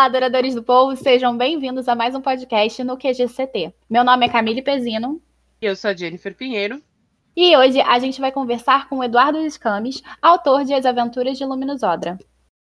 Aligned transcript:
Olá, 0.00 0.06
adoradores 0.06 0.54
do 0.54 0.62
povo, 0.62 0.96
sejam 0.96 1.36
bem-vindos 1.36 1.86
a 1.86 1.94
mais 1.94 2.14
um 2.14 2.22
podcast 2.22 2.82
no 2.82 2.96
QGCT. 2.96 3.74
Meu 3.86 4.02
nome 4.02 4.24
é 4.24 4.30
Camille 4.30 4.62
Pezino. 4.62 5.20
E 5.60 5.66
eu 5.66 5.76
sou 5.76 5.90
a 5.90 5.94
Jennifer 5.94 6.34
Pinheiro. 6.34 6.82
E 7.36 7.54
hoje 7.54 7.82
a 7.82 7.98
gente 7.98 8.18
vai 8.18 8.32
conversar 8.32 8.88
com 8.88 8.96
o 8.96 9.04
Eduardo 9.04 9.36
Escames, 9.40 10.02
autor 10.22 10.64
de 10.64 10.72
As 10.72 10.86
Aventuras 10.86 11.36
de 11.36 11.44
Luminous 11.44 11.82
Odra. 11.82 12.18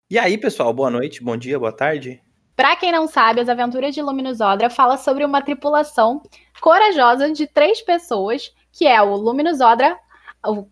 E 0.09 0.19
aí, 0.19 0.37
pessoal, 0.37 0.73
boa 0.73 0.89
noite, 0.89 1.23
bom 1.23 1.37
dia, 1.37 1.57
boa 1.57 1.71
tarde. 1.71 2.21
Para 2.53 2.75
quem 2.75 2.91
não 2.91 3.07
sabe, 3.07 3.39
As 3.39 3.47
Aventuras 3.47 3.95
de 3.95 4.01
Luminous 4.01 4.41
Odra 4.41 4.69
fala 4.69 4.97
sobre 4.97 5.23
uma 5.23 5.41
tripulação 5.41 6.21
corajosa 6.59 7.31
de 7.31 7.47
três 7.47 7.81
pessoas, 7.81 8.53
que 8.73 8.85
é 8.85 9.01
o 9.01 9.15
Luminous 9.15 9.61
Odra, 9.61 9.97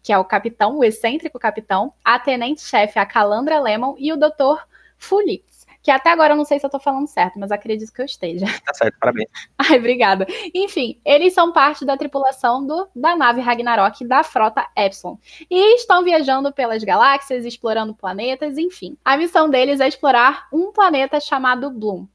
que 0.04 0.12
é 0.12 0.18
o 0.18 0.26
capitão, 0.26 0.78
o 0.78 0.84
excêntrico 0.84 1.40
capitão, 1.40 1.94
a 2.04 2.20
tenente-chefe, 2.20 3.00
a 3.00 3.06
Calandra 3.06 3.62
Lemon 3.62 3.96
e 3.98 4.12
o 4.12 4.18
Dr. 4.18 4.62
Fulix 4.98 5.49
que 5.90 5.94
até 5.94 6.12
agora 6.12 6.34
eu 6.34 6.38
não 6.38 6.46
sei 6.46 6.60
se 6.60 6.66
eu 6.68 6.70
tô 6.70 6.80
falando 6.80 7.08
certo, 7.08 7.40
mas 7.40 7.52
acredito 7.52 7.92
que 7.92 8.00
eu 8.00 8.06
esteja. 8.06 8.46
Tá 8.64 8.74
certo, 8.76 9.00
parabéns. 9.00 9.28
Ai, 9.58 9.80
obrigada. 9.80 10.28
Enfim, 10.54 11.02
eles 11.04 11.34
são 11.34 11.52
parte 11.52 11.84
da 11.84 11.98
tripulação 11.98 12.64
do, 12.64 12.88
da 12.96 13.16
nave 13.16 13.42
Ragnarok 13.42 14.06
da 14.06 14.22
frota 14.22 14.68
Epsilon. 14.78 15.16
E 15.50 15.76
estão 15.78 16.04
viajando 16.04 16.54
pelas 16.54 16.84
galáxias, 16.84 17.44
explorando 17.44 17.96
planetas, 17.96 18.60
enfim. 18.60 18.96
A 19.04 19.18
missão 19.18 19.50
deles 19.50 19.80
é 19.80 19.88
explorar 19.88 20.48
um 20.54 20.72
planeta 20.72 21.20
chamado 21.20 21.72
Bloom, 21.72 22.08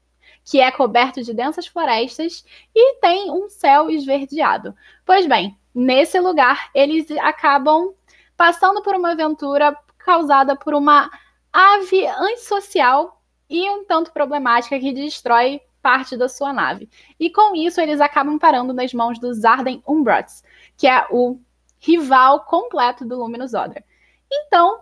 que 0.45 0.61
é 0.61 0.71
coberto 0.71 1.21
de 1.21 1.33
densas 1.33 1.67
florestas 1.67 2.45
e 2.73 2.95
tem 3.01 3.29
um 3.29 3.49
céu 3.49 3.89
esverdeado. 3.89 4.73
Pois 5.05 5.25
bem, 5.25 5.57
nesse 5.73 6.17
lugar 6.17 6.69
eles 6.73 7.11
acabam 7.19 7.93
passando 8.37 8.81
por 8.81 8.95
uma 8.95 9.11
aventura 9.11 9.77
causada 9.97 10.55
por 10.55 10.73
uma 10.73 11.11
ave 11.51 12.07
antissocial 12.07 13.15
e 13.49 13.69
um 13.69 13.85
tanto 13.85 14.11
problemática 14.11 14.79
que 14.79 14.93
destrói 14.93 15.61
parte 15.81 16.17
da 16.17 16.27
sua 16.27 16.51
nave. 16.51 16.89
E 17.19 17.29
com 17.29 17.55
isso, 17.55 17.79
eles 17.79 18.01
acabam 18.01 18.39
parando 18.39 18.73
nas 18.73 18.93
mãos 18.93 19.19
dos 19.19 19.45
Arden 19.45 19.83
Umbrots, 19.87 20.43
que 20.75 20.87
é 20.87 21.05
o 21.11 21.39
rival 21.79 22.45
completo 22.45 23.05
do 23.05 23.17
Luminous 23.17 23.53
Odra. 23.53 23.83
Então, 24.31 24.79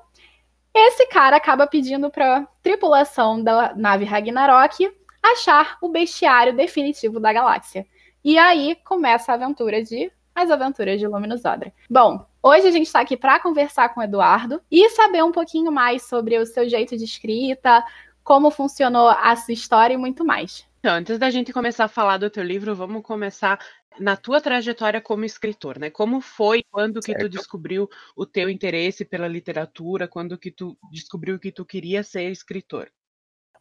esse 0.74 1.06
cara 1.08 1.36
acaba 1.36 1.68
pedindo 1.68 2.10
para 2.10 2.48
tripulação 2.62 3.44
da 3.44 3.76
nave 3.76 4.06
Ragnarok 4.06 4.90
achar 5.22 5.78
o 5.82 5.90
bestiário 5.90 6.56
definitivo 6.56 7.20
da 7.20 7.32
galáxia. 7.32 7.86
E 8.24 8.38
aí 8.38 8.76
começa 8.84 9.32
a 9.32 9.36
aventura 9.36 9.84
de 9.84 10.12
as 10.34 10.50
aventuras 10.50 11.00
de 11.00 11.06
Luminous 11.06 11.46
Odra. 11.46 11.72
Bom, 11.90 12.26
hoje 12.42 12.68
a 12.68 12.72
gente 12.72 12.88
está 12.88 13.02
aqui 13.02 13.16
para 13.16 13.40
conversar 13.40 13.90
com 13.90 14.00
o 14.00 14.04
Eduardo 14.04 14.62
e 14.72 14.90
saber 14.90 15.24
um 15.24 15.32
pouquinho 15.32 15.72
mais 15.72 16.04
sobre 16.04 16.38
o 16.40 16.46
seu 16.46 16.68
jeito 16.68 16.98
de 16.98 17.04
escrita, 17.04 17.84
como 18.24 18.50
funcionou 18.50 19.10
a 19.10 19.36
sua 19.36 19.54
história 19.54 19.94
e 19.94 19.98
muito 19.98 20.26
mais. 20.26 20.66
Então, 20.80 20.96
antes 20.96 21.18
da 21.18 21.30
gente 21.30 21.54
começar 21.54 21.86
a 21.86 21.90
falar 21.90 22.18
do 22.18 22.30
teu 22.30 22.44
livro, 22.44 22.76
vamos 22.76 23.04
começar 23.04 23.60
na 24.00 24.18
tua 24.18 24.42
trajetória 24.42 25.00
como 25.00 25.24
escritor, 25.24 25.80
né? 25.80 25.90
Como 25.90 26.20
foi, 26.20 26.64
quando 26.70 27.04
certo. 27.04 27.18
que 27.18 27.24
tu 27.24 27.30
descobriu 27.30 27.90
o 28.16 28.26
teu 28.26 28.50
interesse 28.50 29.06
pela 29.06 29.28
literatura, 29.28 30.08
quando 30.08 30.38
que 30.38 30.52
tu 30.52 30.78
descobriu 30.92 31.40
que 31.40 31.52
tu 31.52 31.66
queria 31.66 32.04
ser 32.04 32.30
escritor? 32.32 32.92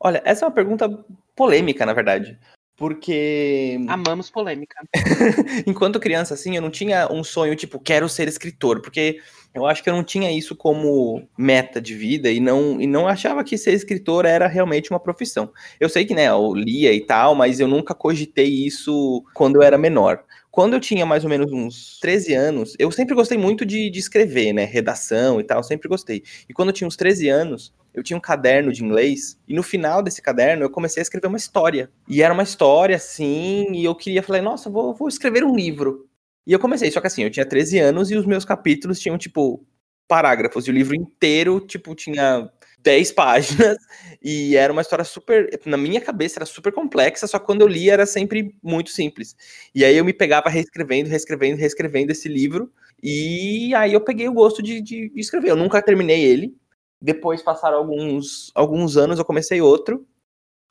Olha, 0.00 0.20
essa 0.24 0.44
é 0.44 0.48
uma 0.48 0.54
pergunta 0.54 0.88
polêmica, 1.36 1.86
na 1.86 1.92
verdade, 1.92 2.38
porque. 2.83 3.78
Amamos 3.86 4.28
polêmica. 4.28 4.75
Enquanto 5.64 6.00
criança, 6.00 6.34
assim, 6.34 6.56
eu 6.56 6.62
não 6.62 6.69
tinha 6.69 7.06
um 7.12 7.22
sonho 7.22 7.55
tipo, 7.55 7.78
quero 7.78 8.08
ser 8.08 8.27
escritor, 8.27 8.83
porque 8.83 9.20
eu 9.55 9.64
acho 9.66 9.84
que 9.84 9.88
eu 9.88 9.94
não 9.94 10.02
tinha 10.02 10.36
isso 10.36 10.56
como 10.56 11.22
meta 11.38 11.80
de 11.80 11.94
vida 11.94 12.28
e 12.28 12.41
não, 12.41 12.80
e 12.80 12.87
não 12.88 13.06
achava 13.06 13.44
que 13.44 13.56
ser 13.56 13.72
escritor 13.72 14.25
era 14.25 14.48
realmente 14.48 14.91
uma 14.91 14.98
profissão. 14.98 15.53
Eu 15.78 15.88
sei 15.88 16.04
que, 16.04 16.12
né, 16.12 16.26
eu 16.26 16.53
lia 16.56 16.93
e 16.93 17.00
tal, 17.00 17.37
mas 17.37 17.60
eu 17.60 17.69
nunca 17.69 17.94
cogitei 17.94 18.48
isso 18.48 19.22
quando 19.32 19.54
eu 19.54 19.62
era 19.62 19.78
menor. 19.78 20.25
Quando 20.50 20.75
eu 20.75 20.81
tinha 20.81 21.06
mais 21.06 21.22
ou 21.22 21.31
menos 21.31 21.53
uns 21.53 22.00
13 22.00 22.34
anos, 22.34 22.75
eu 22.81 22.91
sempre 22.91 23.14
gostei 23.14 23.38
muito 23.38 23.64
de, 23.64 23.91
de 23.91 23.99
escrever, 24.00 24.53
né, 24.53 24.64
redação 24.64 25.38
e 25.38 25.44
tal, 25.44 25.62
sempre 25.62 25.88
gostei. 25.88 26.25
E 26.49 26.53
quando 26.53 26.70
eu 26.70 26.75
tinha 26.75 26.88
uns 26.88 26.97
13 26.97 27.28
anos, 27.28 27.72
eu 27.94 28.03
tinha 28.03 28.16
um 28.16 28.20
caderno 28.20 28.72
de 28.72 28.84
inglês, 28.84 29.38
e 29.47 29.54
no 29.54 29.62
final 29.62 30.03
desse 30.03 30.22
caderno 30.22 30.64
eu 30.64 30.70
comecei 30.70 31.00
a 31.00 31.04
escrever 31.04 31.26
uma 31.26 31.36
história. 31.36 31.91
E 32.08 32.22
era 32.22 32.32
uma 32.32 32.42
história 32.42 32.97
assim, 32.97 33.66
e 33.72 33.84
eu 33.84 33.94
queria, 33.94 34.22
falei, 34.22 34.42
nossa, 34.42 34.70
vou, 34.70 34.94
vou 34.94 35.08
escrever 35.08 35.44
um 35.44 35.54
livro. 35.54 36.08
E 36.47 36.52
eu 36.52 36.58
comecei, 36.58 36.91
só 36.91 37.00
que 37.00 37.06
assim, 37.06 37.22
eu 37.22 37.31
tinha 37.31 37.47
13 37.47 37.78
anos 37.78 38.10
e 38.10 38.16
os 38.16 38.26
meus 38.26 38.44
capítulos 38.44 38.98
tinham, 38.98 39.19
tipo, 39.19 39.64
parágrafos, 40.08 40.66
e 40.66 40.70
o 40.70 40.75
livro 40.75 40.94
inteiro, 40.94 41.60
tipo, 41.60 41.94
tinha 41.94 42.50
10 42.78 43.12
páginas, 43.12 43.76
e 44.22 44.56
era 44.56 44.72
uma 44.72 44.82
história 44.82 45.04
super, 45.04 45.48
na 45.64 45.76
minha 45.76 46.00
cabeça 46.00 46.38
era 46.38 46.47
super 46.47 46.72
complexa, 46.72 47.26
só 47.26 47.38
que 47.38 47.47
quando 47.47 47.60
eu 47.60 47.69
li 47.69 47.91
era 47.91 48.06
sempre 48.06 48.54
muito 48.62 48.91
simples. 48.91 49.36
E 49.75 49.84
aí 49.84 49.97
eu 49.97 50.04
me 50.04 50.12
pegava 50.12 50.48
reescrevendo, 50.48 51.08
reescrevendo, 51.08 51.58
reescrevendo 51.58 52.12
esse 52.12 52.28
livro, 52.28 52.70
e 53.02 53.75
aí 53.75 53.92
eu 53.92 54.00
peguei 54.00 54.28
o 54.28 54.32
gosto 54.32 54.62
de, 54.62 54.81
de, 54.81 55.12
escrever. 55.16 55.50
Eu 55.50 55.56
nunca 55.56 55.82
terminei 55.82 56.22
ele, 56.22 56.54
depois 57.02 57.42
passaram 57.42 57.78
alguns, 57.78 58.52
alguns 58.54 58.96
anos, 58.96 59.18
eu 59.18 59.24
comecei 59.24 59.60
outro, 59.60 60.06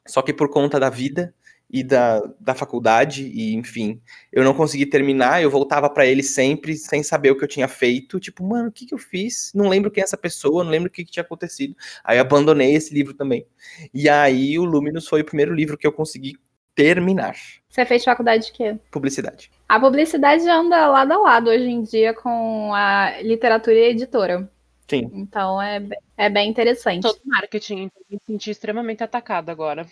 só 0.07 0.21
que 0.21 0.33
por 0.33 0.49
conta 0.49 0.79
da 0.79 0.89
vida 0.89 1.35
e 1.69 1.83
da, 1.83 2.21
da 2.39 2.55
faculdade, 2.55 3.23
e 3.23 3.53
enfim, 3.53 4.01
eu 4.31 4.43
não 4.43 4.53
consegui 4.53 4.85
terminar, 4.85 5.41
eu 5.41 5.49
voltava 5.49 5.89
para 5.89 6.05
ele 6.05 6.23
sempre 6.23 6.75
sem 6.75 7.01
saber 7.03 7.31
o 7.31 7.37
que 7.37 7.43
eu 7.43 7.47
tinha 7.47 7.67
feito, 7.67 8.19
tipo, 8.19 8.43
mano, 8.45 8.69
o 8.69 8.71
que, 8.71 8.85
que 8.85 8.93
eu 8.93 8.97
fiz? 8.97 9.51
Não 9.53 9.69
lembro 9.69 9.91
quem 9.91 10.01
é 10.01 10.03
essa 10.03 10.17
pessoa, 10.17 10.63
não 10.63 10.71
lembro 10.71 10.89
o 10.89 10.91
que, 10.91 11.05
que 11.05 11.11
tinha 11.11 11.23
acontecido. 11.23 11.75
Aí 12.03 12.17
eu 12.17 12.21
abandonei 12.21 12.73
esse 12.73 12.93
livro 12.93 13.13
também. 13.13 13.45
E 13.93 14.09
aí 14.09 14.59
o 14.59 14.65
Luminous 14.65 15.07
foi 15.07 15.21
o 15.21 15.25
primeiro 15.25 15.53
livro 15.53 15.77
que 15.77 15.87
eu 15.87 15.93
consegui 15.93 16.37
terminar. 16.75 17.35
Você 17.69 17.85
fez 17.85 18.03
faculdade 18.03 18.47
de 18.47 18.51
quê? 18.51 18.77
Publicidade. 18.89 19.49
A 19.67 19.79
publicidade 19.79 20.47
anda 20.49 20.87
lado 20.87 21.13
a 21.13 21.17
lado 21.17 21.49
hoje 21.49 21.69
em 21.69 21.83
dia 21.83 22.13
com 22.13 22.73
a 22.73 23.21
literatura 23.21 23.75
e 23.75 23.83
a 23.83 23.89
editora. 23.89 24.51
Sim. 24.91 25.09
Então 25.13 25.61
é, 25.61 25.81
é 26.17 26.29
bem 26.29 26.49
interessante. 26.49 27.03
Todo 27.03 27.21
marketing, 27.23 27.83
então, 27.83 28.03
me 28.09 28.19
senti 28.27 28.51
extremamente 28.51 29.01
atacado 29.01 29.49
agora. 29.49 29.87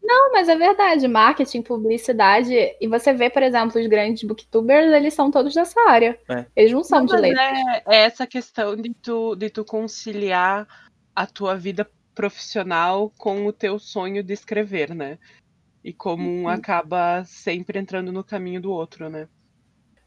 Não, 0.00 0.30
mas 0.30 0.48
é 0.48 0.54
verdade. 0.54 1.08
Marketing, 1.08 1.60
publicidade. 1.60 2.54
E 2.80 2.86
você 2.86 3.12
vê, 3.12 3.28
por 3.28 3.42
exemplo, 3.42 3.80
os 3.80 3.86
grandes 3.88 4.22
booktubers, 4.22 4.92
eles 4.92 5.12
são 5.12 5.28
todos 5.28 5.52
dessa 5.52 5.80
área. 5.88 6.16
É. 6.28 6.46
Eles 6.54 6.70
não 6.70 6.84
são 6.84 7.00
não, 7.00 7.06
de 7.06 7.16
letras. 7.16 7.58
É, 7.58 7.82
é, 7.86 7.96
essa 8.04 8.24
questão 8.28 8.76
de 8.76 8.94
tu, 8.94 9.34
de 9.34 9.50
tu 9.50 9.64
conciliar 9.64 10.68
a 11.12 11.26
tua 11.26 11.56
vida 11.56 11.90
profissional 12.14 13.12
com 13.18 13.44
o 13.44 13.52
teu 13.52 13.76
sonho 13.80 14.22
de 14.22 14.32
escrever, 14.32 14.94
né? 14.94 15.18
E 15.82 15.92
como 15.92 16.28
um 16.30 16.42
uhum. 16.42 16.48
acaba 16.48 17.24
sempre 17.24 17.80
entrando 17.80 18.12
no 18.12 18.22
caminho 18.22 18.60
do 18.60 18.70
outro, 18.70 19.10
né? 19.10 19.26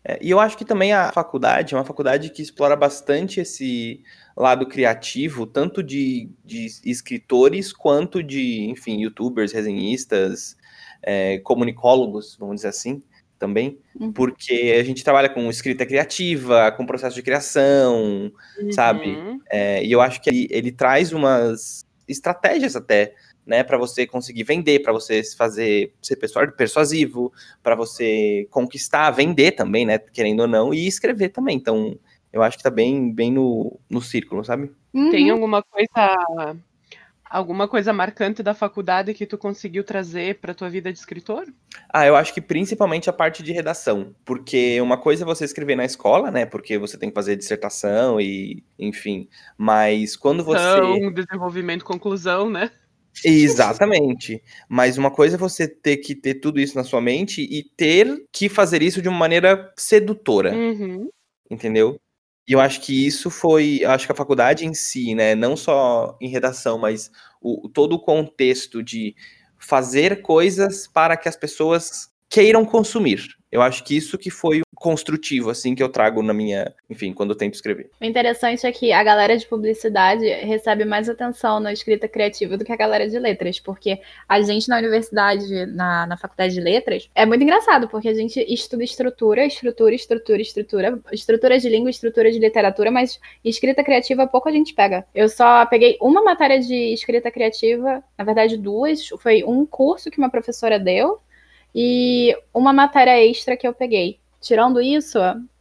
É, 0.04 0.18
e 0.22 0.30
eu 0.30 0.40
acho 0.40 0.58
que 0.58 0.66
também 0.66 0.94
a 0.94 1.12
faculdade 1.12 1.74
é 1.74 1.78
uma 1.78 1.86
faculdade 1.86 2.30
que 2.30 2.42
explora 2.42 2.76
bastante 2.76 3.42
esse 3.42 4.02
lado 4.36 4.66
criativo, 4.66 5.46
tanto 5.46 5.84
de, 5.84 6.30
de 6.46 6.68
escritores 6.86 7.74
quanto 7.74 8.24
de, 8.24 8.70
enfim, 8.70 9.02
youtubers, 9.02 9.52
resenhistas, 9.52 10.56
é, 11.02 11.40
comunicólogos, 11.40 12.38
vamos 12.40 12.58
dizer 12.58 12.70
assim, 12.70 13.04
também, 13.38 13.78
uhum. 14.00 14.12
porque 14.12 14.76
a 14.80 14.84
gente 14.84 15.04
trabalha 15.04 15.30
com 15.30 15.50
escrita 15.50 15.86
criativa, 15.86 16.72
com 16.72 16.86
processo 16.86 17.16
de 17.16 17.24
criação, 17.24 18.31
uhum. 18.62 18.72
sabe? 18.72 19.18
É, 19.50 19.84
e 19.84 19.92
eu 19.92 20.02
acho 20.02 20.22
que 20.22 20.30
ele, 20.30 20.48
ele 20.50 20.72
traz 20.72 21.14
umas 21.14 21.86
estratégias 22.08 22.76
até 22.76 23.14
né, 23.50 23.64
para 23.64 23.78
você 23.78 24.06
conseguir 24.06 24.44
vender, 24.44 24.80
para 24.80 24.94
você 24.94 25.22
fazer 25.36 25.94
ser 26.02 26.16
persuasivo, 26.56 27.34
para 27.64 27.76
você 27.76 28.48
conquistar, 28.52 29.12
vender 29.12 29.51
também, 29.54 29.86
né, 29.86 29.98
querendo 29.98 30.42
ou 30.42 30.48
não, 30.48 30.74
e 30.74 30.88
escrever 30.88 31.30
também. 31.30 31.57
Então, 31.57 31.98
eu 32.31 32.44
acho 32.44 32.56
que 32.56 32.63
tá 32.63 32.69
bem, 32.69 33.12
bem 33.12 33.31
no, 33.31 33.80
no 33.90 34.01
círculo, 34.01 34.46
sabe? 34.46 34.72
Uhum. 34.94 35.10
Tem 35.10 35.30
alguma 35.31 35.63
coisa 35.63 36.56
alguma 37.30 37.68
coisa 37.68 37.94
marcante 37.94 38.42
da 38.42 38.56
faculdade 38.56 39.13
que 39.13 39.25
tu 39.25 39.38
conseguiu 39.38 39.84
trazer 39.84 40.40
para 40.40 40.54
tua 40.54 40.69
vida 40.69 40.92
de 40.92 40.98
escritor? 40.98 41.45
Ah, 41.88 42.06
eu 42.06 42.16
acho 42.16 42.34
que 42.34 42.42
principalmente 42.42 43.10
a 43.10 43.13
parte 43.13 43.44
de 43.44 43.52
redação, 43.52 44.16
porque 44.25 44.81
uma 44.81 44.98
coisa 44.98 45.24
é 45.24 45.25
você 45.25 45.45
escrever 45.45 45.75
na 45.75 45.86
escola, 45.86 46.31
né? 46.31 46.45
Porque 46.45 46.78
você 46.78 46.98
tem 46.98 47.10
que 47.10 47.16
fazer 47.16 47.36
dissertação 47.36 48.19
e, 48.19 48.63
enfim, 48.80 49.30
mas 49.57 50.16
quando 50.16 50.44
você 50.44 50.60
então, 50.60 51.13
desenvolvimento, 51.13 51.86
conclusão, 51.86 52.50
né? 52.50 52.72
Exatamente. 53.23 54.41
Mas 54.67 54.97
uma 54.97 55.11
coisa 55.11 55.35
é 55.35 55.39
você 55.39 55.67
ter 55.67 55.97
que 55.97 56.15
ter 56.15 56.35
tudo 56.35 56.59
isso 56.59 56.75
na 56.75 56.83
sua 56.83 57.01
mente 57.01 57.41
e 57.41 57.63
ter 57.75 58.25
que 58.31 58.47
fazer 58.50 58.81
isso 58.81 59.01
de 59.01 59.09
uma 59.09 59.17
maneira 59.17 59.73
sedutora. 59.77 60.53
Uhum. 60.53 61.09
Entendeu? 61.50 62.00
E 62.47 62.53
eu 62.53 62.59
acho 62.59 62.81
que 62.81 63.06
isso 63.06 63.29
foi. 63.29 63.79
Eu 63.81 63.91
acho 63.91 64.06
que 64.06 64.11
a 64.11 64.15
faculdade 64.15 64.65
em 64.65 64.73
si, 64.73 65.13
né? 65.13 65.35
Não 65.35 65.56
só 65.56 66.17
em 66.19 66.27
redação, 66.27 66.77
mas 66.77 67.11
o, 67.41 67.69
todo 67.69 67.94
o 67.94 68.00
contexto 68.00 68.81
de 68.81 69.15
fazer 69.57 70.21
coisas 70.21 70.88
para 70.88 71.15
que 71.15 71.29
as 71.29 71.35
pessoas 71.35 72.09
queiram 72.29 72.65
consumir. 72.65 73.21
Eu 73.51 73.61
acho 73.61 73.83
que 73.83 73.95
isso 73.95 74.17
que 74.17 74.29
foi 74.29 74.61
construtivo, 74.80 75.50
assim, 75.50 75.76
que 75.76 75.84
eu 75.84 75.90
trago 75.90 76.24
na 76.24 76.34
minha, 76.34 76.74
enfim, 76.90 77.14
quando 77.14 77.31
eu 77.31 77.36
tento 77.36 77.56
escrever. 77.56 77.90
O 78.00 78.06
interessante 78.06 78.66
é 78.66 78.72
que 78.72 78.92
a 78.92 79.04
galera 79.04 79.38
de 79.38 79.46
publicidade 79.46 80.26
recebe 80.26 80.86
mais 80.86 81.10
atenção 81.10 81.60
na 81.60 81.74
escrita 81.74 82.08
criativa 82.08 82.58
do 82.58 82.64
que 82.64 82.72
a 82.72 82.78
galera 82.78 83.08
de 83.08 83.20
letras, 83.20 83.60
porque 83.60 84.00
a 84.28 84.42
gente 84.42 84.70
na 84.70 84.78
universidade, 84.78 85.66
na, 85.66 86.08
na 86.08 86.18
faculdade 86.18 86.54
de 86.54 86.62
letras, 86.62 87.10
é 87.14 87.26
muito 87.26 87.44
engraçado, 87.44 87.90
porque 87.90 88.08
a 88.08 88.14
gente 88.14 88.40
estuda 88.52 88.84
estrutura, 88.84 89.46
estrutura, 89.46 89.94
estrutura, 89.94 90.42
estrutura, 90.42 91.00
estrutura 91.12 91.60
de 91.60 91.70
língua, 91.70 91.90
estrutura 91.90 92.31
de 92.31 92.40
literatura, 92.40 92.90
mas 92.90 93.20
escrita 93.44 93.84
criativa 93.84 94.26
pouco 94.28 94.48
a 94.48 94.52
gente 94.52 94.74
pega. 94.74 95.06
Eu 95.14 95.28
só 95.28 95.66
peguei 95.66 95.98
uma 96.02 96.24
matéria 96.24 96.60
de 96.60 96.94
escrita 96.94 97.30
criativa, 97.30 98.02
na 98.18 98.24
verdade 98.24 98.56
duas, 98.56 99.08
foi 99.20 99.44
um 99.44 99.66
curso 99.66 100.10
que 100.10 100.18
uma 100.18 100.30
professora 100.30 100.80
deu 100.80 101.20
e 101.76 102.36
uma 102.54 102.72
matéria 102.72 103.22
extra 103.24 103.58
que 103.58 103.68
eu 103.68 103.74
peguei. 103.74 104.20
Tirando 104.41 104.81
isso, 104.81 105.19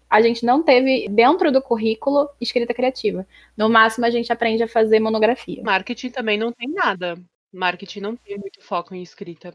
a 0.08 0.22
gente 0.22 0.44
não 0.44 0.62
teve 0.62 1.08
dentro 1.08 1.52
do 1.52 1.60
currículo 1.60 2.28
escrita 2.40 2.72
criativa. 2.72 3.26
No 3.56 3.68
máximo, 3.68 4.06
a 4.06 4.10
gente 4.10 4.32
aprende 4.32 4.62
a 4.62 4.68
fazer 4.68 5.00
monografia. 5.00 5.62
Marketing 5.62 6.10
também 6.10 6.38
não 6.38 6.52
tem 6.52 6.68
nada. 6.68 7.18
Marketing 7.52 8.00
não 8.00 8.16
tem 8.16 8.38
muito 8.38 8.62
foco 8.62 8.94
em 8.94 9.02
escrita. 9.02 9.52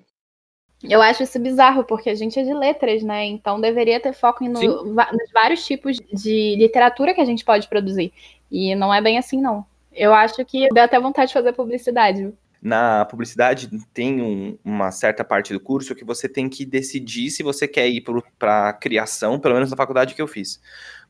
Eu 0.83 1.01
acho 1.01 1.23
isso 1.23 1.39
bizarro, 1.39 1.85
porque 1.85 2.09
a 2.09 2.15
gente 2.15 2.37
é 2.37 2.43
de 2.43 2.53
letras, 2.53 3.01
né? 3.01 3.23
Então 3.25 3.61
deveria 3.61 3.99
ter 3.99 4.13
foco 4.13 4.43
no, 4.43 4.83
nos 4.83 5.31
vários 5.33 5.65
tipos 5.65 5.97
de 5.97 6.55
literatura 6.57 7.13
que 7.13 7.21
a 7.21 7.25
gente 7.25 7.45
pode 7.45 7.67
produzir. 7.69 8.11
E 8.51 8.75
não 8.75 8.93
é 8.93 9.01
bem 9.01 9.17
assim, 9.17 9.41
não. 9.41 9.65
Eu 9.93 10.13
acho 10.13 10.43
que 10.43 10.67
dá 10.73 10.83
até 10.83 10.99
vontade 10.99 11.27
de 11.27 11.33
fazer 11.33 11.53
publicidade. 11.53 12.33
Na 12.63 13.03
publicidade, 13.03 13.69
tem 13.93 14.21
um, 14.21 14.57
uma 14.63 14.89
certa 14.89 15.21
parte 15.21 15.51
do 15.51 15.59
curso 15.59 15.93
que 15.93 16.05
você 16.05 16.29
tem 16.29 16.47
que 16.47 16.65
decidir 16.65 17.29
se 17.29 17.43
você 17.43 17.67
quer 17.67 17.89
ir 17.89 18.01
para 18.39 18.71
criação, 18.71 19.37
pelo 19.37 19.55
menos 19.55 19.69
na 19.69 19.75
faculdade 19.75 20.15
que 20.15 20.21
eu 20.21 20.27
fiz. 20.27 20.61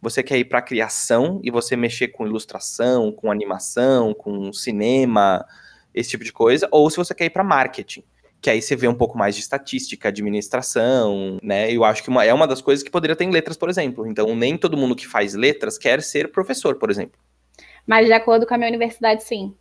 Você 0.01 0.23
quer 0.23 0.39
ir 0.39 0.45
para 0.45 0.63
criação 0.63 1.39
e 1.43 1.51
você 1.51 1.75
mexer 1.75 2.07
com 2.07 2.25
ilustração, 2.25 3.11
com 3.11 3.31
animação, 3.31 4.15
com 4.15 4.51
cinema, 4.51 5.45
esse 5.93 6.09
tipo 6.09 6.23
de 6.23 6.33
coisa, 6.33 6.67
ou 6.71 6.89
se 6.89 6.97
você 6.97 7.13
quer 7.13 7.25
ir 7.25 7.29
para 7.29 7.43
marketing 7.43 8.03
que 8.41 8.49
aí 8.49 8.61
você 8.61 8.75
vê 8.75 8.89
um 8.89 8.93
pouco 8.93 9.17
mais 9.17 9.35
de 9.35 9.41
estatística, 9.41 10.09
administração, 10.09 11.39
né? 11.41 11.71
Eu 11.71 11.85
acho 11.85 12.03
que 12.03 12.09
uma, 12.09 12.25
é 12.25 12.33
uma 12.33 12.45
das 12.45 12.61
coisas 12.61 12.83
que 12.83 12.91
poderia 12.91 13.15
ter 13.15 13.23
em 13.23 13.31
letras, 13.31 13.55
por 13.55 13.69
exemplo. 13.69 14.05
Então, 14.05 14.35
nem 14.35 14.57
todo 14.57 14.75
mundo 14.75 14.97
que 14.97 15.07
faz 15.07 15.33
letras 15.33 15.77
quer 15.77 16.01
ser 16.01 16.29
professor, 16.29 16.75
por 16.75 16.91
exemplo. 16.91 17.17
Mas 17.87 18.05
de 18.05 18.11
acordo 18.11 18.45
com 18.45 18.53
a 18.53 18.57
minha 18.57 18.67
universidade, 18.67 19.23
sim. 19.23 19.55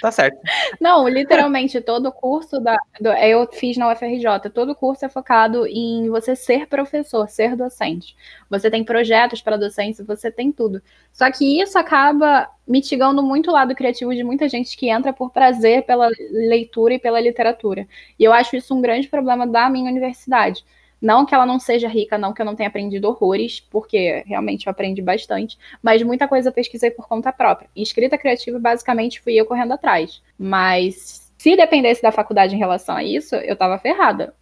Tá 0.00 0.10
certo. 0.10 0.38
Não, 0.80 1.08
literalmente, 1.08 1.80
todo 1.80 2.12
curso 2.12 2.60
da. 2.60 2.76
Do, 3.00 3.10
eu 3.10 3.46
fiz 3.52 3.76
na 3.76 3.90
UFRJ, 3.92 4.50
todo 4.52 4.74
curso 4.74 5.04
é 5.04 5.08
focado 5.08 5.66
em 5.66 6.08
você 6.08 6.34
ser 6.34 6.66
professor, 6.66 7.28
ser 7.28 7.56
docente. 7.56 8.16
Você 8.50 8.70
tem 8.70 8.84
projetos 8.84 9.40
para 9.40 9.56
docência, 9.56 10.04
você 10.04 10.30
tem 10.30 10.50
tudo. 10.52 10.82
Só 11.12 11.30
que 11.30 11.60
isso 11.60 11.78
acaba 11.78 12.48
mitigando 12.66 13.22
muito 13.22 13.50
o 13.50 13.52
lado 13.52 13.74
criativo 13.74 14.14
de 14.14 14.22
muita 14.22 14.48
gente 14.48 14.76
que 14.76 14.88
entra 14.88 15.12
por 15.12 15.30
prazer 15.30 15.84
pela 15.84 16.08
leitura 16.30 16.94
e 16.94 16.98
pela 16.98 17.20
literatura. 17.20 17.86
E 18.18 18.24
eu 18.24 18.32
acho 18.32 18.56
isso 18.56 18.74
um 18.74 18.80
grande 18.80 19.08
problema 19.08 19.46
da 19.46 19.70
minha 19.70 19.90
universidade. 19.90 20.64
Não 21.00 21.24
que 21.24 21.34
ela 21.34 21.46
não 21.46 21.58
seja 21.58 21.88
rica, 21.88 22.18
não 22.18 22.32
que 22.32 22.42
eu 22.42 22.46
não 22.46 22.56
tenha 22.56 22.68
aprendido 22.68 23.08
horrores, 23.08 23.60
porque 23.60 24.22
realmente 24.26 24.66
eu 24.66 24.70
aprendi 24.70 25.00
bastante, 25.00 25.58
mas 25.82 26.02
muita 26.02 26.26
coisa 26.26 26.48
eu 26.48 26.52
pesquisei 26.52 26.90
por 26.90 27.06
conta 27.06 27.32
própria. 27.32 27.70
E 27.74 27.82
escrita 27.82 28.18
criativa, 28.18 28.58
basicamente, 28.58 29.20
fui 29.20 29.34
eu 29.34 29.46
correndo 29.46 29.72
atrás. 29.72 30.22
Mas 30.38 31.32
se 31.38 31.56
dependesse 31.56 32.02
da 32.02 32.10
faculdade 32.10 32.54
em 32.54 32.58
relação 32.58 32.96
a 32.96 33.04
isso, 33.04 33.36
eu 33.36 33.56
tava 33.56 33.78
ferrada. 33.78 34.34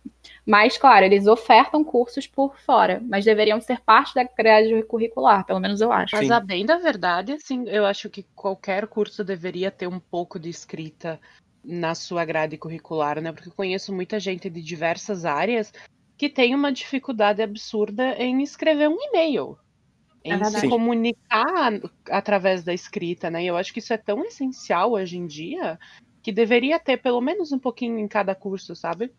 Mas, 0.46 0.78
claro, 0.78 1.04
eles 1.04 1.26
ofertam 1.26 1.84
cursos 1.84 2.26
por 2.26 2.56
fora, 2.60 3.02
mas 3.04 3.24
deveriam 3.24 3.60
ser 3.60 3.80
parte 3.80 4.14
da 4.14 4.24
grade 4.24 4.82
curricular, 4.84 5.44
pelo 5.44 5.60
menos 5.60 5.80
eu 5.80 5.92
acho. 5.92 6.16
Mas 6.16 6.30
a 6.30 6.40
bem 6.40 6.64
da 6.64 6.78
verdade, 6.78 7.32
assim, 7.32 7.68
eu 7.68 7.84
acho 7.84 8.08
que 8.08 8.24
qualquer 8.34 8.86
curso 8.86 9.22
deveria 9.22 9.70
ter 9.70 9.88
um 9.88 9.98
pouco 9.98 10.38
de 10.38 10.48
escrita 10.48 11.20
na 11.62 11.94
sua 11.94 12.24
grade 12.24 12.56
curricular, 12.56 13.20
né? 13.20 13.32
Porque 13.32 13.48
eu 13.48 13.54
conheço 13.54 13.92
muita 13.92 14.20
gente 14.20 14.48
de 14.48 14.62
diversas 14.62 15.24
áreas 15.24 15.72
que 16.16 16.28
tem 16.28 16.54
uma 16.54 16.72
dificuldade 16.72 17.42
absurda 17.42 18.14
em 18.16 18.42
escrever 18.42 18.88
um 18.88 18.96
e-mail. 18.98 19.58
Em 20.24 20.32
é 20.32 20.44
se 20.44 20.68
comunicar 20.68 21.80
através 22.10 22.64
da 22.64 22.74
escrita, 22.74 23.30
né? 23.30 23.44
E 23.44 23.46
eu 23.46 23.56
acho 23.56 23.72
que 23.72 23.78
isso 23.78 23.92
é 23.92 23.96
tão 23.96 24.24
essencial 24.24 24.92
hoje 24.92 25.16
em 25.16 25.26
dia 25.26 25.78
que 26.20 26.32
deveria 26.32 26.80
ter 26.80 26.96
pelo 26.96 27.20
menos 27.20 27.52
um 27.52 27.58
pouquinho 27.58 27.98
em 27.98 28.08
cada 28.08 28.34
curso, 28.34 28.74
sabe? 28.74 29.12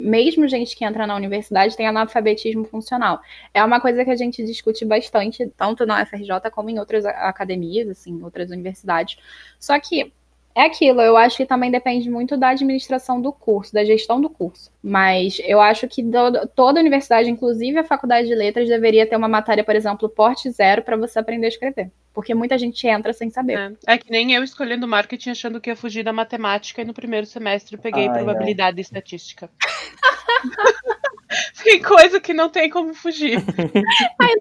Mesmo 0.00 0.46
gente 0.46 0.76
que 0.76 0.84
entra 0.84 1.08
na 1.08 1.16
universidade 1.16 1.76
tem 1.76 1.88
analfabetismo 1.88 2.64
funcional. 2.64 3.20
É 3.52 3.64
uma 3.64 3.80
coisa 3.80 4.04
que 4.04 4.10
a 4.10 4.16
gente 4.16 4.44
discute 4.44 4.84
bastante, 4.84 5.48
tanto 5.56 5.84
na 5.84 6.00
UFRJ 6.04 6.50
como 6.52 6.70
em 6.70 6.78
outras 6.78 7.04
academias, 7.04 7.88
assim, 7.88 8.22
outras 8.22 8.52
universidades. 8.52 9.18
Só 9.58 9.80
que 9.80 10.12
é 10.58 10.66
aquilo, 10.66 11.00
eu 11.00 11.16
acho 11.16 11.36
que 11.36 11.46
também 11.46 11.70
depende 11.70 12.10
muito 12.10 12.36
da 12.36 12.48
administração 12.48 13.20
do 13.20 13.32
curso, 13.32 13.72
da 13.72 13.84
gestão 13.84 14.20
do 14.20 14.28
curso. 14.28 14.72
Mas 14.82 15.40
eu 15.44 15.60
acho 15.60 15.86
que 15.86 16.02
do, 16.02 16.48
toda 16.48 16.80
universidade, 16.80 17.30
inclusive 17.30 17.78
a 17.78 17.84
faculdade 17.84 18.26
de 18.26 18.34
letras, 18.34 18.68
deveria 18.68 19.06
ter 19.06 19.14
uma 19.14 19.28
matéria, 19.28 19.62
por 19.62 19.76
exemplo, 19.76 20.08
porte 20.08 20.50
zero, 20.50 20.82
para 20.82 20.96
você 20.96 21.20
aprender 21.20 21.46
a 21.46 21.50
escrever. 21.50 21.92
Porque 22.12 22.34
muita 22.34 22.58
gente 22.58 22.84
entra 22.88 23.12
sem 23.12 23.30
saber. 23.30 23.76
É, 23.86 23.94
é, 23.94 23.98
que 23.98 24.10
nem 24.10 24.32
eu 24.32 24.42
escolhendo 24.42 24.88
marketing 24.88 25.30
achando 25.30 25.60
que 25.60 25.70
ia 25.70 25.76
fugir 25.76 26.02
da 26.02 26.12
matemática 26.12 26.82
e 26.82 26.84
no 26.84 26.92
primeiro 26.92 27.26
semestre 27.26 27.76
peguei 27.76 28.08
Ai, 28.08 28.14
probabilidade 28.14 28.78
e 28.78 28.82
estatística. 28.82 29.48
Tem 31.62 31.80
coisa 31.80 32.18
que 32.18 32.32
não 32.32 32.48
tem 32.48 32.68
como 32.68 32.94
fugir. 32.94 33.38
Ai, 34.20 34.34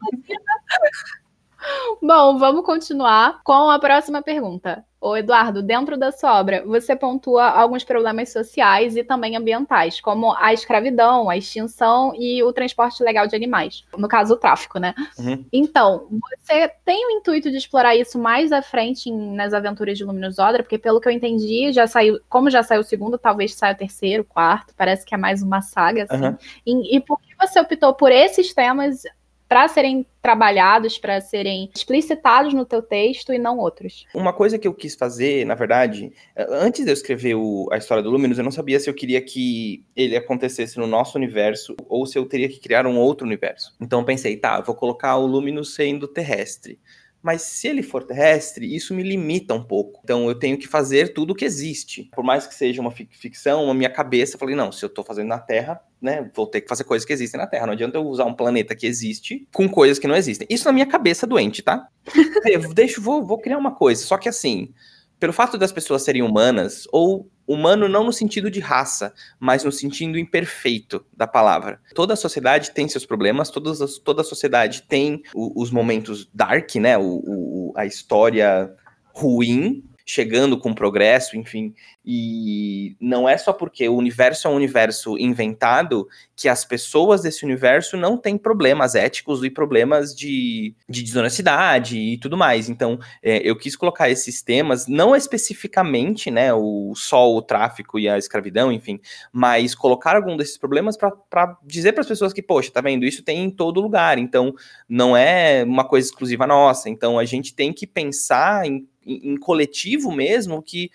Bom, 2.02 2.38
vamos 2.38 2.66
continuar 2.66 3.42
com 3.44 3.70
a 3.70 3.80
próxima 3.80 4.22
pergunta. 4.22 4.86
Ô 5.00 5.16
Eduardo, 5.16 5.62
dentro 5.62 5.96
da 5.96 6.12
sua 6.12 6.40
obra, 6.40 6.64
você 6.66 6.96
pontua 6.96 7.48
alguns 7.48 7.84
problemas 7.84 8.32
sociais 8.32 8.98
e 8.98 9.04
também 9.04 9.38
ambientais, 9.38 10.02
como 10.02 10.36
a 10.36 10.54
escravidão, 10.54 11.30
a 11.30 11.38
extinção 11.38 12.14
e 12.16 12.42
o 12.42 12.52
transporte 12.52 13.04
legal 13.04 13.28
de 13.28 13.36
animais. 13.36 13.86
No 13.96 14.08
caso, 14.08 14.34
o 14.34 14.38
tráfico, 14.38 14.80
né? 14.80 14.96
Uhum. 15.20 15.46
Então, 15.54 16.08
você 16.42 16.68
tem 16.84 17.06
o 17.06 17.12
intuito 17.12 17.52
de 17.52 17.58
explorar 17.58 17.96
isso 17.96 18.18
mais 18.18 18.52
à 18.52 18.64
frente 18.64 19.08
em, 19.08 19.36
nas 19.36 19.54
aventuras 19.54 20.00
de 20.00 20.04
Luminous 20.04 20.40
Odra? 20.40 20.64
Porque, 20.64 20.80
pelo 20.80 21.00
que 21.00 21.08
eu 21.08 21.14
entendi, 21.14 21.72
já 21.72 21.86
saiu, 21.86 22.20
como 22.28 22.50
já 22.50 22.64
saiu 22.64 22.82
o 22.82 22.84
segundo, 22.84 23.20
talvez 23.20 23.54
saia 23.54 23.76
o 23.76 23.78
terceiro, 23.78 24.24
quarto, 24.24 24.74
parece 24.76 25.06
que 25.06 25.14
é 25.14 25.18
mais 25.18 25.44
uma 25.44 25.62
saga, 25.62 26.08
assim. 26.10 26.26
Uhum. 26.26 26.38
E, 26.66 26.98
e 26.98 27.00
por 27.00 27.22
que 27.22 27.36
você 27.40 27.60
optou 27.60 27.94
por 27.94 28.12
esses 28.12 28.52
temas 28.52 29.04
para 29.48 29.68
serem 29.68 30.06
trabalhados, 30.22 30.98
para 30.98 31.22
serem 31.22 31.70
explicitados 31.74 32.54
no 32.54 32.66
teu 32.66 32.82
texto 32.82 33.34
e 33.34 33.40
não 33.40 33.58
outros. 33.58 34.06
Uma 34.14 34.34
coisa 34.34 34.60
que 34.60 34.68
eu 34.68 34.74
quis 34.74 34.96
fazer, 34.96 35.46
na 35.46 35.56
verdade, 35.56 36.12
antes 36.36 36.84
de 36.84 36.92
eu 36.92 36.94
escrever 36.94 37.36
o, 37.36 37.68
a 37.72 37.78
história 37.78 38.04
do 38.04 38.10
Luminous, 38.10 38.38
eu 38.38 38.44
não 38.44 38.52
sabia 38.52 38.80
se 38.80 38.90
eu 38.90 38.94
queria 38.94 39.22
que 39.22 39.86
ele 39.96 40.18
acontecesse 40.18 40.78
no 40.78 40.86
nosso 40.86 41.18
universo 41.18 41.76
ou 41.88 42.06
se 42.06 42.18
eu 42.18 42.26
teria 42.26 42.50
que 42.50 42.60
criar 42.60 42.86
um 42.86 42.98
outro 42.98 43.26
universo. 43.26 43.74
Então 43.80 44.00
eu 44.00 44.06
pensei, 44.06 44.36
tá, 44.36 44.58
eu 44.58 44.64
vou 44.64 44.76
colocar 44.76 45.16
o 45.16 45.26
Luminous 45.26 45.74
sendo 45.74 46.08
terrestre. 46.08 46.78
Mas 47.22 47.42
se 47.42 47.68
ele 47.68 47.84
for 47.84 48.04
terrestre, 48.04 48.74
isso 48.74 48.94
me 48.94 49.04
limita 49.04 49.54
um 49.54 49.64
pouco. 49.64 50.00
Então 50.04 50.28
eu 50.28 50.36
tenho 50.36 50.58
que 50.58 50.68
fazer 50.68 51.14
tudo 51.14 51.32
o 51.32 51.36
que 51.36 51.46
existe. 51.46 52.10
Por 52.14 52.24
mais 52.24 52.48
que 52.48 52.54
seja 52.54 52.80
uma 52.80 52.92
ficção, 52.92 53.70
a 53.70 53.74
minha 53.74 53.90
cabeça, 53.90 54.36
eu 54.36 54.40
falei, 54.40 54.56
não, 54.56 54.72
se 54.72 54.84
eu 54.86 54.88
estou 54.88 55.04
fazendo 55.04 55.28
na 55.28 55.40
Terra, 55.40 55.82
né, 56.02 56.30
vou 56.34 56.48
ter 56.48 56.62
que 56.62 56.70
fazer 56.70 56.84
coisas 56.84 57.06
que 57.06 57.12
existem 57.12 57.40
na 57.40 57.48
Terra. 57.48 57.66
Não 57.66 57.74
adianta 57.74 57.98
eu 57.98 58.06
usar 58.06 58.26
um 58.26 58.34
planeta 58.34 58.76
que 58.76 58.86
existe 58.86 59.48
com 59.54 59.68
coisas 59.68 60.00
que 60.00 60.08
não 60.08 60.16
existem. 60.16 60.48
Isso 60.50 60.66
na 60.66 60.72
minha 60.72 60.86
cabeça 60.86 61.28
doente, 61.28 61.62
tá? 61.62 61.88
Deixa, 62.74 63.02
vou, 63.02 63.26
vou 63.26 63.40
criar 63.40 63.58
uma 63.58 63.76
coisa. 63.76 64.06
Só 64.06 64.18
que 64.18 64.30
assim, 64.30 64.74
pelo 65.20 65.34
fato 65.34 65.58
das 65.58 65.72
pessoas 65.72 66.04
serem 66.04 66.22
humanas, 66.22 66.88
ou 66.92 67.30
humano 67.48 67.88
não 67.88 68.04
no 68.04 68.12
sentido 68.12 68.52
de 68.52 68.60
raça, 68.60 69.14
mas 69.40 69.64
no 69.64 69.72
sentido 69.72 70.18
imperfeito 70.18 71.06
da 71.16 71.26
palavra. 71.26 71.80
Toda 71.96 72.14
a 72.14 72.18
sociedade 72.18 72.72
tem 72.72 72.88
seus 72.88 73.06
problemas, 73.06 73.50
todas 73.50 73.98
toda 74.00 74.22
a 74.22 74.26
sociedade 74.26 74.84
tem 74.84 75.24
o, 75.34 75.62
os 75.62 75.72
momentos 75.72 76.30
dark, 76.34 76.76
né? 76.76 76.98
O, 76.98 77.24
o, 77.26 77.74
a 77.76 77.86
história 77.86 78.72
ruim, 79.14 79.84
chegando 80.10 80.58
com 80.58 80.74
progresso, 80.74 81.36
enfim. 81.36 81.76
E 82.04 82.96
não 83.00 83.28
é 83.28 83.38
só 83.38 83.52
porque 83.52 83.90
o 83.90 83.96
universo 83.96 84.48
é 84.48 84.52
um 84.52 84.56
universo 84.56 85.18
inventado 85.18 86.08
que 86.34 86.48
as 86.48 86.64
pessoas 86.64 87.22
desse 87.22 87.44
universo 87.44 87.98
não 87.98 88.18
têm 88.18 88.38
problemas 88.38 88.96
éticos 88.96 89.44
e 89.44 89.50
problemas 89.50 90.16
de, 90.16 90.74
de 90.88 91.04
desonestidade 91.04 91.98
e 91.98 92.18
tudo 92.18 92.38
mais. 92.38 92.70
Então, 92.70 92.98
é, 93.22 93.40
eu 93.40 93.58
quis 93.58 93.76
colocar 93.76 94.10
esses 94.10 94.42
temas, 94.42 94.88
não 94.88 95.14
especificamente, 95.14 96.32
né, 96.32 96.54
o 96.54 96.94
só 96.96 97.30
o 97.30 97.42
tráfico 97.42 98.00
e 98.00 98.08
a 98.08 98.18
escravidão, 98.18 98.72
enfim, 98.72 99.02
mas 99.34 99.76
colocar 99.76 100.16
algum 100.16 100.38
desses 100.38 100.58
problemas 100.58 100.96
para 100.96 101.58
dizer 101.66 101.92
para 101.92 102.02
as 102.02 102.08
pessoas 102.08 102.32
que, 102.32 102.42
poxa, 102.42 102.72
tá 102.72 102.80
vendo, 102.80 103.04
isso 103.04 103.24
tem 103.24 103.44
em 103.44 103.50
todo 103.50 103.82
lugar. 103.82 104.18
Então, 104.18 104.54
não 104.88 105.18
é 105.18 105.66
uma 105.66 105.84
coisa 105.84 106.08
exclusiva 106.08 106.48
nossa. 106.48 106.90
Então, 106.90 107.20
a 107.20 107.26
gente 107.26 107.54
tem 107.54 107.74
que 107.74 107.86
pensar 107.86 108.66
em 108.66 108.88
em 109.08 109.38
coletivo 109.38 110.12
mesmo, 110.12 110.62
que 110.62 110.92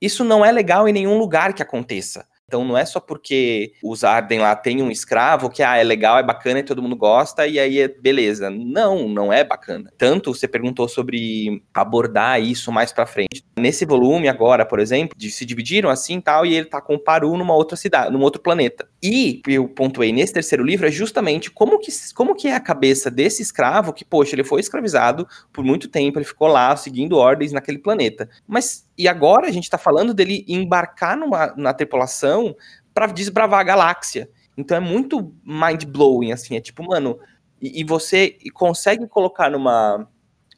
isso 0.00 0.24
não 0.24 0.44
é 0.44 0.50
legal 0.50 0.88
em 0.88 0.92
nenhum 0.92 1.18
lugar 1.18 1.54
que 1.54 1.62
aconteça. 1.62 2.26
Então 2.46 2.64
não 2.64 2.76
é 2.76 2.84
só 2.84 3.00
porque 3.00 3.72
os 3.82 4.04
Arden 4.04 4.40
lá 4.40 4.54
têm 4.54 4.82
um 4.82 4.90
escravo 4.90 5.50
que 5.50 5.62
ah, 5.62 5.76
é 5.76 5.82
legal, 5.82 6.18
é 6.18 6.22
bacana 6.22 6.60
e 6.60 6.62
todo 6.62 6.82
mundo 6.82 6.96
gosta 6.96 7.46
e 7.46 7.58
aí 7.58 7.80
é 7.80 7.88
beleza. 7.88 8.50
Não, 8.50 9.08
não 9.08 9.32
é 9.32 9.42
bacana. 9.42 9.90
Tanto 9.96 10.34
você 10.34 10.46
perguntou 10.46 10.88
sobre 10.88 11.62
abordar 11.72 12.40
isso 12.40 12.70
mais 12.70 12.92
para 12.92 13.06
frente. 13.06 13.44
Nesse 13.58 13.84
volume 13.84 14.28
agora, 14.28 14.66
por 14.66 14.78
exemplo, 14.78 15.16
de, 15.16 15.30
se 15.30 15.44
dividiram 15.44 15.88
assim 15.88 16.20
tal 16.20 16.44
e 16.44 16.54
ele 16.54 16.66
tá 16.66 16.80
com 16.80 16.94
o 16.94 16.98
Paru 16.98 17.36
numa 17.36 17.54
outra 17.54 17.76
cidade, 17.76 18.12
num 18.12 18.22
outro 18.22 18.42
planeta. 18.42 18.86
E 19.02 19.42
eu 19.46 19.68
pontuei 19.68 20.12
nesse 20.12 20.32
terceiro 20.32 20.64
livro 20.64 20.86
é 20.86 20.90
justamente 20.90 21.50
como 21.50 21.78
que, 21.78 21.90
como 22.14 22.34
que 22.34 22.48
é 22.48 22.54
a 22.54 22.60
cabeça 22.60 23.10
desse 23.10 23.42
escravo 23.42 23.92
que, 23.92 24.04
poxa, 24.04 24.34
ele 24.34 24.44
foi 24.44 24.60
escravizado 24.60 25.26
por 25.52 25.64
muito 25.64 25.88
tempo, 25.88 26.18
ele 26.18 26.24
ficou 26.24 26.48
lá 26.48 26.74
seguindo 26.76 27.16
ordens 27.16 27.52
naquele 27.52 27.78
planeta. 27.78 28.28
Mas 28.46 28.86
e 28.96 29.08
agora 29.08 29.48
a 29.48 29.50
gente 29.50 29.68
tá 29.68 29.76
falando 29.76 30.14
dele 30.14 30.44
embarcar 30.46 31.16
numa, 31.16 31.52
na 31.56 31.74
tripulação 31.74 32.33
para 32.92 33.06
desbravar 33.06 33.60
a 33.60 33.64
galáxia. 33.64 34.28
Então 34.56 34.76
é 34.76 34.80
muito 34.80 35.34
mind-blowing, 35.44 36.32
assim. 36.32 36.56
É 36.56 36.60
tipo, 36.60 36.84
mano, 36.84 37.18
e, 37.60 37.80
e 37.80 37.84
você 37.84 38.36
consegue 38.52 39.06
colocar 39.06 39.50
numa, 39.50 40.08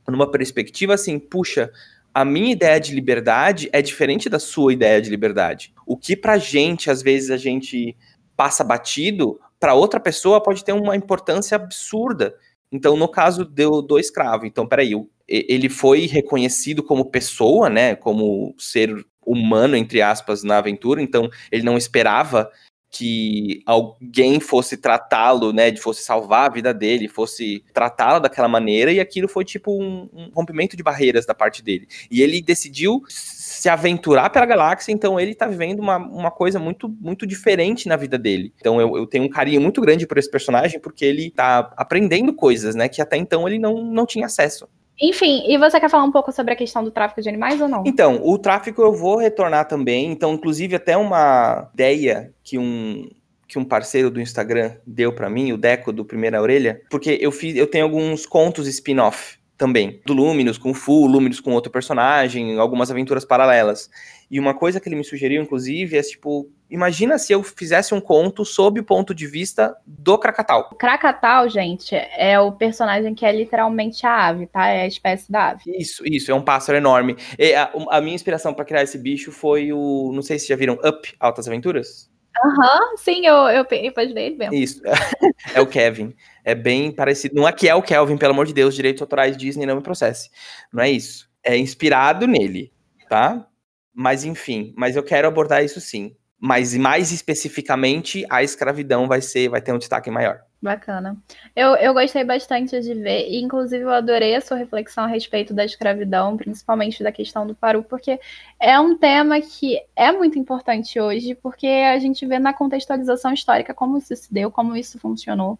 numa 0.08 0.30
perspectiva 0.30 0.94
assim, 0.94 1.18
puxa, 1.18 1.70
a 2.12 2.24
minha 2.24 2.52
ideia 2.52 2.80
de 2.80 2.94
liberdade 2.94 3.68
é 3.72 3.82
diferente 3.82 4.28
da 4.28 4.38
sua 4.38 4.72
ideia 4.72 5.00
de 5.02 5.10
liberdade. 5.10 5.74
O 5.86 5.96
que 5.96 6.16
pra 6.16 6.38
gente, 6.38 6.90
às 6.90 7.02
vezes, 7.02 7.30
a 7.30 7.36
gente 7.36 7.96
passa 8.36 8.64
batido, 8.64 9.38
para 9.60 9.74
outra 9.74 10.00
pessoa 10.00 10.42
pode 10.42 10.64
ter 10.64 10.72
uma 10.72 10.96
importância 10.96 11.56
absurda. 11.56 12.34
Então, 12.72 12.96
no 12.96 13.08
caso 13.08 13.44
do, 13.44 13.82
do 13.82 13.98
escravo, 13.98 14.46
então, 14.46 14.66
peraí, 14.66 14.92
ele 15.28 15.68
foi 15.68 16.06
reconhecido 16.06 16.82
como 16.82 17.10
pessoa, 17.10 17.68
né, 17.68 17.94
como 17.94 18.54
ser 18.58 18.94
humano, 19.26 19.76
entre 19.76 20.00
aspas, 20.00 20.42
na 20.42 20.58
aventura, 20.58 21.02
então 21.02 21.28
ele 21.50 21.62
não 21.64 21.76
esperava 21.76 22.50
que 22.90 23.62
alguém 23.66 24.40
fosse 24.40 24.76
tratá-lo, 24.76 25.52
né, 25.52 25.70
de 25.70 25.80
fosse 25.80 26.02
salvar 26.02 26.46
a 26.46 26.52
vida 26.52 26.72
dele, 26.72 27.08
fosse 27.08 27.62
tratá-lo 27.74 28.20
daquela 28.20 28.48
maneira, 28.48 28.90
e 28.90 29.00
aquilo 29.00 29.28
foi 29.28 29.44
tipo 29.44 29.70
um, 29.72 30.08
um, 30.12 30.30
rompimento 30.34 30.76
de 30.76 30.82
barreiras 30.82 31.26
da 31.26 31.34
parte 31.34 31.62
dele. 31.62 31.86
E 32.10 32.22
ele 32.22 32.40
decidiu 32.40 33.02
se 33.08 33.68
aventurar 33.68 34.30
pela 34.30 34.46
galáxia, 34.46 34.92
então 34.92 35.20
ele 35.20 35.34
tá 35.34 35.46
vivendo 35.46 35.80
uma, 35.80 35.98
uma 35.98 36.30
coisa 36.30 36.58
muito, 36.58 36.88
muito 36.88 37.26
diferente 37.26 37.86
na 37.88 37.96
vida 37.96 38.16
dele. 38.16 38.52
Então 38.58 38.80
eu, 38.80 38.96
eu 38.96 39.06
tenho 39.06 39.24
um 39.24 39.30
carinho 39.30 39.60
muito 39.60 39.80
grande 39.80 40.06
por 40.06 40.16
esse 40.16 40.30
personagem, 40.30 40.80
porque 40.80 41.04
ele 41.04 41.30
tá 41.30 41.70
aprendendo 41.76 42.32
coisas, 42.32 42.74
né, 42.74 42.88
que 42.88 43.02
até 43.02 43.16
então 43.16 43.46
ele 43.46 43.58
não, 43.58 43.84
não 43.84 44.06
tinha 44.06 44.26
acesso. 44.26 44.66
Enfim, 45.00 45.44
e 45.46 45.58
você 45.58 45.78
quer 45.78 45.90
falar 45.90 46.04
um 46.04 46.12
pouco 46.12 46.32
sobre 46.32 46.52
a 46.52 46.56
questão 46.56 46.82
do 46.82 46.90
tráfico 46.90 47.20
de 47.20 47.28
animais 47.28 47.60
ou 47.60 47.68
não? 47.68 47.82
Então, 47.86 48.20
o 48.22 48.38
tráfico 48.38 48.80
eu 48.82 48.92
vou 48.92 49.16
retornar 49.16 49.68
também. 49.68 50.10
Então, 50.10 50.34
inclusive, 50.34 50.76
até 50.76 50.96
uma 50.96 51.68
ideia 51.74 52.32
que 52.42 52.58
um, 52.58 53.08
que 53.46 53.58
um 53.58 53.64
parceiro 53.64 54.10
do 54.10 54.20
Instagram 54.20 54.72
deu 54.86 55.12
para 55.12 55.30
mim, 55.30 55.52
o 55.52 55.58
Deco 55.58 55.92
do 55.92 56.04
Primeira 56.04 56.40
Orelha, 56.40 56.80
porque 56.90 57.18
eu 57.20 57.30
fiz, 57.30 57.56
eu 57.56 57.66
tenho 57.66 57.84
alguns 57.84 58.26
contos 58.26 58.66
spin-off 58.66 59.35
também, 59.56 60.00
do 60.04 60.12
Luminous 60.12 60.58
com 60.58 60.70
o 60.70 60.74
Fu, 60.74 61.06
Luminous 61.06 61.40
com 61.40 61.52
outro 61.52 61.72
personagem, 61.72 62.58
algumas 62.58 62.90
aventuras 62.90 63.24
paralelas. 63.24 63.90
E 64.30 64.40
uma 64.40 64.54
coisa 64.54 64.80
que 64.80 64.88
ele 64.88 64.96
me 64.96 65.04
sugeriu, 65.04 65.40
inclusive, 65.40 65.96
é 65.96 66.02
tipo, 66.02 66.50
imagina 66.68 67.16
se 67.16 67.32
eu 67.32 67.42
fizesse 67.42 67.94
um 67.94 68.00
conto 68.00 68.44
sob 68.44 68.80
o 68.80 68.84
ponto 68.84 69.14
de 69.14 69.26
vista 69.26 69.76
do 69.86 70.18
Krakatau. 70.18 70.68
O 70.72 70.74
Krakatau, 70.74 71.48
gente, 71.48 71.94
é 71.94 72.38
o 72.38 72.52
personagem 72.52 73.14
que 73.14 73.24
é 73.24 73.32
literalmente 73.32 74.04
a 74.04 74.26
ave, 74.26 74.46
tá? 74.46 74.66
É 74.68 74.82
a 74.82 74.86
espécie 74.86 75.30
da 75.30 75.50
ave. 75.50 75.62
Isso, 75.78 76.02
isso, 76.04 76.30
é 76.30 76.34
um 76.34 76.42
pássaro 76.42 76.76
enorme. 76.76 77.16
A, 77.56 77.96
a, 77.96 78.00
minha 78.00 78.14
inspiração 78.14 78.52
para 78.52 78.64
criar 78.64 78.82
esse 78.82 78.98
bicho 78.98 79.30
foi 79.30 79.72
o, 79.72 80.10
não 80.12 80.22
sei 80.22 80.38
se 80.38 80.48
já 80.48 80.56
viram 80.56 80.74
Up, 80.84 81.14
Altas 81.20 81.46
Aventuras. 81.46 82.10
Aham, 82.46 82.90
uhum, 82.90 82.96
sim, 82.96 83.26
eu, 83.26 83.34
eu 83.48 83.66
imaginei 83.70 84.26
ele 84.26 84.36
mesmo. 84.36 84.54
Isso, 84.54 84.80
é 85.54 85.60
o 85.60 85.66
Kevin. 85.66 86.14
É 86.44 86.54
bem 86.54 86.92
parecido. 86.92 87.34
Não 87.34 87.48
é 87.48 87.52
que 87.52 87.68
é 87.68 87.74
o 87.74 87.82
Kelvin, 87.82 88.16
pelo 88.16 88.32
amor 88.32 88.46
de 88.46 88.54
Deus, 88.54 88.74
direitos 88.74 89.02
autorais 89.02 89.36
Disney 89.36 89.66
não 89.66 89.76
me 89.76 89.82
processe. 89.82 90.30
Não 90.72 90.82
é 90.82 90.90
isso. 90.90 91.28
É 91.42 91.56
inspirado 91.56 92.26
nele, 92.26 92.72
tá? 93.08 93.46
Mas 93.92 94.24
enfim, 94.24 94.72
mas 94.76 94.94
eu 94.94 95.02
quero 95.02 95.26
abordar 95.26 95.64
isso 95.64 95.80
sim. 95.80 96.14
Mas 96.38 96.76
mais 96.76 97.10
especificamente, 97.12 98.24
a 98.30 98.42
escravidão 98.42 99.08
vai 99.08 99.20
ser, 99.20 99.48
vai 99.48 99.60
ter 99.60 99.72
um 99.72 99.78
destaque 99.78 100.10
maior. 100.10 100.45
Bacana. 100.60 101.16
Eu, 101.54 101.76
eu 101.76 101.92
gostei 101.92 102.24
bastante 102.24 102.80
de 102.80 102.94
ver, 102.94 103.28
e 103.28 103.42
inclusive 103.42 103.84
eu 103.84 103.90
adorei 103.90 104.34
a 104.34 104.40
sua 104.40 104.56
reflexão 104.56 105.04
a 105.04 105.06
respeito 105.06 105.52
da 105.52 105.64
escravidão, 105.64 106.36
principalmente 106.36 107.02
da 107.02 107.12
questão 107.12 107.46
do 107.46 107.54
Paru, 107.54 107.82
porque 107.82 108.18
é 108.58 108.80
um 108.80 108.96
tema 108.96 109.40
que 109.40 109.80
é 109.94 110.10
muito 110.10 110.38
importante 110.38 110.98
hoje, 110.98 111.34
porque 111.34 111.66
a 111.66 111.98
gente 111.98 112.24
vê 112.26 112.38
na 112.38 112.54
contextualização 112.54 113.32
histórica 113.32 113.74
como 113.74 113.98
isso 113.98 114.16
se 114.16 114.32
deu, 114.32 114.50
como 114.50 114.74
isso 114.74 114.98
funcionou. 114.98 115.58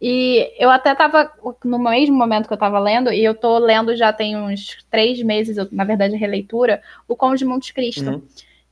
E 0.00 0.50
eu 0.58 0.70
até 0.70 0.92
estava, 0.92 1.30
no 1.62 1.78
mesmo 1.78 2.16
momento 2.16 2.46
que 2.46 2.52
eu 2.52 2.56
estava 2.56 2.78
lendo, 2.78 3.12
e 3.12 3.22
eu 3.22 3.32
estou 3.32 3.58
lendo 3.58 3.94
já 3.94 4.12
tem 4.12 4.36
uns 4.36 4.78
três 4.90 5.22
meses, 5.22 5.56
na 5.70 5.84
verdade, 5.84 6.16
releitura, 6.16 6.82
o 7.06 7.14
Conde 7.14 7.40
de 7.40 7.44
Monte 7.44 7.74
Cristo. 7.74 8.08
Uhum. 8.08 8.22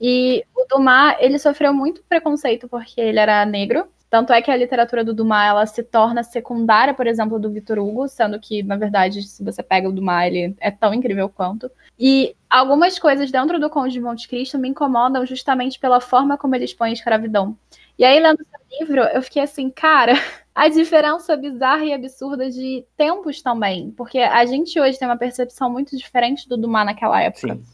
E 0.01 0.45
o 0.57 0.65
Dumas, 0.67 1.17
ele 1.19 1.39
sofreu 1.39 1.75
muito 1.75 2.03
preconceito 2.09 2.69
porque 2.69 3.01
ele 3.01 3.19
era 3.19 3.45
negro. 3.45 3.87
Tanto 4.11 4.33
é 4.33 4.41
que 4.41 4.51
a 4.51 4.57
literatura 4.57 5.05
do 5.05 5.13
Dumas, 5.13 5.49
ela 5.49 5.67
se 5.67 5.83
torna 5.83 6.23
secundária, 6.23 6.95
por 6.95 7.07
exemplo, 7.07 7.39
do 7.39 7.51
Victor 7.51 7.79
Hugo, 7.79 8.09
sendo 8.09 8.41
que, 8.41 8.63
na 8.63 8.77
verdade, 8.77 9.23
se 9.23 9.45
você 9.45 9.63
pega 9.63 9.89
o 9.89 9.93
Dumas, 9.93 10.27
ele 10.27 10.57
é 10.61 10.71
tão 10.71 10.95
incrível 10.95 11.29
quanto. 11.29 11.71
E 11.99 12.35
algumas 12.49 12.99
coisas 12.99 13.31
dentro 13.31 13.61
do 13.61 13.69
Conde 13.69 13.93
de 13.93 14.01
Monte 14.01 14.27
Cristo 14.27 14.59
me 14.59 14.69
incomodam 14.69 15.27
justamente 15.27 15.79
pela 15.79 16.01
forma 16.01 16.39
como 16.39 16.55
ele 16.55 16.65
expõe 16.65 16.91
a 16.91 16.95
escravidão. 16.95 17.57
E 17.99 18.05
aí, 18.05 18.19
lendo 18.19 18.41
esse 18.41 18.81
livro, 18.81 19.03
eu 19.03 19.21
fiquei 19.21 19.43
assim, 19.43 19.69
cara, 19.69 20.13
a 20.55 20.69
diferença 20.69 21.37
bizarra 21.37 21.85
e 21.85 21.93
absurda 21.93 22.51
de 22.51 22.87
tempos 22.97 23.43
também. 23.43 23.91
Porque 23.91 24.19
a 24.19 24.47
gente 24.47 24.81
hoje 24.81 24.99
tem 24.99 25.07
uma 25.07 25.19
percepção 25.19 25.71
muito 25.71 25.97
diferente 25.97 26.49
do 26.49 26.57
Dumas 26.57 26.87
naquela 26.87 27.21
época. 27.21 27.57
Sim. 27.57 27.65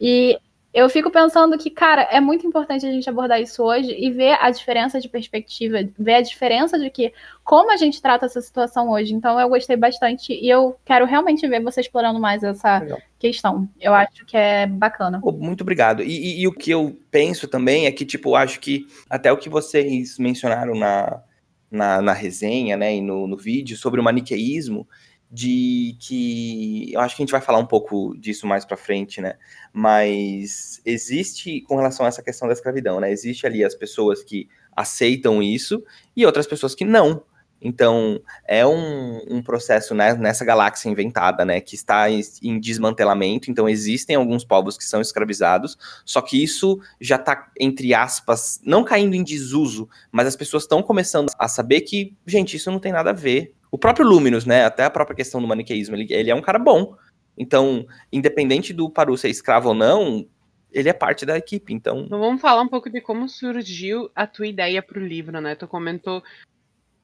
E 0.00 0.38
eu 0.72 0.88
fico 0.88 1.10
pensando 1.10 1.56
que, 1.56 1.70
cara, 1.70 2.02
é 2.02 2.20
muito 2.20 2.46
importante 2.46 2.86
a 2.86 2.92
gente 2.92 3.08
abordar 3.08 3.40
isso 3.40 3.62
hoje 3.62 3.96
e 3.98 4.10
ver 4.10 4.36
a 4.40 4.50
diferença 4.50 5.00
de 5.00 5.08
perspectiva, 5.08 5.78
ver 5.98 6.14
a 6.14 6.20
diferença 6.20 6.78
de 6.78 6.90
que 6.90 7.12
como 7.42 7.72
a 7.72 7.76
gente 7.76 8.02
trata 8.02 8.26
essa 8.26 8.40
situação 8.40 8.90
hoje. 8.90 9.14
Então 9.14 9.40
eu 9.40 9.48
gostei 9.48 9.76
bastante 9.76 10.32
e 10.32 10.48
eu 10.48 10.76
quero 10.84 11.06
realmente 11.06 11.46
ver 11.48 11.62
você 11.62 11.80
explorando 11.80 12.20
mais 12.20 12.42
essa 12.42 12.80
Legal. 12.80 12.98
questão. 13.18 13.68
Eu 13.80 13.94
acho 13.94 14.26
que 14.26 14.36
é 14.36 14.66
bacana. 14.66 15.20
muito 15.22 15.62
obrigado. 15.62 16.02
E, 16.02 16.06
e, 16.06 16.42
e, 16.42 16.46
o 16.46 16.52
que 16.52 16.70
eu 16.70 16.96
penso 17.10 17.48
também 17.48 17.86
é 17.86 17.92
que, 17.92 18.04
tipo, 18.04 18.34
acho 18.34 18.60
que 18.60 18.86
até 19.08 19.32
o 19.32 19.38
que 19.38 19.48
vocês 19.48 20.18
mencionaram 20.18 20.74
na, 20.74 21.22
na, 21.70 22.02
na 22.02 22.12
resenha, 22.12 22.76
né, 22.76 22.94
e 22.94 23.00
no, 23.00 23.26
no 23.26 23.38
vídeo 23.38 23.74
sobre 23.74 24.00
o 24.00 24.04
maniqueísmo, 24.04 24.86
de 25.30 25.96
que 26.00 26.92
eu 26.92 27.00
acho 27.00 27.14
que 27.14 27.22
a 27.22 27.24
gente 27.24 27.32
vai 27.32 27.40
falar 27.40 27.58
um 27.58 27.66
pouco 27.66 28.16
disso 28.16 28.46
mais 28.46 28.64
para 28.64 28.76
frente, 28.76 29.20
né? 29.20 29.34
Mas 29.72 30.80
existe 30.84 31.60
com 31.62 31.76
relação 31.76 32.06
a 32.06 32.08
essa 32.08 32.22
questão 32.22 32.48
da 32.48 32.54
escravidão, 32.54 32.98
né? 33.00 33.10
Existe 33.10 33.46
ali 33.46 33.64
as 33.64 33.74
pessoas 33.74 34.22
que 34.22 34.48
aceitam 34.74 35.42
isso 35.42 35.84
e 36.16 36.24
outras 36.24 36.46
pessoas 36.46 36.74
que 36.74 36.84
não. 36.84 37.22
Então, 37.60 38.20
é 38.46 38.64
um, 38.64 39.20
um 39.28 39.42
processo 39.42 39.94
né, 39.94 40.14
nessa 40.14 40.44
galáxia 40.44 40.88
inventada, 40.88 41.44
né, 41.44 41.60
que 41.60 41.74
está 41.74 42.08
em, 42.08 42.20
em, 42.42 42.60
desmantelamento. 42.60 43.50
Então, 43.50 43.68
existem 43.68 44.14
alguns 44.14 44.44
povos 44.44 44.78
que 44.78 44.84
são 44.84 45.00
escravizados, 45.00 45.76
só 46.04 46.20
que 46.20 46.42
isso 46.42 46.80
já 47.00 47.16
está, 47.16 47.50
entre 47.58 47.92
aspas, 47.92 48.60
não 48.64 48.84
caindo 48.84 49.14
em 49.14 49.24
desuso, 49.24 49.88
mas 50.12 50.26
as 50.26 50.36
pessoas 50.36 50.62
estão 50.62 50.82
começando 50.82 51.30
a 51.38 51.48
saber 51.48 51.80
que, 51.80 52.16
gente, 52.24 52.56
isso 52.56 52.70
não 52.70 52.78
tem 52.78 52.92
nada 52.92 53.10
a 53.10 53.14
ver. 53.14 53.52
O 53.70 53.78
próprio 53.78 54.06
Luminous, 54.06 54.44
né? 54.44 54.64
Até 54.64 54.84
a 54.84 54.90
própria 54.90 55.16
questão 55.16 55.40
do 55.40 55.48
maniqueísmo, 55.48 55.96
ele, 55.96 56.06
ele 56.12 56.30
é 56.30 56.34
um 56.34 56.42
cara 56.42 56.58
bom. 56.58 56.96
Então, 57.36 57.86
independente 58.12 58.72
do 58.72 58.90
Paru 58.90 59.16
ser 59.16 59.28
escravo 59.28 59.68
ou 59.68 59.74
não, 59.74 60.26
ele 60.72 60.88
é 60.88 60.92
parte 60.92 61.24
da 61.24 61.36
equipe, 61.36 61.72
então... 61.72 62.00
então... 62.00 62.18
Vamos 62.18 62.40
falar 62.40 62.62
um 62.62 62.68
pouco 62.68 62.90
de 62.90 63.00
como 63.00 63.28
surgiu 63.28 64.10
a 64.14 64.26
tua 64.26 64.46
ideia 64.46 64.82
para 64.82 64.98
o 64.98 65.06
livro, 65.06 65.40
né? 65.40 65.54
Tu 65.54 65.66
comentou 65.66 66.22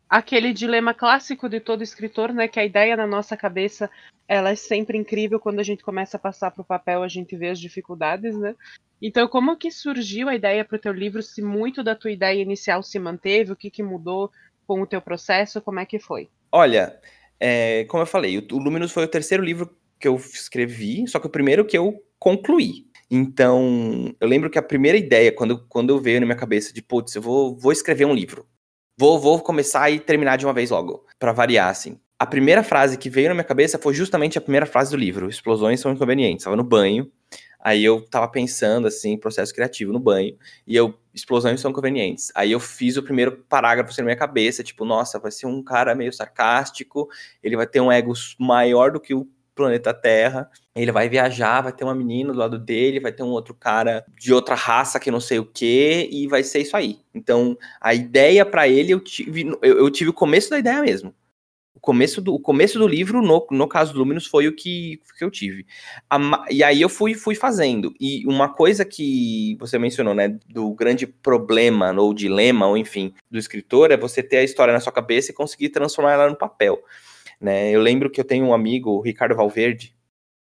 aquele 0.08 0.52
dilema 0.52 0.92
clássico 0.92 1.48
de 1.48 1.60
todo 1.60 1.82
escritor, 1.82 2.32
né? 2.32 2.48
Que 2.48 2.60
a 2.60 2.64
ideia 2.64 2.96
na 2.96 3.06
nossa 3.06 3.36
cabeça, 3.36 3.90
ela 4.28 4.50
é 4.50 4.56
sempre 4.56 4.98
incrível. 4.98 5.40
Quando 5.40 5.60
a 5.60 5.62
gente 5.62 5.82
começa 5.82 6.16
a 6.16 6.20
passar 6.20 6.50
para 6.50 6.62
o 6.62 6.66
papel, 6.66 7.02
a 7.02 7.08
gente 7.08 7.36
vê 7.36 7.48
as 7.48 7.60
dificuldades, 7.60 8.36
né? 8.36 8.54
Então, 9.00 9.26
como 9.28 9.56
que 9.56 9.70
surgiu 9.70 10.28
a 10.28 10.34
ideia 10.34 10.64
para 10.64 10.76
o 10.76 10.80
teu 10.80 10.92
livro? 10.92 11.22
Se 11.22 11.42
muito 11.42 11.82
da 11.82 11.94
tua 11.94 12.10
ideia 12.10 12.40
inicial 12.40 12.82
se 12.82 12.98
manteve, 12.98 13.52
o 13.52 13.56
que, 13.56 13.70
que 13.70 13.82
mudou 13.82 14.30
com 14.66 14.80
o 14.80 14.86
teu 14.86 15.00
processo? 15.00 15.60
Como 15.60 15.78
é 15.78 15.86
que 15.86 15.98
foi? 15.98 16.28
Olha, 16.56 16.96
é, 17.40 17.84
como 17.86 18.04
eu 18.04 18.06
falei, 18.06 18.38
o, 18.38 18.58
Luminous 18.58 18.92
foi 18.92 19.02
o 19.02 19.08
terceiro 19.08 19.42
livro 19.42 19.76
que 19.98 20.06
eu 20.06 20.14
escrevi, 20.14 21.04
só 21.08 21.18
que 21.18 21.26
o 21.26 21.30
primeiro 21.30 21.64
que 21.64 21.76
eu 21.76 22.00
concluí. 22.16 22.86
Então, 23.10 24.14
eu 24.20 24.28
lembro 24.28 24.48
que 24.48 24.56
a 24.56 24.62
primeira 24.62 24.96
ideia, 24.96 25.32
quando, 25.32 25.66
quando 25.68 25.90
eu 25.90 25.98
veio 25.98 26.20
na 26.20 26.26
minha 26.26 26.38
cabeça 26.38 26.72
de, 26.72 26.80
putz, 26.80 27.12
eu 27.16 27.22
vou, 27.22 27.58
vou 27.58 27.72
escrever 27.72 28.04
um 28.04 28.14
livro. 28.14 28.46
Vou, 28.96 29.18
vou 29.18 29.40
começar 29.40 29.90
e 29.90 29.98
terminar 29.98 30.36
de 30.36 30.46
uma 30.46 30.52
vez 30.52 30.70
logo, 30.70 31.04
para 31.18 31.32
variar, 31.32 31.70
assim. 31.70 31.98
A 32.20 32.24
primeira 32.24 32.62
frase 32.62 32.96
que 32.96 33.10
veio 33.10 33.30
na 33.30 33.34
minha 33.34 33.42
cabeça 33.42 33.76
foi 33.76 33.92
justamente 33.92 34.38
a 34.38 34.40
primeira 34.40 34.64
frase 34.64 34.92
do 34.92 34.96
livro: 34.96 35.28
Explosões 35.28 35.80
são 35.80 35.92
inconvenientes. 35.92 36.42
Estava 36.42 36.54
no 36.54 36.62
banho, 36.62 37.10
Aí 37.64 37.82
eu 37.82 38.02
tava 38.02 38.28
pensando, 38.28 38.86
assim, 38.86 39.16
processo 39.16 39.54
criativo 39.54 39.90
no 39.90 39.98
banho, 39.98 40.36
e 40.66 40.76
eu, 40.76 40.94
explosões 41.14 41.62
são 41.62 41.72
convenientes. 41.72 42.30
Aí 42.34 42.52
eu 42.52 42.60
fiz 42.60 42.98
o 42.98 43.02
primeiro 43.02 43.38
parágrafo 43.48 43.90
assim, 43.90 44.02
na 44.02 44.06
minha 44.06 44.16
cabeça, 44.16 44.62
tipo, 44.62 44.84
nossa, 44.84 45.18
vai 45.18 45.30
ser 45.30 45.46
um 45.46 45.62
cara 45.62 45.94
meio 45.94 46.12
sarcástico, 46.12 47.08
ele 47.42 47.56
vai 47.56 47.66
ter 47.66 47.80
um 47.80 47.90
ego 47.90 48.12
maior 48.38 48.92
do 48.92 49.00
que 49.00 49.14
o 49.14 49.26
planeta 49.54 49.94
Terra, 49.94 50.50
ele 50.74 50.92
vai 50.92 51.08
viajar, 51.08 51.62
vai 51.62 51.72
ter 51.72 51.84
uma 51.84 51.94
menina 51.94 52.32
do 52.32 52.38
lado 52.38 52.58
dele, 52.58 53.00
vai 53.00 53.12
ter 53.12 53.22
um 53.22 53.28
outro 53.28 53.54
cara 53.54 54.04
de 54.18 54.34
outra 54.34 54.54
raça 54.54 55.00
que 55.00 55.10
não 55.10 55.20
sei 55.20 55.38
o 55.38 55.46
que, 55.46 56.08
e 56.12 56.26
vai 56.26 56.42
ser 56.42 56.60
isso 56.60 56.76
aí. 56.76 56.98
Então, 57.14 57.56
a 57.80 57.94
ideia 57.94 58.44
para 58.44 58.68
ele, 58.68 58.92
eu 58.92 59.00
tive, 59.00 59.46
eu, 59.62 59.78
eu 59.78 59.90
tive 59.90 60.10
o 60.10 60.14
começo 60.14 60.50
da 60.50 60.58
ideia 60.58 60.82
mesmo 60.82 61.14
começo 61.84 62.22
do, 62.22 62.34
o 62.34 62.40
começo 62.40 62.78
do 62.78 62.88
livro, 62.88 63.20
no, 63.20 63.46
no 63.50 63.68
caso 63.68 63.92
do 63.92 63.98
Luminous, 63.98 64.26
foi 64.26 64.48
o 64.48 64.56
que, 64.56 65.00
que 65.18 65.22
eu 65.22 65.30
tive. 65.30 65.66
A, 66.08 66.18
e 66.50 66.64
aí 66.64 66.80
eu 66.80 66.88
fui, 66.88 67.12
fui 67.12 67.34
fazendo. 67.34 67.94
E 68.00 68.26
uma 68.26 68.48
coisa 68.48 68.84
que 68.84 69.54
você 69.60 69.78
mencionou, 69.78 70.14
né, 70.14 70.28
do 70.48 70.72
grande 70.72 71.06
problema, 71.06 71.92
ou 71.92 72.14
dilema, 72.14 72.66
ou 72.66 72.76
enfim, 72.76 73.12
do 73.30 73.38
escritor, 73.38 73.90
é 73.90 73.96
você 73.96 74.22
ter 74.22 74.38
a 74.38 74.42
história 74.42 74.72
na 74.72 74.80
sua 74.80 74.92
cabeça 74.92 75.30
e 75.30 75.34
conseguir 75.34 75.68
transformar 75.68 76.12
ela 76.12 76.30
no 76.30 76.36
papel. 76.36 76.82
Né? 77.38 77.70
Eu 77.70 77.80
lembro 77.80 78.10
que 78.10 78.18
eu 78.18 78.24
tenho 78.24 78.46
um 78.46 78.54
amigo, 78.54 78.90
o 78.90 79.02
Ricardo 79.02 79.36
Valverde, 79.36 79.94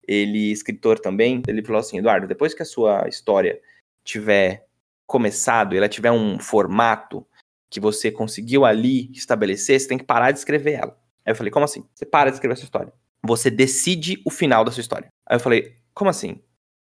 ele, 0.06 0.50
escritor 0.50 0.98
também, 0.98 1.42
ele 1.46 1.62
falou 1.62 1.80
assim, 1.80 1.98
Eduardo, 1.98 2.26
depois 2.26 2.52
que 2.52 2.62
a 2.62 2.66
sua 2.66 3.06
história 3.08 3.60
tiver 4.02 4.66
começado, 5.06 5.76
ela 5.76 5.88
tiver 5.88 6.10
um 6.10 6.38
formato 6.38 7.24
que 7.70 7.78
você 7.78 8.10
conseguiu 8.10 8.64
ali 8.64 9.10
estabelecer, 9.12 9.78
você 9.78 9.86
tem 9.86 9.98
que 9.98 10.04
parar 10.04 10.32
de 10.32 10.38
escrever 10.38 10.72
ela. 10.72 11.07
Aí 11.28 11.32
eu 11.32 11.36
falei, 11.36 11.50
como 11.50 11.66
assim? 11.66 11.84
Você 11.94 12.06
para 12.06 12.30
de 12.30 12.36
escrever 12.36 12.54
a 12.54 12.56
sua 12.56 12.64
história. 12.64 12.92
Você 13.22 13.50
decide 13.50 14.22
o 14.24 14.30
final 14.30 14.64
da 14.64 14.70
sua 14.70 14.80
história. 14.80 15.08
Aí 15.28 15.36
eu 15.36 15.40
falei, 15.40 15.76
como 15.92 16.08
assim? 16.08 16.40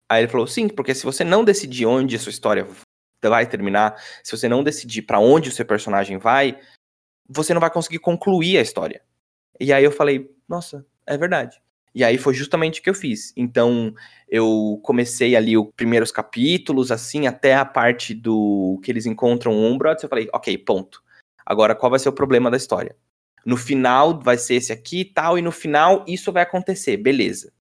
Aí 0.07 0.21
ele 0.21 0.27
falou, 0.27 0.45
sim, 0.45 0.69
porque 0.69 0.93
se 0.93 1.03
você 1.03 1.23
não 1.23 1.43
decidir 1.43 1.87
onde 1.87 2.15
a 2.15 2.19
sua 2.19 2.29
história 2.29 2.67
vai 3.23 3.47
terminar, 3.47 3.99
se 4.23 4.37
você 4.37 4.47
não 4.47 4.63
decidir 4.63 5.01
para 5.01 5.17
onde 5.17 5.49
o 5.49 5.51
seu 5.51 5.65
personagem 5.65 6.19
vai, 6.19 6.59
você 7.27 7.55
não 7.55 7.59
vai 7.59 7.71
conseguir 7.71 7.97
concluir 7.97 8.59
a 8.59 8.61
história. 8.61 9.01
E 9.59 9.73
aí 9.73 9.83
eu 9.83 9.91
falei, 9.91 10.29
nossa, 10.47 10.85
é 11.07 11.17
verdade. 11.17 11.59
E 11.95 12.03
aí 12.03 12.19
foi 12.19 12.35
justamente 12.35 12.81
o 12.81 12.83
que 12.83 12.89
eu 12.91 12.93
fiz. 12.93 13.33
Então, 13.35 13.91
eu 14.27 14.79
comecei 14.83 15.35
ali 15.35 15.57
os 15.57 15.71
primeiros 15.75 16.11
capítulos, 16.11 16.91
assim, 16.91 17.25
até 17.25 17.55
a 17.55 17.65
parte 17.65 18.13
do 18.13 18.79
que 18.83 18.91
eles 18.91 19.07
encontram 19.07 19.53
o 19.53 19.65
Umbrods, 19.65 20.03
eu 20.03 20.09
falei, 20.09 20.29
ok, 20.31 20.55
ponto. 20.59 21.01
Agora, 21.43 21.73
qual 21.73 21.89
vai 21.89 21.97
ser 21.97 22.09
o 22.09 22.13
problema 22.13 22.51
da 22.51 22.57
história? 22.57 22.95
No 23.45 23.57
final 23.57 24.19
vai 24.19 24.37
ser 24.37 24.55
esse 24.55 24.71
aqui 24.71 25.01
e 25.01 25.05
tal, 25.05 25.37
e 25.37 25.41
no 25.41 25.51
final 25.51 26.03
isso 26.07 26.31
vai 26.31 26.43
acontecer, 26.43 26.97
beleza. 26.97 27.51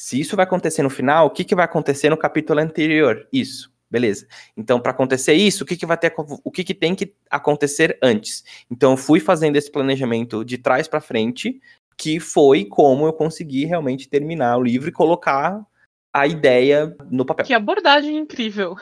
Se 0.00 0.20
isso 0.20 0.36
vai 0.36 0.44
acontecer 0.44 0.82
no 0.82 0.90
final, 0.90 1.26
o 1.26 1.30
que, 1.30 1.44
que 1.44 1.54
vai 1.54 1.64
acontecer 1.64 2.08
no 2.08 2.16
capítulo 2.16 2.60
anterior? 2.60 3.26
Isso, 3.32 3.72
beleza. 3.90 4.26
Então, 4.56 4.78
para 4.78 4.92
acontecer 4.92 5.34
isso, 5.34 5.64
o 5.64 5.66
que, 5.66 5.76
que 5.76 5.86
vai 5.86 5.98
ter, 5.98 6.14
o 6.16 6.50
que, 6.50 6.62
que 6.62 6.74
tem 6.74 6.94
que 6.94 7.14
acontecer 7.28 7.98
antes? 8.02 8.44
Então, 8.70 8.92
eu 8.92 8.96
fui 8.96 9.18
fazendo 9.18 9.56
esse 9.56 9.70
planejamento 9.70 10.44
de 10.44 10.56
trás 10.56 10.86
para 10.86 11.00
frente, 11.00 11.60
que 11.96 12.20
foi 12.20 12.64
como 12.64 13.06
eu 13.06 13.12
consegui 13.12 13.64
realmente 13.64 14.08
terminar 14.08 14.56
o 14.56 14.62
livro 14.62 14.88
e 14.88 14.92
colocar 14.92 15.66
a 16.12 16.26
ideia 16.26 16.96
no 17.10 17.24
papel. 17.24 17.44
Que 17.44 17.54
abordagem 17.54 18.16
incrível. 18.16 18.76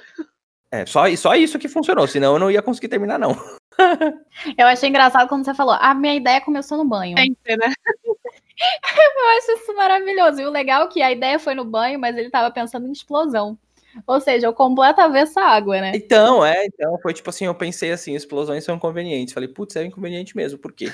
É, 0.70 0.84
só, 0.84 1.14
só 1.16 1.34
isso 1.34 1.58
que 1.58 1.68
funcionou, 1.68 2.06
senão 2.06 2.34
eu 2.34 2.38
não 2.38 2.50
ia 2.50 2.60
conseguir 2.60 2.88
terminar, 2.88 3.18
não. 3.18 3.34
eu 4.58 4.66
achei 4.66 4.88
engraçado 4.88 5.28
quando 5.28 5.44
você 5.44 5.54
falou, 5.54 5.76
a 5.78 5.94
minha 5.94 6.14
ideia 6.14 6.40
começou 6.40 6.78
no 6.78 6.84
banho. 6.84 7.16
Sempre, 7.18 7.56
né? 7.56 7.72
eu 7.86 9.38
acho 9.38 9.52
isso 9.52 9.74
maravilhoso. 9.74 10.40
E 10.40 10.46
o 10.46 10.50
legal 10.50 10.84
é 10.84 10.88
que 10.88 11.02
a 11.02 11.12
ideia 11.12 11.38
foi 11.38 11.54
no 11.54 11.64
banho, 11.64 11.98
mas 11.98 12.16
ele 12.16 12.30
tava 12.30 12.50
pensando 12.50 12.86
em 12.86 12.92
explosão. 12.92 13.58
Ou 14.06 14.20
seja, 14.20 14.50
o 14.50 14.54
completo 14.54 15.00
avesso 15.00 15.38
à 15.40 15.44
água, 15.44 15.80
né? 15.80 15.92
Então, 15.94 16.44
é, 16.44 16.66
então 16.66 16.98
foi 17.00 17.14
tipo 17.14 17.30
assim, 17.30 17.46
eu 17.46 17.54
pensei 17.54 17.92
assim, 17.92 18.14
explosões 18.14 18.64
são 18.64 18.76
inconvenientes. 18.76 19.32
Falei, 19.32 19.48
putz, 19.48 19.76
é 19.76 19.84
inconveniente 19.84 20.36
mesmo, 20.36 20.58
por 20.58 20.72
quê? 20.72 20.92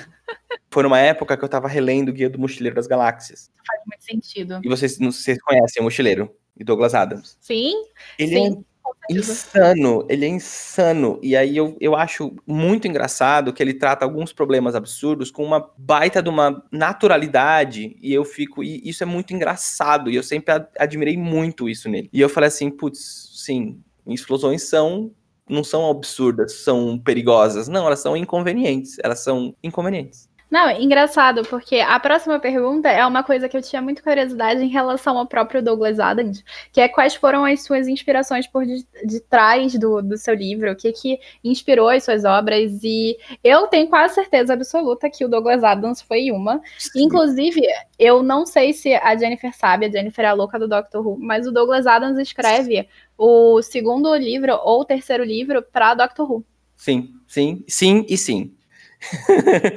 foi 0.71 0.83
numa 0.83 0.99
época 0.99 1.37
que 1.37 1.45
eu 1.45 1.49
tava 1.49 1.67
relendo 1.67 2.11
o 2.11 2.13
Guia 2.13 2.31
do 2.31 2.39
Mochileiro 2.39 2.77
das 2.77 2.87
Galáxias. 2.87 3.51
Faz 3.67 3.81
muito 3.87 4.05
sentido. 4.05 4.61
E 4.63 4.69
vocês, 4.69 4.99
vocês 4.99 5.41
conhecem 5.43 5.81
o 5.81 5.85
Mochileiro? 5.85 6.35
E 6.57 6.63
Douglas 6.63 6.95
Adams. 6.95 7.37
Sim. 7.41 7.73
Ele 8.19 8.37
sim. 8.37 8.65
Insano, 9.11 10.07
ele 10.09 10.25
é 10.25 10.29
insano. 10.29 11.19
E 11.23 11.37
aí 11.37 11.57
eu, 11.57 11.77
eu 11.81 11.95
acho 11.95 12.35
muito 12.47 12.87
engraçado 12.87 13.53
que 13.53 13.63
ele 13.63 13.75
trata 13.75 14.05
alguns 14.05 14.33
problemas 14.33 14.75
absurdos 14.75 15.31
com 15.31 15.45
uma 15.45 15.71
baita 15.77 16.23
de 16.23 16.29
uma 16.29 16.65
naturalidade. 16.71 17.97
E 18.01 18.13
eu 18.13 18.25
fico. 18.25 18.63
E 18.63 18.81
isso 18.89 19.03
é 19.03 19.07
muito 19.07 19.35
engraçado. 19.35 20.11
E 20.11 20.17
eu 20.17 20.23
sempre 20.23 20.55
admirei 20.79 21.17
muito 21.17 21.69
isso 21.69 21.89
nele. 21.89 22.09
E 22.13 22.21
eu 22.21 22.29
falei 22.29 22.49
assim, 22.49 22.71
putz, 22.71 23.31
sim, 23.35 23.81
explosões 24.07 24.63
são. 24.63 25.13
Não 25.49 25.65
são 25.65 25.91
absurdas, 25.91 26.53
são 26.63 26.97
perigosas. 26.97 27.69
Não, 27.69 27.87
elas 27.87 27.99
são 27.99 28.17
inconvenientes. 28.17 28.97
Elas 29.03 29.21
são 29.21 29.55
inconvenientes. 29.63 30.31
Não, 30.53 30.71
engraçado, 30.71 31.45
porque 31.47 31.77
a 31.77 31.99
próxima 31.99 32.39
pergunta 32.39 32.87
é 32.87 33.07
uma 33.07 33.23
coisa 33.23 33.49
que 33.49 33.57
eu 33.57 33.63
tinha 33.63 33.81
muita 33.81 34.03
curiosidade 34.03 34.63
em 34.63 34.69
relação 34.69 35.17
ao 35.17 35.25
próprio 35.25 35.63
Douglas 35.63 35.99
Adams, 35.99 36.45
que 36.71 36.79
é 36.79 36.89
quais 36.89 37.15
foram 37.15 37.47
as 37.47 37.63
suas 37.63 37.89
inspirações 37.89 38.47
por 38.47 38.67
de, 38.67 38.87
de 39.03 39.21
trás 39.21 39.79
do, 39.79 40.03
do 40.03 40.19
seu 40.19 40.35
livro, 40.35 40.71
o 40.71 40.77
que 40.77 40.93
que 40.93 41.19
inspirou 41.43 41.89
as 41.89 42.05
suas 42.05 42.27
obras, 42.27 42.85
e 42.85 43.17
eu 43.43 43.67
tenho 43.69 43.89
quase 43.89 44.15
certeza 44.15 44.53
absoluta 44.53 45.09
que 45.09 45.25
o 45.25 45.29
Douglas 45.29 45.65
Adams 45.65 46.03
foi 46.03 46.31
uma. 46.31 46.61
Sim. 46.77 47.05
Inclusive, 47.05 47.63
eu 47.99 48.23
não 48.23 48.45
sei 48.45 48.75
se 48.75 48.93
a 48.95 49.17
Jennifer 49.17 49.57
sabe, 49.57 49.87
a 49.87 49.91
Jennifer 49.91 50.23
é 50.23 50.29
a 50.29 50.35
louca 50.35 50.59
do 50.59 50.69
Doctor 50.69 51.07
Who, 51.07 51.17
mas 51.19 51.47
o 51.47 51.51
Douglas 51.51 51.87
Adams 51.87 52.19
escreve 52.19 52.87
o 53.17 53.63
segundo 53.63 54.15
livro 54.17 54.61
ou 54.63 54.83
o 54.83 54.85
terceiro 54.85 55.25
livro 55.25 55.63
para 55.63 55.95
Doctor 55.95 56.31
Who. 56.31 56.45
Sim, 56.77 57.09
sim, 57.27 57.65
sim 57.67 58.05
e 58.07 58.19
sim. 58.19 58.55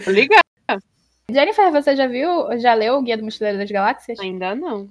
Legal. 0.06 0.45
Jennifer, 1.32 1.72
você 1.72 1.96
já 1.96 2.08
viu, 2.08 2.60
já 2.60 2.74
leu 2.74 2.96
o 2.96 3.02
Guia 3.02 3.18
do 3.18 3.24
Mochileiro 3.24 3.58
das 3.58 3.70
Galáxias? 3.70 4.20
Ainda 4.20 4.54
não. 4.56 4.90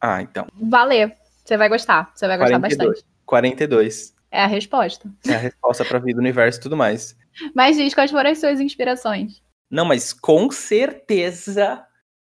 Ah, 0.00 0.22
então. 0.22 0.46
Valeu. 0.54 1.10
Você 1.44 1.56
vai 1.56 1.68
gostar. 1.68 2.12
Você 2.14 2.26
vai 2.26 2.36
gostar 2.36 2.60
42. 2.60 2.88
bastante. 2.88 3.06
42. 3.24 4.14
É 4.30 4.42
a 4.42 4.46
resposta. 4.46 5.10
É 5.26 5.34
a 5.34 5.38
resposta 5.38 5.84
pra 5.84 5.98
vida, 5.98 6.20
universo 6.20 6.58
e 6.58 6.62
tudo 6.62 6.76
mais. 6.76 7.16
Mas 7.54 7.76
diz 7.76 7.94
quais 7.94 8.10
foram 8.10 8.30
as 8.30 8.38
suas 8.38 8.60
inspirações. 8.60 9.42
Não, 9.70 9.84
mas 9.84 10.12
com 10.12 10.50
certeza 10.50 11.84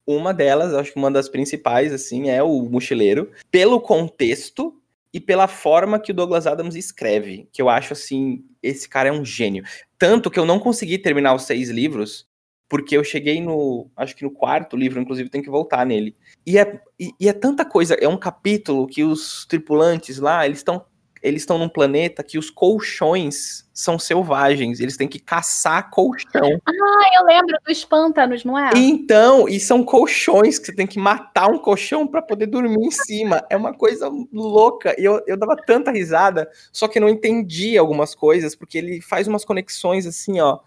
uma 0.08 0.34
delas, 0.34 0.73
acho 0.73 0.93
que 0.93 0.97
uma 0.97 1.12
das 1.12 1.29
principais, 1.29 1.93
assim, 1.93 2.29
é 2.29 2.41
o 2.41 2.63
Mochileiro. 2.63 3.32
Pelo 3.51 3.79
contexto 3.79 4.73
e 5.13 5.19
pela 5.19 5.47
forma 5.47 5.99
que 5.99 6.12
o 6.12 6.15
Douglas 6.15 6.47
Adams 6.47 6.75
escreve, 6.75 7.47
que 7.51 7.62
eu 7.62 7.69
acho, 7.69 7.93
assim, 7.93 8.45
esse 8.63 8.88
cara 8.88 9.10
é 9.10 9.12
um 9.12 9.25
gênio. 9.25 9.63
Tanto 9.97 10.32
que 10.32 10.39
eu 10.39 10.45
não 10.45 10.60
consegui 10.60 10.97
terminar 10.97 11.34
os 11.34 11.43
seis 11.43 11.69
livros, 11.69 12.27
porque 12.69 12.95
eu 12.95 13.03
cheguei 13.03 13.41
no, 13.41 13.89
acho 13.97 14.15
que 14.15 14.23
no 14.23 14.32
quarto 14.32 14.77
livro, 14.77 15.01
inclusive 15.01 15.27
tem 15.27 15.41
que 15.41 15.49
voltar 15.49 15.86
nele. 15.86 16.15
E 16.45 16.58
é, 16.58 16.79
e, 16.99 17.12
e 17.19 17.27
é 17.27 17.34
tanta 17.34 17.65
coisa, 17.65 17.95
é 17.95 18.08
um 18.08 18.17
capítulo 18.17 18.88
que 18.88 19.03
os 19.03 19.45
tripulantes 19.47 20.19
lá, 20.19 20.45
eles 20.45 20.60
estão 20.60 20.86
eles 21.21 21.41
estão 21.41 21.58
num 21.58 21.67
planeta 21.67 22.23
que 22.23 22.38
os 22.38 22.49
colchões 22.49 23.67
são 23.73 23.99
selvagens, 23.99 24.79
eles 24.79 24.95
têm 24.95 25.08
que 25.08 25.19
caçar 25.19 25.89
colchão. 25.89 26.62
Ah, 26.65 27.19
eu 27.19 27.25
lembro 27.25 27.58
dos 27.67 27.84
pântanos, 27.84 28.45
não 28.45 28.58
é? 28.58 28.71
Então, 28.75 29.47
e 29.47 29.60
são 29.60 29.84
colchões 29.84 30.58
que 30.58 30.67
você 30.67 30.75
tem 30.75 30.88
que 30.88 30.99
matar 30.99 31.49
um 31.49 31.58
colchão 31.58 32.08
para 32.08 32.21
poder 32.21 32.47
dormir 32.47 32.86
em 32.86 32.91
cima. 32.91 33.45
É 33.49 33.58
uma 33.58 33.73
coisa 33.73 34.10
louca. 34.32 34.95
E 34.97 35.03
eu, 35.03 35.21
eu 35.27 35.38
dava 35.38 35.55
tanta 35.58 35.91
risada, 35.91 36.49
só 36.71 36.88
que 36.88 36.99
não 36.99 37.10
entendi 37.10 37.77
algumas 37.77 38.15
coisas, 38.15 38.55
porque 38.55 38.77
ele 38.77 39.01
faz 39.01 39.27
umas 39.27 39.43
conexões 39.43 40.05
assim, 40.05 40.39
ó, 40.39 40.60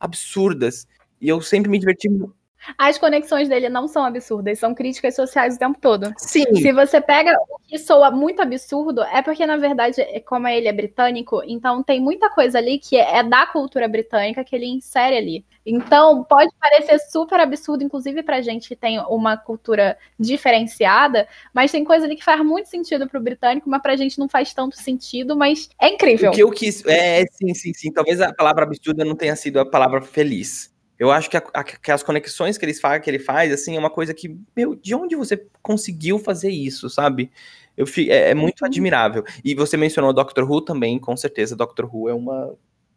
absurdas. 0.00 0.86
E 1.20 1.28
eu 1.28 1.40
sempre 1.40 1.70
me 1.70 1.78
diverti 1.78 2.08
muito. 2.08 2.38
As 2.76 2.98
conexões 2.98 3.48
dele 3.48 3.68
não 3.68 3.86
são 3.86 4.04
absurdas, 4.04 4.58
são 4.58 4.74
críticas 4.74 5.14
sociais 5.14 5.54
o 5.54 5.58
tempo 5.58 5.78
todo. 5.80 6.12
Sim. 6.18 6.44
Se 6.56 6.72
você 6.72 7.00
pega 7.00 7.32
o 7.48 7.58
que 7.66 7.78
soa 7.78 8.10
muito 8.10 8.42
absurdo, 8.42 9.02
é 9.02 9.22
porque, 9.22 9.46
na 9.46 9.56
verdade, 9.56 10.02
como 10.26 10.48
ele 10.48 10.68
é 10.68 10.72
britânico, 10.72 11.42
então 11.46 11.82
tem 11.82 12.00
muita 12.00 12.28
coisa 12.28 12.58
ali 12.58 12.78
que 12.78 12.96
é 12.96 13.22
da 13.22 13.46
cultura 13.46 13.86
britânica 13.88 14.44
que 14.44 14.56
ele 14.56 14.66
insere 14.66 15.16
ali. 15.16 15.44
Então, 15.64 16.24
pode 16.24 16.50
parecer 16.58 16.98
super 16.98 17.38
absurdo, 17.40 17.84
inclusive 17.84 18.22
pra 18.22 18.40
gente 18.40 18.68
que 18.68 18.76
tem 18.76 18.98
uma 19.00 19.36
cultura 19.36 19.96
diferenciada, 20.18 21.28
mas 21.52 21.70
tem 21.70 21.84
coisa 21.84 22.06
ali 22.06 22.16
que 22.16 22.24
faz 22.24 22.44
muito 22.44 22.68
sentido 22.68 23.06
pro 23.06 23.20
britânico, 23.20 23.68
mas 23.68 23.82
pra 23.82 23.96
gente 23.96 24.18
não 24.18 24.28
faz 24.28 24.52
tanto 24.52 24.76
sentido, 24.76 25.36
mas 25.36 25.68
é 25.80 25.88
incrível. 25.90 26.30
O 26.30 26.34
que 26.34 26.42
eu 26.42 26.50
quis. 26.50 26.84
É, 26.86 27.24
sim, 27.26 27.54
sim, 27.54 27.72
sim. 27.74 27.92
Talvez 27.92 28.20
a 28.20 28.32
palavra 28.32 28.64
absurda 28.64 29.04
não 29.04 29.14
tenha 29.14 29.36
sido 29.36 29.60
a 29.60 29.66
palavra 29.66 30.00
feliz. 30.00 30.76
Eu 30.98 31.12
acho 31.12 31.30
que, 31.30 31.36
a, 31.36 31.42
a, 31.54 31.62
que, 31.62 31.92
as 31.92 32.02
conexões 32.02 32.58
que, 32.58 32.64
eles 32.64 32.80
que 33.02 33.10
ele 33.10 33.20
faz, 33.20 33.52
assim, 33.52 33.76
é 33.76 33.78
uma 33.78 33.90
coisa 33.90 34.12
que, 34.12 34.36
meu, 34.56 34.74
de 34.74 34.94
onde 34.94 35.14
você 35.14 35.46
conseguiu 35.62 36.18
fazer 36.18 36.50
isso, 36.50 36.90
sabe? 36.90 37.30
Eu, 37.76 37.86
é, 38.08 38.30
é 38.30 38.34
muito 38.34 38.62
uhum. 38.62 38.66
admirável. 38.66 39.24
E 39.44 39.54
você 39.54 39.76
mencionou 39.76 40.12
Doctor 40.12 40.50
Who 40.50 40.62
também, 40.62 40.98
com 40.98 41.16
certeza, 41.16 41.54
Doctor 41.54 41.88
Who 41.92 42.08
é 42.08 42.14
uma, 42.14 42.52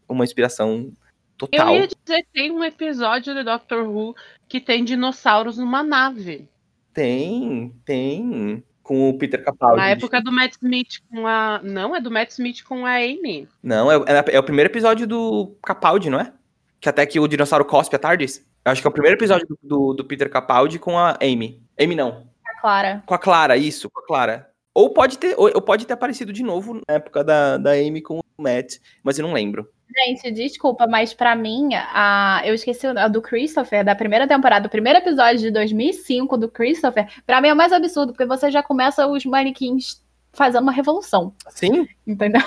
uma 0.09 0.23
inspiração 0.23 0.89
total. 1.37 1.75
Eu 1.75 1.81
ia 1.81 1.87
dizer, 1.87 2.25
tem 2.33 2.51
um 2.51 2.63
episódio 2.63 3.35
de 3.35 3.43
Doctor 3.43 3.87
Who 3.87 4.15
que 4.49 4.59
tem 4.59 4.83
dinossauros 4.83 5.59
numa 5.59 5.83
nave. 5.83 6.49
Tem, 6.93 7.71
tem. 7.85 8.63
com 8.81 9.09
o 9.09 9.17
Peter 9.17 9.43
Capaldi. 9.43 9.77
Na 9.77 9.89
época 9.89 10.19
do 10.21 10.31
Matt 10.31 10.53
Smith 10.53 10.99
com 11.09 11.27
a. 11.27 11.61
Não, 11.63 11.95
é 11.95 12.01
do 12.01 12.11
Matt 12.11 12.31
Smith 12.31 12.63
com 12.63 12.85
a 12.85 12.95
Amy. 12.95 13.47
Não, 13.61 13.91
é, 13.91 13.95
é, 13.95 14.35
é 14.35 14.39
o 14.39 14.43
primeiro 14.43 14.69
episódio 14.69 15.07
do 15.07 15.55
Capaldi, 15.63 16.09
não 16.09 16.19
é? 16.19 16.33
Que 16.81 16.89
até 16.89 17.05
que 17.05 17.19
o 17.19 17.27
dinossauro 17.27 17.63
cospe 17.63 17.95
à 17.95 17.99
tardes. 17.99 18.45
Eu 18.65 18.71
acho 18.71 18.81
que 18.81 18.87
é 18.87 18.89
o 18.89 18.93
primeiro 18.93 19.17
episódio 19.17 19.47
do, 19.47 19.57
do, 19.61 19.93
do 19.93 20.05
Peter 20.05 20.29
Capaldi 20.29 20.79
com 20.79 20.97
a 20.97 21.17
Amy. 21.21 21.63
Amy 21.79 21.95
não. 21.95 22.27
A 22.45 22.59
Clara. 22.59 23.03
Com 23.05 23.13
a 23.13 23.19
Clara, 23.19 23.55
isso, 23.55 23.89
com 23.89 24.01
a 24.01 24.05
Clara. 24.05 24.51
Ou 24.73 24.89
pode 24.89 25.17
ter, 25.17 25.35
ou, 25.37 25.51
ou 25.53 25.61
pode 25.61 25.85
ter 25.85 25.93
aparecido 25.93 26.33
de 26.33 26.43
novo 26.43 26.73
na 26.73 26.95
época 26.95 27.23
da, 27.23 27.57
da 27.57 27.71
Amy 27.71 28.01
com 28.01 28.19
o 28.19 28.41
Matt, 28.41 28.77
mas 29.03 29.17
eu 29.19 29.25
não 29.25 29.33
lembro. 29.33 29.69
Gente, 29.93 30.31
desculpa, 30.31 30.87
mas 30.87 31.13
pra 31.13 31.35
mim, 31.35 31.69
a, 31.75 32.41
eu 32.45 32.53
esqueci 32.53 32.87
a 32.87 33.07
do 33.09 33.21
Christopher, 33.21 33.83
da 33.83 33.93
primeira 33.93 34.25
temporada, 34.25 34.67
o 34.67 34.71
primeiro 34.71 34.99
episódio 34.99 35.39
de 35.39 35.51
2005 35.51 36.37
do 36.37 36.49
Christopher, 36.49 37.09
pra 37.25 37.41
mim 37.41 37.49
é 37.49 37.53
o 37.53 37.57
mais 37.57 37.73
absurdo, 37.73 38.13
porque 38.13 38.25
você 38.25 38.49
já 38.49 38.63
começa 38.63 39.05
os 39.05 39.25
manequins 39.25 40.01
fazendo 40.31 40.63
uma 40.63 40.71
revolução. 40.71 41.33
Sim? 41.49 41.87
Entendeu? 42.07 42.41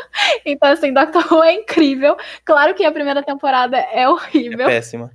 Então, 0.44 0.70
assim, 0.70 0.92
Doctor 0.92 1.32
Who 1.32 1.42
é 1.42 1.54
incrível. 1.54 2.16
Claro 2.44 2.74
que 2.74 2.84
a 2.84 2.92
primeira 2.92 3.22
temporada 3.22 3.76
é 3.76 4.08
horrível. 4.08 4.66
É 4.68 4.70
péssima. 4.70 5.10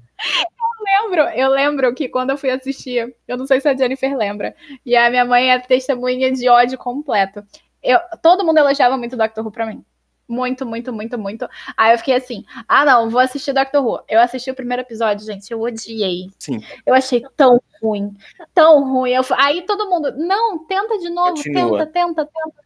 Eu 0.80 1.04
lembro, 1.04 1.22
eu 1.36 1.50
lembro 1.50 1.96
que 1.96 2.08
quando 2.08 2.30
eu 2.30 2.38
fui 2.38 2.50
assistir, 2.50 3.16
eu 3.28 3.38
não 3.38 3.46
sei 3.46 3.60
se 3.60 3.68
a 3.68 3.76
Jennifer 3.76 4.16
lembra, 4.16 4.56
e 4.86 4.96
a 4.96 5.10
minha 5.10 5.26
mãe 5.26 5.52
é 5.52 5.60
testemunha 5.60 6.32
de 6.32 6.48
ódio 6.48 6.78
completo. 6.78 7.44
Eu, 7.82 8.00
todo 8.22 8.46
mundo 8.46 8.58
elogiava 8.58 8.98
muito 8.98 9.18
Doctor 9.18 9.46
Who 9.46 9.52
pra 9.52 9.66
mim. 9.66 9.84
Muito, 10.28 10.66
muito, 10.66 10.92
muito, 10.92 11.20
muito. 11.20 11.48
Aí 11.78 11.94
eu 11.94 12.00
fiquei 12.00 12.16
assim: 12.16 12.44
ah, 12.68 12.84
não, 12.84 13.10
vou 13.10 13.22
assistir 13.22 13.54
Doctor 13.54 13.86
Who. 13.86 14.00
Eu 14.10 14.20
assisti 14.20 14.50
o 14.50 14.56
primeiro 14.56 14.82
episódio, 14.82 15.26
gente, 15.26 15.52
eu 15.52 15.62
odiei. 15.62 16.30
Sim. 16.40 16.64
Eu 16.84 16.96
achei 16.96 17.24
tão 17.38 17.62
ruim, 17.82 18.12
tão 18.54 18.84
ruim. 18.84 19.12
Eu, 19.12 19.24
aí 19.38 19.62
todo 19.64 19.88
mundo, 19.88 20.12
não, 20.18 20.66
tenta 20.66 20.98
de 20.98 21.10
novo, 21.10 21.36
Continua. 21.36 21.86
tenta, 21.86 21.86
tenta, 21.86 22.26
tenta. 22.26 22.65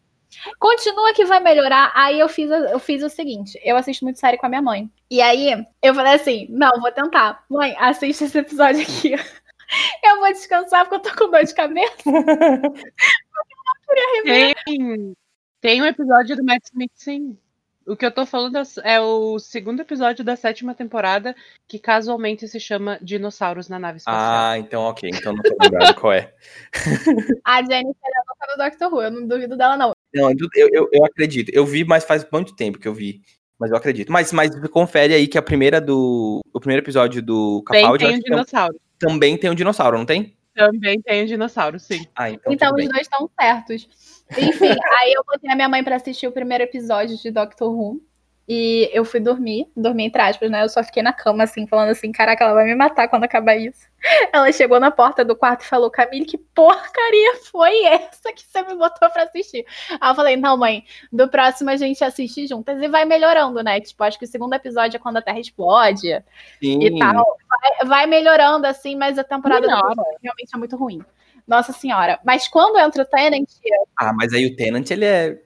Continua 0.60 1.14
que 1.14 1.26
vai 1.26 1.40
melhorar. 1.40 1.92
Aí 1.96 2.20
eu 2.20 2.30
fiz, 2.30 2.50
eu 2.50 2.80
fiz 2.80 3.04
o 3.04 3.10
seguinte: 3.10 3.60
eu 3.64 3.76
assisto 3.76 4.06
muito 4.06 4.20
série 4.20 4.38
com 4.38 4.46
a 4.46 4.50
minha 4.50 4.62
mãe. 4.62 4.90
E 5.10 5.22
aí 5.22 5.66
eu 5.82 5.96
falei 5.96 6.14
assim: 6.14 6.48
não, 6.50 6.80
vou 6.80 6.92
tentar. 6.92 7.44
Mãe, 7.50 7.76
assiste 7.80 8.24
esse 8.24 8.38
episódio 8.38 8.82
aqui. 8.82 9.14
Eu 10.04 10.18
vou 10.18 10.30
descansar 10.30 10.84
porque 10.90 10.96
eu 10.96 11.12
tô 11.12 11.16
com 11.16 11.30
dor 11.30 11.44
de 11.44 11.54
cabeça. 11.54 11.94
Tem, 14.24 15.16
tem 15.62 15.82
um 15.82 15.86
episódio 15.86 16.36
do 16.36 16.44
Matt 16.44 16.64
Smith, 16.66 16.92
sim. 16.96 17.38
O 17.86 17.96
que 17.96 18.06
eu 18.06 18.12
tô 18.12 18.24
falando 18.26 18.60
é 18.84 19.02
o 19.02 19.40
segundo 19.40 19.82
episódio 19.82 20.24
da 20.24 20.36
sétima 20.36 20.76
temporada, 20.76 21.36
que 21.68 21.80
casualmente 21.80 22.48
se 22.48 22.60
chama 22.60 23.00
Dinossauros 23.02 23.68
na 23.68 23.80
Nave 23.80 23.98
Espacial. 23.98 24.22
Ah, 24.22 24.58
então 24.60 24.84
ok, 24.84 25.10
então 25.12 25.34
não 25.34 25.42
tô 25.42 25.56
lembrado 25.60 25.96
qual 25.96 26.14
é. 26.14 26.32
A 27.44 27.64
Jennifer 27.64 27.96
é 28.04 28.22
louca 28.28 28.48
do 28.48 28.64
Doctor 28.64 28.94
Who, 28.94 29.02
eu 29.02 29.12
não 29.12 29.28
duvido 29.28 29.58
dela, 29.58 29.76
não. 29.76 29.96
Não, 30.14 30.32
eu, 30.32 30.70
eu, 30.72 30.90
eu 30.92 31.06
acredito. 31.06 31.50
Eu 31.54 31.66
vi, 31.66 31.84
mas 31.84 32.04
faz 32.04 32.26
muito 32.32 32.56
tempo 32.56 32.80
que 32.80 32.88
eu 32.88 32.94
vi. 32.94 33.22
Mas 33.60 33.72
eu 33.72 33.78
acredito. 33.78 34.12
Mas, 34.12 34.32
mas 34.32 34.50
confere 34.70 35.14
aí 35.14 35.28
que 35.28 35.38
a 35.38 35.42
primeira 35.42 35.82
do. 35.82 36.40
O 36.54 36.60
primeiro 36.60 36.84
episódio 36.84 37.22
do 37.22 37.62
Capaldi 37.64 38.06
tem 38.06 38.16
um 38.16 38.20
dinossauro. 38.20 38.80
também 38.98 39.38
tem 39.38 39.50
um 39.50 39.56
dinossauro, 39.56 39.98
não 39.98 40.06
tem? 40.06 40.36
Também 40.56 41.02
tem 41.02 41.24
um 41.24 41.26
dinossauro, 41.26 41.80
sim. 41.80 42.06
Ah, 42.16 42.30
então. 42.30 42.52
Então 42.52 42.70
os 42.72 42.76
bem. 42.76 42.88
dois 42.88 43.02
estão 43.02 43.30
certos. 43.40 43.88
Enfim, 44.38 44.76
aí 45.02 45.14
eu 45.14 45.24
botei 45.26 45.52
a 45.52 45.56
minha 45.56 45.70
mãe 45.70 45.84
pra 45.84 45.98
assistir 45.98 46.28
o 46.28 46.32
primeiro 46.32 46.64
episódio 46.64 47.18
de 47.18 47.32
Doctor 47.32 47.70
Who. 47.70 48.02
E 48.52 48.90
eu 48.92 49.06
fui 49.06 49.20
dormir, 49.20 49.68
dormi 49.78 50.06
entre 50.06 50.20
aspas, 50.20 50.50
né? 50.50 50.64
Eu 50.64 50.70
só 50.70 50.84
fiquei 50.84 51.04
na 51.04 51.14
cama, 51.14 51.44
assim, 51.44 51.68
falando 51.68 51.90
assim: 51.90 52.12
caraca, 52.12 52.44
ela 52.44 52.56
vai 52.56 52.66
me 52.66 52.74
matar 52.74 53.08
quando 53.08 53.24
acabar 53.24 53.56
isso. 53.56 53.88
Ela 54.34 54.52
chegou 54.52 54.80
na 54.80 54.90
porta 54.90 55.24
do 55.24 55.36
quarto 55.36 55.62
e 55.62 55.68
falou: 55.68 55.92
Camille, 55.92 56.26
que 56.26 56.38
porcaria 56.38 57.36
foi 57.52 57.84
essa 57.84 58.34
que 58.34 58.42
você 58.42 58.64
me 58.64 58.76
botou 58.76 59.08
pra 59.12 59.24
assistir? 59.24 59.64
Aí 60.02 60.10
eu 60.10 60.16
falei: 60.16 60.36
não, 60.36 60.58
mãe, 60.58 60.84
do 61.12 61.28
próximo 61.28 61.70
a 61.70 61.76
gente 61.76 62.04
assiste 62.04 62.48
juntas 62.48 62.82
e 62.82 62.88
vai 62.88 63.06
melhorando, 63.06 63.62
né? 63.62 63.80
Tipo, 63.82 64.04
acho 64.04 64.18
que 64.18 64.26
o 64.26 64.28
segundo 64.28 64.54
episódio 64.54 64.98
é 64.98 65.00
quando 65.00 65.18
a 65.18 65.22
Terra 65.22 65.40
explode 65.40 66.24
Sim. 66.60 66.82
e 66.82 66.98
tal. 66.98 67.38
Vai, 67.48 67.88
vai 67.88 68.06
melhorando, 68.08 68.66
assim, 68.66 68.96
mas 68.96 69.20
a 69.20 69.24
temporada 69.24 69.68
realmente 69.68 70.56
é 70.56 70.58
muito 70.58 70.76
ruim. 70.76 71.04
Nossa 71.48 71.72
senhora. 71.72 72.20
Mas 72.24 72.48
quando 72.48 72.80
entra 72.80 73.04
o 73.04 73.06
Tenant, 73.06 73.48
Ah, 73.96 74.14
mas 74.14 74.34
aí 74.34 74.46
o 74.46 74.56
Tenant, 74.56 74.90
ele 74.90 75.06
é. 75.06 75.40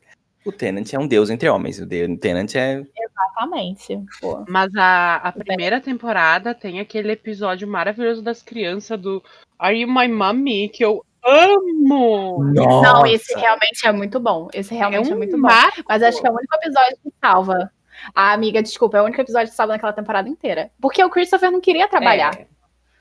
O 0.46 0.52
Tenant 0.52 0.94
é 0.94 1.00
um 1.00 1.08
deus 1.08 1.30
entre 1.30 1.50
homens. 1.50 1.80
O 1.80 1.88
Tenant 1.88 2.56
é. 2.56 2.84
exatamente. 2.98 4.00
Pô. 4.20 4.44
Mas 4.48 4.74
a, 4.76 5.16
a 5.16 5.32
primeira 5.32 5.80
temporada 5.80 6.54
tem 6.54 6.80
aquele 6.80 7.12
episódio 7.12 7.68
maravilhoso 7.68 8.22
das 8.22 8.42
crianças 8.42 9.00
do 9.00 9.24
Are 9.58 9.80
You 9.80 9.88
My 9.88 10.08
Mommy? 10.08 10.70
Que 10.70 10.84
eu 10.84 11.06
amo! 11.26 12.44
Não, 12.54 13.06
esse 13.06 13.34
realmente 13.36 13.88
é 13.88 13.92
muito 13.92 14.20
bom. 14.20 14.50
Esse 14.54 14.76
realmente 14.76 15.12
é, 15.12 15.16
um 15.16 15.18
muito 15.18 15.38
bom. 15.38 15.48
marco. 15.48 15.84
Mas 15.88 16.04
acho 16.04 16.20
que 16.20 16.28
é 16.28 16.32
o 16.32 16.36
único 16.36 16.56
episódio 16.56 16.98
que 17.04 17.14
salva. 17.22 17.72
A 18.14 18.34
amiga, 18.34 18.62
desculpa, 18.62 18.98
é 18.98 19.02
o 19.02 19.06
único 19.06 19.22
episódio 19.22 19.50
que 19.50 19.56
salva 19.56 19.74
naquela 19.74 19.94
temporada 19.94 20.28
inteira. 20.28 20.72
Porque 20.82 21.04
o 21.04 21.10
Christopher 21.10 21.52
não 21.52 21.62
queria 21.62 21.88
trabalhar. 21.88 22.38
É. 22.38 22.48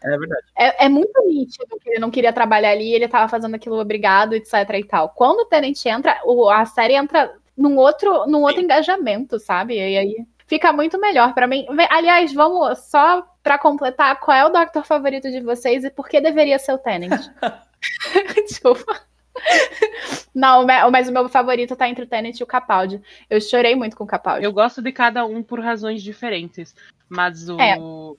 É 0.05 0.19
verdade. 0.19 0.43
É, 0.57 0.87
é 0.87 0.89
muito 0.89 1.13
nítido 1.27 1.79
que 1.81 1.91
ele 1.91 1.99
não 1.99 2.11
queria 2.11 2.33
trabalhar 2.33 2.71
ali, 2.71 2.93
ele 2.93 3.09
tava 3.09 3.29
fazendo 3.29 3.55
aquilo 3.55 3.79
obrigado, 3.81 4.35
etc 4.35 4.53
e 4.75 4.85
tal. 4.85 5.09
Quando 5.11 5.41
o 5.41 5.45
Tenant 5.47 5.85
entra, 5.87 6.21
o- 6.25 6.49
a 6.51 6.65
série 6.65 6.95
entra 6.95 7.35
num 7.57 7.77
outro, 7.77 8.27
num 8.27 8.43
outro 8.43 8.61
engajamento, 8.61 9.39
sabe? 9.39 9.75
E 9.77 9.97
aí 9.99 10.17
fica 10.47 10.73
muito 10.73 10.99
melhor 10.99 11.35
pra 11.35 11.47
mim. 11.47 11.67
Aliás, 11.91 12.33
vamos 12.33 12.79
só 12.79 13.25
pra 13.43 13.59
completar, 13.59 14.19
qual 14.21 14.37
é 14.37 14.45
o 14.45 14.49
Doctor 14.51 14.85
favorito 14.85 15.31
de 15.31 15.41
vocês 15.41 15.85
e 15.85 15.91
por 15.91 16.09
que 16.09 16.21
deveria 16.21 16.59
ser 16.59 16.73
o 16.73 16.79
Tenant? 16.79 17.11
Desculpa. 18.47 19.01
Não, 20.35 20.67
mas 20.91 21.09
o 21.09 21.13
meu 21.13 21.29
favorito 21.29 21.77
tá 21.77 21.89
entre 21.89 22.05
o 22.05 22.07
Tenant 22.07 22.39
e 22.39 22.43
o 22.43 22.47
Capaldi. 22.47 23.01
Eu 23.29 23.41
chorei 23.41 23.75
muito 23.75 23.97
com 23.97 24.05
o 24.05 24.07
Capaldi. 24.07 24.45
Eu 24.45 24.53
gosto 24.53 24.81
de 24.81 24.93
cada 24.93 25.25
um 25.25 25.43
por 25.43 25.61
razões 25.61 26.03
diferentes. 26.03 26.75
Mas 27.09 27.49
o, 27.49 27.61
É. 27.61 27.77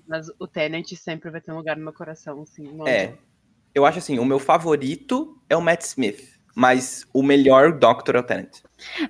mas 0.08 0.28
o 0.38 0.48
Tenet 0.48 0.96
sempre 0.96 1.32
vai 1.32 1.42
ter 1.42 1.52
um 1.52 1.58
lugar 1.58 1.76
no 1.76 1.84
meu 1.84 1.94
coração, 1.94 2.44
assim. 2.44 2.70
É. 2.88 3.14
Eu 3.74 3.86
acho 3.86 3.98
assim, 3.98 4.20
o 4.20 4.26
meu 4.26 4.38
favorito 4.38 5.36
é 5.50 5.58
o 5.58 5.62
Matt 5.62 5.82
Smith. 5.82 6.33
Mas 6.56 7.08
o 7.12 7.24
melhor 7.24 7.72
Doctor 7.72 8.16
é 8.16 8.20
o 8.20 8.24
Tenant. 8.24 8.60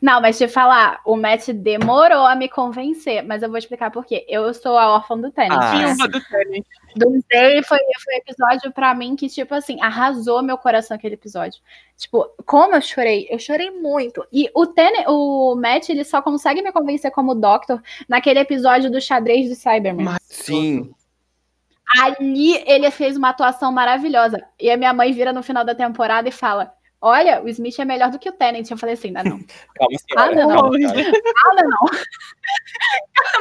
Não, 0.02 0.22
mas 0.22 0.38
te 0.38 0.48
falar, 0.48 1.02
o 1.06 1.16
Matt 1.16 1.50
demorou 1.50 2.26
a 2.26 2.36
me 2.36 2.48
convencer, 2.48 3.24
mas 3.24 3.42
eu 3.42 3.50
vou 3.50 3.58
explicar 3.58 3.92
por 3.92 4.06
quê. 4.06 4.26
Eu 4.30 4.54
sou 4.54 4.78
a 4.78 4.94
órfã 4.94 5.18
do 5.18 5.32
Tenant. 5.32 5.60
Ah, 5.62 5.74
né? 5.74 5.86
Viúva 5.88 6.08
do 6.08 6.22
Tenet. 6.22 6.66
Doomsday 6.96 7.64
foi, 7.64 7.80
foi 8.04 8.14
um 8.14 8.18
episódio 8.18 8.72
pra 8.72 8.94
mim 8.94 9.16
que, 9.16 9.28
tipo 9.28 9.54
assim, 9.56 9.82
arrasou 9.82 10.44
meu 10.44 10.58
coração 10.58 10.96
aquele 10.96 11.16
episódio. 11.16 11.60
Tipo, 11.98 12.30
como 12.46 12.76
eu 12.76 12.82
chorei? 12.82 13.28
Eu 13.30 13.40
chorei 13.40 13.72
muito. 13.72 14.24
E 14.32 14.50
o, 14.54 14.68
Ten 14.68 15.06
o 15.08 15.56
Matt, 15.56 15.90
ele 15.90 16.04
só 16.04 16.22
consegue 16.22 16.62
me 16.62 16.72
convencer 16.72 17.10
como 17.12 17.34
Doctor 17.36 17.82
naquele 18.08 18.40
episódio 18.40 18.92
do 18.92 19.02
xadrez 19.02 19.50
do 19.50 19.56
Cyberman. 19.56 20.06
Mas- 20.06 20.22
Sim. 20.24 20.94
Ali 22.00 22.64
ele 22.66 22.90
fez 22.92 23.18
uma 23.18 23.30
atuação 23.30 23.72
maravilhosa. 23.72 24.44
E 24.60 24.70
a 24.72 24.78
minha 24.78 24.94
mãe 24.94 25.12
vira 25.12 25.34
no 25.34 25.44
final 25.44 25.66
da 25.66 25.76
temporada 25.76 26.30
e 26.30 26.32
fala: 26.32 26.74
Olha, 27.06 27.44
o 27.44 27.50
Smith 27.50 27.78
é 27.78 27.84
melhor 27.84 28.10
do 28.10 28.18
que 28.18 28.30
o 28.30 28.32
Tenant. 28.32 28.72
Eu 28.72 28.78
falei 28.78 28.94
assim: 28.94 29.12
não, 29.12 29.22
não. 29.26 29.40
Calma, 29.76 29.98
senhora. 30.00 30.32
Ah, 30.32 30.36
não. 30.36 30.48
calma. 30.48 30.78
Ah, 31.44 31.54
não, 31.56 31.70
não. 31.70 31.86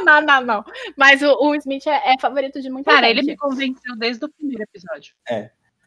não, 0.05 0.21
não, 0.21 0.41
não. 0.41 0.65
Mas 0.97 1.23
o, 1.23 1.33
o 1.41 1.55
Smith 1.55 1.87
é, 1.87 2.13
é 2.13 2.19
favorito 2.19 2.61
de 2.61 2.69
muita 2.69 2.91
Cara, 2.91 3.07
gente. 3.07 3.19
ele 3.19 3.27
me 3.29 3.37
convenceu 3.37 3.97
desde 3.97 4.25
o 4.25 4.29
primeiro 4.29 4.65
episódio. 4.65 5.15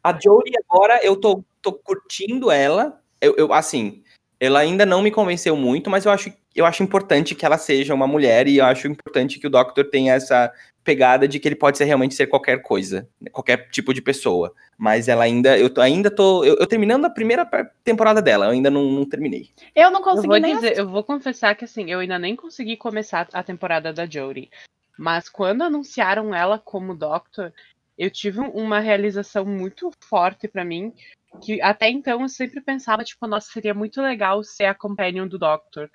A 0.02 0.14
Jodie 0.14 0.54
agora, 0.70 1.04
eu 1.04 1.20
tô, 1.20 1.44
tô 1.62 1.74
curtindo 1.74 2.50
ela. 2.50 3.02
Eu, 3.20 3.36
eu, 3.36 3.54
assim, 3.54 4.02
ela 4.40 4.60
ainda 4.60 4.86
não 4.86 5.02
me 5.02 5.12
convenceu 5.12 5.58
muito, 5.58 5.90
mas 5.90 6.06
eu 6.06 6.14
acho, 6.14 6.32
eu 6.56 6.66
acho 6.66 6.82
importante 6.82 7.36
que 7.36 7.46
ela 7.46 7.58
seja 7.58 7.94
uma 7.94 8.08
mulher 8.08 8.48
e 8.48 8.58
eu 8.58 8.66
acho 8.66 8.88
importante 8.88 9.40
que 9.40 9.46
o 9.46 9.50
Doctor 9.50 9.84
tenha 9.90 10.14
essa 10.14 10.52
pegada 10.84 11.28
de 11.28 11.40
que 11.40 11.48
ele 11.48 11.56
pode 11.56 11.78
ser 11.78 11.86
realmente 11.86 12.16
ser 12.16 12.28
qualquer 12.28 12.62
coisa, 12.62 13.10
qualquer 13.32 13.70
tipo 13.70 13.94
de 13.94 14.02
pessoa. 14.02 14.54
Mas 14.78 15.08
ela 15.08 15.24
ainda, 15.24 15.58
eu 15.58 15.70
tô, 15.70 15.82
ainda 15.82 16.10
tô, 16.10 16.46
eu, 16.46 16.56
eu 16.58 16.68
terminando 16.68 17.06
a 17.06 17.10
primeira 17.10 17.46
temporada 17.84 18.22
dela, 18.22 18.46
eu 18.46 18.52
ainda 18.52 18.70
não, 18.70 18.84
não 18.92 19.06
terminei. 19.06 19.50
Eu 19.76 19.90
não 19.92 20.00
Eu 20.00 20.04
consegui 20.06 20.28
vou 20.28 20.40
nem 20.40 20.56
dizer, 20.56 20.78
eu 20.78 20.88
vou 20.88 21.04
confessar 21.04 21.56
que 21.56 21.66
assim, 21.66 21.92
eu 21.92 22.00
ainda 22.00 22.18
nem 22.20 22.36
consegui 22.36 22.78
começar 22.78 23.28
a 23.34 23.44
temporada 23.44 23.92
da 23.92 24.06
Jodie. 24.06 24.50
Mas 24.98 25.28
quando 25.28 25.64
anunciaram 25.64 26.34
ela 26.34 26.58
como 26.58 26.96
Doctor, 26.96 27.52
eu 27.98 28.10
tive 28.10 28.40
um- 28.40 28.52
uma 28.52 28.80
realização 28.80 29.44
muito 29.44 29.92
forte 30.08 30.48
pra 30.48 30.64
mim, 30.64 30.94
que 31.42 31.62
até 31.62 31.90
então 31.90 32.22
eu 32.22 32.30
sempre 32.30 32.62
pensava, 32.62 33.04
tipo, 33.04 33.26
nossa, 33.28 33.52
seria 33.52 33.74
muito 33.74 34.02
legal 34.02 34.44
ser 34.44 34.66
a 34.66 34.74
companion 34.74 35.28
do 35.28 35.38
Doctor. 35.40 35.90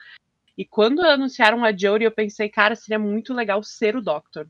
E 0.57 0.65
quando 0.65 1.01
anunciaram 1.01 1.65
a 1.65 1.71
Jodie, 1.71 2.05
eu 2.05 2.11
pensei, 2.11 2.49
cara, 2.49 2.75
seria 2.75 2.99
muito 2.99 3.33
legal 3.33 3.63
ser 3.63 3.97
o 3.97 4.03
Doctor. 4.03 4.47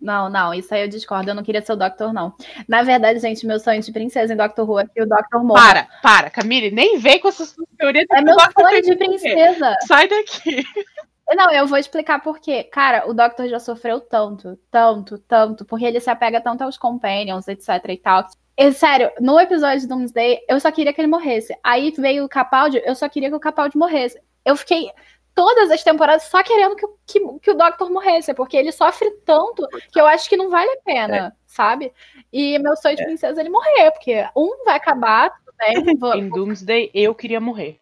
Não, 0.00 0.28
não, 0.28 0.52
isso 0.52 0.74
aí 0.74 0.82
eu 0.82 0.88
discordo. 0.88 1.30
Eu 1.30 1.34
não 1.34 1.42
queria 1.42 1.62
ser 1.62 1.72
o 1.72 1.76
Doctor, 1.76 2.12
não. 2.12 2.34
Na 2.68 2.82
verdade, 2.82 3.20
gente, 3.20 3.46
meu 3.46 3.58
sonho 3.58 3.80
de 3.80 3.92
princesa 3.92 4.34
em 4.34 4.36
Doctor 4.36 4.68
Who 4.68 4.80
é 4.80 4.86
que 4.86 5.02
o 5.02 5.06
Doctor 5.06 5.44
morra. 5.44 5.60
Para, 5.60 5.88
para, 6.02 6.30
Camille, 6.30 6.70
nem 6.70 6.98
vem 6.98 7.20
com 7.20 7.28
essas 7.28 7.50
suas 7.50 7.68
teorias 7.78 8.06
É 8.10 8.20
meu 8.20 8.36
Doctor 8.36 8.68
sonho 8.68 8.82
de 8.82 8.96
princesa. 8.96 9.74
Sai 9.86 10.08
daqui. 10.08 10.62
Não, 11.34 11.50
eu 11.50 11.66
vou 11.66 11.78
explicar 11.78 12.20
por 12.20 12.38
quê. 12.38 12.64
Cara, 12.64 13.08
o 13.08 13.14
Doctor 13.14 13.48
já 13.48 13.58
sofreu 13.58 13.98
tanto, 13.98 14.58
tanto, 14.70 15.18
tanto, 15.18 15.64
porque 15.64 15.86
ele 15.86 15.98
se 15.98 16.10
apega 16.10 16.40
tanto 16.40 16.62
aos 16.62 16.76
companions, 16.76 17.48
etc 17.48 17.68
e 17.88 17.96
tal. 17.96 18.26
E, 18.56 18.72
sério, 18.72 19.10
no 19.20 19.40
episódio 19.40 19.80
de 19.80 19.88
Doomsday, 19.88 20.40
eu 20.48 20.60
só 20.60 20.70
queria 20.70 20.92
que 20.92 21.00
ele 21.00 21.08
morresse. 21.08 21.56
Aí 21.62 21.92
veio 21.96 22.24
o 22.24 22.28
Capaldi, 22.28 22.80
eu 22.84 22.94
só 22.94 23.08
queria 23.08 23.30
que 23.30 23.34
o 23.34 23.40
Capaldi 23.40 23.76
morresse. 23.76 24.20
Eu 24.44 24.54
fiquei 24.54 24.90
todas 25.34 25.70
as 25.70 25.82
temporadas 25.82 26.24
só 26.24 26.42
querendo 26.42 26.76
que, 26.76 26.86
que, 27.06 27.38
que 27.40 27.50
o 27.50 27.54
Doctor 27.54 27.90
morresse, 27.90 28.32
porque 28.34 28.56
ele 28.56 28.72
sofre 28.72 29.10
tanto 29.24 29.66
que 29.92 30.00
eu 30.00 30.06
acho 30.06 30.28
que 30.28 30.36
não 30.36 30.48
vale 30.48 30.70
a 30.70 30.82
pena, 30.82 31.16
é. 31.16 31.32
sabe? 31.46 31.92
E 32.32 32.58
meu 32.58 32.76
sonho 32.76 32.96
de 32.96 33.02
é. 33.02 33.06
princesa 33.06 33.40
é 33.40 33.42
ele 33.42 33.50
morrer, 33.50 33.90
porque 33.90 34.28
um 34.36 34.64
vai 34.64 34.76
acabar, 34.76 35.30
tudo 35.30 35.54
bem. 35.58 35.74
Vou... 35.98 36.14
em 36.14 36.28
Doomsday, 36.28 36.90
eu 36.94 37.14
queria 37.14 37.40
morrer. 37.40 37.78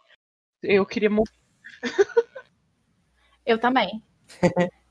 Eu 0.63 0.87
queria 0.87 1.11
morrer. 1.11 1.31
Eu 3.45 3.59
também. 3.59 4.03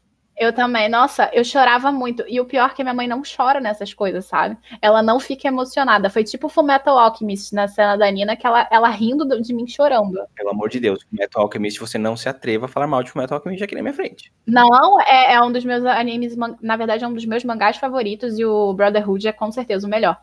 Eu 0.41 0.51
também. 0.51 0.89
Nossa, 0.89 1.29
eu 1.33 1.43
chorava 1.43 1.91
muito. 1.91 2.23
E 2.27 2.39
o 2.39 2.45
pior 2.45 2.71
é 2.71 2.73
que 2.73 2.81
minha 2.81 2.95
mãe 2.95 3.07
não 3.07 3.21
chora 3.21 3.59
nessas 3.59 3.93
coisas, 3.93 4.25
sabe? 4.25 4.57
Ela 4.81 5.03
não 5.03 5.19
fica 5.19 5.47
emocionada. 5.47 6.09
Foi 6.09 6.23
tipo 6.23 6.51
o 6.51 6.63
Metal 6.63 6.97
Alchemist 6.97 7.53
na 7.53 7.67
cena 7.67 7.95
da 7.95 8.09
Nina, 8.09 8.35
que 8.35 8.47
ela, 8.47 8.67
ela 8.71 8.89
rindo 8.89 9.39
de 9.39 9.53
mim 9.53 9.67
chorando. 9.67 10.19
Pelo 10.35 10.49
amor 10.49 10.67
de 10.69 10.79
Deus, 10.79 11.05
Metal 11.11 11.43
Alchemist, 11.43 11.79
você 11.79 11.99
não 11.99 12.17
se 12.17 12.27
atreva 12.27 12.65
a 12.65 12.67
falar 12.67 12.87
mal 12.87 13.03
de 13.03 13.15
Metal 13.15 13.37
Alchemist 13.37 13.63
aqui 13.63 13.75
na 13.75 13.83
minha 13.83 13.93
frente. 13.93 14.33
Não, 14.47 14.99
é, 15.01 15.35
é 15.35 15.41
um 15.43 15.51
dos 15.51 15.63
meus 15.63 15.85
animes, 15.85 16.35
na 16.59 16.75
verdade, 16.75 17.03
é 17.03 17.07
um 17.07 17.13
dos 17.13 17.25
meus 17.25 17.43
mangás 17.43 17.77
favoritos 17.77 18.39
e 18.39 18.43
o 18.43 18.73
Brotherhood 18.73 19.27
é 19.27 19.31
com 19.31 19.51
certeza 19.51 19.85
o 19.85 19.89
melhor. 19.91 20.19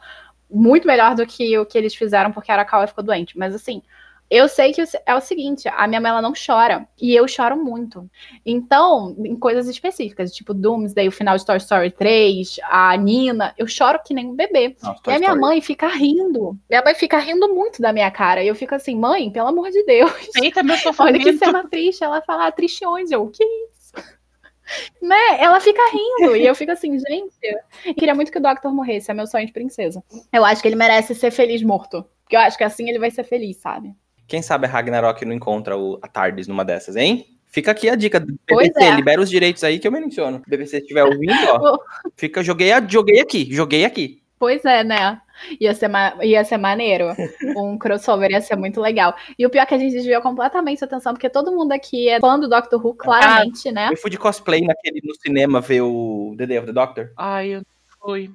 Muito 0.50 0.85
melhor 0.85 1.14
do 1.14 1.24
que 1.26 1.57
o 1.57 1.64
que 1.64 1.78
eles 1.78 1.94
fizeram 1.94 2.33
porque 2.33 2.50
a 2.50 2.57
Arakawa 2.57 2.88
ficou 2.88 3.04
doente. 3.04 3.38
Mas 3.38 3.54
assim, 3.54 3.85
eu 4.30 4.46
sei 4.48 4.72
que 4.72 4.82
é 5.06 5.14
o 5.14 5.20
seguinte, 5.20 5.68
a 5.68 5.86
minha 5.86 6.00
mãe 6.00 6.10
ela 6.10 6.20
não 6.20 6.34
chora, 6.34 6.86
e 7.00 7.14
eu 7.14 7.26
choro 7.26 7.56
muito. 7.56 8.08
Então, 8.44 9.16
em 9.24 9.34
coisas 9.34 9.66
específicas, 9.68 10.32
tipo 10.32 10.52
Doomsday, 10.52 11.08
o 11.08 11.12
final 11.12 11.36
de 11.36 11.46
Toy 11.46 11.56
Story 11.56 11.90
3, 11.90 12.56
a 12.64 12.96
Nina, 12.96 13.54
eu 13.56 13.66
choro 13.66 14.00
que 14.04 14.12
nem 14.12 14.28
um 14.28 14.34
bebê. 14.34 14.76
Nossa, 14.82 15.00
e 15.06 15.10
a 15.10 15.18
minha 15.18 15.30
Story. 15.30 15.40
mãe 15.40 15.60
fica 15.62 15.88
rindo. 15.88 16.58
Minha 16.68 16.82
mãe 16.82 16.94
fica 16.94 17.18
rindo 17.18 17.48
muito 17.54 17.80
da 17.80 17.92
minha 17.92 18.10
cara. 18.10 18.42
E 18.42 18.48
eu 18.48 18.54
fico 18.54 18.74
assim, 18.74 18.94
mãe, 18.94 19.30
pelo 19.30 19.48
amor 19.48 19.70
de 19.70 19.82
Deus. 19.84 20.12
Eita, 20.36 20.62
meu 20.62 20.76
sofrimento. 20.76 21.00
Olha 21.02 21.18
que 21.18 21.38
cena 21.38 21.66
triste. 21.68 22.04
Ela 22.04 22.20
fala, 22.20 22.46
ah, 22.46 22.52
tristiões. 22.52 23.10
Eu, 23.10 23.22
o 23.22 23.30
que 23.30 23.42
isso? 23.42 23.94
né? 25.00 25.40
Ela 25.40 25.58
fica 25.60 25.80
rindo. 25.90 26.36
e 26.36 26.46
eu 26.46 26.54
fico 26.54 26.72
assim, 26.72 26.98
gente, 26.98 27.34
eu 27.84 27.94
queria 27.94 28.14
muito 28.14 28.30
que 28.30 28.38
o 28.38 28.42
Doctor 28.42 28.72
morresse. 28.74 29.10
É 29.10 29.14
meu 29.14 29.26
sonho 29.26 29.46
de 29.46 29.52
princesa. 29.52 30.02
Eu 30.32 30.44
acho 30.44 30.60
que 30.60 30.68
ele 30.68 30.76
merece 30.76 31.14
ser 31.14 31.30
feliz 31.30 31.62
morto. 31.62 32.04
Porque 32.24 32.36
eu 32.36 32.40
acho 32.40 32.58
que 32.58 32.64
assim 32.64 32.88
ele 32.88 32.98
vai 32.98 33.10
ser 33.10 33.24
feliz, 33.24 33.56
sabe? 33.56 33.94
Quem 34.28 34.42
sabe 34.42 34.66
a 34.66 34.68
Ragnarok 34.68 35.24
não 35.24 35.32
encontra 35.32 35.76
o, 35.76 35.98
a 36.02 36.06
Tardes 36.06 36.46
numa 36.46 36.62
dessas, 36.62 36.96
hein? 36.96 37.26
Fica 37.46 37.70
aqui 37.70 37.88
a 37.88 37.96
dica 37.96 38.20
do 38.20 38.38
BBC, 38.46 38.84
é. 38.84 38.94
libera 38.94 39.22
os 39.22 39.30
direitos 39.30 39.64
aí 39.64 39.78
que 39.78 39.88
eu 39.88 39.92
menciono. 39.92 40.42
O 40.46 40.50
BBC 40.50 40.78
estiver 40.78 41.02
ouvindo, 41.02 41.32
ó. 41.48 41.78
fica, 42.14 42.42
joguei, 42.42 42.68
joguei 42.86 43.20
aqui, 43.20 43.48
joguei 43.50 43.86
aqui. 43.86 44.22
Pois 44.38 44.62
é, 44.66 44.84
né? 44.84 45.18
Ia 45.58 45.74
ser, 45.74 45.90
ia 46.22 46.44
ser 46.44 46.58
maneiro. 46.58 47.06
Um 47.56 47.78
crossover 47.78 48.30
ia 48.30 48.42
ser 48.42 48.54
muito 48.56 48.82
legal. 48.82 49.16
E 49.38 49.46
o 49.46 49.50
pior 49.50 49.62
é 49.62 49.66
que 49.66 49.74
a 49.74 49.78
gente 49.78 49.94
desviou 49.94 50.20
completamente 50.20 50.84
a 50.84 50.86
atenção, 50.86 51.14
porque 51.14 51.30
todo 51.30 51.50
mundo 51.50 51.72
aqui 51.72 52.10
é 52.10 52.20
fã 52.20 52.38
do 52.38 52.48
Doctor 52.48 52.84
Who, 52.84 52.94
claramente, 52.94 53.70
ah, 53.70 53.72
né? 53.72 53.88
Eu 53.90 53.96
fui 53.96 54.10
de 54.10 54.18
cosplay 54.18 54.60
naquele, 54.60 55.00
no 55.02 55.14
cinema 55.14 55.58
ver 55.58 55.80
o 55.80 56.34
The 56.36 56.46
Day 56.46 56.58
of 56.58 56.66
the 56.66 56.72
Doctor. 56.74 57.12
Ai, 57.16 57.48
eu 57.48 57.62
fui. 57.98 58.30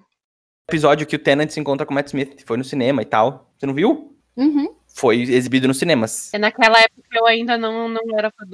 Episódio 0.68 1.06
que 1.06 1.16
o 1.16 1.20
Tennant 1.20 1.52
se 1.52 1.60
encontra 1.60 1.86
com 1.86 1.92
o 1.92 1.96
Matt 1.96 2.08
Smith, 2.08 2.44
foi 2.46 2.58
no 2.58 2.64
cinema 2.64 3.04
e 3.04 3.06
tal. 3.06 3.54
Você 3.60 3.68
não 3.68 3.76
viu? 3.76 4.18
Uhum 4.36 4.76
foi 4.94 5.22
exibido 5.22 5.68
nos 5.68 5.80
cinemas. 5.80 6.32
É 6.34 6.38
naquela 6.38 6.80
época 6.80 7.08
eu 7.14 7.26
ainda 7.26 7.58
não, 7.58 7.90
não 7.90 8.02
era 8.18 8.32
fã 8.32 8.46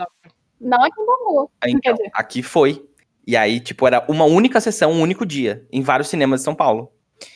Não 0.60 0.82
aqui 0.82 0.96
no 0.98 1.50
então, 1.68 1.98
Aqui 2.14 2.42
foi. 2.42 2.86
E 3.28 3.36
aí, 3.36 3.60
tipo, 3.60 3.86
era 3.86 4.04
uma 4.08 4.24
única 4.24 4.60
sessão, 4.62 4.92
um 4.92 5.02
único 5.02 5.26
dia, 5.26 5.68
em 5.72 5.82
vários 5.82 6.08
cinemas 6.08 6.40
de 6.40 6.46
São 6.46 6.56
Paulo. 6.56 6.92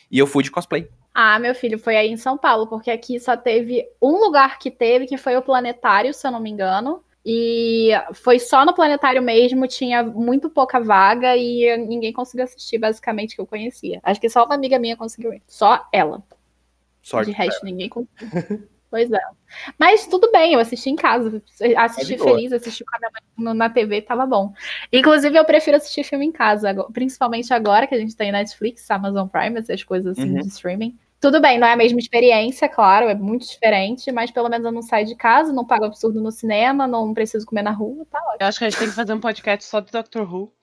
E 0.09 0.17
eu 0.17 0.25
fui 0.25 0.41
de 0.41 0.49
cosplay. 0.49 0.89
Ah, 1.13 1.37
meu 1.37 1.53
filho, 1.53 1.77
foi 1.77 1.95
aí 1.97 2.09
em 2.09 2.17
São 2.17 2.37
Paulo, 2.37 2.65
porque 2.65 2.89
aqui 2.89 3.19
só 3.19 3.37
teve 3.37 3.85
um 4.01 4.17
lugar 4.17 4.57
que 4.57 4.71
teve, 4.71 5.05
que 5.05 5.17
foi 5.17 5.35
o 5.35 5.41
Planetário, 5.41 6.13
se 6.13 6.25
eu 6.25 6.31
não 6.31 6.39
me 6.39 6.49
engano. 6.49 7.03
E 7.25 7.91
foi 8.13 8.39
só 8.39 8.65
no 8.65 8.73
planetário 8.73 9.21
mesmo, 9.21 9.65
tinha 9.65 10.03
muito 10.03 10.49
pouca 10.49 10.79
vaga 10.79 11.37
e 11.37 11.77
ninguém 11.77 12.11
conseguiu 12.11 12.43
assistir, 12.43 12.77
basicamente, 12.77 13.35
que 13.35 13.41
eu 13.41 13.45
conhecia. 13.45 13.99
Acho 14.03 14.19
que 14.19 14.29
só 14.29 14.43
uma 14.43 14.55
amiga 14.55 14.77
minha 14.77 14.97
conseguiu 14.97 15.33
ir. 15.33 15.41
Só 15.47 15.87
ela. 15.91 16.21
Sorte. 17.01 17.31
De 17.31 17.37
resto, 17.37 17.63
ninguém 17.63 17.87
conseguiu. 17.87 18.67
Pois 18.93 19.11
é. 19.11 19.21
Mas 19.79 20.05
tudo 20.05 20.31
bem, 20.31 20.53
eu 20.53 20.59
assisti 20.59 20.91
em 20.91 20.95
casa. 20.95 21.41
Assisti 21.75 22.15
feliz, 22.15 22.53
assisti 22.53 22.85
com 22.85 22.95
a 22.95 22.99
minha 22.99 23.11
mãe 23.37 23.55
na 23.55 23.67
TV, 23.67 24.03
tava 24.03 24.23
bom. 24.27 24.53
Inclusive, 24.91 25.35
eu 25.35 25.43
prefiro 25.43 25.77
assistir 25.77 26.03
filme 26.03 26.27
em 26.27 26.31
casa, 26.31 26.75
principalmente 26.93 27.51
agora 27.51 27.87
que 27.87 27.95
a 27.95 27.97
gente 27.97 28.15
tem 28.15 28.31
Netflix, 28.31 28.91
Amazon 28.91 29.27
Prime, 29.27 29.57
essas 29.57 29.83
coisas 29.83 30.15
assim 30.15 30.35
uhum. 30.35 30.41
de 30.41 30.47
streaming. 30.47 30.95
Tudo 31.19 31.41
bem, 31.41 31.57
não 31.57 31.65
é 31.65 31.73
a 31.73 31.75
mesma 31.75 31.97
experiência, 31.97 32.69
claro, 32.69 33.09
é 33.09 33.15
muito 33.15 33.47
diferente, 33.47 34.11
mas 34.11 34.29
pelo 34.29 34.47
menos 34.47 34.63
eu 34.63 34.71
não 34.71 34.83
saio 34.83 35.07
de 35.07 35.15
casa, 35.15 35.51
não 35.51 35.65
pago 35.65 35.85
absurdo 35.85 36.21
no 36.21 36.31
cinema, 36.31 36.85
não 36.85 37.15
preciso 37.15 37.47
comer 37.47 37.63
na 37.63 37.71
rua, 37.71 38.05
tá 38.11 38.19
ótimo. 38.19 38.37
Eu 38.41 38.47
acho 38.47 38.59
que 38.59 38.65
a 38.65 38.69
gente 38.69 38.77
tem 38.77 38.89
que 38.89 38.93
fazer 38.93 39.13
um 39.13 39.19
podcast 39.19 39.65
só 39.65 39.81
do 39.81 39.91
Doctor 39.91 40.31
Who. 40.31 40.53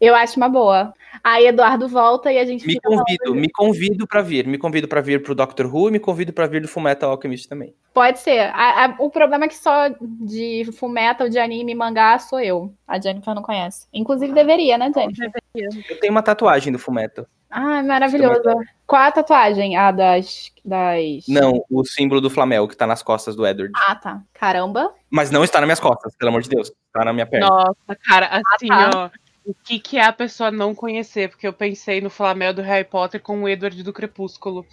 Eu 0.00 0.14
acho 0.14 0.36
uma 0.36 0.48
boa. 0.48 0.94
Aí 1.22 1.46
Eduardo 1.46 1.88
volta 1.88 2.32
e 2.32 2.38
a 2.38 2.44
gente 2.44 2.66
me 2.66 2.80
convido, 2.80 3.34
me 3.34 3.50
convido 3.50 4.06
para 4.06 4.22
vir, 4.22 4.46
me 4.46 4.58
convido 4.58 4.88
para 4.88 5.00
vir 5.00 5.22
pro 5.22 5.34
Doctor 5.34 5.66
Who 5.66 5.88
e 5.88 5.92
me 5.92 5.98
convido 5.98 6.32
para 6.32 6.46
vir 6.46 6.62
do 6.62 6.68
Fullmetal 6.68 7.10
Alchemist 7.10 7.48
também. 7.48 7.74
Pode 7.92 8.18
ser. 8.18 8.50
A, 8.54 8.84
a, 8.84 8.96
o 8.98 9.10
problema 9.10 9.46
é 9.46 9.48
que 9.48 9.56
só 9.56 9.88
de 10.00 10.68
Fullmetal, 10.78 11.28
de 11.28 11.38
anime 11.38 11.72
e 11.72 11.74
mangá 11.74 12.18
sou 12.18 12.40
eu. 12.40 12.72
A 12.86 13.00
Jennifer 13.00 13.34
não 13.34 13.42
conhece. 13.42 13.86
Inclusive 13.92 14.32
deveria, 14.32 14.78
né, 14.78 14.92
Jennifer? 14.94 15.30
Eu 15.54 16.00
tenho 16.00 16.12
uma 16.12 16.22
tatuagem 16.22 16.72
do 16.72 16.78
Fullmetal. 16.78 17.26
Ah, 17.50 17.82
maravilhoso. 17.82 18.42
Qual 18.86 19.00
a 19.00 19.10
tatuagem? 19.10 19.74
A 19.74 19.90
das, 19.90 20.52
das. 20.62 21.24
Não, 21.26 21.64
o 21.70 21.82
símbolo 21.84 22.20
do 22.20 22.28
Flamel 22.28 22.68
que 22.68 22.76
tá 22.76 22.86
nas 22.86 23.02
costas 23.02 23.34
do 23.34 23.46
Edward. 23.46 23.72
Ah, 23.74 23.94
tá. 23.94 24.22
Caramba. 24.34 24.92
Mas 25.10 25.30
não 25.30 25.42
está 25.42 25.58
nas 25.58 25.66
minhas 25.66 25.80
costas, 25.80 26.14
pelo 26.16 26.28
amor 26.28 26.42
de 26.42 26.50
Deus. 26.50 26.70
Tá 26.92 27.04
na 27.06 27.12
minha 27.12 27.26
perna. 27.26 27.48
Nossa, 27.48 27.98
cara, 28.06 28.42
assim, 28.54 28.68
ah, 28.70 28.90
tá. 28.90 28.98
ó 28.98 29.27
o 29.48 29.54
que, 29.64 29.80
que 29.80 29.96
é 29.96 30.04
a 30.04 30.12
pessoa 30.12 30.50
não 30.50 30.74
conhecer, 30.74 31.30
porque 31.30 31.46
eu 31.46 31.54
pensei 31.54 32.02
no 32.02 32.10
Flamel 32.10 32.52
do 32.52 32.60
Harry 32.60 32.84
Potter 32.84 33.18
com 33.18 33.42
o 33.42 33.48
Edward 33.48 33.82
do 33.82 33.94
Crepúsculo. 33.94 34.66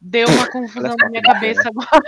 Deu 0.00 0.28
uma 0.28 0.48
confusão 0.48 0.94
na 0.96 1.10
minha 1.10 1.22
cabeça 1.22 1.68
agora. 1.68 2.04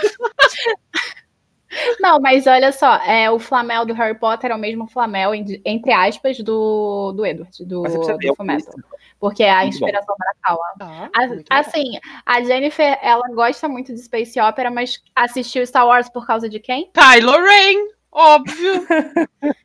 Não, 1.98 2.20
mas 2.20 2.46
olha 2.46 2.70
só, 2.70 2.98
é, 2.98 3.28
o 3.28 3.40
Flamel 3.40 3.84
do 3.84 3.94
Harry 3.94 4.16
Potter 4.16 4.52
é 4.52 4.54
o 4.54 4.58
mesmo 4.58 4.86
Flamel, 4.86 5.34
entre 5.34 5.92
aspas, 5.92 6.38
do, 6.38 7.10
do 7.10 7.26
Edward, 7.26 7.50
do, 7.64 7.82
do 7.82 8.34
Fullmetal. 8.36 8.74
Porque 9.18 9.42
é 9.42 9.50
a 9.50 9.66
inspiração 9.66 10.14
da 10.16 10.32
Kawa. 10.40 11.10
Ah, 11.12 11.58
assim, 11.58 11.98
a 12.24 12.44
Jennifer, 12.44 12.96
ela 13.02 13.26
gosta 13.34 13.68
muito 13.68 13.92
de 13.92 14.00
Space 14.00 14.38
Opera, 14.38 14.70
mas 14.70 15.02
assistiu 15.16 15.66
Star 15.66 15.84
Wars 15.84 16.08
por 16.08 16.24
causa 16.24 16.48
de 16.48 16.60
quem? 16.60 16.92
Kylo 16.92 17.32
Ren, 17.32 17.88
óbvio. 18.12 18.86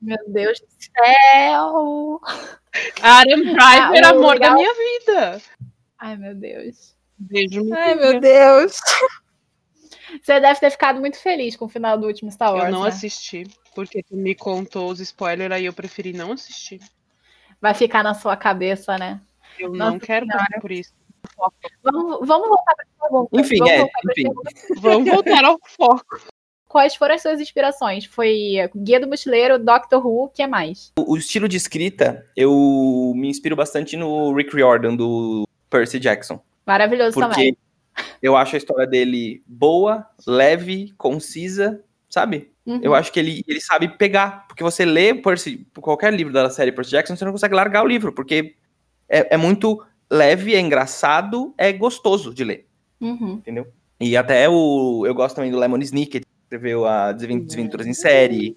Meu 0.00 0.18
Deus 0.28 0.60
do 0.60 0.66
céu! 0.78 2.20
Adam 3.02 3.42
Driver, 3.42 4.04
ah, 4.04 4.10
amor 4.10 4.34
legal. 4.34 4.50
da 4.50 4.54
minha 4.54 4.74
vida. 4.74 5.42
Ai, 5.98 6.16
meu 6.16 6.34
Deus. 6.34 6.96
Beijo, 7.18 7.62
Ai, 7.74 7.94
meu 7.94 8.20
Deus. 8.20 8.78
Você 10.22 10.40
deve 10.40 10.60
ter 10.60 10.70
ficado 10.70 11.00
muito 11.00 11.18
feliz 11.18 11.56
com 11.56 11.64
o 11.64 11.68
final 11.68 11.98
do 11.98 12.06
último 12.06 12.30
Star 12.30 12.52
Wars. 12.52 12.66
Eu 12.66 12.72
não 12.72 12.82
né? 12.82 12.88
assisti, 12.88 13.44
porque 13.74 14.02
tu 14.02 14.16
me 14.16 14.34
contou 14.34 14.90
os 14.90 15.00
spoilers, 15.00 15.52
aí 15.52 15.64
eu 15.66 15.72
preferi 15.72 16.12
não 16.12 16.32
assistir. 16.32 16.80
Vai 17.60 17.74
ficar 17.74 18.02
na 18.02 18.14
sua 18.14 18.36
cabeça, 18.36 18.96
né? 18.98 19.20
Eu 19.58 19.72
Nossa 19.72 19.90
não 19.90 19.98
quero 19.98 20.26
passar 20.26 20.60
por 20.60 20.70
isso. 20.70 20.94
Vamos, 21.82 22.26
vamos 22.26 22.48
voltar 22.48 22.74
para 22.74 22.86
pergunta. 23.00 23.40
Enfim, 23.40 23.58
vamos 23.58 23.72
é, 23.72 23.88
enfim. 24.10 24.24
Vamos 24.80 25.10
voltar 25.10 25.44
ao 25.44 25.58
foco. 25.76 26.20
Quais 26.76 26.94
foram 26.94 27.14
as 27.14 27.22
suas 27.22 27.40
inspirações? 27.40 28.04
Foi 28.04 28.68
Guia 28.76 29.00
do 29.00 29.08
Mochileiro, 29.08 29.58
Doctor 29.58 30.06
Who, 30.06 30.24
o 30.24 30.28
que 30.28 30.46
mais? 30.46 30.92
O, 30.98 31.14
o 31.14 31.16
estilo 31.16 31.48
de 31.48 31.56
escrita, 31.56 32.26
eu 32.36 33.14
me 33.16 33.30
inspiro 33.30 33.56
bastante 33.56 33.96
no 33.96 34.34
Rick 34.34 34.54
Riordan, 34.54 34.94
do 34.94 35.48
Percy 35.70 35.98
Jackson. 35.98 36.38
Maravilhoso 36.66 37.14
porque 37.14 37.30
também. 37.30 37.56
Eu 38.20 38.36
acho 38.36 38.56
a 38.56 38.58
história 38.58 38.86
dele 38.86 39.42
boa, 39.46 40.06
leve, 40.26 40.92
concisa, 40.98 41.82
sabe? 42.10 42.50
Uhum. 42.66 42.80
Eu 42.82 42.94
acho 42.94 43.10
que 43.10 43.20
ele, 43.20 43.42
ele 43.48 43.62
sabe 43.62 43.88
pegar, 43.96 44.46
porque 44.46 44.62
você 44.62 44.84
lê 44.84 45.14
Percy, 45.14 45.66
qualquer 45.80 46.12
livro 46.12 46.30
da 46.30 46.50
série 46.50 46.72
Percy 46.72 46.90
Jackson, 46.90 47.16
você 47.16 47.24
não 47.24 47.32
consegue 47.32 47.54
largar 47.54 47.84
o 47.84 47.88
livro, 47.88 48.12
porque 48.12 48.54
é, 49.08 49.32
é 49.32 49.36
muito 49.38 49.82
leve, 50.10 50.54
é 50.54 50.60
engraçado, 50.60 51.54
é 51.56 51.72
gostoso 51.72 52.34
de 52.34 52.44
ler. 52.44 52.68
Uhum. 53.00 53.36
Entendeu? 53.36 53.66
E 53.98 54.14
até 54.14 54.46
o. 54.46 55.06
Eu 55.06 55.14
gosto 55.14 55.36
também 55.36 55.50
do 55.50 55.58
Lemon 55.58 55.78
Snicket, 55.78 56.22
escreveu 56.46 56.86
a 56.86 57.12
Desventuras 57.12 57.86
em 57.86 57.92
Série, 57.92 58.56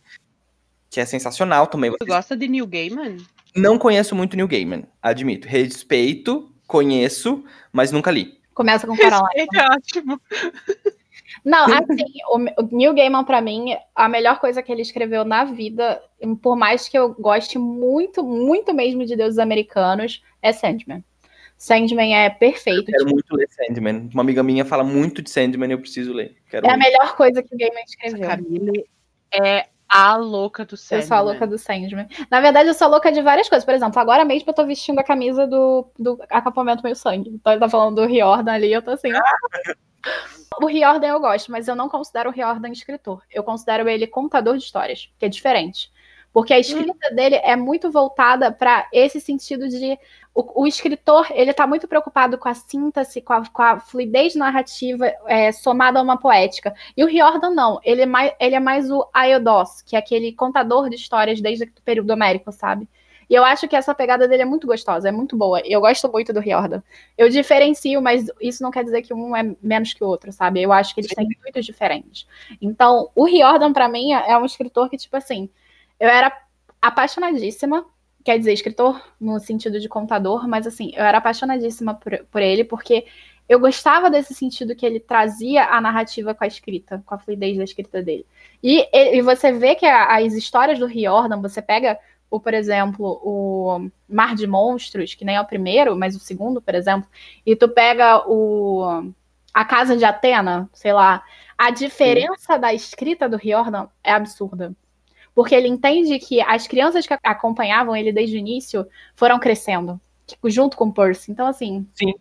que 0.90 1.00
é 1.00 1.06
sensacional 1.06 1.68
também. 1.68 1.90
Você 1.90 2.06
gosta 2.06 2.38
de 2.38 2.48
Neil 2.48 2.68
Gaiman? 2.68 3.18
Não 3.56 3.80
conheço 3.80 4.16
muito 4.16 4.36
Neil 4.36 4.48
Gaiman, 4.48 4.84
admito. 5.02 5.48
Respeito, 5.48 6.54
conheço, 6.68 7.44
mas 7.74 7.92
nunca 7.92 8.12
li. 8.12 8.40
Começa 8.54 8.86
com 8.86 8.96
Caroline. 8.96 9.48
É 9.56 9.72
ótimo. 9.72 10.22
Não, 11.44 11.66
assim, 11.66 12.04
o, 12.32 12.76
Neil 12.76 12.94
Gaiman, 12.94 13.24
pra 13.24 13.42
mim, 13.42 13.76
a 13.96 14.08
melhor 14.08 14.40
coisa 14.40 14.62
que 14.62 14.72
ele 14.72 14.82
escreveu 14.82 15.24
na 15.26 15.46
vida, 15.46 16.02
por 16.42 16.56
mais 16.56 16.88
que 16.88 16.98
eu 16.98 17.14
goste 17.14 17.58
muito, 17.58 18.24
muito 18.24 18.74
mesmo 18.74 19.06
de 19.06 19.16
deuses 19.16 19.40
americanos, 19.40 20.24
é 20.42 20.52
Sandman. 20.52 21.04
Sandman 21.60 22.16
é 22.16 22.30
perfeito. 22.30 22.80
Eu 22.80 22.86
quero 22.86 23.00
tipo... 23.00 23.12
muito 23.12 23.36
ler 23.36 23.50
Sandman. 23.50 24.10
Uma 24.14 24.24
amiga 24.24 24.42
minha 24.42 24.64
fala 24.64 24.82
muito 24.82 25.22
de 25.22 25.30
Sandman, 25.30 25.70
eu 25.70 25.80
preciso 25.80 26.14
ler. 26.14 26.38
Quero 26.50 26.66
é 26.66 26.70
ler. 26.70 26.74
a 26.74 26.78
melhor 26.78 27.16
coisa 27.18 27.44
que 27.44 27.54
o 27.54 27.58
Gaiman 27.58 27.84
escreveu. 27.84 28.26
Camille 28.26 28.86
é 29.30 29.68
a 29.90 30.16
louca 30.16 30.64
do 30.64 30.78
Sandman. 30.78 31.04
Eu 31.04 31.08
sou 31.08 31.18
a 31.18 31.22
louca 31.22 31.46
do 31.46 31.58
Sandman. 31.58 32.08
Na 32.32 32.40
verdade, 32.40 32.70
eu 32.70 32.74
sou 32.74 32.88
louca 32.88 33.12
de 33.12 33.22
várias 33.22 33.50
coisas. 33.50 33.66
Por 33.66 33.74
exemplo, 33.74 34.00
agora 34.00 34.24
mesmo 34.24 34.50
eu 34.50 34.54
tô 34.54 34.66
vestindo 34.66 35.00
a 35.00 35.04
camisa 35.04 35.46
do, 35.46 35.86
do 36.00 36.18
acampamento 36.30 36.82
meio 36.82 36.96
sangue. 36.96 37.30
Então 37.30 37.52
ele 37.52 37.60
tá 37.60 37.68
falando 37.68 37.96
do 37.96 38.08
Riordan 38.08 38.54
ali, 38.54 38.72
eu 38.72 38.82
tô 38.82 38.92
assim. 38.92 39.10
o 40.64 40.66
Riordan 40.66 41.08
eu 41.08 41.20
gosto, 41.20 41.52
mas 41.52 41.68
eu 41.68 41.76
não 41.76 41.90
considero 41.90 42.30
o 42.30 42.34
Riordan 42.34 42.70
escritor. 42.70 43.22
Eu 43.30 43.44
considero 43.44 43.90
ele 43.90 44.08
contador 44.08 44.58
de 44.58 44.64
histórias, 44.64 45.12
que 45.20 45.26
é 45.26 45.30
diferente. 45.30 45.92
Porque 46.32 46.54
a 46.54 46.60
escrita 46.60 46.94
hum. 47.12 47.16
dele 47.16 47.36
é 47.36 47.56
muito 47.56 47.92
voltada 47.92 48.52
para 48.52 48.88
esse 48.94 49.20
sentido 49.20 49.68
de 49.68 49.98
o, 50.34 50.62
o, 50.62 50.68
escritor 50.68 51.28
ele 51.32 51.52
está 51.52 51.66
muito 51.66 51.88
preocupado 51.88 52.38
com 52.38 52.48
a 52.48 52.54
síntese, 52.54 53.20
com 53.20 53.34
a, 53.34 53.46
com 53.46 53.62
a 53.62 53.80
fluidez 53.80 54.36
narrativa 54.36 55.12
é, 55.26 55.52
somada 55.52 56.00
a 56.00 56.02
uma 56.02 56.18
poética. 56.18 56.74
E 56.96 57.04
o 57.04 57.08
Riordan 57.08 57.50
não, 57.50 57.80
ele 57.84 58.04
é 58.04 58.06
mais, 58.06 58.32
ele 58.40 58.56
é 58.56 58.60
mais 58.60 58.92
o 58.92 59.08
Aiodos, 59.14 59.82
que 59.82 59.96
é 59.96 60.00
aquele 60.00 60.32
contador 60.32 60.90
de 60.90 60.96
histórias 60.96 61.42
desde 61.42 61.66
o 61.66 61.82
período 61.84 62.12
homérico, 62.12 62.52
sabe? 62.52 62.88
E 63.30 63.36
eu 63.36 63.46
acho 63.46 63.68
que 63.68 63.76
essa 63.76 63.94
pegada 63.94 64.28
dele 64.28 64.42
é 64.42 64.46
muito 64.46 64.66
gostosa, 64.66 65.08
é 65.08 65.12
muito 65.12 65.38
boa. 65.38 65.62
Eu 65.64 65.82
gosto 65.82 66.10
muito 66.12 66.34
do 66.34 66.40
Riordan. 66.40 66.82
Eu 67.16 67.30
diferencio, 67.30 68.02
mas 68.02 68.26
isso 68.42 68.64
não 68.64 68.72
quer 68.72 68.84
dizer 68.84 69.04
que 69.04 69.14
um 69.14 69.36
é 69.36 69.56
menos 69.62 69.94
que 69.94 70.04
o 70.04 70.08
outro, 70.08 70.32
sabe? 70.32 70.62
Eu 70.64 70.74
acho 70.74 70.96
que 70.96 71.02
eles 71.02 71.10
Sim. 71.10 71.16
têm 71.16 71.28
intuitos 71.28 71.64
diferentes. 71.64 72.28
Então, 72.60 73.12
o 73.14 73.26
Riordan, 73.26 73.72
para 73.72 73.88
mim, 73.88 74.14
é 74.14 74.36
um 74.36 74.46
escritor 74.46 74.90
que, 74.90 74.98
tipo 74.98 75.16
assim, 75.16 75.48
eu 76.00 76.10
era 76.10 76.32
apaixonadíssima 76.82 77.86
quer 78.24 78.38
dizer, 78.38 78.54
escritor 78.54 79.02
no 79.20 79.40
sentido 79.40 79.80
de 79.80 79.90
contador, 79.90 80.48
mas 80.48 80.68
assim, 80.68 80.92
eu 80.96 81.04
era 81.04 81.18
apaixonadíssima 81.18 81.96
por, 81.96 82.26
por 82.26 82.42
ele, 82.42 82.64
porque 82.64 83.06
eu 83.48 83.60
gostava 83.60 84.10
desse 84.10 84.34
sentido 84.34 84.76
que 84.76 84.86
ele 84.86 85.00
trazia 85.00 85.66
a 85.66 85.82
narrativa 85.82 86.36
com 86.36 86.44
a 86.44 86.48
escrita, 86.48 87.02
com 87.06 87.16
a 87.16 87.18
fluidez 87.18 87.58
da 87.58 87.64
escrita 87.64 88.02
dele. 88.02 88.26
E, 88.62 88.88
e 88.94 89.22
você 89.22 89.52
vê 89.52 89.74
que 89.74 89.86
a, 89.86 90.18
as 90.18 90.34
histórias 90.34 90.78
do 90.78 90.86
Riordan, 90.86 91.42
você 91.42 91.62
pega, 91.62 91.98
o, 92.30 92.40
por 92.40 92.54
exemplo, 92.54 93.20
o 93.24 93.90
Mar 94.08 94.36
de 94.36 94.46
Monstros, 94.46 95.16
que 95.16 95.26
nem 95.26 95.36
é 95.36 95.42
o 95.42 95.48
primeiro, 95.48 95.98
mas 95.98 96.16
o 96.16 96.20
segundo, 96.20 96.62
por 96.62 96.76
exemplo, 96.76 97.10
e 97.44 97.56
tu 97.56 97.68
pega 97.68 98.24
o 98.30 99.12
A 99.52 99.66
Casa 99.66 99.98
de 99.98 100.06
Atena, 100.06 100.70
sei 100.72 100.94
lá, 100.94 101.24
a 101.58 101.72
diferença 101.72 102.54
Sim. 102.54 102.60
da 102.60 102.74
escrita 102.74 103.28
do 103.28 103.38
Riordan 103.38 103.88
é 104.04 104.12
absurda 104.12 104.76
porque 105.34 105.56
ele 105.56 105.68
entende 105.68 106.18
que 106.20 106.42
as 106.42 106.68
crianças 106.68 107.06
que 107.06 107.16
acompanhavam 107.24 107.96
ele 107.96 108.12
desde 108.12 108.36
o 108.36 108.40
início 108.40 108.88
foram 109.16 109.40
crescendo, 109.40 110.00
tipo, 110.26 110.50
junto 110.50 110.78
com 110.78 110.86
o 110.86 110.94
Percy. 110.94 111.32
Então, 111.32 111.48
assim. 111.48 111.88
Sim. 111.94 112.14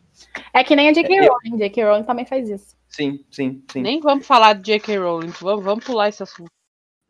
É 0.52 0.64
que 0.64 0.74
nem 0.74 0.88
a 0.88 0.92
J.K. 0.92 1.20
Rowling. 1.20 1.58
J.K. 1.58 1.84
Rowling 1.84 2.04
também 2.04 2.26
faz 2.26 2.48
isso. 2.48 2.76
Sim, 2.88 3.24
sim, 3.30 3.62
sim. 3.70 3.82
Nem 3.82 4.00
vamos 4.00 4.26
falar 4.26 4.54
de 4.54 4.62
J.K. 4.62 4.98
Rowling, 4.98 5.32
vamos, 5.40 5.64
vamos 5.64 5.84
pular 5.84 6.08
esse 6.08 6.22
assunto. 6.22 6.50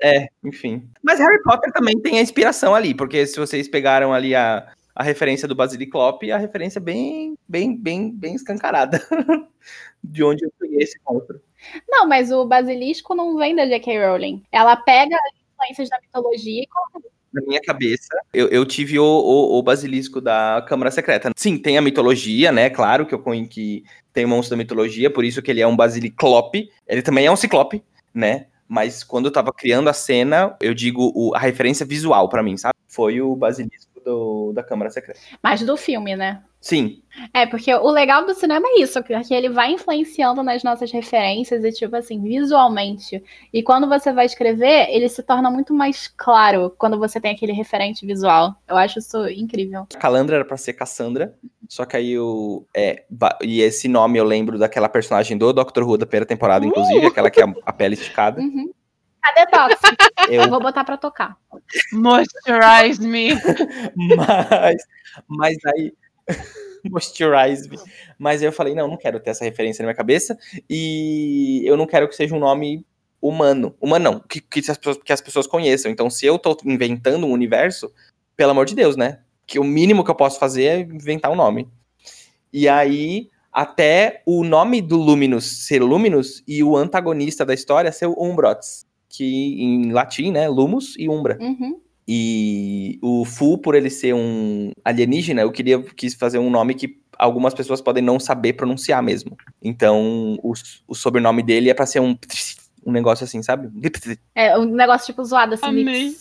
É, 0.00 0.28
enfim. 0.44 0.88
Mas 1.02 1.18
Harry 1.18 1.42
Potter 1.42 1.72
também 1.72 1.98
tem 2.00 2.18
a 2.18 2.22
inspiração 2.22 2.74
ali, 2.74 2.94
porque 2.94 3.26
se 3.26 3.38
vocês 3.38 3.68
pegaram 3.68 4.12
ali 4.12 4.34
a, 4.34 4.72
a 4.94 5.02
referência 5.02 5.48
do 5.48 5.54
Basilicope, 5.54 6.30
a 6.30 6.38
referência 6.38 6.78
é 6.78 6.82
bem, 6.82 7.36
bem, 7.48 7.76
bem, 7.76 8.10
bem 8.10 8.34
escancarada 8.34 9.02
de 10.02 10.22
onde 10.22 10.44
eu 10.44 10.52
peguei 10.58 10.78
esse 10.78 10.98
monstro. 11.06 11.40
Não, 11.88 12.06
mas 12.06 12.30
o 12.30 12.44
basilisco 12.46 13.14
não 13.14 13.36
vem 13.36 13.56
da 13.56 13.66
J.K. 13.66 14.06
Rowling. 14.06 14.42
Ela 14.52 14.76
pega 14.76 15.16
influências 15.64 15.88
da 15.88 15.98
mitologia 16.00 16.62
e 16.62 16.68
na 17.32 17.42
minha 17.42 17.60
cabeça, 17.60 18.08
eu, 18.32 18.48
eu 18.48 18.64
tive 18.64 18.98
o, 18.98 19.04
o, 19.04 19.58
o, 19.58 19.62
basilisco 19.62 20.20
da 20.20 20.64
Câmara 20.66 20.90
Secreta. 20.90 21.30
Sim, 21.36 21.58
tem 21.58 21.76
a 21.76 21.82
mitologia, 21.82 22.50
né? 22.50 22.70
Claro 22.70 23.06
que 23.06 23.14
eu 23.14 23.18
conheço 23.18 23.50
que 23.50 23.84
tem 24.12 24.24
o 24.24 24.28
monstro 24.28 24.50
da 24.50 24.56
mitologia, 24.56 25.10
por 25.10 25.24
isso 25.24 25.42
que 25.42 25.50
ele 25.50 25.60
é 25.60 25.66
um 25.66 25.76
basiliclope. 25.76 26.70
Ele 26.86 27.02
também 27.02 27.26
é 27.26 27.30
um 27.30 27.36
ciclope, 27.36 27.84
né? 28.14 28.46
Mas 28.66 29.04
quando 29.04 29.26
eu 29.26 29.32
tava 29.32 29.52
criando 29.52 29.88
a 29.88 29.92
cena, 29.92 30.56
eu 30.60 30.74
digo 30.74 31.12
o, 31.14 31.34
a 31.34 31.38
referência 31.38 31.84
visual 31.84 32.28
para 32.28 32.42
mim, 32.42 32.56
sabe? 32.56 32.74
Foi 32.86 33.20
o 33.20 33.36
basilisco 33.36 34.00
do, 34.04 34.52
da 34.52 34.62
Câmara 34.62 34.90
Secreta. 34.90 35.20
Mas 35.42 35.62
do 35.62 35.76
filme, 35.76 36.16
né? 36.16 36.42
Sim. 36.60 37.02
É, 37.32 37.46
porque 37.46 37.72
o 37.72 37.90
legal 37.90 38.24
do 38.24 38.34
cinema 38.34 38.66
é 38.68 38.80
isso, 38.80 39.02
que 39.02 39.12
ele 39.34 39.48
vai 39.48 39.72
influenciando 39.72 40.42
nas 40.42 40.62
nossas 40.62 40.90
referências 40.90 41.64
e, 41.64 41.72
tipo 41.72 41.94
assim, 41.96 42.20
visualmente. 42.22 43.22
E 43.52 43.62
quando 43.62 43.88
você 43.88 44.12
vai 44.12 44.26
escrever, 44.26 44.88
ele 44.90 45.08
se 45.08 45.22
torna 45.22 45.50
muito 45.50 45.72
mais 45.72 46.08
claro 46.08 46.72
quando 46.78 46.98
você 46.98 47.20
tem 47.20 47.32
aquele 47.32 47.52
referente 47.52 48.04
visual. 48.04 48.54
Eu 48.66 48.76
acho 48.76 48.98
isso 48.98 49.28
incrível. 49.28 49.86
Calandra 49.98 50.36
era 50.36 50.44
pra 50.44 50.56
ser 50.56 50.72
Cassandra, 50.74 51.34
só 51.68 51.84
que 51.84 51.96
aí 51.96 52.18
o. 52.18 52.64
É, 52.74 53.04
e 53.42 53.60
esse 53.60 53.88
nome 53.88 54.18
eu 54.18 54.24
lembro 54.24 54.58
daquela 54.58 54.88
personagem 54.88 55.36
do 55.36 55.52
Doctor 55.52 55.84
Who 55.84 55.98
da 55.98 56.06
primeira 56.06 56.26
temporada, 56.26 56.64
uh! 56.64 56.68
inclusive, 56.68 57.06
aquela 57.06 57.30
que 57.30 57.40
é 57.40 57.44
a, 57.64 57.72
pele 57.72 57.94
esticada. 57.94 58.40
Uhum. 58.40 58.70
Cadê 59.22 59.46
Tox? 59.50 59.80
Eu... 60.28 60.42
eu 60.42 60.50
vou 60.50 60.60
botar 60.60 60.84
pra 60.84 60.98
tocar. 60.98 61.38
Moisturize 61.90 63.00
me. 63.00 63.30
mas, 64.14 64.76
mas 65.26 65.56
aí 65.64 65.92
Moisturize 66.90 67.68
me. 67.68 67.78
Mas 68.18 68.42
eu 68.42 68.52
falei, 68.52 68.74
não, 68.74 68.88
não 68.88 68.96
quero 68.96 69.20
ter 69.20 69.30
essa 69.30 69.44
referência 69.44 69.82
na 69.82 69.88
minha 69.88 69.96
cabeça. 69.96 70.38
E 70.68 71.62
eu 71.64 71.76
não 71.76 71.86
quero 71.86 72.08
que 72.08 72.16
seja 72.16 72.34
um 72.34 72.38
nome 72.38 72.84
humano. 73.20 73.74
Humano 73.80 74.04
não, 74.04 74.20
que, 74.20 74.40
que, 74.40 74.60
as, 74.60 74.78
pessoas, 74.78 74.98
que 75.04 75.12
as 75.12 75.20
pessoas 75.20 75.46
conheçam. 75.46 75.90
Então, 75.90 76.08
se 76.08 76.26
eu 76.26 76.38
tô 76.38 76.56
inventando 76.64 77.26
um 77.26 77.32
universo, 77.32 77.92
pelo 78.36 78.52
amor 78.52 78.66
de 78.66 78.74
Deus, 78.74 78.96
né? 78.96 79.20
Que 79.46 79.58
o 79.58 79.64
mínimo 79.64 80.04
que 80.04 80.10
eu 80.10 80.14
posso 80.14 80.38
fazer 80.38 80.64
é 80.64 80.80
inventar 80.80 81.30
um 81.30 81.36
nome. 81.36 81.68
E 82.52 82.68
aí, 82.68 83.28
até 83.52 84.22
o 84.26 84.44
nome 84.44 84.80
do 84.80 84.96
Luminous 84.96 85.66
ser 85.66 85.82
Luminous 85.82 86.42
e 86.46 86.62
o 86.62 86.76
antagonista 86.76 87.44
da 87.44 87.54
história 87.54 87.92
ser 87.92 88.06
o 88.06 88.16
Umbrots. 88.18 88.86
Que 89.08 89.62
em 89.62 89.90
latim, 89.90 90.30
né? 90.30 90.48
Lumus 90.48 90.94
e 90.98 91.08
Umbra. 91.08 91.38
Uhum. 91.40 91.80
E 92.10 92.98
o 93.02 93.26
Fu, 93.26 93.58
por 93.58 93.74
ele 93.74 93.90
ser 93.90 94.14
um 94.14 94.72
alienígena, 94.82 95.42
eu 95.42 95.52
queria 95.52 95.82
quis 95.82 96.14
fazer 96.14 96.38
um 96.38 96.48
nome 96.48 96.74
que 96.74 96.98
algumas 97.18 97.52
pessoas 97.52 97.82
podem 97.82 98.02
não 98.02 98.18
saber 98.18 98.54
pronunciar 98.54 99.02
mesmo. 99.02 99.36
Então, 99.62 100.38
o, 100.42 100.54
o 100.86 100.94
sobrenome 100.94 101.42
dele 101.42 101.68
é 101.68 101.74
para 101.74 101.84
ser 101.84 102.00
um 102.00 102.16
um 102.86 102.92
negócio 102.92 103.24
assim, 103.24 103.42
sabe? 103.42 103.68
É, 104.34 104.56
um 104.58 104.64
negócio 104.64 105.06
tipo 105.06 105.22
zoado 105.22 105.54
assim. 105.54 105.66
Amei. 105.66 106.16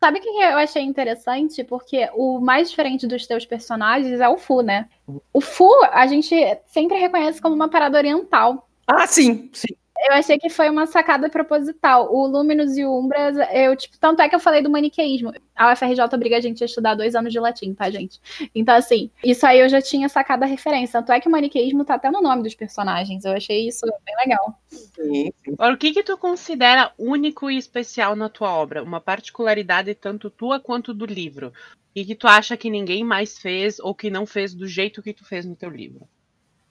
Sabe 0.00 0.18
o 0.18 0.22
que 0.22 0.28
eu 0.28 0.58
achei 0.58 0.82
interessante? 0.82 1.64
Porque 1.64 2.08
o 2.14 2.40
mais 2.40 2.70
diferente 2.70 3.06
dos 3.06 3.26
teus 3.26 3.46
personagens 3.46 4.20
é 4.20 4.28
o 4.28 4.36
Fu, 4.36 4.60
né? 4.60 4.88
O 5.32 5.40
Fu, 5.40 5.70
a 5.92 6.06
gente 6.06 6.34
sempre 6.66 6.98
reconhece 6.98 7.40
como 7.40 7.54
uma 7.54 7.68
parada 7.68 7.96
oriental. 7.96 8.68
Ah, 8.86 9.06
sim, 9.06 9.48
sim. 9.52 9.74
Eu 10.06 10.12
achei 10.12 10.38
que 10.38 10.50
foi 10.50 10.68
uma 10.68 10.86
sacada 10.86 11.30
proposital. 11.30 12.14
O 12.14 12.26
Luminous 12.26 12.76
e 12.76 12.84
o 12.84 12.98
Umbras, 12.98 13.36
eu, 13.50 13.74
tipo, 13.74 13.98
tanto 13.98 14.20
é 14.20 14.28
que 14.28 14.34
eu 14.34 14.40
falei 14.40 14.60
do 14.60 14.68
maniqueísmo. 14.68 15.32
A 15.56 15.72
UFRJ 15.72 16.02
obriga 16.12 16.36
a 16.36 16.40
gente 16.40 16.62
a 16.62 16.66
estudar 16.66 16.94
dois 16.94 17.14
anos 17.14 17.32
de 17.32 17.40
latim, 17.40 17.72
tá, 17.72 17.90
gente? 17.90 18.20
Então, 18.54 18.74
assim, 18.74 19.10
isso 19.24 19.46
aí 19.46 19.60
eu 19.60 19.68
já 19.68 19.80
tinha 19.80 20.06
sacado 20.10 20.42
a 20.42 20.46
referência. 20.46 21.00
Tanto 21.00 21.10
é 21.10 21.20
que 21.20 21.26
o 21.26 21.30
maniqueísmo 21.30 21.86
tá 21.86 21.94
até 21.94 22.10
no 22.10 22.20
nome 22.20 22.42
dos 22.42 22.54
personagens. 22.54 23.24
Eu 23.24 23.32
achei 23.32 23.66
isso 23.66 23.86
bem 24.04 24.14
legal. 24.18 24.60
Sim. 24.68 25.32
Agora, 25.54 25.72
o 25.72 25.78
que 25.78 25.92
que 25.92 26.02
tu 26.02 26.18
considera 26.18 26.92
único 26.98 27.50
e 27.50 27.56
especial 27.56 28.14
na 28.14 28.28
tua 28.28 28.52
obra? 28.52 28.82
Uma 28.82 29.00
particularidade 29.00 29.94
tanto 29.94 30.28
tua 30.28 30.60
quanto 30.60 30.92
do 30.92 31.06
livro? 31.06 31.50
E 31.94 32.04
que 32.04 32.14
tu 32.14 32.26
acha 32.26 32.58
que 32.58 32.68
ninguém 32.68 33.02
mais 33.02 33.38
fez 33.38 33.80
ou 33.80 33.94
que 33.94 34.10
não 34.10 34.26
fez 34.26 34.52
do 34.52 34.66
jeito 34.66 35.02
que 35.02 35.14
tu 35.14 35.24
fez 35.24 35.46
no 35.46 35.56
teu 35.56 35.70
livro? 35.70 36.06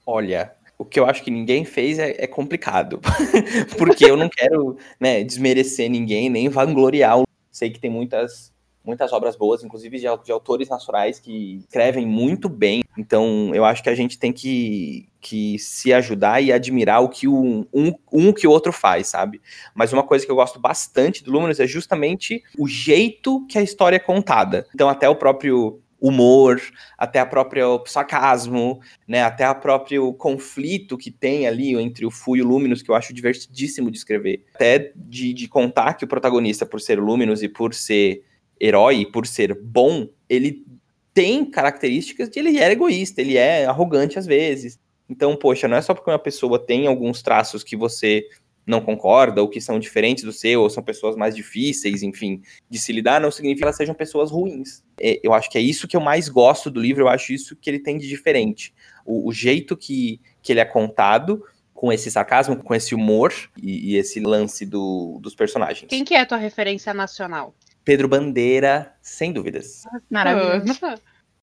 Olha, 0.06 0.54
o 0.77 0.86
que 0.86 0.99
eu 0.99 1.05
acho 1.05 1.23
que 1.23 1.31
ninguém 1.31 1.65
fez 1.65 1.99
é, 1.99 2.15
é 2.17 2.27
complicado. 2.27 2.99
Porque 3.77 4.05
eu 4.05 4.17
não 4.17 4.29
quero 4.29 4.77
né, 4.99 5.23
desmerecer 5.23 5.89
ninguém, 5.89 6.29
nem 6.29 6.49
vangloriar. 6.49 7.21
Sei 7.51 7.69
que 7.69 7.79
tem 7.79 7.89
muitas, 7.89 8.51
muitas 8.83 9.13
obras 9.13 9.36
boas, 9.36 9.63
inclusive 9.63 9.97
de, 9.97 10.05
de, 10.23 10.31
autores 10.31 10.67
nacionais 10.67 11.19
que 11.19 11.59
escrevem 11.59 12.05
muito 12.05 12.49
bem. 12.49 12.83
Então, 12.97 13.51
eu 13.53 13.63
acho 13.63 13.81
que 13.81 13.89
a 13.89 13.95
gente 13.95 14.17
tem 14.17 14.33
que, 14.33 15.07
que 15.21 15.57
se 15.59 15.93
ajudar 15.93 16.41
e 16.41 16.51
admirar 16.51 17.01
o 17.01 17.09
que 17.09 17.27
um, 17.27 17.65
um, 17.73 17.93
um 18.12 18.33
que 18.33 18.47
o 18.47 18.51
outro 18.51 18.73
faz, 18.73 19.07
sabe? 19.07 19.41
Mas 19.73 19.93
uma 19.93 20.03
coisa 20.03 20.25
que 20.25 20.31
eu 20.31 20.36
gosto 20.36 20.59
bastante 20.59 21.23
do 21.23 21.31
Luminous 21.31 21.60
é 21.60 21.67
justamente 21.67 22.43
o 22.58 22.67
jeito 22.67 23.45
que 23.48 23.58
a 23.58 23.63
história 23.63 23.95
é 23.98 24.00
contada. 24.00 24.67
Então, 24.73 24.89
até 24.89 25.08
o 25.08 25.15
próprio 25.15 25.79
humor, 26.04 26.62
até 26.97 27.21
a 27.21 27.25
própria 27.25 27.63
sarcasmo, 27.85 28.81
né, 29.08 29.23
até 29.23 29.45
a 29.45 29.56
próprio 29.56 30.13
conflito 30.13 30.97
que 30.97 31.10
tem 31.10 31.47
ali 31.47 31.73
entre 31.75 32.06
o 32.06 32.12
Fu 32.12 32.35
e 32.35 32.41
o 32.41 32.45
Luminous, 32.45 32.81
que 32.81 32.91
eu 32.91 32.95
acho 32.95 33.13
divertidíssimo 33.13 33.89
de 33.89 33.99
escrever. 33.99 34.43
Até 34.54 34.91
de, 34.93 35.33
de 35.33 35.47
contar 35.47 35.93
que 35.93 36.04
o 36.04 36.08
protagonista, 36.08 36.65
por 36.65 36.81
ser 36.81 36.99
Luminous 36.99 37.41
e 37.41 37.47
por 37.47 37.73
ser 37.73 38.21
herói, 38.60 39.06
por 39.06 39.25
ser 39.25 39.58
bom, 39.63 40.10
ele 40.27 40.65
tem 41.13 41.45
características 41.45 42.29
de 42.29 42.37
ele 42.37 42.60
é 42.60 42.69
egoísta, 42.69 43.21
ele 43.21 43.37
é 43.37 43.65
arrogante 43.65 44.19
às 44.19 44.25
vezes. 44.25 44.77
Então, 45.10 45.37
poxa, 45.37 45.69
não 45.69 45.77
é 45.77 45.81
só 45.81 45.93
porque 45.93 46.10
uma 46.10 46.19
pessoa 46.19 46.60
tem 46.60 46.85
alguns 46.85 47.21
traços 47.21 47.63
que 47.63 47.77
você 47.77 48.27
não 48.65 48.81
concorda, 48.81 49.41
ou 49.41 49.49
que 49.49 49.59
são 49.59 49.79
diferentes 49.79 50.23
do 50.23 50.31
seu, 50.31 50.61
ou 50.61 50.69
são 50.69 50.81
pessoas 50.81 51.15
mais 51.15 51.35
difíceis, 51.35 52.01
enfim, 52.01 52.41
de 52.69 52.79
se 52.79 52.91
lidar, 52.91 53.19
não 53.19 53.31
significa 53.31 53.59
que 53.59 53.63
elas 53.65 53.77
sejam 53.77 53.93
pessoas 53.93 54.31
ruins. 54.31 54.83
É, 54.99 55.19
eu 55.21 55.33
acho 55.33 55.49
que 55.49 55.57
é 55.57 55.61
isso 55.61 55.87
que 55.87 55.97
eu 55.97 56.01
mais 56.01 56.29
gosto 56.29 56.71
do 56.71 56.79
livro, 56.79 57.03
eu 57.03 57.09
acho 57.09 57.33
isso 57.33 57.55
que 57.55 57.69
ele 57.69 57.79
tem 57.79 57.97
de 57.97 58.07
diferente. 58.07 58.73
O, 59.05 59.27
o 59.29 59.33
jeito 59.33 59.75
que, 59.75 60.19
que 60.41 60.53
ele 60.53 60.59
é 60.61 60.65
contado, 60.65 61.43
com 61.73 61.91
esse 61.91 62.09
sarcasmo, 62.09 62.55
com 62.55 62.73
esse 62.73 62.95
humor 62.95 63.33
e, 63.61 63.91
e 63.91 63.97
esse 63.97 64.21
lance 64.21 64.65
do, 64.65 65.19
dos 65.21 65.35
personagens. 65.35 65.89
Quem 65.89 66.05
que 66.05 66.13
é 66.13 66.21
a 66.21 66.25
tua 66.25 66.37
referência 66.37 66.93
nacional? 66.93 67.53
Pedro 67.83 68.07
Bandeira, 68.07 68.93
sem 69.01 69.33
dúvidas. 69.33 69.83
Maravilhoso. 70.09 70.79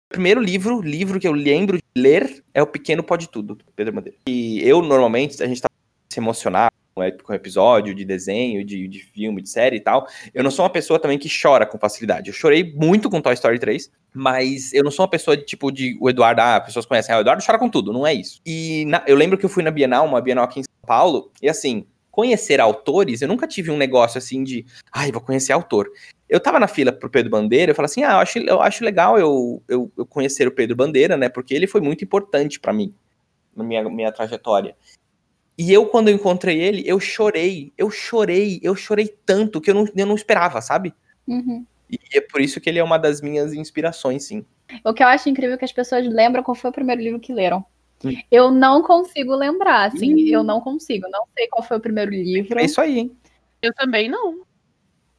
primeiro 0.09 0.41
livro, 0.41 0.81
livro 0.81 1.19
que 1.19 1.27
eu 1.27 1.31
lembro 1.31 1.77
de 1.77 1.83
ler 1.95 2.43
é 2.55 2.63
O 2.63 2.65
Pequeno 2.65 3.03
Pode 3.03 3.29
Tudo, 3.29 3.53
do 3.53 3.65
Pedro 3.75 3.93
Bandeira. 3.93 4.17
E 4.27 4.67
eu, 4.67 4.81
normalmente, 4.81 5.43
a 5.43 5.47
gente 5.47 5.61
tá 5.61 5.69
se 6.11 6.19
emocionar 6.19 6.71
com 7.23 7.33
episódio 7.33 7.93
de 7.93 8.05
desenho, 8.05 8.63
de, 8.63 8.87
de 8.87 8.99
filme, 8.99 9.41
de 9.41 9.49
série 9.49 9.75
e 9.75 9.79
tal. 9.81 10.07
Eu 10.33 10.41
não 10.41 10.49
sou 10.49 10.63
uma 10.63 10.69
pessoa 10.69 10.97
também 10.97 11.17
que 11.17 11.29
chora 11.29 11.65
com 11.65 11.77
facilidade. 11.77 12.29
Eu 12.29 12.33
chorei 12.33 12.73
muito 12.73 13.09
com 13.09 13.19
Toy 13.19 13.33
Story 13.33 13.59
3, 13.59 13.91
mas 14.13 14.71
eu 14.73 14.81
não 14.81 14.89
sou 14.89 15.03
uma 15.03 15.09
pessoa 15.09 15.35
de 15.35 15.43
tipo 15.43 15.71
de 15.71 15.97
o 15.99 16.09
Eduardo, 16.09 16.39
ah, 16.39 16.61
pessoas 16.61 16.85
conhecem, 16.85 17.13
ah, 17.13 17.17
o 17.17 17.21
Eduardo 17.21 17.43
chora 17.45 17.59
com 17.59 17.67
tudo, 17.67 17.91
não 17.91 18.07
é 18.07 18.13
isso. 18.13 18.39
E 18.45 18.85
na, 18.85 19.03
eu 19.05 19.17
lembro 19.17 19.37
que 19.37 19.45
eu 19.45 19.49
fui 19.49 19.61
na 19.61 19.71
Bienal, 19.71 20.05
uma 20.05 20.21
Bienal 20.21 20.45
aqui 20.45 20.61
em 20.61 20.63
São 20.63 20.87
Paulo, 20.87 21.31
e 21.41 21.49
assim, 21.49 21.85
conhecer 22.09 22.61
autores, 22.61 23.21
eu 23.21 23.27
nunca 23.27 23.45
tive 23.45 23.71
um 23.71 23.77
negócio 23.77 24.17
assim 24.17 24.41
de, 24.41 24.65
ai, 24.89 25.11
vou 25.11 25.19
conhecer 25.19 25.51
autor. 25.51 25.91
Eu 26.29 26.39
tava 26.39 26.61
na 26.61 26.67
fila 26.67 26.93
pro 26.93 27.09
Pedro 27.09 27.29
Bandeira, 27.29 27.71
eu 27.71 27.75
falei 27.75 27.87
assim, 27.87 28.03
ah, 28.05 28.13
eu 28.13 28.19
acho, 28.19 28.39
eu 28.39 28.61
acho 28.61 28.85
legal 28.85 29.19
eu, 29.19 29.61
eu, 29.67 29.91
eu 29.97 30.05
conhecer 30.05 30.47
o 30.47 30.51
Pedro 30.51 30.77
Bandeira, 30.77 31.17
né, 31.17 31.27
porque 31.27 31.53
ele 31.53 31.67
foi 31.67 31.81
muito 31.81 32.05
importante 32.05 32.57
para 32.57 32.71
mim, 32.71 32.95
na 33.53 33.65
minha, 33.65 33.83
minha 33.89 34.13
trajetória. 34.13 34.77
E 35.57 35.71
eu, 35.71 35.85
quando 35.87 36.09
eu 36.09 36.15
encontrei 36.15 36.61
ele, 36.61 36.83
eu 36.85 36.99
chorei, 36.99 37.71
eu 37.77 37.89
chorei, 37.89 38.59
eu 38.61 38.75
chorei 38.75 39.07
tanto 39.25 39.61
que 39.61 39.71
eu 39.71 39.75
não, 39.75 39.87
eu 39.95 40.05
não 40.05 40.15
esperava, 40.15 40.61
sabe? 40.61 40.93
Uhum. 41.27 41.65
E 41.89 41.97
é 42.13 42.21
por 42.21 42.41
isso 42.41 42.59
que 42.59 42.69
ele 42.69 42.79
é 42.79 42.83
uma 42.83 42.97
das 42.97 43.21
minhas 43.21 43.53
inspirações, 43.53 44.25
sim. 44.25 44.45
O 44.83 44.93
que 44.93 45.03
eu 45.03 45.07
acho 45.07 45.29
incrível 45.29 45.55
é 45.55 45.57
que 45.57 45.65
as 45.65 45.71
pessoas 45.71 46.05
lembram 46.07 46.43
qual 46.43 46.55
foi 46.55 46.69
o 46.69 46.73
primeiro 46.73 47.01
livro 47.01 47.19
que 47.19 47.33
leram. 47.33 47.63
Hum. 48.03 48.13
Eu 48.29 48.51
não 48.51 48.81
consigo 48.81 49.33
lembrar, 49.35 49.85
assim, 49.85 50.13
Hum. 50.13 50.27
eu 50.27 50.43
não 50.43 50.59
consigo, 50.59 51.07
não 51.09 51.23
sei 51.37 51.47
qual 51.47 51.63
foi 51.63 51.77
o 51.77 51.79
primeiro 51.81 52.11
livro. 52.11 52.59
É 52.59 52.65
isso 52.65 52.81
aí, 52.81 52.99
hein? 52.99 53.11
Eu 53.61 53.73
também 53.73 54.09
não. 54.09 54.41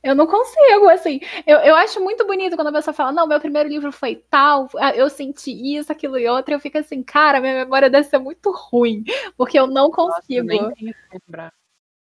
Eu 0.07 0.15
não 0.15 0.25
consigo, 0.25 0.89
assim. 0.89 1.19
Eu, 1.45 1.59
eu 1.59 1.75
acho 1.75 2.01
muito 2.01 2.25
bonito 2.25 2.55
quando 2.55 2.69
a 2.69 2.73
pessoa 2.73 2.95
fala, 2.95 3.11
não, 3.11 3.27
meu 3.27 3.41
primeiro 3.41 3.69
livro 3.69 3.91
foi 3.91 4.15
tal, 4.31 4.69
ah, 4.79 4.95
eu 4.95 5.11
senti 5.11 5.51
isso, 5.77 5.91
aquilo 5.91 6.17
e 6.17 6.29
outro, 6.29 6.55
eu 6.55 6.61
fico 6.61 6.79
assim, 6.79 7.03
cara, 7.03 7.41
minha 7.41 7.65
memória 7.65 7.91
deve 7.91 8.07
ser 8.07 8.19
muito 8.19 8.53
ruim, 8.53 9.03
porque 9.37 9.59
eu 9.59 9.67
não 9.67 9.89
Nossa, 9.89 10.03
eu 10.31 10.45
consigo. 10.45 10.47
nem 10.47 10.95
lembrar. 11.13 11.53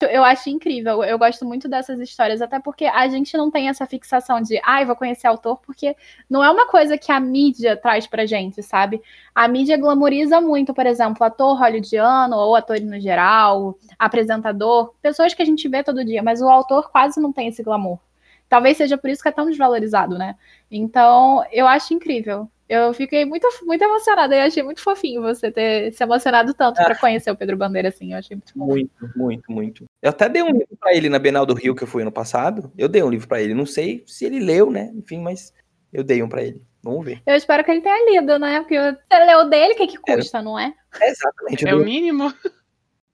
Eu 0.01 0.23
acho 0.23 0.49
incrível, 0.49 1.03
eu 1.03 1.19
gosto 1.19 1.45
muito 1.45 1.67
dessas 1.67 1.99
histórias, 1.99 2.41
até 2.41 2.57
porque 2.57 2.85
a 2.85 3.05
gente 3.09 3.35
não 3.35 3.51
tem 3.51 3.67
essa 3.67 3.85
fixação 3.85 4.41
de, 4.41 4.57
ai, 4.63 4.85
vou 4.85 4.95
conhecer 4.95 5.27
autor, 5.27 5.59
porque 5.59 5.93
não 6.29 6.41
é 6.41 6.49
uma 6.49 6.67
coisa 6.67 6.97
que 6.97 7.11
a 7.11 7.19
mídia 7.19 7.75
traz 7.75 8.07
pra 8.07 8.25
gente, 8.25 8.63
sabe? 8.63 9.01
A 9.35 9.45
mídia 9.45 9.75
glamoriza 9.75 10.39
muito, 10.39 10.73
por 10.73 10.85
exemplo, 10.85 11.21
ator 11.25 11.59
hollywoodiano 11.59 12.33
ou 12.37 12.55
ator 12.55 12.79
no 12.79 12.97
geral, 12.97 13.77
apresentador, 13.97 14.93
pessoas 15.01 15.33
que 15.33 15.41
a 15.41 15.45
gente 15.45 15.67
vê 15.67 15.83
todo 15.83 16.05
dia, 16.05 16.23
mas 16.23 16.41
o 16.41 16.47
autor 16.47 16.89
quase 16.89 17.19
não 17.19 17.33
tem 17.33 17.49
esse 17.49 17.61
glamour. 17.61 17.99
Talvez 18.47 18.77
seja 18.77 18.97
por 18.97 19.09
isso 19.09 19.21
que 19.21 19.27
é 19.27 19.33
tão 19.33 19.47
desvalorizado, 19.47 20.17
né? 20.17 20.35
Então, 20.71 21.43
eu 21.51 21.67
acho 21.67 21.93
incrível. 21.93 22.49
Eu 22.69 22.93
fiquei 22.93 23.25
muito, 23.25 23.47
muito 23.63 23.83
emocionada 23.83 24.35
e 24.35 24.39
achei 24.41 24.61
muito 24.61 24.79
fofinho 24.79 25.23
você 25.23 25.51
ter 25.51 25.91
se 25.91 26.03
emocionado 26.03 26.53
tanto 26.53 26.75
pra 26.75 26.95
conhecer 26.95 27.31
o 27.31 27.35
Pedro 27.35 27.57
Bandeira, 27.57 27.89
assim. 27.89 28.11
Eu 28.11 28.19
achei 28.19 28.37
muito 28.37 28.53
bom. 28.55 28.67
Muito, 28.67 28.91
muito, 29.15 29.51
muito. 29.51 29.85
Eu 29.99 30.11
até 30.11 30.29
dei 30.29 30.43
um 30.43 30.51
livro 30.51 30.77
pra 30.79 30.93
ele 30.93 31.09
na 31.09 31.17
Bienal 31.17 31.47
do 31.47 31.55
Rio 31.55 31.73
que 31.73 31.81
eu 31.81 31.87
fui 31.87 32.03
ano 32.03 32.11
passado. 32.11 32.71
Eu 32.77 32.87
dei 32.87 33.01
um 33.01 33.09
livro 33.09 33.27
pra 33.27 33.41
ele. 33.41 33.55
Não 33.55 33.65
sei 33.65 34.03
se 34.05 34.23
ele 34.23 34.39
leu, 34.39 34.69
né? 34.69 34.91
Enfim, 34.93 35.19
mas 35.19 35.51
eu 35.91 36.03
dei 36.03 36.21
um 36.21 36.29
pra 36.29 36.43
ele. 36.43 36.61
Vamos 36.83 37.03
ver. 37.03 37.23
Eu 37.25 37.35
espero 37.35 37.63
que 37.63 37.71
ele 37.71 37.81
tenha 37.81 38.11
lido, 38.11 38.37
né? 38.37 38.59
Porque 38.59 38.77
você 38.79 39.25
leu 39.25 39.49
dele, 39.49 39.73
o 39.73 39.75
que, 39.75 39.87
que 39.87 39.97
custa, 39.97 40.39
não 40.39 40.57
é? 40.57 40.71
É, 41.01 41.09
exatamente. 41.09 41.67
É 41.67 41.73
o 41.73 41.83
mínimo. 41.83 42.31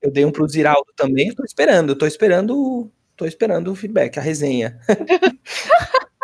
eu 0.01 0.11
dei 0.11 0.25
um 0.25 0.31
pro 0.33 0.45
Ziraldo 0.49 0.91
também. 0.97 1.29
Eu 1.29 1.35
tô 1.35 1.45
esperando. 1.45 1.91
Eu 1.91 1.97
tô 1.97 2.05
esperando. 2.05 2.91
Tô 3.15 3.25
esperando 3.25 3.71
o 3.71 3.75
feedback, 3.75 4.19
a 4.19 4.21
resenha. 4.21 4.77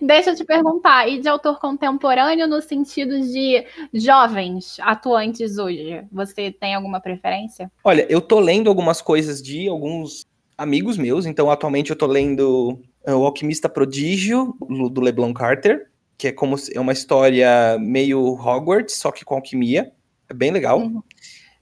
Deixa 0.00 0.30
eu 0.30 0.36
te 0.36 0.44
perguntar, 0.44 1.08
e 1.08 1.20
de 1.20 1.28
autor 1.28 1.58
contemporâneo 1.60 2.46
no 2.46 2.60
sentido 2.60 3.20
de 3.20 3.64
jovens 3.92 4.76
atuantes 4.80 5.58
hoje? 5.58 6.04
Você 6.10 6.50
tem 6.50 6.74
alguma 6.74 7.00
preferência? 7.00 7.70
Olha, 7.82 8.06
eu 8.10 8.20
tô 8.20 8.40
lendo 8.40 8.68
algumas 8.68 9.00
coisas 9.00 9.42
de 9.42 9.68
alguns 9.68 10.24
amigos 10.58 10.96
meus. 10.96 11.26
Então, 11.26 11.50
atualmente 11.50 11.90
eu 11.90 11.96
tô 11.96 12.06
lendo 12.06 12.80
é, 13.04 13.14
O 13.14 13.24
Alquimista 13.24 13.68
Prodígio, 13.68 14.54
do 14.90 15.00
LeBlanc 15.00 15.34
Carter, 15.34 15.90
que 16.16 16.28
é 16.28 16.32
como 16.32 16.56
é 16.74 16.80
uma 16.80 16.92
história 16.92 17.76
meio 17.78 18.20
Hogwarts, 18.34 18.96
só 18.96 19.10
que 19.10 19.24
com 19.24 19.34
alquimia. 19.34 19.92
É 20.28 20.34
bem 20.34 20.50
legal. 20.50 20.80
Uhum. 20.80 21.02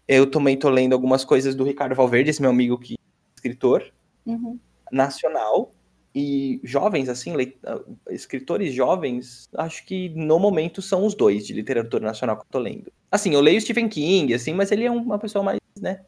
Eu 0.06 0.30
também 0.30 0.56
tô 0.56 0.68
lendo 0.68 0.92
algumas 0.92 1.24
coisas 1.24 1.54
do 1.54 1.64
Ricardo 1.64 1.94
Valverde, 1.94 2.30
esse 2.30 2.40
meu 2.42 2.50
amigo 2.50 2.78
que 2.78 2.94
é 2.94 2.96
escritor 3.36 3.84
Uhum. 4.26 4.58
nacional. 4.90 5.72
E 6.14 6.60
jovens, 6.62 7.08
assim, 7.08 7.34
leit- 7.34 7.56
ah, 7.64 7.80
escritores 8.10 8.74
jovens, 8.74 9.48
acho 9.56 9.84
que 9.86 10.10
no 10.10 10.38
momento 10.38 10.82
são 10.82 11.06
os 11.06 11.14
dois 11.14 11.46
de 11.46 11.54
literatura 11.54 12.04
nacional 12.04 12.36
que 12.36 12.42
eu 12.42 12.50
tô 12.50 12.58
lendo. 12.58 12.92
Assim, 13.10 13.32
eu 13.32 13.40
leio 13.40 13.60
Stephen 13.60 13.88
King, 13.88 14.34
assim, 14.34 14.52
mas 14.52 14.70
ele 14.70 14.84
é 14.84 14.90
uma 14.90 15.18
pessoa 15.18 15.42
mais, 15.42 15.58
né? 15.80 16.00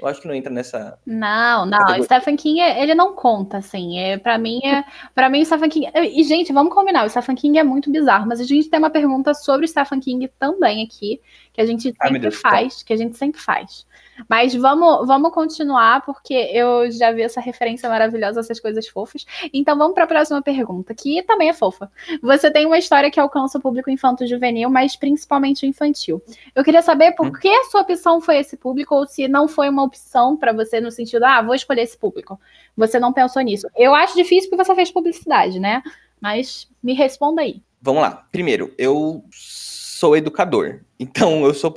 Eu 0.00 0.08
acho 0.08 0.22
que 0.22 0.26
não 0.26 0.34
entra 0.34 0.50
nessa. 0.50 0.98
Não, 1.04 1.66
não, 1.66 1.78
Categoria. 1.78 2.04
Stephen 2.04 2.36
King, 2.36 2.60
ele 2.60 2.94
não 2.94 3.14
conta, 3.14 3.58
assim, 3.58 3.98
é, 3.98 4.16
pra 4.16 4.38
mim, 4.38 4.58
é, 4.64 4.82
pra 5.14 5.28
mim 5.28 5.42
o 5.42 5.44
Stephen 5.44 5.68
King, 5.68 5.90
e 5.94 6.24
gente, 6.24 6.50
vamos 6.50 6.72
combinar, 6.72 7.04
o 7.04 7.10
Stephen 7.10 7.36
King 7.36 7.58
é 7.58 7.62
muito 7.62 7.90
bizarro, 7.90 8.26
mas 8.26 8.40
a 8.40 8.44
gente 8.44 8.70
tem 8.70 8.78
uma 8.78 8.88
pergunta 8.88 9.34
sobre 9.34 9.66
o 9.66 9.68
Stephen 9.68 10.00
King 10.00 10.28
também 10.38 10.82
aqui, 10.84 11.20
que 11.52 11.60
a 11.60 11.66
gente 11.66 11.94
sempre 12.00 12.18
Deus, 12.18 12.36
faz, 12.36 12.82
que 12.82 12.92
a 12.92 12.96
gente 12.96 13.18
sempre 13.18 13.38
faz. 13.40 13.86
Mas 14.28 14.54
vamos, 14.54 15.06
vamos 15.06 15.32
continuar, 15.32 16.04
porque 16.04 16.34
eu 16.34 16.90
já 16.90 17.10
vi 17.12 17.22
essa 17.22 17.40
referência 17.40 17.88
maravilhosa, 17.88 18.40
essas 18.40 18.60
coisas 18.60 18.86
fofas. 18.86 19.24
Então 19.52 19.76
vamos 19.76 19.94
para 19.94 20.04
a 20.04 20.06
próxima 20.06 20.42
pergunta, 20.42 20.94
que 20.94 21.22
também 21.22 21.48
é 21.48 21.52
fofa. 21.52 21.90
Você 22.22 22.50
tem 22.50 22.66
uma 22.66 22.78
história 22.78 23.10
que 23.10 23.18
alcança 23.18 23.58
o 23.58 23.60
público 23.60 23.90
infanto-juvenil, 23.90 24.68
mas 24.70 24.96
principalmente 24.96 25.64
o 25.64 25.68
infantil. 25.68 26.22
Eu 26.54 26.62
queria 26.62 26.82
saber 26.82 27.12
por 27.12 27.28
Hum. 27.28 27.32
que 27.32 27.48
a 27.48 27.64
sua 27.64 27.82
opção 27.82 28.20
foi 28.20 28.38
esse 28.38 28.56
público, 28.56 28.94
ou 28.94 29.06
se 29.06 29.26
não 29.28 29.48
foi 29.48 29.68
uma 29.68 29.82
opção 29.82 30.36
para 30.36 30.52
você 30.52 30.80
no 30.80 30.90
sentido, 30.90 31.24
ah, 31.24 31.42
vou 31.42 31.54
escolher 31.54 31.82
esse 31.82 31.96
público. 31.96 32.38
Você 32.76 32.98
não 32.98 33.12
pensou 33.12 33.42
nisso. 33.42 33.66
Eu 33.76 33.94
acho 33.94 34.14
difícil 34.16 34.50
porque 34.50 34.64
você 34.64 34.74
fez 34.74 34.90
publicidade, 34.90 35.58
né? 35.58 35.82
Mas 36.20 36.68
me 36.82 36.92
responda 36.94 37.42
aí. 37.42 37.62
Vamos 37.80 38.02
lá. 38.02 38.26
Primeiro, 38.30 38.72
eu 38.78 39.24
sou 39.32 40.16
educador. 40.16 40.80
Então, 40.98 41.44
eu 41.44 41.52
sou. 41.52 41.74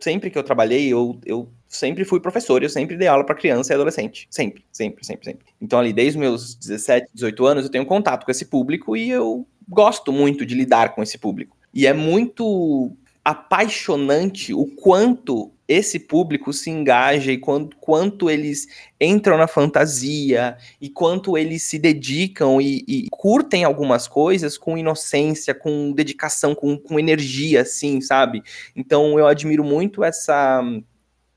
Sempre 0.00 0.30
que 0.30 0.36
eu 0.38 0.42
trabalhei, 0.42 0.92
eu, 0.92 1.18
eu 1.24 1.48
sempre 1.76 2.04
fui 2.04 2.20
professor, 2.20 2.62
eu 2.62 2.68
sempre 2.68 2.96
dei 2.96 3.08
aula 3.08 3.24
para 3.24 3.34
criança 3.34 3.72
e 3.72 3.74
adolescente. 3.74 4.26
Sempre, 4.30 4.64
sempre, 4.72 5.04
sempre, 5.04 5.24
sempre. 5.24 5.46
Então, 5.60 5.78
ali, 5.78 5.92
desde 5.92 6.18
os 6.18 6.20
meus 6.20 6.54
17, 6.54 7.08
18 7.14 7.46
anos, 7.46 7.64
eu 7.64 7.70
tenho 7.70 7.86
contato 7.86 8.24
com 8.24 8.30
esse 8.30 8.44
público 8.44 8.96
e 8.96 9.10
eu 9.10 9.46
gosto 9.68 10.12
muito 10.12 10.44
de 10.44 10.54
lidar 10.54 10.94
com 10.94 11.02
esse 11.02 11.18
público. 11.18 11.56
E 11.72 11.86
é 11.86 11.92
muito 11.92 12.96
apaixonante 13.24 14.52
o 14.52 14.66
quanto 14.66 15.50
esse 15.66 15.98
público 15.98 16.52
se 16.52 16.68
engaja 16.68 17.32
e 17.32 17.38
quanto, 17.38 17.76
quanto 17.78 18.28
eles 18.28 18.66
entram 19.00 19.38
na 19.38 19.46
fantasia 19.46 20.58
e 20.78 20.90
quanto 20.90 21.38
eles 21.38 21.62
se 21.62 21.78
dedicam 21.78 22.60
e, 22.60 22.84
e 22.86 23.06
curtem 23.10 23.64
algumas 23.64 24.06
coisas 24.06 24.58
com 24.58 24.76
inocência, 24.76 25.54
com 25.54 25.90
dedicação, 25.92 26.54
com, 26.54 26.76
com 26.76 26.98
energia, 26.98 27.62
assim, 27.62 28.00
sabe? 28.02 28.42
Então 28.76 29.18
eu 29.18 29.26
admiro 29.26 29.64
muito 29.64 30.04
essa 30.04 30.62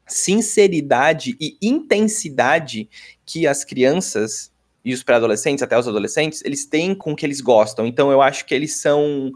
sinceridade 0.08 1.36
e 1.40 1.58
intensidade 1.62 2.90
que 3.26 3.46
as 3.46 3.64
crianças 3.64 4.52
e 4.84 4.94
os 4.94 5.04
pré-adolescentes, 5.04 5.62
até 5.62 5.78
os 5.78 5.88
adolescentes, 5.88 6.42
eles 6.46 6.66
têm 6.66 6.96
com 6.96 7.12
o 7.12 7.16
que 7.16 7.26
eles 7.26 7.42
gostam. 7.42 7.86
Então 7.86 8.10
eu 8.12 8.22
acho 8.22 8.46
que 8.46 8.56
eles 8.56 8.76
são 8.76 9.32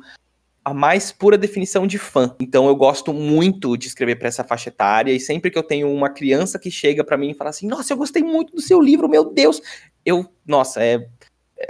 a 0.63 0.73
mais 0.73 1.11
pura 1.11 1.37
definição 1.37 1.85
de 1.85 1.97
fã. 1.97 2.35
Então 2.39 2.67
eu 2.67 2.75
gosto 2.75 3.13
muito 3.13 3.75
de 3.75 3.87
escrever 3.87 4.15
para 4.15 4.27
essa 4.27 4.43
faixa 4.43 4.69
etária 4.69 5.11
e 5.11 5.19
sempre 5.19 5.51
que 5.51 5.57
eu 5.57 5.63
tenho 5.63 5.91
uma 5.91 6.09
criança 6.09 6.57
que 6.57 6.71
chega 6.71 7.03
para 7.03 7.17
mim 7.17 7.31
e 7.31 7.33
fala 7.33 7.49
assim: 7.49 7.67
"Nossa, 7.67 7.91
eu 7.91 7.97
gostei 7.97 8.23
muito 8.23 8.55
do 8.55 8.61
seu 8.61 8.79
livro, 8.79 9.09
meu 9.09 9.25
Deus". 9.25 9.61
Eu, 10.05 10.25
nossa, 10.45 10.83
é 10.83 11.05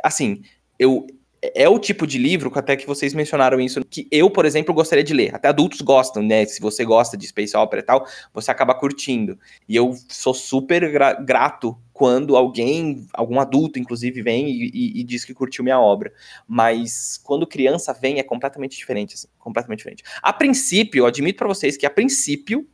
assim, 0.03 0.41
eu 0.77 1.07
é 1.41 1.67
o 1.67 1.79
tipo 1.79 2.05
de 2.05 2.19
livro, 2.19 2.51
até 2.53 2.75
que 2.75 2.85
vocês 2.85 3.13
mencionaram 3.13 3.59
isso, 3.59 3.83
que 3.89 4.07
eu, 4.11 4.29
por 4.29 4.45
exemplo, 4.45 4.73
gostaria 4.73 5.03
de 5.03 5.13
ler. 5.13 5.33
Até 5.33 5.47
adultos 5.47 5.81
gostam, 5.81 6.21
né? 6.21 6.45
Se 6.45 6.61
você 6.61 6.85
gosta 6.85 7.17
de 7.17 7.25
space 7.27 7.57
opera 7.57 7.81
e 7.81 7.85
tal, 7.85 8.05
você 8.31 8.51
acaba 8.51 8.75
curtindo. 8.75 9.39
E 9.67 9.75
eu 9.75 9.93
sou 10.07 10.33
super 10.33 10.91
gra 10.91 11.13
grato 11.13 11.75
quando 11.91 12.35
alguém, 12.35 13.07
algum 13.13 13.39
adulto, 13.39 13.79
inclusive, 13.79 14.21
vem 14.21 14.49
e, 14.49 14.71
e, 14.73 14.99
e, 15.01 15.03
diz 15.03 15.25
que 15.25 15.33
curtiu 15.33 15.63
minha 15.63 15.79
obra. 15.79 16.13
Mas 16.47 17.19
quando 17.23 17.47
criança 17.47 17.93
vem, 17.93 18.19
é 18.19 18.23
completamente 18.23 18.77
diferente, 18.77 19.15
assim, 19.15 19.27
completamente 19.39 19.79
diferente. 19.79 20.03
A 20.21 20.31
princípio, 20.31 21.01
eu 21.01 21.05
admito 21.05 21.37
para 21.37 21.47
vocês 21.47 21.75
que 21.75 21.85
a 21.85 21.89
princípio 21.89 22.67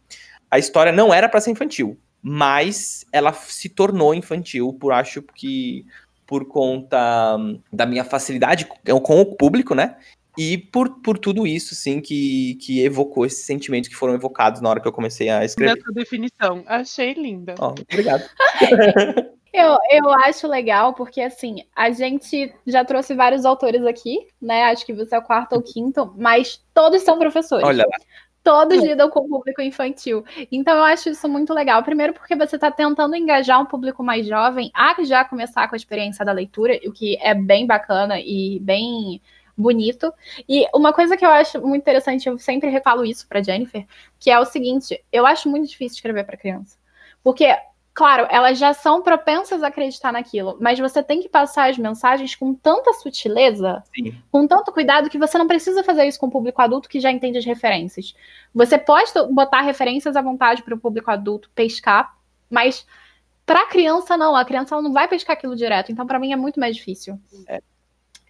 a 0.49 0.57
história 0.57 0.91
não 0.91 1.13
era 1.13 1.28
para 1.28 1.41
ser 1.41 1.51
infantil, 1.51 1.97
mas 2.22 3.05
ela 3.11 3.34
se 3.34 3.70
tornou 3.70 4.13
infantil 4.13 4.74
por 4.74 4.93
acho 4.93 5.22
que 5.22 5.86
por 6.28 6.46
conta 6.46 7.38
hum, 7.38 7.60
da 7.72 7.86
minha 7.86 8.04
facilidade 8.04 8.68
com 8.86 9.22
o 9.22 9.26
público, 9.26 9.74
né? 9.74 9.96
E 10.38 10.58
por, 10.58 11.02
por 11.02 11.18
tudo 11.18 11.48
isso, 11.48 11.74
sim, 11.74 12.00
que, 12.00 12.56
que 12.62 12.84
evocou 12.84 13.26
esses 13.26 13.44
sentimentos 13.44 13.90
que 13.90 13.96
foram 13.96 14.14
evocados 14.14 14.62
na 14.62 14.70
hora 14.70 14.80
que 14.80 14.88
eu 14.88 14.92
comecei 14.92 15.30
a 15.30 15.44
escrever. 15.44 15.78
Nessa 15.78 15.92
definição, 15.92 16.64
achei 16.68 17.14
linda. 17.14 17.56
Oh, 17.60 17.74
obrigado. 17.92 18.24
eu, 19.52 19.78
eu 19.90 20.10
acho 20.26 20.48
legal, 20.48 20.94
porque 20.94 21.22
assim, 21.22 21.64
a 21.76 21.90
gente 21.90 22.54
já 22.68 22.86
trouxe 22.86 23.16
vários 23.16 23.46
autores 23.46 23.84
aqui, 23.84 24.28
né? 24.40 24.66
Acho 24.66 24.86
que 24.86 24.94
você 24.94 25.16
é 25.16 25.18
o 25.18 25.24
quarto 25.24 25.54
ou 25.54 25.62
quinto, 25.64 26.14
mas 26.16 26.62
todos 26.72 27.02
são 27.02 27.18
professores. 27.18 27.66
Olha 27.66 27.86
lá 27.90 27.98
todos 28.48 28.82
lidam 28.82 29.10
com 29.10 29.20
o 29.20 29.28
público 29.28 29.62
infantil. 29.62 30.24
Então 30.50 30.78
eu 30.78 30.84
acho 30.86 31.10
isso 31.10 31.28
muito 31.28 31.54
legal. 31.54 31.84
Primeiro, 31.84 32.14
porque 32.14 32.34
você 32.34 32.56
está 32.56 32.72
tentando 32.72 33.14
engajar 33.14 33.62
um 33.62 33.66
público 33.66 34.02
mais 34.02 34.26
jovem 34.26 34.72
a 34.74 34.95
já 35.04 35.26
começar 35.26 35.68
com 35.68 35.76
a 35.76 35.78
experiência 35.78 36.24
da 36.24 36.32
leitura, 36.32 36.80
o 36.86 36.93
que 36.93 37.18
é 37.20 37.36
bem 37.36 37.68
bacana 37.68 38.18
e 38.22 38.58
bem 38.62 39.22
bonito. 39.58 40.14
E 40.48 40.66
uma 40.74 40.93
coisa 40.93 41.18
que 41.18 41.26
eu 41.26 41.30
acho 41.30 41.60
muito 41.62 41.82
interessante, 41.82 42.30
eu 42.30 42.38
sempre 42.38 42.70
refalo 42.70 43.04
isso 43.04 43.28
para 43.28 43.43
Jennifer, 43.43 43.86
que 44.18 44.32
é 44.32 44.39
o 44.39 44.45
seguinte: 44.45 45.04
eu 45.12 45.28
acho 45.28 45.50
muito 45.50 45.68
difícil 45.68 45.98
escrever 45.98 46.24
para 46.24 46.38
criança. 46.38 46.78
Porque 47.22 47.54
claro, 47.98 48.28
elas 48.30 48.60
já 48.60 48.76
são 48.76 49.02
propensas 49.02 49.64
a 49.64 49.70
acreditar 49.70 50.14
naquilo, 50.14 50.56
mas 50.62 50.78
você 50.78 51.02
tem 51.02 51.20
que 51.20 51.28
passar 51.28 51.68
as 51.68 51.80
mensagens 51.80 52.36
com 52.36 52.54
tanta 52.54 52.93
sutileza, 52.93 53.82
Sim. 53.91 54.16
com 54.32 54.45
tanto 54.45 54.72
cuidado, 54.72 55.10
que 55.10 55.18
você 55.18 55.36
não 55.36 55.48
precisa 55.48 55.84
fazer 55.84 56.06
isso 56.06 56.20
com 56.20 56.28
o 56.28 56.32
público 56.32 56.62
adulto 56.62 56.88
que 56.88 57.00
já 57.00 57.12
entende 57.12 57.39
as 57.39 57.45
referências. 57.45 58.14
Você 58.54 58.78
pode 58.78 59.12
botar 59.32 59.62
referências 59.62 60.16
à 60.16 60.22
vontade 60.22 60.62
para 60.62 60.76
o 60.76 60.80
público 60.80 61.10
adulto 61.10 61.50
pescar, 61.56 62.16
mas 62.48 62.86
para 63.48 63.62
a 63.62 63.68
criança 63.68 64.16
não, 64.16 64.36
a 64.36 64.45
criança 64.45 64.80
não 64.80 64.93
vai 64.93 65.08
pescar 65.08 65.36
aquilo 65.36 65.56
direto, 65.56 65.91
então 65.91 66.06
para 66.06 66.20
mim 66.20 66.32
é 66.32 66.36
muito 66.36 66.60
mais 66.60 66.76
difícil. 66.76 67.20
É. 67.48 67.60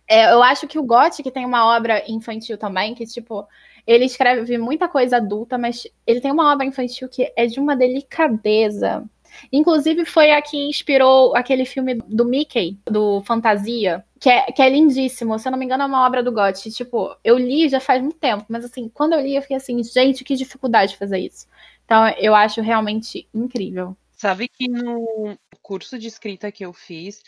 É, 0.09 0.32
eu 0.32 0.41
acho 0.41 0.65
que 0.65 0.80
o 0.80 0.84
Gotti, 0.84 1.22
que 1.22 1.30
tem 1.30 1.45
uma 1.45 1.76
obra 1.76 2.01
infantil 2.09 2.57
também, 2.57 2.95
que, 2.95 3.05
tipo, 3.05 3.45
ele 3.86 4.05
escreve 4.05 4.57
muita 4.57 4.88
coisa 4.88 5.18
adulta, 5.18 5.57
mas 5.57 5.86
ele 6.05 6.22
tem 6.22 6.32
uma 6.32 6.53
obra 6.53 6.65
infantil 6.65 7.09
que 7.09 7.34
é 7.36 7.45
de 7.45 7.59
uma 7.59 7.76
delicadeza 7.76 9.03
Inclusive, 9.51 10.05
foi 10.05 10.31
a 10.31 10.41
que 10.41 10.57
inspirou 10.57 11.35
aquele 11.35 11.65
filme 11.65 11.95
do 11.95 12.25
Mickey, 12.25 12.79
do 12.85 13.21
Fantasia, 13.23 14.03
que 14.19 14.29
é, 14.29 14.51
que 14.51 14.61
é 14.61 14.69
lindíssimo. 14.69 15.38
Se 15.38 15.47
eu 15.47 15.51
não 15.51 15.59
me 15.59 15.65
engano, 15.65 15.83
é 15.83 15.85
uma 15.85 16.05
obra 16.05 16.23
do 16.23 16.31
Gotti. 16.31 16.71
Tipo, 16.71 17.15
eu 17.23 17.38
li 17.38 17.69
já 17.69 17.79
faz 17.79 18.01
muito 18.01 18.17
tempo, 18.17 18.45
mas 18.49 18.65
assim, 18.65 18.89
quando 18.89 19.13
eu 19.13 19.21
li, 19.21 19.35
eu 19.35 19.41
fiquei 19.41 19.57
assim, 19.57 19.81
gente, 19.83 20.23
que 20.23 20.35
dificuldade 20.35 20.97
fazer 20.97 21.19
isso. 21.19 21.47
Então, 21.85 22.07
eu 22.17 22.35
acho 22.35 22.61
realmente 22.61 23.27
incrível. 23.33 23.95
Sabe 24.11 24.47
que 24.47 24.67
no 24.67 25.38
curso 25.61 25.97
de 25.97 26.07
escrita 26.07 26.51
que 26.51 26.65
eu 26.65 26.73
fiz, 26.73 27.21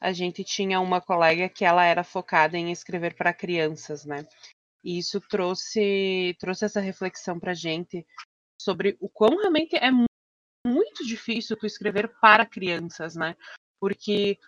a 0.00 0.12
gente 0.12 0.44
tinha 0.44 0.80
uma 0.80 1.00
colega 1.00 1.48
que 1.48 1.64
ela 1.64 1.84
era 1.84 2.04
focada 2.04 2.56
em 2.56 2.70
escrever 2.70 3.14
para 3.14 3.32
crianças, 3.32 4.04
né? 4.04 4.26
E 4.84 4.98
isso 4.98 5.20
trouxe, 5.20 6.36
trouxe 6.38 6.64
essa 6.64 6.80
reflexão 6.80 7.40
pra 7.40 7.54
gente 7.54 8.06
sobre 8.60 8.96
o 9.00 9.08
quão 9.08 9.36
realmente 9.36 9.74
é 9.74 9.90
muito 10.66 11.06
difícil 11.06 11.56
tu 11.56 11.66
escrever 11.66 12.12
para 12.20 12.44
crianças, 12.44 13.14
né? 13.14 13.36
Porque 13.80 14.38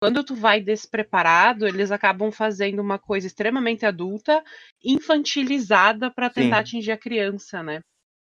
quando 0.00 0.24
tu 0.24 0.34
vai 0.34 0.60
despreparado, 0.60 1.66
eles 1.66 1.90
acabam 1.90 2.30
fazendo 2.32 2.80
uma 2.80 2.98
coisa 2.98 3.26
extremamente 3.26 3.86
adulta, 3.86 4.42
infantilizada 4.84 6.10
para 6.10 6.28
tentar 6.28 6.56
Sim. 6.56 6.60
atingir 6.60 6.92
a 6.92 6.98
criança, 6.98 7.62
né? 7.62 7.80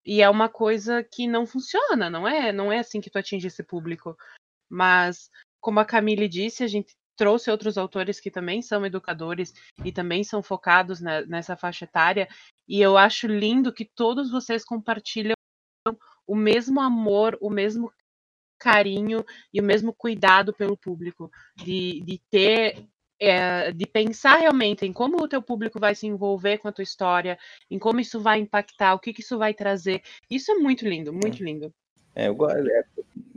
E 0.07 0.23
é 0.23 0.31
uma 0.31 0.49
coisa 0.49 1.03
que 1.03 1.27
não 1.27 1.47
funciona, 1.47 2.09
não 2.09 2.29
é? 2.29 2.53
Não 2.53 2.73
é 2.73 2.79
assim 2.79 3.01
que 3.01 3.11
tu 3.11 3.19
atinge 3.19 3.49
esse 3.49 3.63
público. 3.63 4.17
Mas 4.71 5.31
como 5.61 5.81
a 5.81 5.85
Camille 5.85 6.29
disse, 6.29 6.63
a 6.63 6.69
gente 6.69 6.95
trouxe 7.17 7.51
outros 7.51 7.79
autores 7.79 8.21
que 8.21 8.31
também 8.31 8.61
são 8.61 8.85
educadores 8.85 9.53
e 9.85 9.93
também 9.93 10.23
são 10.25 10.43
focados 10.43 11.01
nessa 11.01 11.57
faixa 11.57 11.85
etária, 11.85 12.29
e 12.69 12.81
eu 12.81 12.97
acho 12.97 13.27
lindo 13.27 13.73
que 13.73 13.85
todos 13.85 14.31
vocês 14.31 14.65
compartilham 14.65 15.35
o 16.27 16.35
mesmo 16.35 16.81
amor, 16.81 17.37
o 17.41 17.51
mesmo 17.51 17.93
carinho 18.59 19.25
e 19.53 19.61
o 19.61 19.65
mesmo 19.65 19.93
cuidado 19.93 20.53
pelo 20.53 20.77
público, 20.77 21.31
de, 21.57 22.01
de 22.01 22.21
ter 22.31 22.87
é, 23.21 23.73
de 23.73 23.87
pensar 23.87 24.37
realmente 24.37 24.85
em 24.85 24.93
como 24.93 25.23
o 25.23 25.29
teu 25.29 25.41
público 25.41 25.79
vai 25.79 25.95
se 25.95 26.07
envolver 26.07 26.59
com 26.59 26.69
a 26.69 26.73
tua 26.73 26.83
história, 26.83 27.39
em 27.71 27.79
como 27.79 28.01
isso 28.01 28.21
vai 28.21 28.41
impactar, 28.41 28.95
o 28.95 28.99
que, 28.99 29.13
que 29.13 29.21
isso 29.21 29.39
vai 29.39 29.55
trazer. 29.55 30.03
Isso 30.31 30.51
é 30.51 30.57
muito 30.57 30.87
lindo, 30.87 31.13
muito 31.13 31.43
é. 31.43 31.47
lindo. 31.47 31.75
É, 32.15 32.29
eu 32.29 32.35
gosto, 32.35 32.69
é, 32.69 32.85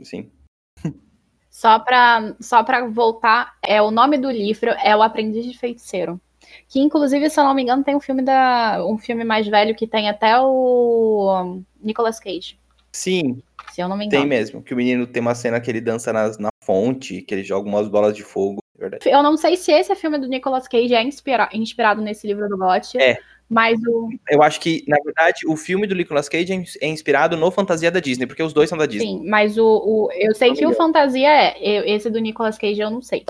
sim. 0.02 0.30
Só 1.50 1.78
para 1.78 2.36
só 2.40 2.64
voltar, 2.90 3.56
é 3.64 3.82
o 3.82 3.90
nome 3.90 4.18
do 4.18 4.30
livro 4.30 4.70
é 4.70 4.94
O 4.94 5.02
Aprendiz 5.02 5.44
de 5.44 5.58
Feiticeiro. 5.58 6.20
Que 6.68 6.80
inclusive, 6.80 7.28
se 7.28 7.40
eu 7.40 7.44
não 7.44 7.54
me 7.54 7.62
engano, 7.62 7.82
tem 7.82 7.96
um 7.96 8.00
filme 8.00 8.22
da 8.22 8.84
um 8.86 8.96
filme 8.96 9.24
mais 9.24 9.46
velho 9.46 9.74
que 9.74 9.86
tem 9.86 10.08
até 10.08 10.38
o 10.38 11.60
Nicolas 11.80 12.20
Cage. 12.20 12.58
Sim. 12.92 13.42
Se 13.72 13.80
eu 13.80 13.88
não 13.88 13.96
me 13.96 14.06
engano. 14.06 14.22
Tem 14.22 14.28
mesmo. 14.28 14.62
Que 14.62 14.74
o 14.74 14.76
menino 14.76 15.06
tem 15.06 15.20
uma 15.20 15.34
cena 15.34 15.60
que 15.60 15.70
ele 15.70 15.80
dança 15.80 16.12
nas, 16.12 16.38
na 16.38 16.48
fonte, 16.62 17.22
que 17.22 17.34
ele 17.34 17.44
joga 17.44 17.68
umas 17.68 17.88
bolas 17.88 18.14
de 18.16 18.22
fogo. 18.22 18.62
É 18.76 18.80
verdade. 18.80 19.08
Eu 19.08 19.22
não 19.22 19.36
sei 19.36 19.56
se 19.56 19.72
esse 19.72 19.94
filme 19.94 20.18
do 20.18 20.28
Nicolas 20.28 20.66
Cage 20.68 20.94
é 20.94 21.02
inspira 21.02 21.48
inspirado 21.52 22.00
nesse 22.00 22.26
livro 22.26 22.48
do 22.48 22.56
Gotti. 22.56 22.98
É. 22.98 23.18
Mas 23.48 23.80
o. 23.86 24.10
Eu 24.28 24.42
acho 24.42 24.60
que, 24.60 24.84
na 24.86 24.98
verdade, 25.02 25.46
o 25.46 25.56
filme 25.56 25.86
do 25.86 25.94
Nicolas 25.94 26.28
Cage 26.28 26.52
é, 26.52 26.86
é 26.86 26.88
inspirado 26.88 27.36
no 27.36 27.50
Fantasia 27.50 27.90
da 27.90 27.98
Disney, 27.98 28.26
porque 28.26 28.42
os 28.42 28.52
dois 28.52 28.68
são 28.68 28.76
da 28.76 28.84
Disney. 28.84 29.06
Sim, 29.06 29.26
mas 29.26 29.56
o. 29.56 29.64
o 29.64 30.10
eu 30.12 30.34
sei 30.34 30.52
que 30.52 30.66
o 30.66 30.74
Fantasia 30.74 31.30
é. 31.30 31.90
esse 31.90 32.10
do 32.10 32.18
Nicolas 32.18 32.58
Cage 32.58 32.80
eu 32.80 32.90
não 32.90 33.00
sei. 33.00 33.24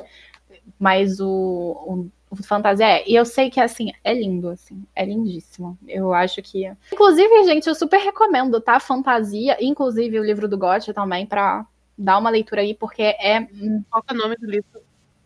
Mas 0.78 1.20
o, 1.20 1.28
o 1.28 2.08
fantasia 2.42 2.86
é. 2.86 3.08
E 3.08 3.14
eu 3.14 3.24
sei 3.24 3.50
que, 3.50 3.60
assim, 3.60 3.92
é 4.02 4.14
lindo, 4.14 4.48
assim. 4.48 4.84
É 4.94 5.04
lindíssimo. 5.04 5.78
Eu 5.86 6.12
acho 6.12 6.42
que. 6.42 6.70
Inclusive, 6.92 7.44
gente, 7.44 7.66
eu 7.66 7.74
super 7.74 7.98
recomendo, 7.98 8.60
tá? 8.60 8.78
Fantasia, 8.80 9.56
inclusive 9.60 10.18
o 10.18 10.24
livro 10.24 10.48
do 10.48 10.58
Gotti 10.58 10.92
também, 10.92 11.26
pra 11.26 11.66
dar 11.96 12.18
uma 12.18 12.30
leitura 12.30 12.60
aí, 12.60 12.74
porque 12.74 13.02
é. 13.02 13.46
Qual 13.90 14.04
é 14.08 14.12
o 14.12 14.16
nome 14.16 14.36
do 14.36 14.46
livro? 14.46 14.80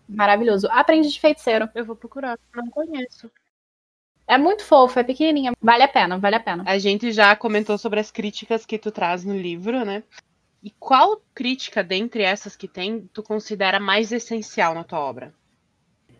Maravilhoso. 0.08 0.68
Aprende 0.70 1.10
de 1.10 1.20
feiticeiro. 1.20 1.68
Eu 1.74 1.84
vou 1.84 1.96
procurar, 1.96 2.38
não 2.54 2.68
conheço. 2.68 3.30
É 4.26 4.38
muito 4.38 4.64
fofo, 4.64 4.98
é 4.98 5.02
pequenininha. 5.02 5.52
Vale 5.60 5.82
a 5.82 5.88
pena, 5.88 6.18
vale 6.18 6.36
a 6.36 6.40
pena. 6.40 6.64
A 6.66 6.78
gente 6.78 7.12
já 7.12 7.34
comentou 7.34 7.76
sobre 7.76 8.00
as 8.00 8.10
críticas 8.10 8.64
que 8.64 8.78
tu 8.78 8.90
traz 8.90 9.24
no 9.24 9.36
livro, 9.36 9.84
né? 9.84 10.02
E 10.62 10.70
qual 10.70 11.20
crítica 11.34 11.82
dentre 11.82 12.22
essas 12.22 12.54
que 12.54 12.68
tem 12.68 13.08
tu 13.12 13.22
considera 13.22 13.80
mais 13.80 14.12
essencial 14.12 14.74
na 14.74 14.84
tua 14.84 15.00
obra? 15.00 15.34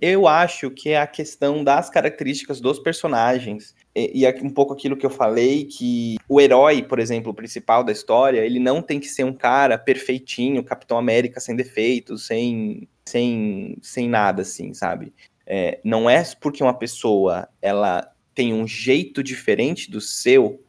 Eu 0.04 0.26
acho 0.26 0.68
que 0.68 0.90
é 0.90 1.00
a 1.00 1.06
questão 1.06 1.62
das 1.62 1.88
características 1.88 2.60
dos 2.60 2.80
personagens. 2.80 3.72
E, 3.94 4.24
e 4.24 4.44
um 4.44 4.50
pouco 4.50 4.72
aquilo 4.72 4.96
que 4.96 5.06
eu 5.06 5.10
falei, 5.10 5.64
que 5.64 6.16
o 6.28 6.40
herói, 6.40 6.82
por 6.82 6.98
exemplo, 6.98 7.30
o 7.30 7.34
principal 7.34 7.84
da 7.84 7.92
história, 7.92 8.40
ele 8.40 8.58
não 8.58 8.82
tem 8.82 8.98
que 8.98 9.06
ser 9.06 9.22
um 9.22 9.32
cara 9.32 9.78
perfeitinho, 9.78 10.64
Capitão 10.64 10.98
América 10.98 11.38
sem 11.38 11.54
defeitos, 11.54 12.26
sem, 12.26 12.88
sem, 13.06 13.76
sem 13.80 14.08
nada, 14.08 14.42
assim, 14.42 14.74
sabe? 14.74 15.12
É, 15.46 15.78
não 15.84 16.10
é 16.10 16.24
porque 16.40 16.64
uma 16.64 16.74
pessoa 16.74 17.48
ela 17.60 18.12
tem 18.34 18.52
um 18.52 18.66
jeito 18.66 19.22
diferente 19.22 19.88
do 19.88 20.00
seu 20.00 20.61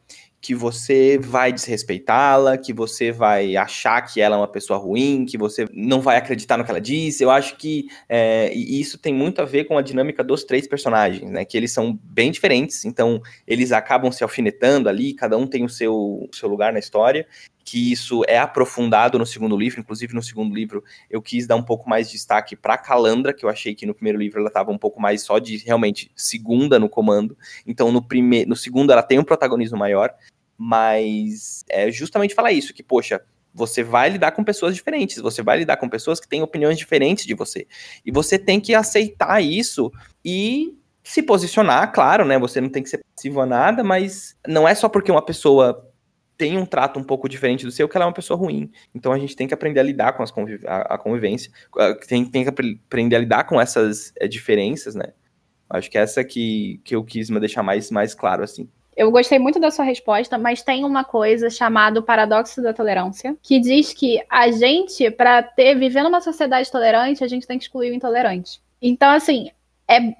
que 0.44 0.54
você 0.54 1.16
vai 1.16 1.50
desrespeitá-la, 1.50 2.58
que 2.58 2.70
você 2.70 3.10
vai 3.10 3.56
achar 3.56 4.02
que 4.02 4.20
ela 4.20 4.36
é 4.36 4.38
uma 4.38 4.46
pessoa 4.46 4.78
ruim, 4.78 5.24
que 5.24 5.38
você 5.38 5.66
não 5.72 6.02
vai 6.02 6.18
acreditar 6.18 6.58
no 6.58 6.64
que 6.66 6.70
ela 6.70 6.82
diz. 6.82 7.18
Eu 7.22 7.30
acho 7.30 7.56
que 7.56 7.86
é, 8.06 8.52
isso 8.52 8.98
tem 8.98 9.14
muito 9.14 9.40
a 9.40 9.46
ver 9.46 9.64
com 9.64 9.78
a 9.78 9.80
dinâmica 9.80 10.22
dos 10.22 10.44
três 10.44 10.68
personagens, 10.68 11.30
né? 11.30 11.46
Que 11.46 11.56
eles 11.56 11.72
são 11.72 11.98
bem 12.04 12.30
diferentes, 12.30 12.84
então 12.84 13.22
eles 13.46 13.72
acabam 13.72 14.12
se 14.12 14.22
alfinetando 14.22 14.86
ali, 14.86 15.14
cada 15.14 15.38
um 15.38 15.46
tem 15.46 15.64
o 15.64 15.68
seu, 15.68 15.94
o 15.94 16.28
seu 16.30 16.46
lugar 16.46 16.74
na 16.74 16.78
história. 16.78 17.26
Que 17.66 17.90
isso 17.90 18.20
é 18.28 18.36
aprofundado 18.36 19.18
no 19.18 19.24
segundo 19.24 19.56
livro, 19.56 19.80
inclusive 19.80 20.12
no 20.12 20.22
segundo 20.22 20.54
livro 20.54 20.84
eu 21.08 21.22
quis 21.22 21.46
dar 21.46 21.56
um 21.56 21.62
pouco 21.62 21.88
mais 21.88 22.08
de 22.08 22.12
destaque 22.12 22.54
para 22.54 22.76
Calandra, 22.76 23.32
que 23.32 23.42
eu 23.42 23.48
achei 23.48 23.74
que 23.74 23.86
no 23.86 23.94
primeiro 23.94 24.18
livro 24.18 24.38
ela 24.38 24.48
estava 24.48 24.70
um 24.70 24.76
pouco 24.76 25.00
mais 25.00 25.22
só 25.22 25.38
de 25.38 25.56
realmente 25.56 26.10
segunda 26.14 26.78
no 26.78 26.90
comando. 26.90 27.34
Então 27.66 27.90
no 27.90 28.06
no 28.46 28.54
segundo 28.54 28.92
ela 28.92 29.02
tem 29.02 29.18
um 29.18 29.24
protagonismo 29.24 29.78
maior, 29.78 30.14
mas 30.56 31.64
é 31.68 31.90
justamente 31.90 32.34
falar 32.34 32.52
isso, 32.52 32.74
que, 32.74 32.82
poxa, 32.82 33.20
Você 33.56 33.84
vai 33.84 34.10
lidar 34.10 34.32
com 34.32 34.42
pessoas 34.42 34.74
diferentes, 34.74 35.18
você 35.22 35.40
vai 35.40 35.58
lidar 35.58 35.76
com 35.76 35.88
pessoas 35.88 36.18
que 36.18 36.26
têm 36.26 36.42
opiniões 36.42 36.76
diferentes 36.76 37.24
de 37.24 37.34
você. 37.34 37.68
E 38.04 38.10
você 38.10 38.36
tem 38.36 38.60
que 38.60 38.74
aceitar 38.74 39.40
isso 39.40 39.92
e 40.24 40.76
se 41.04 41.22
posicionar, 41.22 41.92
claro, 41.92 42.24
né? 42.24 42.36
Você 42.38 42.60
não 42.60 42.68
tem 42.68 42.82
que 42.82 42.88
ser 42.88 43.00
passivo 43.14 43.40
a 43.40 43.46
nada, 43.46 43.84
mas 43.84 44.36
não 44.46 44.66
é 44.66 44.74
só 44.74 44.88
porque 44.88 45.12
uma 45.12 45.24
pessoa 45.24 45.88
tem 46.36 46.58
um 46.58 46.66
trato 46.66 46.98
um 46.98 47.04
pouco 47.04 47.28
diferente 47.28 47.64
do 47.64 47.70
seu 47.70 47.88
que 47.88 47.96
ela 47.96 48.06
é 48.06 48.08
uma 48.08 48.14
pessoa 48.14 48.36
ruim. 48.36 48.70
Então 48.94 49.12
a 49.12 49.18
gente 49.18 49.36
tem 49.36 49.46
que 49.46 49.54
aprender 49.54 49.80
a 49.80 49.84
lidar 49.84 50.14
com 50.14 50.24
conviv 50.26 50.64
a, 50.66 50.94
a 50.94 50.98
convivência, 50.98 51.52
tem, 52.08 52.24
tem 52.24 52.42
que 52.42 52.50
aprender 52.50 53.16
a 53.16 53.20
lidar 53.20 53.44
com 53.44 53.60
essas 53.60 54.12
é, 54.18 54.26
diferenças, 54.26 54.94
né? 54.94 55.12
Acho 55.70 55.90
que 55.90 55.98
essa 55.98 56.24
que, 56.24 56.80
que 56.84 56.94
eu 56.96 57.04
quis 57.04 57.30
me 57.30 57.40
deixar 57.40 57.62
mais, 57.62 57.90
mais 57.90 58.14
claro, 58.14 58.42
assim. 58.42 58.68
Eu 58.96 59.10
gostei 59.10 59.38
muito 59.38 59.58
da 59.58 59.70
sua 59.70 59.84
resposta, 59.84 60.38
mas 60.38 60.62
tem 60.62 60.84
uma 60.84 61.04
coisa 61.04 61.50
chamada 61.50 62.00
paradoxo 62.02 62.62
da 62.62 62.72
tolerância, 62.72 63.36
que 63.42 63.58
diz 63.58 63.92
que 63.92 64.22
a 64.30 64.50
gente, 64.50 65.10
para 65.10 65.42
ter 65.42 65.74
viver 65.74 66.02
numa 66.02 66.20
sociedade 66.20 66.70
tolerante, 66.70 67.24
a 67.24 67.28
gente 67.28 67.46
tem 67.46 67.58
que 67.58 67.64
excluir 67.64 67.90
o 67.90 67.94
intolerante. 67.94 68.60
Então, 68.80 69.10
assim, 69.10 69.50
é, 69.88 70.14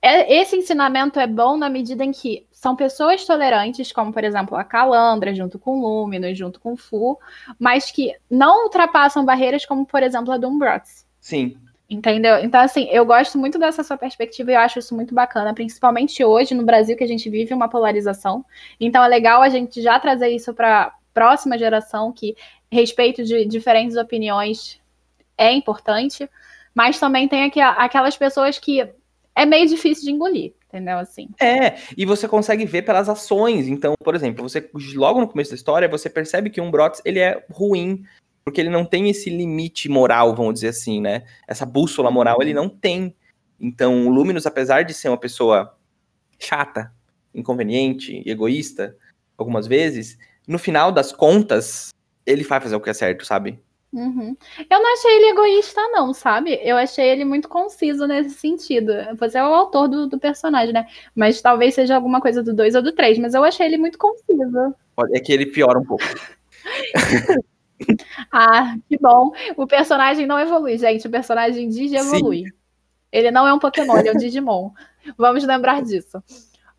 é, 0.00 0.40
esse 0.40 0.56
ensinamento 0.56 1.18
é 1.18 1.26
bom 1.26 1.56
na 1.56 1.68
medida 1.68 2.04
em 2.04 2.12
que 2.12 2.46
são 2.52 2.76
pessoas 2.76 3.24
tolerantes, 3.24 3.92
como 3.92 4.12
por 4.12 4.24
exemplo 4.24 4.56
a 4.56 4.64
Calandra, 4.64 5.34
junto 5.34 5.58
com 5.58 5.78
o 5.80 6.02
Luminous, 6.02 6.36
junto 6.36 6.60
com 6.60 6.76
Fu, 6.76 7.18
mas 7.58 7.90
que 7.90 8.14
não 8.30 8.64
ultrapassam 8.64 9.24
barreiras 9.24 9.64
como, 9.64 9.86
por 9.86 10.02
exemplo, 10.02 10.32
a 10.32 10.36
Doombrox. 10.36 11.06
Sim. 11.20 11.56
Entendeu? 11.90 12.38
Então, 12.40 12.60
assim, 12.60 12.86
eu 12.90 13.06
gosto 13.06 13.38
muito 13.38 13.58
dessa 13.58 13.82
sua 13.82 13.96
perspectiva 13.96 14.50
e 14.50 14.54
eu 14.54 14.60
acho 14.60 14.78
isso 14.78 14.94
muito 14.94 15.14
bacana, 15.14 15.54
principalmente 15.54 16.22
hoje 16.22 16.54
no 16.54 16.62
Brasil, 16.62 16.94
que 16.96 17.04
a 17.04 17.08
gente 17.08 17.30
vive 17.30 17.54
uma 17.54 17.68
polarização. 17.68 18.44
Então, 18.78 19.02
é 19.02 19.08
legal 19.08 19.40
a 19.40 19.48
gente 19.48 19.80
já 19.80 19.98
trazer 19.98 20.28
isso 20.28 20.52
para 20.52 20.94
próxima 21.14 21.56
geração, 21.56 22.12
que 22.12 22.36
respeito 22.70 23.24
de 23.24 23.46
diferentes 23.46 23.96
opiniões 23.96 24.78
é 25.36 25.50
importante, 25.52 26.28
mas 26.74 27.00
também 27.00 27.26
tem 27.26 27.44
aqui, 27.44 27.60
aquelas 27.60 28.16
pessoas 28.16 28.58
que 28.58 28.86
é 29.34 29.46
meio 29.46 29.66
difícil 29.66 30.04
de 30.04 30.10
engolir, 30.10 30.52
entendeu? 30.68 30.98
Assim. 30.98 31.28
É, 31.40 31.76
e 31.96 32.04
você 32.04 32.28
consegue 32.28 32.66
ver 32.66 32.82
pelas 32.82 33.08
ações. 33.08 33.66
Então, 33.66 33.94
por 34.04 34.14
exemplo, 34.14 34.46
você 34.46 34.68
logo 34.94 35.20
no 35.20 35.28
começo 35.28 35.50
da 35.50 35.56
história, 35.56 35.88
você 35.88 36.10
percebe 36.10 36.50
que 36.50 36.60
um 36.60 36.70
Brox, 36.70 37.00
ele 37.04 37.20
é 37.20 37.44
ruim, 37.50 38.04
porque 38.48 38.62
ele 38.62 38.70
não 38.70 38.82
tem 38.82 39.10
esse 39.10 39.28
limite 39.28 39.90
moral, 39.90 40.34
vamos 40.34 40.54
dizer 40.54 40.68
assim, 40.68 41.02
né? 41.02 41.24
Essa 41.46 41.66
bússola 41.66 42.10
moral 42.10 42.40
ele 42.40 42.54
não 42.54 42.66
tem. 42.66 43.14
Então, 43.60 44.06
o 44.06 44.10
Luminous, 44.10 44.46
apesar 44.46 44.84
de 44.84 44.94
ser 44.94 45.10
uma 45.10 45.18
pessoa 45.18 45.76
chata, 46.38 46.90
inconveniente, 47.34 48.22
egoísta, 48.24 48.96
algumas 49.36 49.66
vezes, 49.66 50.16
no 50.46 50.58
final 50.58 50.90
das 50.90 51.12
contas, 51.12 51.90
ele 52.24 52.42
vai 52.42 52.58
fazer 52.58 52.74
o 52.74 52.80
que 52.80 52.88
é 52.88 52.94
certo, 52.94 53.26
sabe? 53.26 53.60
Uhum. 53.92 54.34
Eu 54.70 54.82
não 54.82 54.94
achei 54.94 55.16
ele 55.16 55.26
egoísta, 55.26 55.82
não, 55.88 56.14
sabe? 56.14 56.58
Eu 56.62 56.78
achei 56.78 57.06
ele 57.06 57.26
muito 57.26 57.50
conciso 57.50 58.06
nesse 58.06 58.30
sentido. 58.30 58.94
Você 59.18 59.36
é 59.36 59.42
o 59.42 59.52
autor 59.52 59.88
do, 59.88 60.06
do 60.06 60.18
personagem, 60.18 60.72
né? 60.72 60.86
Mas 61.14 61.42
talvez 61.42 61.74
seja 61.74 61.96
alguma 61.96 62.18
coisa 62.18 62.42
do 62.42 62.54
2 62.54 62.76
ou 62.76 62.82
do 62.82 62.92
3, 62.92 63.18
mas 63.18 63.34
eu 63.34 63.44
achei 63.44 63.66
ele 63.66 63.76
muito 63.76 63.98
conciso. 63.98 64.74
É 65.12 65.20
que 65.20 65.34
ele 65.34 65.44
piora 65.44 65.78
um 65.78 65.84
pouco. 65.84 66.02
ah, 68.32 68.76
que 68.88 68.98
bom. 68.98 69.32
O 69.56 69.66
personagem 69.66 70.26
não 70.26 70.38
evolui, 70.38 70.78
gente. 70.78 71.06
O 71.06 71.10
personagem 71.10 71.68
Digi 71.68 71.96
evolui. 71.96 72.44
Sim. 72.44 72.58
Ele 73.10 73.30
não 73.30 73.46
é 73.46 73.52
um 73.52 73.58
Pokémon, 73.58 73.96
ele 73.98 74.08
é 74.08 74.12
um 74.12 74.16
Digimon. 74.18 74.70
Vamos 75.16 75.44
lembrar 75.44 75.82
disso. 75.82 76.22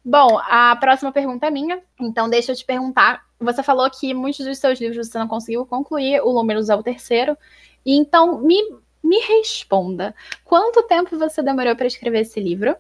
Bom, 0.04 0.40
a 0.40 0.76
próxima 0.76 1.12
pergunta 1.12 1.48
é 1.48 1.52
minha. 1.52 1.82
Então, 2.00 2.30
deixa 2.30 2.52
eu 2.52 2.56
te 2.56 2.66
perguntar. 2.66 3.24
Você 3.40 3.64
falou 3.64 3.90
que 3.90 4.14
muitos 4.14 4.46
dos 4.46 4.58
seus 4.58 4.80
livros 4.80 5.08
você 5.08 5.18
não 5.18 5.28
conseguiu 5.28 5.66
concluir, 5.66 6.22
o 6.22 6.34
Números 6.34 6.70
é 6.70 6.76
o 6.76 6.84
terceiro. 6.84 7.38
Então, 7.86 8.42
me, 8.42 8.58
me 9.04 9.20
responda. 9.20 10.14
Quanto 10.44 10.84
tempo 10.84 11.18
você 11.18 11.42
demorou 11.42 11.76
para 11.76 11.88
escrever 11.88 12.22
esse 12.22 12.40
livro? 12.40 12.76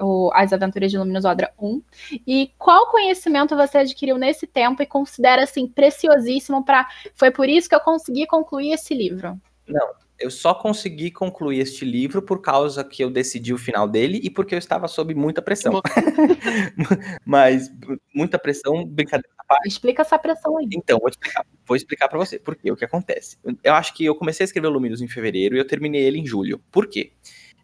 O 0.00 0.30
As 0.34 0.52
Aventuras 0.52 0.90
de 0.90 0.98
Luminous 0.98 1.24
Odra 1.24 1.52
1, 1.58 1.82
e 2.26 2.50
qual 2.58 2.90
conhecimento 2.90 3.56
você 3.56 3.78
adquiriu 3.78 4.18
nesse 4.18 4.46
tempo 4.46 4.82
e 4.82 4.86
considera 4.86 5.44
assim 5.44 5.66
preciosíssimo 5.66 6.64
para 6.64 6.88
foi 7.14 7.30
por 7.30 7.48
isso 7.48 7.68
que 7.68 7.74
eu 7.74 7.80
consegui 7.80 8.26
concluir 8.26 8.72
esse 8.72 8.94
livro? 8.94 9.40
Não, 9.66 9.88
eu 10.18 10.30
só 10.30 10.54
consegui 10.54 11.10
concluir 11.10 11.60
este 11.60 11.84
livro 11.84 12.22
por 12.22 12.40
causa 12.40 12.84
que 12.84 13.02
eu 13.02 13.10
decidi 13.10 13.52
o 13.52 13.58
final 13.58 13.88
dele 13.88 14.20
e 14.22 14.30
porque 14.30 14.54
eu 14.54 14.58
estava 14.58 14.88
sob 14.88 15.14
muita 15.14 15.42
pressão. 15.42 15.80
Mas 17.24 17.70
muita 18.14 18.38
pressão, 18.38 18.84
brincadeira 18.84 19.32
Explica 19.66 20.02
essa 20.02 20.18
pressão 20.18 20.56
aí. 20.56 20.68
Então, 20.72 20.98
vou 20.98 21.08
explicar, 21.08 21.44
vou 21.66 21.76
explicar 21.76 22.08
para 22.08 22.18
você 22.18 22.38
por 22.38 22.56
quê, 22.56 22.70
o 22.70 22.76
que 22.76 22.84
acontece. 22.84 23.36
Eu 23.62 23.74
acho 23.74 23.92
que 23.94 24.04
eu 24.04 24.14
comecei 24.14 24.44
a 24.44 24.46
escrever 24.46 24.68
o 24.68 24.70
Luminous 24.70 25.02
em 25.02 25.08
fevereiro 25.08 25.54
e 25.54 25.58
eu 25.58 25.66
terminei 25.66 26.02
ele 26.02 26.18
em 26.18 26.26
julho. 26.26 26.60
Por 26.70 26.86
quê? 26.86 27.12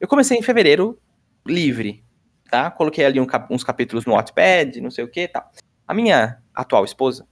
Eu 0.01 0.07
comecei 0.07 0.37
em 0.37 0.43
fevereiro 0.43 0.99
livre, 1.49 2.05
tá? 2.51 2.71
Coloquei 2.71 3.05
ali 3.05 3.21
um, 3.21 3.27
uns 3.51 3.65
capítulos 3.65 4.05
no 4.07 4.15
Wattpad, 4.15 4.81
não 4.81 4.91
sei 4.91 5.05
o 5.05 5.11
que 5.11 5.23
e 5.23 5.29
tal. 5.29 5.51
A 5.87 5.95
minha 5.95 6.43
atual 6.55 6.85
esposa, 6.85 7.27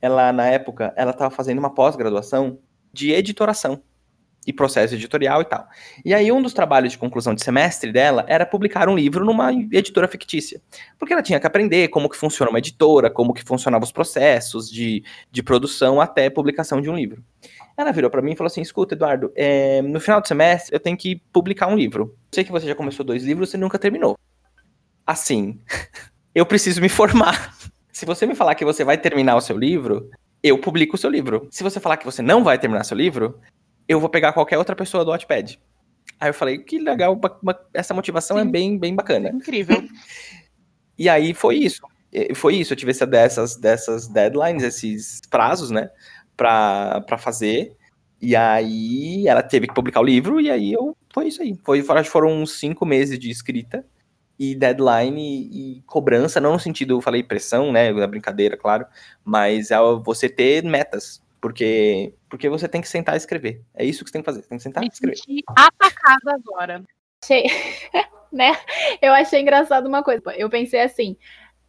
ela, 0.00 0.32
na 0.32 0.46
época, 0.46 0.92
ela 0.96 1.10
estava 1.10 1.34
fazendo 1.34 1.58
uma 1.58 1.74
pós-graduação 1.74 2.58
de 2.92 3.12
editoração 3.12 3.82
e 4.46 4.52
processo 4.52 4.94
editorial 4.94 5.42
e 5.42 5.44
tal. 5.44 5.66
E 6.04 6.14
aí 6.14 6.30
um 6.30 6.40
dos 6.40 6.54
trabalhos 6.54 6.92
de 6.92 6.98
conclusão 6.98 7.34
de 7.34 7.42
semestre 7.42 7.92
dela 7.92 8.24
era 8.28 8.46
publicar 8.46 8.88
um 8.88 8.94
livro 8.94 9.24
numa 9.24 9.52
editora 9.52 10.06
fictícia. 10.06 10.62
Porque 10.98 11.12
ela 11.12 11.22
tinha 11.22 11.40
que 11.40 11.46
aprender 11.46 11.88
como 11.88 12.08
que 12.08 12.16
funciona 12.16 12.50
uma 12.50 12.58
editora, 12.58 13.10
como 13.10 13.34
que 13.34 13.42
funcionavam 13.42 13.84
os 13.84 13.92
processos 13.92 14.70
de, 14.70 15.02
de 15.30 15.42
produção 15.42 16.00
até 16.00 16.30
publicação 16.30 16.80
de 16.80 16.88
um 16.88 16.94
livro. 16.94 17.22
Ela 17.76 17.92
virou 17.92 18.10
para 18.10 18.22
mim 18.22 18.32
e 18.32 18.36
falou 18.36 18.46
assim: 18.46 18.62
escuta, 18.62 18.94
Eduardo, 18.94 19.30
é, 19.34 19.82
no 19.82 20.00
final 20.00 20.20
do 20.20 20.28
semestre 20.28 20.74
eu 20.74 20.80
tenho 20.80 20.96
que 20.96 21.16
publicar 21.32 21.66
um 21.66 21.76
livro. 21.76 22.16
Sei 22.32 22.44
que 22.44 22.52
você 22.52 22.66
já 22.66 22.74
começou 22.74 23.04
dois 23.04 23.24
livros, 23.24 23.50
você 23.50 23.56
nunca 23.56 23.78
terminou. 23.78 24.16
Assim, 25.06 25.60
eu 26.34 26.46
preciso 26.46 26.80
me 26.80 26.88
formar. 26.88 27.54
Se 27.92 28.06
você 28.06 28.26
me 28.26 28.34
falar 28.34 28.54
que 28.54 28.64
você 28.64 28.84
vai 28.84 28.98
terminar 28.98 29.36
o 29.36 29.40
seu 29.40 29.56
livro, 29.56 30.10
eu 30.42 30.58
publico 30.58 30.96
o 30.96 30.98
seu 30.98 31.10
livro. 31.10 31.48
Se 31.50 31.62
você 31.62 31.80
falar 31.80 31.96
que 31.96 32.04
você 32.04 32.22
não 32.22 32.44
vai 32.44 32.58
terminar 32.58 32.84
seu 32.84 32.96
livro, 32.96 33.40
eu 33.88 34.00
vou 34.00 34.08
pegar 34.08 34.32
qualquer 34.32 34.58
outra 34.58 34.76
pessoa 34.76 35.04
do 35.04 35.10
Wattpad. 35.10 35.60
Aí 36.18 36.30
eu 36.30 36.34
falei, 36.34 36.58
que 36.58 36.78
legal, 36.78 37.18
essa 37.74 37.92
motivação 37.92 38.38
é 38.38 38.42
Sim. 38.42 38.48
é 38.48 38.50
bem, 38.50 38.78
bem 38.78 38.94
bacana. 38.94 39.30
Incrível. 39.30 39.82
e 40.98 41.08
aí 41.08 41.34
foi 41.34 41.56
isso. 41.56 41.82
Foi 42.34 42.54
isso, 42.54 42.72
eu 42.72 42.76
tive 42.76 42.92
essa, 42.92 43.06
dessas, 43.06 43.56
dessas 43.56 44.08
deadlines, 44.08 44.62
esses 44.62 45.20
prazos, 45.28 45.70
né? 45.70 45.90
pra, 46.36 47.00
pra 47.02 47.18
fazer. 47.18 47.74
E 48.20 48.36
aí 48.36 49.26
ela 49.26 49.42
teve 49.42 49.66
que 49.66 49.74
publicar 49.74 50.00
o 50.00 50.04
livro, 50.04 50.40
e 50.40 50.50
aí 50.50 50.72
eu. 50.72 50.96
Foi 51.12 51.28
isso 51.28 51.42
aí. 51.42 51.58
Foi, 51.64 51.80
acho 51.80 52.02
que 52.04 52.10
foram 52.10 52.30
uns 52.30 52.58
cinco 52.58 52.84
meses 52.84 53.18
de 53.18 53.30
escrita 53.30 53.84
e 54.38 54.54
deadline 54.54 55.18
e, 55.18 55.78
e, 55.78 55.82
cobrança, 55.82 56.40
não 56.40 56.52
no 56.52 56.60
sentido, 56.60 56.94
eu 56.94 57.00
falei 57.00 57.22
pressão, 57.22 57.72
né? 57.72 57.92
Da 57.92 58.06
brincadeira, 58.06 58.56
claro, 58.56 58.86
mas 59.24 59.70
é 59.70 59.76
você 60.04 60.28
ter 60.28 60.62
metas. 60.62 61.22
Porque, 61.40 62.14
porque 62.28 62.48
você 62.48 62.68
tem 62.68 62.80
que 62.80 62.88
sentar 62.88 63.14
e 63.14 63.18
escrever. 63.18 63.62
É 63.74 63.84
isso 63.84 64.02
que 64.04 64.10
você 64.10 64.14
tem 64.14 64.22
que 64.22 64.26
fazer. 64.26 64.42
Você 64.42 64.48
tem 64.48 64.58
que 64.58 64.64
sentar 64.64 64.84
e 64.84 64.88
escrever. 64.88 65.20
Atacada 65.56 66.34
agora. 66.34 66.82
Achei, 67.22 67.44
né? 68.32 68.52
Eu 69.00 69.12
achei 69.12 69.40
engraçado 69.40 69.86
uma 69.86 70.02
coisa. 70.02 70.22
Eu 70.36 70.50
pensei 70.50 70.80
assim, 70.80 71.16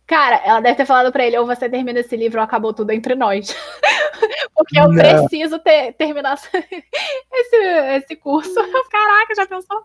Cara, 0.08 0.38
ela 0.38 0.62
deve 0.62 0.76
ter 0.78 0.86
falado 0.86 1.12
para 1.12 1.26
ele, 1.26 1.38
ou 1.38 1.46
você 1.46 1.70
termina 1.70 2.00
esse 2.00 2.16
livro 2.16 2.40
ou 2.40 2.44
acabou 2.44 2.74
tudo 2.74 2.92
entre 2.92 3.14
nós. 3.14 3.54
Porque 4.56 4.80
eu 4.80 4.88
Não. 4.88 4.96
preciso 4.96 5.60
ter, 5.60 5.94
terminar 5.94 6.40
esse, 7.34 7.56
esse 7.98 8.16
curso. 8.16 8.56
Caraca, 8.90 9.36
já 9.36 9.46
pensou? 9.46 9.84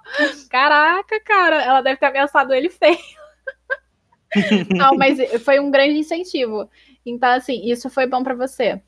Caraca, 0.48 1.20
cara, 1.24 1.60
ela 1.62 1.82
deve 1.82 1.96
ter 1.96 2.06
ameaçado 2.06 2.54
ele 2.54 2.70
feio. 2.70 2.98
Não, 4.70 4.94
mas 4.94 5.18
foi 5.42 5.58
um 5.58 5.72
grande 5.72 5.98
incentivo. 5.98 6.70
Então, 7.04 7.30
assim, 7.30 7.60
isso 7.68 7.90
foi 7.90 8.06
bom 8.06 8.22
para 8.22 8.34
você. 8.34 8.80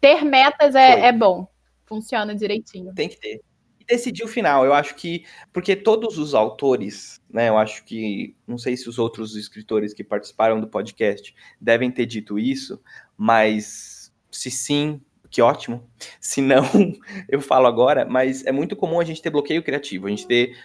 Ter 0.00 0.24
metas 0.24 0.74
é, 0.74 1.06
é 1.06 1.12
bom. 1.12 1.46
Funciona 1.86 2.34
direitinho. 2.34 2.94
Tem 2.94 3.08
que 3.08 3.18
ter 3.18 3.40
decidir 3.86 4.24
o 4.24 4.28
final. 4.28 4.64
Eu 4.64 4.72
acho 4.72 4.94
que. 4.94 5.24
Porque 5.52 5.76
todos 5.76 6.18
os 6.18 6.34
autores, 6.34 7.20
né? 7.30 7.48
Eu 7.48 7.58
acho 7.58 7.84
que. 7.84 8.34
Não 8.46 8.58
sei 8.58 8.76
se 8.76 8.88
os 8.88 8.98
outros 8.98 9.36
escritores 9.36 9.94
que 9.94 10.04
participaram 10.04 10.60
do 10.60 10.66
podcast 10.66 11.34
devem 11.60 11.90
ter 11.90 12.06
dito 12.06 12.38
isso, 12.38 12.80
mas 13.16 14.12
se 14.30 14.50
sim, 14.50 15.00
que 15.30 15.42
ótimo. 15.42 15.88
Se 16.20 16.40
não, 16.40 16.64
eu 17.28 17.40
falo 17.40 17.66
agora, 17.66 18.04
mas 18.04 18.44
é 18.44 18.52
muito 18.52 18.76
comum 18.76 19.00
a 19.00 19.04
gente 19.04 19.22
ter 19.22 19.30
bloqueio 19.30 19.62
criativo, 19.62 20.06
a 20.06 20.10
gente 20.10 20.26
ter 20.26 20.56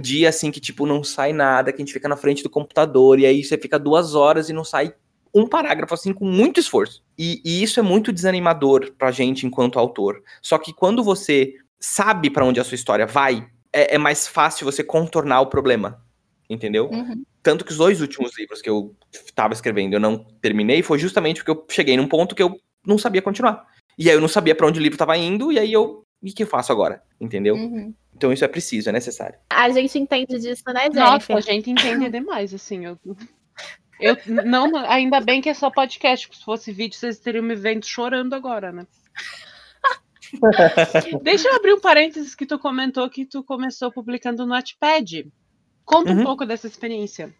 dia 0.00 0.30
assim 0.30 0.50
que, 0.50 0.60
tipo, 0.60 0.86
não 0.86 1.04
sai 1.04 1.32
nada, 1.32 1.70
que 1.70 1.76
a 1.76 1.84
gente 1.84 1.92
fica 1.92 2.08
na 2.08 2.16
frente 2.16 2.42
do 2.42 2.48
computador, 2.48 3.18
e 3.18 3.26
aí 3.26 3.44
você 3.44 3.58
fica 3.58 3.78
duas 3.78 4.14
horas 4.14 4.48
e 4.48 4.52
não 4.52 4.64
sai 4.64 4.94
um 5.34 5.46
parágrafo 5.46 5.94
assim 5.94 6.12
com 6.12 6.24
muito 6.24 6.60
esforço. 6.60 7.02
E, 7.18 7.40
e 7.44 7.62
isso 7.62 7.80
é 7.80 7.82
muito 7.82 8.12
desanimador 8.12 8.92
pra 8.96 9.10
gente 9.10 9.46
enquanto 9.46 9.78
autor. 9.78 10.22
Só 10.40 10.58
que 10.58 10.72
quando 10.72 11.02
você 11.02 11.54
sabe 11.80 12.30
para 12.30 12.44
onde 12.44 12.60
a 12.60 12.64
sua 12.64 12.76
história 12.76 13.06
vai, 13.06 13.46
é, 13.72 13.96
é, 13.96 13.98
mais 13.98 14.28
fácil 14.28 14.64
você 14.64 14.84
contornar 14.84 15.40
o 15.40 15.46
problema. 15.46 16.02
Entendeu? 16.48 16.88
Uhum. 16.90 17.24
Tanto 17.42 17.64
que 17.64 17.72
os 17.72 17.78
dois 17.78 18.00
últimos 18.00 18.38
livros 18.38 18.62
que 18.62 18.70
eu 18.70 18.94
estava 19.12 19.54
escrevendo 19.54 19.94
eu 19.94 20.00
não 20.00 20.18
terminei 20.40 20.82
foi 20.82 20.98
justamente 20.98 21.42
porque 21.42 21.50
eu 21.50 21.66
cheguei 21.70 21.96
num 21.96 22.06
ponto 22.06 22.34
que 22.34 22.42
eu 22.42 22.56
não 22.86 22.98
sabia 22.98 23.22
continuar. 23.22 23.66
E 23.98 24.08
aí 24.08 24.16
eu 24.16 24.20
não 24.20 24.28
sabia 24.28 24.54
para 24.54 24.66
onde 24.66 24.78
o 24.78 24.82
livro 24.82 24.94
estava 24.94 25.16
indo, 25.16 25.52
e 25.52 25.58
aí 25.58 25.72
eu. 25.72 26.04
E 26.22 26.30
o 26.30 26.34
que 26.34 26.42
eu 26.42 26.46
faço 26.46 26.72
agora? 26.72 27.02
Entendeu? 27.20 27.54
Uhum. 27.54 27.94
Então 28.16 28.32
isso 28.32 28.44
é 28.44 28.48
preciso, 28.48 28.88
é 28.88 28.92
necessário. 28.92 29.38
A 29.50 29.68
gente 29.70 29.98
entende 29.98 30.38
disso, 30.38 30.62
né, 30.68 30.82
Jennifer? 30.84 31.02
Nossa, 31.02 31.34
a 31.34 31.40
gente 31.40 31.70
entende 31.70 32.08
demais, 32.08 32.54
assim. 32.54 32.86
Eu, 32.86 32.98
eu 34.04 34.44
não, 34.44 34.76
ainda 34.88 35.20
bem 35.20 35.40
que 35.40 35.48
é 35.48 35.54
só 35.54 35.70
podcast, 35.70 36.28
se 36.36 36.44
fosse 36.44 36.72
vídeo, 36.72 36.96
vocês 36.98 37.18
teriam 37.18 37.42
me 37.44 37.54
vendo 37.54 37.84
chorando 37.86 38.34
agora, 38.34 38.70
né? 38.72 38.86
Deixa 41.22 41.48
eu 41.48 41.56
abrir 41.56 41.72
um 41.74 41.80
parênteses 41.80 42.34
que 42.34 42.46
tu 42.46 42.58
comentou 42.58 43.08
que 43.08 43.24
tu 43.24 43.42
começou 43.42 43.92
publicando 43.92 44.44
no 44.46 44.54
Notepad. 44.54 45.26
Conta 45.84 46.12
Uhum. 46.12 46.20
um 46.20 46.24
pouco 46.24 46.44
dessa 46.46 46.66
experiência. 46.66 47.32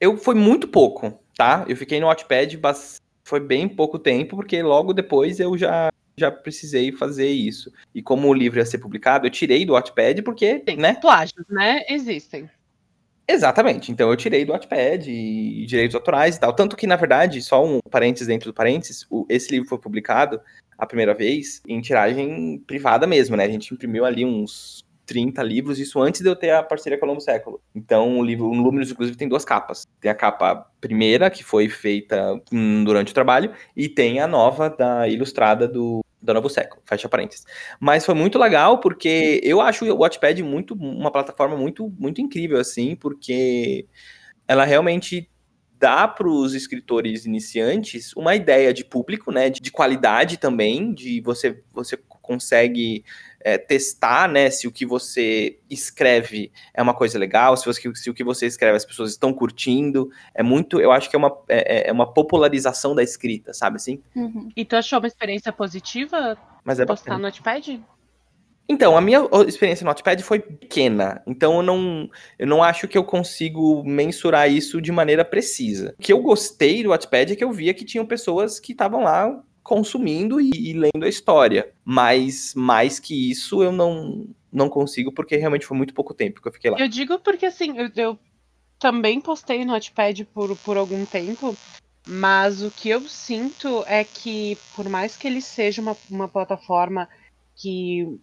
Eu 0.00 0.16
foi 0.16 0.34
muito 0.34 0.68
pouco, 0.68 1.18
tá? 1.36 1.64
Eu 1.68 1.76
fiquei 1.76 2.00
no 2.00 2.06
Wattpad 2.06 2.56
bas- 2.56 3.00
foi 3.24 3.40
bem 3.40 3.68
pouco 3.68 3.98
tempo, 3.98 4.36
porque 4.36 4.62
logo 4.62 4.92
depois 4.92 5.40
eu 5.40 5.56
já 5.56 5.90
já 6.16 6.30
precisei 6.30 6.92
fazer 6.92 7.28
isso. 7.28 7.72
E 7.92 8.00
como 8.00 8.28
o 8.28 8.34
livro 8.34 8.60
ia 8.60 8.64
ser 8.64 8.78
publicado, 8.78 9.26
eu 9.26 9.30
tirei 9.30 9.66
do 9.66 9.72
Wattpad 9.72 10.22
porque, 10.22 10.60
Tem 10.60 10.76
né? 10.76 10.94
plágios, 10.94 11.44
né? 11.48 11.80
Existem. 11.88 12.48
Exatamente. 13.26 13.90
Então 13.90 14.10
eu 14.10 14.16
tirei 14.16 14.44
do 14.44 14.52
Wattpad 14.52 15.10
e 15.10 15.64
direitos 15.66 15.94
autorais 15.94 16.36
e 16.36 16.40
tal. 16.40 16.52
Tanto 16.52 16.76
que, 16.76 16.86
na 16.86 16.96
verdade, 16.96 17.40
só 17.40 17.64
um 17.64 17.80
parênteses 17.90 18.28
dentro 18.28 18.50
do 18.50 18.54
parênteses, 18.54 19.06
esse 19.28 19.50
livro 19.50 19.68
foi 19.68 19.78
publicado 19.78 20.40
a 20.76 20.86
primeira 20.86 21.14
vez 21.14 21.62
em 21.66 21.80
tiragem 21.80 22.62
privada 22.66 23.06
mesmo, 23.06 23.36
né? 23.36 23.44
A 23.44 23.48
gente 23.48 23.72
imprimiu 23.72 24.04
ali 24.04 24.24
uns 24.24 24.84
30 25.06 25.42
livros, 25.42 25.78
isso 25.78 26.00
antes 26.00 26.20
de 26.20 26.28
eu 26.28 26.36
ter 26.36 26.50
a 26.50 26.62
parceria 26.62 26.98
com 26.98 27.04
o 27.04 27.08
Novo 27.08 27.20
Século. 27.20 27.60
Então, 27.74 28.18
o 28.18 28.24
livro, 28.24 28.48
o 28.48 28.54
Números, 28.54 28.90
inclusive, 28.90 29.16
tem 29.16 29.28
duas 29.28 29.44
capas. 29.44 29.86
Tem 30.00 30.10
a 30.10 30.14
capa 30.14 30.66
primeira, 30.80 31.30
que 31.30 31.44
foi 31.44 31.68
feita 31.68 32.40
hum, 32.52 32.84
durante 32.84 33.12
o 33.12 33.14
trabalho, 33.14 33.52
e 33.76 33.88
tem 33.88 34.20
a 34.20 34.26
nova 34.26 34.70
da 34.70 35.06
ilustrada 35.08 35.68
do, 35.68 36.02
da 36.24 36.34
Novo 36.34 36.48
Século, 36.48 36.82
fecha 36.86 37.08
parênteses. 37.08 37.44
Mas 37.78 38.04
foi 38.04 38.14
muito 38.14 38.38
legal, 38.38 38.80
porque 38.80 39.40
eu 39.44 39.60
acho 39.60 39.84
o 39.84 39.98
Wattpad 39.98 40.42
muito, 40.42 40.74
uma 40.74 41.12
plataforma 41.12 41.56
muito, 41.56 41.92
muito 41.98 42.20
incrível, 42.20 42.58
assim, 42.58 42.96
porque 42.96 43.86
ela 44.48 44.64
realmente 44.64 45.30
dá 45.78 46.08
para 46.08 46.28
os 46.28 46.54
escritores 46.54 47.26
iniciantes 47.26 48.14
uma 48.16 48.34
ideia 48.34 48.72
de 48.72 48.84
público, 48.84 49.30
né, 49.30 49.50
de, 49.50 49.60
de 49.60 49.70
qualidade 49.70 50.38
também, 50.38 50.94
de 50.94 51.20
você, 51.20 51.62
você 51.72 51.98
consegue 52.22 53.04
é, 53.44 53.58
testar, 53.58 54.26
né, 54.26 54.48
se 54.48 54.66
o 54.66 54.72
que 54.72 54.86
você 54.86 55.58
escreve 55.68 56.50
é 56.72 56.82
uma 56.82 56.94
coisa 56.94 57.18
legal, 57.18 57.54
se, 57.58 57.66
você, 57.66 57.94
se 57.94 58.08
o 58.08 58.14
que 58.14 58.24
você 58.24 58.46
escreve 58.46 58.74
as 58.74 58.86
pessoas 58.86 59.10
estão 59.10 59.34
curtindo, 59.34 60.10
é 60.34 60.42
muito, 60.42 60.80
eu 60.80 60.90
acho 60.90 61.10
que 61.10 61.14
é 61.14 61.18
uma, 61.18 61.36
é, 61.46 61.90
é 61.90 61.92
uma 61.92 62.10
popularização 62.10 62.94
da 62.94 63.02
escrita, 63.02 63.52
sabe 63.52 63.76
assim? 63.76 64.02
Uhum. 64.16 64.48
E 64.56 64.64
tu 64.64 64.74
achou 64.74 64.98
uma 64.98 65.06
experiência 65.06 65.52
positiva 65.52 66.38
Mas 66.64 66.80
é 66.80 66.86
postar 66.86 67.10
bacana. 67.10 67.18
no 67.18 67.24
Notepad? 67.24 67.84
Então, 68.66 68.96
a 68.96 69.00
minha 69.02 69.20
experiência 69.46 69.84
no 69.84 69.90
Notepad 69.90 70.22
foi 70.22 70.38
pequena, 70.38 71.22
então 71.26 71.56
eu 71.56 71.62
não, 71.62 72.08
eu 72.38 72.46
não 72.46 72.62
acho 72.62 72.88
que 72.88 72.96
eu 72.96 73.04
consigo 73.04 73.84
mensurar 73.84 74.50
isso 74.50 74.80
de 74.80 74.90
maneira 74.90 75.22
precisa. 75.22 75.94
O 75.98 76.02
que 76.02 76.14
eu 76.14 76.22
gostei 76.22 76.82
do 76.82 76.88
Notepad 76.88 77.30
é 77.30 77.36
que 77.36 77.44
eu 77.44 77.52
via 77.52 77.74
que 77.74 77.84
tinham 77.84 78.06
pessoas 78.06 78.58
que 78.58 78.72
estavam 78.72 79.02
lá 79.02 79.38
consumindo 79.64 80.40
e, 80.40 80.50
e 80.52 80.72
lendo 80.74 81.04
a 81.04 81.08
história, 81.08 81.72
mas 81.84 82.52
mais 82.54 83.00
que 83.00 83.30
isso 83.30 83.62
eu 83.62 83.72
não, 83.72 84.28
não 84.52 84.68
consigo, 84.68 85.10
porque 85.10 85.36
realmente 85.36 85.66
foi 85.66 85.76
muito 85.76 85.94
pouco 85.94 86.12
tempo 86.12 86.40
que 86.40 86.46
eu 86.46 86.52
fiquei 86.52 86.70
lá. 86.70 86.78
Eu 86.78 86.86
digo 86.86 87.18
porque 87.18 87.46
assim, 87.46 87.76
eu, 87.78 87.90
eu 87.96 88.18
também 88.78 89.20
postei 89.20 89.64
no 89.64 89.72
Notepad 89.72 90.22
por, 90.26 90.54
por 90.58 90.76
algum 90.76 91.06
tempo, 91.06 91.56
mas 92.06 92.62
o 92.62 92.70
que 92.70 92.90
eu 92.90 93.00
sinto 93.00 93.82
é 93.86 94.04
que, 94.04 94.58
por 94.76 94.86
mais 94.88 95.16
que 95.16 95.26
ele 95.26 95.40
seja 95.40 95.80
uma, 95.80 95.96
uma 96.10 96.28
plataforma 96.28 97.08
que 97.56 98.20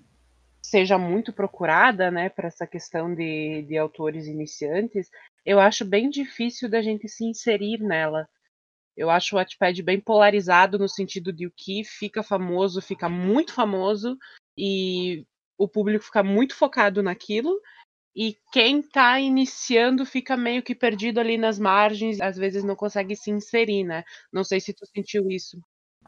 seja 0.61 0.97
muito 0.97 1.33
procurada, 1.33 2.11
né, 2.11 2.29
para 2.29 2.47
essa 2.47 2.67
questão 2.67 3.13
de, 3.13 3.63
de 3.63 3.77
autores 3.77 4.27
iniciantes, 4.27 5.09
eu 5.43 5.59
acho 5.59 5.83
bem 5.83 6.09
difícil 6.09 6.69
da 6.69 6.83
gente 6.83 7.09
se 7.09 7.25
inserir 7.25 7.79
nela. 7.81 8.29
Eu 8.95 9.09
acho 9.09 9.35
o 9.35 9.37
Wattpad 9.39 9.81
bem 9.83 9.99
polarizado 9.99 10.77
no 10.77 10.87
sentido 10.89 11.31
de 11.33 11.47
o 11.47 11.53
que 11.55 11.83
fica 11.83 12.21
famoso 12.23 12.81
fica 12.81 13.09
muito 13.09 13.53
famoso 13.53 14.17
e 14.57 15.25
o 15.57 15.67
público 15.67 16.03
fica 16.05 16.23
muito 16.23 16.55
focado 16.55 17.01
naquilo 17.03 17.59
e 18.15 18.37
quem 18.51 18.81
tá 18.81 19.19
iniciando 19.19 20.05
fica 20.05 20.37
meio 20.37 20.63
que 20.63 20.75
perdido 20.75 21.19
ali 21.19 21.37
nas 21.37 21.59
margens, 21.59 22.21
às 22.21 22.37
vezes 22.37 22.63
não 22.63 22.75
consegue 22.75 23.15
se 23.15 23.31
inserir, 23.31 23.83
né? 23.85 24.03
Não 24.33 24.43
sei 24.43 24.59
se 24.59 24.73
tu 24.73 24.85
sentiu 24.87 25.29
isso. 25.29 25.59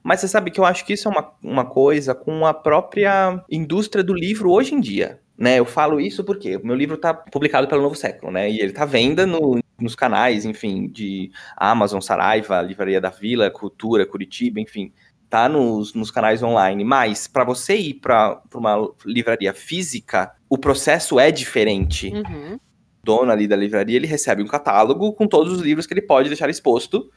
Mas 0.04 0.20
você 0.20 0.28
sabe 0.28 0.52
que 0.52 0.60
eu 0.60 0.66
acho 0.66 0.86
que 0.86 0.94
isso 0.94 1.08
é 1.08 1.12
uma, 1.12 1.34
uma 1.42 1.66
coisa 1.66 2.14
com 2.14 2.46
a 2.46 2.54
própria 2.54 3.44
indústria 3.50 4.04
do 4.04 4.14
livro 4.14 4.52
hoje 4.52 4.76
em 4.76 4.82
dia. 4.82 5.20
Né, 5.36 5.58
eu 5.58 5.66
falo 5.66 6.00
isso 6.00 6.24
porque 6.24 6.58
o 6.58 6.66
meu 6.66 6.76
livro 6.76 6.96
está 6.96 7.12
publicado 7.12 7.68
pelo 7.68 7.82
Novo 7.82 7.96
Século, 7.96 8.32
né? 8.32 8.52
E 8.52 8.60
ele 8.60 8.68
está 8.68 8.84
à 8.84 8.86
venda 8.86 9.26
no, 9.26 9.60
nos 9.80 9.96
canais, 9.96 10.46
enfim, 10.46 10.88
de 10.88 11.32
Amazon, 11.58 12.00
Saraiva, 12.00 12.62
Livraria 12.62 13.02
da 13.02 13.10
Vila, 13.10 13.50
Cultura, 13.50 14.06
Curitiba, 14.06 14.60
enfim, 14.60 14.94
tá 15.30 15.50
nos, 15.50 15.96
nos 15.96 16.12
canais 16.12 16.44
online. 16.44 16.84
Mas 16.84 17.28
para 17.28 17.44
você 17.44 17.76
ir 17.76 17.96
para 17.96 18.40
uma 18.54 18.88
livraria 19.04 19.54
física, 19.56 20.32
o 20.48 20.60
processo 20.60 21.20
é 21.20 21.32
diferente. 21.32 22.10
Uhum. 22.10 22.56
O 22.56 22.60
dono 23.04 23.32
ali 23.32 23.48
da 23.48 23.56
livraria, 23.56 23.96
ele 23.96 24.06
recebe 24.06 24.44
um 24.44 24.48
catálogo 24.48 25.14
com 25.14 25.28
todos 25.28 25.52
os 25.52 25.62
livros 25.62 25.88
que 25.88 25.94
ele 25.96 26.04
pode 26.04 26.30
deixar 26.30 26.50
exposto 26.52 27.10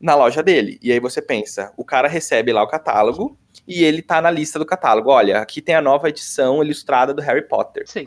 na 0.00 0.14
loja 0.14 0.42
dele. 0.42 0.78
E 0.82 0.92
aí 0.92 1.00
você 1.00 1.22
pensa, 1.22 1.72
o 1.76 1.84
cara 1.84 2.08
recebe 2.08 2.52
lá 2.52 2.62
o 2.62 2.68
catálogo 2.68 3.38
e 3.66 3.84
ele 3.84 4.02
tá 4.02 4.20
na 4.20 4.30
lista 4.30 4.58
do 4.58 4.66
catálogo. 4.66 5.10
Olha, 5.10 5.40
aqui 5.40 5.60
tem 5.60 5.74
a 5.74 5.82
nova 5.82 6.08
edição 6.08 6.62
ilustrada 6.62 7.14
do 7.14 7.22
Harry 7.22 7.46
Potter. 7.46 7.84
Sim. 7.86 8.06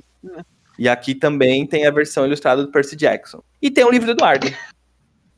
E 0.77 0.87
aqui 0.87 1.15
também 1.15 1.65
tem 1.65 1.87
a 1.87 1.91
versão 1.91 2.25
ilustrada 2.25 2.63
do 2.63 2.71
Percy 2.71 2.95
Jackson. 2.95 3.41
E 3.61 3.71
tem 3.71 3.83
o 3.83 3.89
livro 3.89 4.05
do 4.05 4.11
Eduardo. 4.11 4.47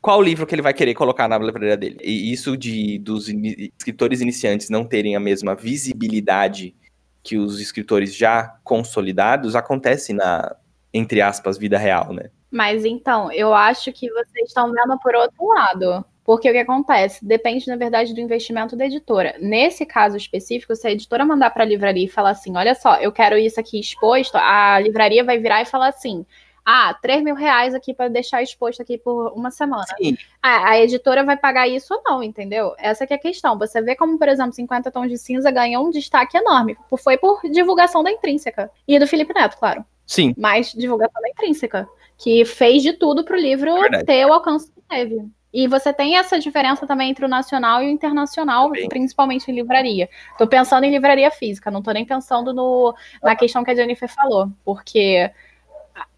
Qual 0.00 0.20
livro 0.22 0.46
que 0.46 0.54
ele 0.54 0.62
vai 0.62 0.72
querer 0.72 0.94
colocar 0.94 1.28
na 1.28 1.38
livraria 1.38 1.76
dele? 1.76 1.98
E 2.02 2.32
isso 2.32 2.56
de 2.56 2.98
dos 2.98 3.28
ini 3.28 3.72
escritores 3.78 4.20
iniciantes 4.20 4.70
não 4.70 4.84
terem 4.84 5.14
a 5.14 5.20
mesma 5.20 5.54
visibilidade 5.54 6.74
que 7.22 7.36
os 7.36 7.60
escritores 7.60 8.14
já 8.14 8.58
consolidados 8.64 9.54
acontece 9.54 10.12
na, 10.14 10.56
entre 10.92 11.20
aspas, 11.20 11.58
vida 11.58 11.78
real, 11.78 12.12
né? 12.14 12.30
Mas 12.50 12.84
então, 12.84 13.30
eu 13.30 13.54
acho 13.54 13.92
que 13.92 14.10
vocês 14.10 14.48
estão 14.48 14.72
vendo 14.72 14.98
por 15.00 15.14
outro 15.14 15.46
lado. 15.48 16.04
Porque 16.30 16.48
o 16.48 16.52
que 16.52 16.58
acontece? 16.58 17.24
Depende, 17.24 17.66
na 17.66 17.74
verdade, 17.74 18.14
do 18.14 18.20
investimento 18.20 18.76
da 18.76 18.86
editora. 18.86 19.34
Nesse 19.40 19.84
caso 19.84 20.16
específico, 20.16 20.76
se 20.76 20.86
a 20.86 20.92
editora 20.92 21.24
mandar 21.24 21.50
para 21.50 21.64
a 21.64 21.66
livraria 21.66 22.04
e 22.04 22.08
falar 22.08 22.30
assim: 22.30 22.56
olha 22.56 22.72
só, 22.72 22.94
eu 23.00 23.10
quero 23.10 23.36
isso 23.36 23.58
aqui 23.58 23.80
exposto, 23.80 24.36
a 24.36 24.78
livraria 24.78 25.24
vai 25.24 25.38
virar 25.38 25.60
e 25.60 25.64
falar 25.64 25.88
assim: 25.88 26.24
ah, 26.64 26.96
3 27.02 27.24
mil 27.24 27.34
reais 27.34 27.74
aqui 27.74 27.92
para 27.92 28.06
deixar 28.06 28.44
exposto 28.44 28.80
aqui 28.80 28.96
por 28.96 29.32
uma 29.32 29.50
semana. 29.50 29.82
Sim. 30.00 30.16
A, 30.40 30.78
editora 30.78 31.24
vai 31.24 31.36
pagar 31.36 31.66
isso 31.66 31.92
ou 31.92 32.00
não, 32.04 32.22
entendeu? 32.22 32.76
Essa 32.78 33.08
que 33.08 33.12
é 33.12 33.16
a 33.16 33.20
questão. 33.20 33.58
Você 33.58 33.82
vê 33.82 33.96
como, 33.96 34.16
por 34.16 34.28
exemplo, 34.28 34.52
50 34.52 34.88
Tons 34.92 35.08
de 35.08 35.18
Cinza 35.18 35.50
ganhou 35.50 35.84
um 35.84 35.90
destaque 35.90 36.38
enorme. 36.38 36.76
Foi 36.96 37.18
por 37.18 37.40
divulgação 37.50 38.04
da 38.04 38.10
intrínseca. 38.12 38.70
E 38.86 39.00
do 39.00 39.06
Felipe 39.08 39.34
Neto, 39.34 39.58
claro. 39.58 39.84
Sim. 40.06 40.32
Mas 40.38 40.72
divulgação 40.72 41.20
da 41.20 41.28
intrínseca. 41.28 41.88
Que 42.16 42.44
fez 42.44 42.84
de 42.84 42.92
tudo 42.92 43.24
para 43.24 43.36
o 43.36 43.40
livro 43.40 43.74
Verdade. 43.74 44.04
ter 44.04 44.24
o 44.26 44.32
alcance 44.32 44.70
que 44.70 44.80
teve. 44.88 45.28
E 45.52 45.66
você 45.66 45.92
tem 45.92 46.16
essa 46.16 46.38
diferença 46.38 46.86
também 46.86 47.10
entre 47.10 47.24
o 47.24 47.28
nacional 47.28 47.82
e 47.82 47.86
o 47.86 47.90
internacional, 47.90 48.70
principalmente 48.88 49.50
em 49.50 49.54
livraria. 49.54 50.08
Tô 50.38 50.46
pensando 50.46 50.84
em 50.84 50.90
livraria 50.90 51.30
física, 51.30 51.70
não 51.70 51.82
tô 51.82 51.90
nem 51.90 52.04
pensando 52.04 52.52
no, 52.52 52.94
na 53.22 53.34
questão 53.34 53.64
que 53.64 53.70
a 53.70 53.74
Jennifer 53.74 54.08
falou, 54.08 54.50
porque 54.64 55.30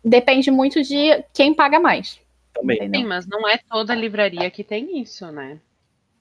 depende 0.05 0.51
muito 0.51 0.83
de 0.83 1.25
quem 1.33 1.55
paga 1.55 1.81
mais. 1.81 2.21
Também. 2.53 2.77
Entendeu? 2.77 3.01
Sim, 3.01 3.07
mas 3.07 3.27
não 3.27 3.49
é 3.49 3.59
toda 3.59 3.95
livraria 3.95 4.51
que 4.51 4.63
tem 4.63 5.01
isso, 5.01 5.31
né? 5.33 5.59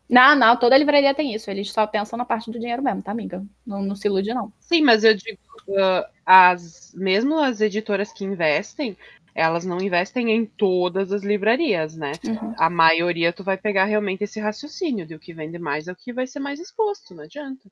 Não, 0.09 0.36
não, 0.36 0.57
toda 0.57 0.78
livraria 0.78 1.14
tem 1.14 1.34
isso. 1.34 1.49
Eles 1.49 1.72
só 1.72 1.88
pensam 1.88 2.18
na 2.18 2.26
parte 2.26 2.51
do 2.51 2.59
dinheiro 2.59 2.84
mesmo, 2.84 3.01
tá, 3.01 3.12
amiga? 3.12 3.45
Não, 3.66 3.82
não 3.82 3.95
se 3.95 4.07
ilude, 4.07 4.34
não. 4.34 4.51
Sim, 4.59 4.82
mas 4.82 5.05
eu 5.05 5.14
digo, 5.14 5.39
ah, 5.78 6.09
as, 6.26 6.93
mesmo 6.93 7.39
as 7.39 7.62
editoras 7.62 8.12
que 8.12 8.26
investem, 8.26 8.97
elas 9.34 9.65
não 9.65 9.79
investem 9.79 10.32
em 10.32 10.45
todas 10.45 11.11
as 11.11 11.23
livrarias, 11.23 11.95
né? 11.95 12.11
Uhum. 12.25 12.53
A 12.57 12.69
maioria 12.69 13.34
tu 13.34 13.43
vai 13.43 13.57
pegar 13.57 13.86
realmente 13.86 14.23
esse 14.23 14.39
raciocínio 14.39 15.05
de 15.05 15.15
o 15.15 15.19
que 15.19 15.34
vende 15.34 15.57
mais 15.57 15.88
é 15.88 15.91
o 15.91 15.95
que 15.95 16.13
vai 16.13 16.27
ser 16.27 16.39
mais 16.39 16.59
exposto, 16.59 17.15
não 17.15 17.23
adianta. 17.23 17.69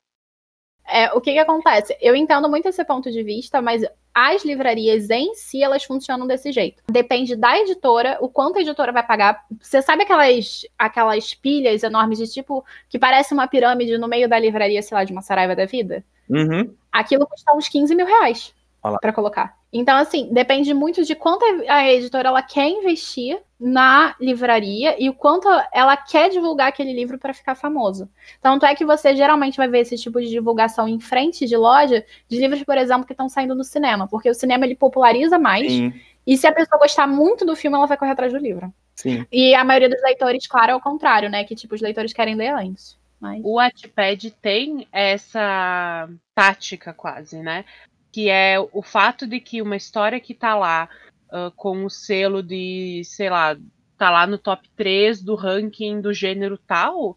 É, 0.86 1.12
o 1.12 1.20
que 1.20 1.32
que 1.32 1.38
acontece? 1.38 1.96
Eu 2.00 2.16
entendo 2.16 2.48
muito 2.48 2.68
esse 2.68 2.84
ponto 2.84 3.10
de 3.12 3.22
vista, 3.22 3.62
mas 3.62 3.84
as 4.12 4.44
livrarias 4.44 5.08
em 5.08 5.34
si, 5.34 5.62
elas 5.62 5.84
funcionam 5.84 6.26
desse 6.26 6.50
jeito. 6.50 6.82
Depende 6.90 7.36
da 7.36 7.56
editora, 7.58 8.18
o 8.20 8.28
quanto 8.28 8.58
a 8.58 8.60
editora 8.60 8.90
vai 8.90 9.06
pagar. 9.06 9.44
Você 9.60 9.80
sabe 9.80 10.02
aquelas, 10.02 10.66
aquelas 10.76 11.32
pilhas 11.32 11.84
enormes 11.84 12.18
de 12.18 12.26
tipo, 12.26 12.64
que 12.88 12.98
parece 12.98 13.32
uma 13.32 13.46
pirâmide 13.46 13.98
no 13.98 14.08
meio 14.08 14.28
da 14.28 14.38
livraria, 14.38 14.82
sei 14.82 14.96
lá, 14.96 15.04
de 15.04 15.12
uma 15.12 15.22
Saraiva 15.22 15.54
da 15.54 15.64
vida? 15.64 16.04
Uhum. 16.28 16.74
Aquilo 16.90 17.26
custa 17.26 17.54
uns 17.54 17.68
15 17.68 17.94
mil 17.94 18.06
reais. 18.06 18.52
Para 19.00 19.12
colocar. 19.12 19.58
Então, 19.72 19.96
assim, 19.96 20.28
depende 20.32 20.74
muito 20.74 21.04
de 21.04 21.14
quanto 21.14 21.44
a 21.68 21.88
editora 21.88 22.28
ela 22.28 22.42
quer 22.42 22.68
investir 22.68 23.40
na 23.58 24.16
livraria 24.18 24.96
e 24.98 25.08
o 25.08 25.14
quanto 25.14 25.46
ela 25.72 25.96
quer 25.96 26.30
divulgar 26.30 26.68
aquele 26.68 26.92
livro 26.92 27.18
para 27.18 27.34
ficar 27.34 27.54
famoso. 27.54 28.08
Tanto 28.40 28.64
é 28.64 28.74
que 28.74 28.84
você 28.84 29.14
geralmente 29.14 29.58
vai 29.58 29.68
ver 29.68 29.80
esse 29.80 29.96
tipo 29.96 30.20
de 30.20 30.28
divulgação 30.28 30.88
em 30.88 30.98
frente 30.98 31.46
de 31.46 31.56
loja 31.56 32.04
de 32.28 32.38
livros, 32.38 32.64
por 32.64 32.78
exemplo, 32.78 33.06
que 33.06 33.12
estão 33.12 33.28
saindo 33.28 33.54
no 33.54 33.62
cinema, 33.62 34.08
porque 34.08 34.30
o 34.30 34.34
cinema 34.34 34.64
ele 34.64 34.74
populariza 34.74 35.38
mais. 35.38 35.70
Sim. 35.70 35.92
E 36.26 36.36
se 36.36 36.46
a 36.46 36.52
pessoa 36.52 36.78
gostar 36.78 37.06
muito 37.06 37.44
do 37.44 37.54
filme, 37.54 37.76
ela 37.76 37.86
vai 37.86 37.96
correr 37.96 38.12
atrás 38.12 38.32
do 38.32 38.38
livro. 38.38 38.72
Sim. 38.94 39.26
E 39.30 39.54
a 39.54 39.64
maioria 39.64 39.88
dos 39.88 40.02
leitores, 40.02 40.46
claro, 40.46 40.72
é 40.72 40.74
o 40.74 40.80
contrário, 40.80 41.30
né? 41.30 41.44
Que 41.44 41.54
tipo, 41.54 41.74
os 41.74 41.80
leitores 41.80 42.12
querem 42.12 42.34
ler 42.34 42.48
antes. 42.48 42.98
Mas... 43.20 43.42
O 43.44 43.56
Wattpad 43.56 44.30
tem 44.40 44.88
essa 44.90 46.08
tática 46.34 46.94
quase, 46.94 47.38
né? 47.40 47.64
Que 48.12 48.28
é 48.28 48.56
o 48.58 48.82
fato 48.82 49.26
de 49.26 49.40
que 49.40 49.62
uma 49.62 49.76
história 49.76 50.20
que 50.20 50.34
tá 50.34 50.56
lá 50.56 50.88
uh, 51.32 51.50
com 51.56 51.84
o 51.84 51.90
selo 51.90 52.42
de, 52.42 53.02
sei 53.04 53.30
lá, 53.30 53.56
tá 53.96 54.10
lá 54.10 54.26
no 54.26 54.38
top 54.38 54.68
3 54.76 55.22
do 55.22 55.34
ranking 55.34 56.00
do 56.00 56.12
gênero 56.12 56.58
tal, 56.58 57.16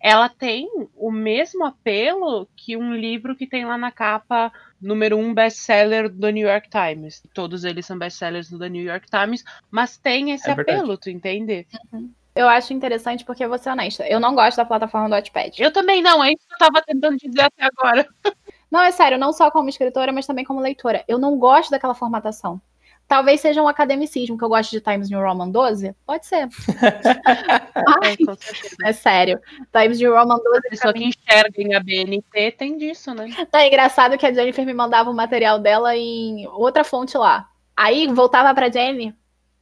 ela 0.00 0.28
tem 0.28 0.68
o 0.96 1.12
mesmo 1.12 1.64
apelo 1.64 2.48
que 2.56 2.76
um 2.76 2.92
livro 2.92 3.36
que 3.36 3.46
tem 3.46 3.64
lá 3.64 3.78
na 3.78 3.92
capa 3.92 4.52
número 4.80 5.16
um 5.16 5.32
best-seller 5.32 6.08
do 6.08 6.28
New 6.30 6.48
York 6.48 6.68
Times. 6.68 7.22
Todos 7.32 7.62
eles 7.62 7.86
são 7.86 7.96
best-sellers 7.96 8.50
do 8.50 8.66
New 8.66 8.82
York 8.82 9.06
Times, 9.08 9.44
mas 9.70 9.96
tem 9.96 10.32
esse 10.32 10.50
é 10.50 10.52
apelo, 10.54 10.98
tu 10.98 11.08
entende? 11.08 11.68
Uhum. 11.92 12.12
Eu 12.34 12.48
acho 12.48 12.72
interessante 12.72 13.24
porque, 13.24 13.46
vou 13.46 13.58
ser 13.58 13.70
honesta, 13.70 14.08
eu 14.08 14.18
não 14.18 14.34
gosto 14.34 14.56
da 14.56 14.64
plataforma 14.64 15.06
do 15.06 15.12
Wattpad. 15.12 15.62
Eu 15.62 15.70
também 15.70 16.02
não, 16.02 16.24
é 16.24 16.32
isso 16.32 16.48
que 16.48 16.54
eu 16.54 16.58
tava 16.58 16.82
tentando 16.82 17.16
dizer 17.18 17.42
até 17.42 17.64
agora. 17.64 18.08
Não, 18.72 18.80
é 18.80 18.90
sério, 18.90 19.18
não 19.18 19.34
só 19.34 19.50
como 19.50 19.68
escritora, 19.68 20.10
mas 20.14 20.26
também 20.26 20.46
como 20.46 20.58
leitora. 20.58 21.04
Eu 21.06 21.18
não 21.18 21.38
gosto 21.38 21.70
daquela 21.70 21.94
formatação. 21.94 22.58
Talvez 23.06 23.42
seja 23.42 23.62
um 23.62 23.68
academicismo, 23.68 24.38
que 24.38 24.42
eu 24.42 24.48
gosto 24.48 24.70
de 24.70 24.80
Times 24.80 25.10
New 25.10 25.20
Roman 25.20 25.50
12. 25.50 25.94
Pode 26.06 26.24
ser. 26.24 26.48
é, 28.02 28.88
é, 28.88 28.92
sério. 28.94 29.38
Times 29.70 29.98
New 29.98 30.14
Roman 30.14 30.38
12. 30.38 30.58
A 30.58 30.70
pessoa 30.70 30.94
que 30.94 31.04
enxerga 31.04 31.60
em 31.60 31.74
ABNT 31.74 32.52
tem 32.52 32.78
disso, 32.78 33.12
né? 33.12 33.28
É 33.52 33.66
engraçado 33.66 34.16
que 34.16 34.24
a 34.24 34.32
Jennifer 34.32 34.64
me 34.64 34.72
mandava 34.72 35.10
o 35.10 35.14
material 35.14 35.58
dela 35.58 35.94
em 35.94 36.46
outra 36.48 36.82
fonte 36.82 37.18
lá. 37.18 37.50
Aí 37.76 38.06
voltava 38.06 38.54
pra 38.54 38.70
Jenny, 38.70 39.14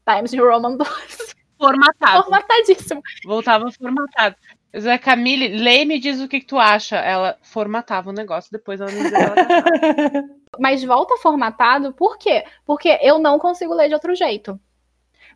Times 0.09 0.33
New 0.33 0.49
Roman 0.49 0.77
12. 0.77 1.35
Formatado. 1.59 2.23
Formatadíssimo. 2.23 3.03
Voltava 3.27 3.71
formatado. 3.73 4.37
Zé 4.79 4.99
Camille, 4.99 5.49
lê 5.49 5.83
e 5.83 5.85
me 5.85 5.99
diz 5.99 6.21
o 6.21 6.29
que, 6.29 6.41
que, 6.41 6.47
tu 6.47 6.59
acha. 6.59 6.97
Ela 6.97 7.37
formatava 7.43 8.11
o 8.11 8.12
negócio, 8.12 8.53
depois 8.53 8.81
ela 8.81 8.91
me 8.91 9.03
dizia 9.03 9.18
Mas 10.59 10.85
volta 10.85 11.16
formatado, 11.16 11.93
por 11.93 12.18
quê? 12.18 12.45
Porque 12.64 12.99
eu 13.03 13.18
não 13.18 13.39
consigo 13.39 13.75
ler 13.75 13.89
de 13.89 13.95
outro 13.95 14.14
jeito. 14.14 14.59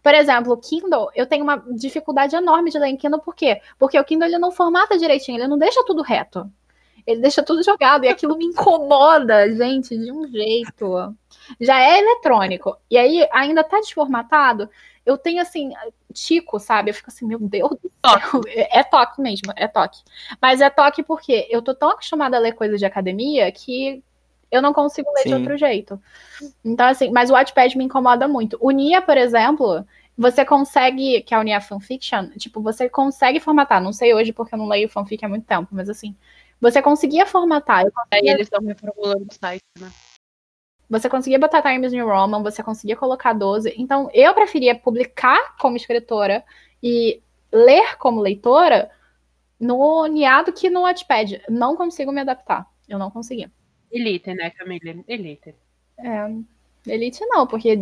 Por 0.02 0.14
exemplo, 0.14 0.52
o 0.52 0.56
Kindle, 0.56 1.08
eu 1.14 1.26
tenho 1.26 1.42
uma 1.42 1.64
dificuldade 1.70 2.36
enorme 2.36 2.70
de 2.70 2.78
ler 2.78 2.88
em 2.88 2.96
Kindle, 2.96 3.20
por 3.20 3.34
quê? 3.34 3.60
Porque 3.78 3.98
o 3.98 4.04
Kindle 4.04 4.28
ele 4.28 4.38
não 4.38 4.52
formata 4.52 4.98
direitinho, 4.98 5.38
ele 5.38 5.48
não 5.48 5.58
deixa 5.58 5.82
tudo 5.84 6.02
reto. 6.02 6.48
Ele 7.06 7.20
deixa 7.20 7.42
tudo 7.42 7.62
jogado 7.62 8.04
e 8.04 8.08
aquilo 8.08 8.36
me 8.36 8.46
incomoda, 8.46 9.50
gente, 9.54 9.96
de 9.96 10.10
um 10.10 10.26
jeito. 10.26 11.14
Já 11.60 11.80
é 11.80 11.98
eletrônico. 11.98 12.76
E 12.90 12.96
aí 12.96 13.28
ainda 13.30 13.62
tá 13.62 13.78
desformatado 13.78 14.68
eu 15.04 15.18
tenho 15.18 15.40
assim, 15.42 15.72
tico, 16.12 16.58
sabe? 16.58 16.90
Eu 16.90 16.94
fico 16.94 17.10
assim, 17.10 17.26
meu 17.26 17.38
Deus 17.38 17.70
do 17.82 17.90
céu. 18.04 18.40
É, 18.46 18.80
é 18.80 18.82
toque 18.82 19.20
mesmo, 19.20 19.52
é 19.56 19.68
toque. 19.68 20.02
Mas 20.40 20.60
é 20.60 20.70
toque 20.70 21.02
porque 21.02 21.46
eu 21.50 21.60
tô 21.62 21.74
tão 21.74 21.90
acostumada 21.90 22.36
a 22.36 22.40
ler 22.40 22.52
coisas 22.52 22.78
de 22.78 22.86
academia 22.86 23.50
que 23.52 24.02
eu 24.50 24.62
não 24.62 24.72
consigo 24.72 25.10
ler 25.12 25.22
Sim. 25.22 25.28
de 25.30 25.34
outro 25.34 25.56
jeito. 25.56 26.00
Então, 26.64 26.86
assim, 26.86 27.10
mas 27.10 27.30
o 27.30 27.34
Wattpad 27.34 27.76
me 27.76 27.84
incomoda 27.84 28.28
muito. 28.28 28.56
O 28.60 28.70
Nia, 28.70 29.02
por 29.02 29.16
exemplo, 29.16 29.84
você 30.16 30.44
consegue, 30.44 31.22
que 31.22 31.34
é 31.34 31.38
o 31.38 31.42
Nia 31.42 31.60
Fanfiction, 31.60 32.30
tipo, 32.38 32.62
você 32.62 32.88
consegue 32.88 33.40
formatar. 33.40 33.82
Não 33.82 33.92
sei 33.92 34.14
hoje 34.14 34.32
porque 34.32 34.54
eu 34.54 34.58
não 34.58 34.68
leio 34.68 34.88
fanfic 34.88 35.24
há 35.24 35.28
muito 35.28 35.44
tempo, 35.44 35.68
mas 35.72 35.88
assim, 35.88 36.14
você 36.60 36.80
conseguia 36.80 37.26
formatar. 37.26 37.84
Conseguia... 37.90 38.08
Aí 38.12 38.28
eles 38.28 38.46
estão 38.46 38.64
reformulando 38.64 39.26
o 39.28 39.34
site, 39.34 39.62
né? 39.78 39.90
Você 40.88 41.08
conseguia 41.08 41.38
botar 41.38 41.62
Times 41.62 41.92
New 41.92 42.06
Roman, 42.06 42.42
você 42.42 42.62
conseguia 42.62 42.96
colocar 42.96 43.32
12. 43.32 43.74
Então, 43.76 44.08
eu 44.12 44.34
preferia 44.34 44.74
publicar 44.74 45.56
como 45.58 45.76
escritora 45.76 46.44
e 46.82 47.22
ler 47.52 47.96
como 47.96 48.20
leitora 48.20 48.90
no 49.58 50.06
Niado 50.06 50.52
que 50.52 50.68
no 50.68 50.82
Wattpad. 50.82 51.42
Não 51.48 51.76
consigo 51.76 52.12
me 52.12 52.20
adaptar. 52.20 52.66
Eu 52.88 52.98
não 52.98 53.10
conseguia. 53.10 53.50
Elite, 53.90 54.34
né, 54.34 54.50
Camila? 54.50 55.02
Elite. 55.08 55.54
É, 55.98 56.28
Elite 56.86 57.24
não, 57.26 57.46
porque. 57.46 57.78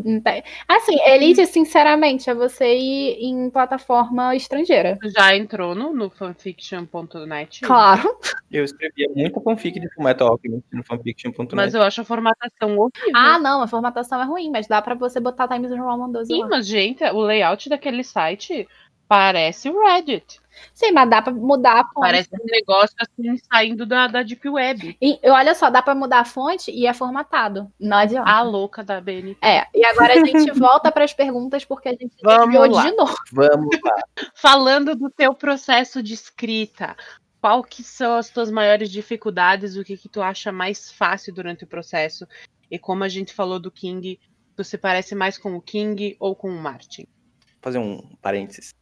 Assim, 0.68 0.98
Elite, 1.06 1.44
sinceramente, 1.46 2.30
é 2.30 2.34
você 2.34 2.76
ir 2.76 3.24
em 3.24 3.50
plataforma 3.50 4.34
estrangeira. 4.36 4.98
Já 5.16 5.36
entrou 5.36 5.74
no, 5.74 5.92
no 5.92 6.08
fanfiction.net? 6.08 7.60
Claro. 7.62 8.16
Eu 8.50 8.64
escrevia 8.64 9.08
muita 9.14 9.40
fanfic 9.40 9.80
de 9.80 9.88
Fullmetal 9.94 10.28
Alchemist 10.28 10.66
no 10.72 10.84
fanfiction.net. 10.84 11.54
Mas 11.54 11.74
eu 11.74 11.82
acho 11.82 12.02
a 12.02 12.04
formatação 12.04 12.76
horrível. 12.78 13.12
Ah, 13.14 13.38
não, 13.38 13.62
a 13.62 13.66
formatação 13.66 14.20
é 14.20 14.24
ruim, 14.24 14.50
mas 14.50 14.66
dá 14.66 14.80
pra 14.80 14.94
você 14.94 15.18
botar 15.18 15.48
Times 15.48 15.70
Roman 15.70 16.10
12 16.10 16.26
Sim, 16.26 16.42
lá. 16.42 16.48
mas, 16.48 16.66
gente, 16.66 17.02
o 17.04 17.20
layout 17.22 17.68
daquele 17.68 18.04
site 18.04 18.68
parece 19.12 19.68
o 19.68 19.78
Reddit. 19.84 20.40
Sim, 20.72 20.92
mas 20.92 21.10
dá 21.10 21.20
para 21.20 21.34
mudar 21.34 21.80
a 21.80 21.84
fonte. 21.84 22.00
Parece 22.00 22.30
um 22.32 22.46
negócio 22.46 22.96
assim 22.98 23.36
saindo 23.52 23.84
da, 23.84 24.06
da 24.06 24.22
Deep 24.22 24.48
Web. 24.48 24.96
E 25.02 25.20
olha 25.24 25.54
só, 25.54 25.68
dá 25.68 25.82
para 25.82 25.94
mudar 25.94 26.20
a 26.20 26.24
fonte 26.24 26.70
e 26.70 26.86
é 26.86 26.94
formatado. 26.94 27.70
Não 27.78 27.98
adianta. 27.98 28.30
A 28.30 28.40
louca 28.40 28.82
da 28.82 29.02
BNT. 29.02 29.36
É, 29.42 29.66
e 29.74 29.84
agora 29.84 30.14
a 30.14 30.24
gente 30.24 30.50
volta 30.58 30.90
para 30.90 31.04
as 31.04 31.12
perguntas 31.12 31.62
porque 31.62 31.90
a 31.90 31.92
gente 31.92 32.14
lá. 32.22 32.84
de 32.84 32.96
novo. 32.96 33.14
Vamos 33.30 33.78
lá. 33.84 33.96
Falando 34.34 34.96
do 34.96 35.10
teu 35.10 35.34
processo 35.34 36.02
de 36.02 36.14
escrita, 36.14 36.96
qual 37.38 37.62
que 37.62 37.82
são 37.82 38.14
as 38.14 38.30
tuas 38.30 38.50
maiores 38.50 38.90
dificuldades? 38.90 39.76
O 39.76 39.84
que 39.84 39.98
que 39.98 40.08
tu 40.08 40.22
acha 40.22 40.50
mais 40.50 40.90
fácil 40.90 41.34
durante 41.34 41.64
o 41.64 41.68
processo? 41.68 42.26
E 42.70 42.78
como 42.78 43.04
a 43.04 43.08
gente 43.10 43.34
falou 43.34 43.60
do 43.60 43.70
King, 43.70 44.18
tu 44.56 44.64
se 44.64 44.78
parece 44.78 45.14
mais 45.14 45.36
com 45.36 45.54
o 45.54 45.60
King 45.60 46.16
ou 46.18 46.34
com 46.34 46.48
o 46.48 46.58
Martin? 46.58 47.02
Vou 47.02 47.60
fazer 47.60 47.78
um 47.78 48.00
parênteses 48.22 48.72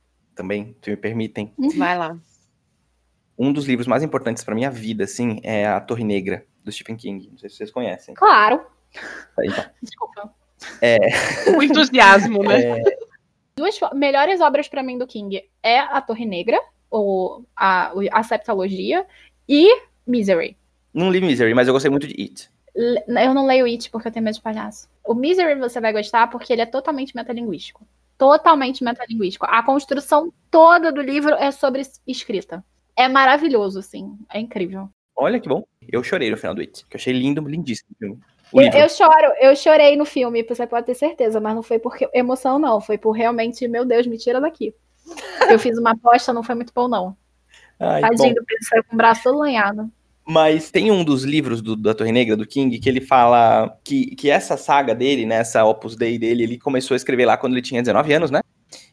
também, 0.41 0.75
se 0.81 0.89
me 0.89 0.97
permitem. 0.97 1.53
Uhum. 1.59 1.69
Vai 1.77 1.99
lá. 1.99 2.17
Um 3.39 3.53
dos 3.53 3.67
livros 3.67 3.87
mais 3.87 4.03
importantes 4.03 4.43
para 4.43 4.55
minha 4.55 4.71
vida, 4.71 5.05
assim, 5.05 5.39
é 5.43 5.67
A 5.67 5.79
Torre 5.79 6.03
Negra, 6.03 6.47
do 6.65 6.73
Stephen 6.73 6.97
King. 6.97 7.29
Não 7.31 7.37
sei 7.37 7.51
se 7.51 7.57
vocês 7.57 7.71
conhecem. 7.71 8.15
Claro. 8.15 8.65
Tá, 9.37 9.45
então. 9.45 9.65
Desculpa. 9.83 10.35
É... 10.81 10.99
O 11.57 11.63
entusiasmo, 11.63 12.43
né? 12.43 12.81
É... 12.81 12.83
Duas 13.55 13.79
melhores 13.93 14.41
obras 14.41 14.67
para 14.67 14.83
mim 14.83 14.97
do 14.97 15.07
King 15.07 15.43
é 15.63 15.79
A 15.79 16.01
Torre 16.01 16.25
Negra, 16.25 16.59
ou 16.91 17.45
a, 17.55 17.93
a 18.13 18.23
Septologia, 18.23 19.07
e 19.47 19.69
Misery. 20.07 20.57
Não 20.95 21.11
li 21.11 21.21
Misery, 21.21 21.53
mas 21.53 21.69
eu 21.69 21.75
gostei 21.75 21.91
muito 21.91 22.07
de 22.07 22.19
It. 22.19 22.51
Eu 22.75 23.35
não 23.35 23.45
leio 23.45 23.67
It 23.67 23.91
porque 23.91 24.09
eu 24.09 24.13
tenho 24.13 24.25
medo 24.25 24.37
de 24.37 24.41
palhaço. 24.41 24.89
O 25.05 25.15
Misery 25.15 25.59
você 25.61 25.81
vai 25.81 25.93
gostar 25.93 26.29
porque 26.29 26.51
ele 26.51 26.63
é 26.63 26.67
totalmente 26.67 27.15
metalinguístico 27.15 27.87
totalmente 28.21 28.85
metalinguístico. 28.85 29.47
A 29.49 29.63
construção 29.63 30.31
toda 30.51 30.93
do 30.93 31.01
livro 31.01 31.35
é 31.37 31.51
sobre 31.51 31.81
escrita. 32.07 32.63
É 32.95 33.09
maravilhoso, 33.09 33.79
assim. 33.79 34.15
É 34.31 34.39
incrível. 34.39 34.91
Olha 35.17 35.41
que 35.41 35.49
bom. 35.49 35.65
Eu 35.91 36.05
chorei 36.05 36.31
no 36.31 36.37
final 36.37 36.55
do 36.55 36.61
It, 36.61 36.85
que 36.85 36.97
eu 36.97 36.99
achei 36.99 37.15
lindo, 37.15 37.41
lindíssimo 37.49 37.89
o 37.93 37.99
filme. 37.99 38.21
Eu, 38.53 38.83
eu, 38.83 38.89
choro, 38.91 39.33
eu 39.41 39.57
chorei 39.57 39.97
no 39.97 40.05
filme, 40.05 40.43
você 40.43 40.67
pode 40.67 40.85
ter 40.85 40.95
certeza, 40.95 41.41
mas 41.41 41.55
não 41.55 41.63
foi 41.63 41.79
por 41.79 41.97
emoção, 42.13 42.59
não. 42.59 42.79
Foi 42.79 42.99
por 42.99 43.13
realmente, 43.13 43.67
meu 43.67 43.87
Deus, 43.87 44.07
me 44.07 44.19
tira 44.19 44.39
daqui. 44.39 44.75
Eu 45.49 45.59
fiz 45.59 45.79
uma 45.79 45.93
aposta, 45.93 46.31
não 46.31 46.43
foi 46.43 46.55
muito 46.55 46.75
bom, 46.75 46.89
não. 46.89 47.17
Ai, 47.79 48.03
Tadinho 48.03 48.35
do 48.35 48.45
Pedro, 48.45 48.85
com 48.87 48.95
o 48.95 48.99
braço 48.99 49.23
todo 49.23 49.39
lanhado. 49.39 49.91
Mas 50.27 50.71
tem 50.71 50.91
um 50.91 51.03
dos 51.03 51.25
livros 51.25 51.61
do, 51.61 51.75
da 51.75 51.95
Torre 51.95 52.13
Negra, 52.13 52.37
do 52.37 52.47
King, 52.47 52.79
que 52.79 52.89
ele 52.89 53.01
fala 53.01 53.77
que, 53.83 54.15
que 54.15 54.31
essa 54.31 54.57
saga 54.57 54.95
dele, 54.95 55.27
né, 55.27 55.37
essa 55.37 55.65
Opus 55.65 55.97
Dei 55.97 56.19
dele, 56.19 56.45
ele 56.45 56.59
começou 56.59 56.95
a 56.95 56.97
escrever 56.97 57.27
lá 57.27 57.37
quando 57.37 57.55
ele 57.55 57.63
tinha 57.63 57.83
19 57.83 58.13
anos, 58.13 58.31
né? 58.31 58.41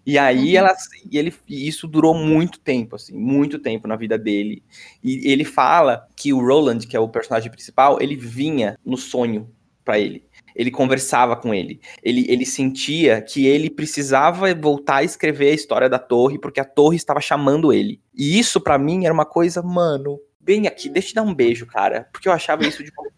E 0.06 0.18
aí 0.18 0.54
uhum. 0.54 0.60
ela, 0.60 0.76
e 1.12 1.18
ele, 1.18 1.34
e 1.48 1.68
isso 1.68 1.86
durou 1.86 2.14
muito 2.14 2.60
tempo, 2.60 2.96
assim, 2.96 3.14
muito 3.14 3.60
tempo 3.60 3.88
na 3.88 3.96
vida 3.98 4.18
dele. 4.18 4.64
E 5.04 5.30
ele 5.30 5.44
fala 5.44 6.08
que 6.16 6.32
o 6.34 6.40
Roland, 6.40 6.80
que 6.88 6.96
é 6.96 7.00
o 7.00 7.10
personagem 7.10 7.52
principal, 7.52 8.02
ele 8.02 8.16
vinha 8.16 8.78
no 8.86 8.96
sonho 8.96 9.52
para 9.84 10.00
ele. 10.00 10.26
Ele 10.56 10.72
conversava 10.72 11.36
com 11.36 11.54
ele. 11.54 11.80
ele. 12.02 12.26
Ele 12.30 12.46
sentia 12.46 13.22
que 13.22 13.46
ele 13.46 13.70
precisava 13.70 14.54
voltar 14.56 14.98
a 14.98 15.04
escrever 15.04 15.52
a 15.52 15.56
história 15.56 15.90
da 15.90 16.00
torre, 16.00 16.40
porque 16.40 16.60
a 16.60 16.66
torre 16.66 16.96
estava 16.96 17.20
chamando 17.20 17.72
ele. 17.72 18.02
E 18.16 18.40
isso 18.40 18.60
para 18.60 18.78
mim 18.78 19.06
era 19.06 19.14
uma 19.14 19.26
coisa, 19.26 19.62
mano, 19.62 20.20
bem 20.48 20.66
aqui, 20.66 20.88
deixa 20.88 21.08
eu 21.08 21.10
te 21.10 21.16
dar 21.16 21.22
um 21.24 21.36
beijo, 21.36 21.66
cara. 21.66 22.08
Porque 22.14 22.30
eu 22.30 22.32
achava 22.32 22.66
isso 22.66 22.82
de 22.82 22.90
uma, 22.98 23.10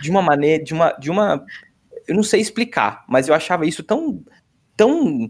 de 0.00 0.10
uma 0.10 0.22
maneira, 0.22 0.62
de 0.62 0.72
uma, 0.72 0.92
de 0.92 1.10
uma. 1.10 1.44
Eu 2.06 2.14
não 2.14 2.22
sei 2.22 2.40
explicar, 2.40 3.04
mas 3.08 3.26
eu 3.26 3.34
achava 3.34 3.66
isso 3.66 3.82
tão. 3.82 4.22
tão. 4.76 5.28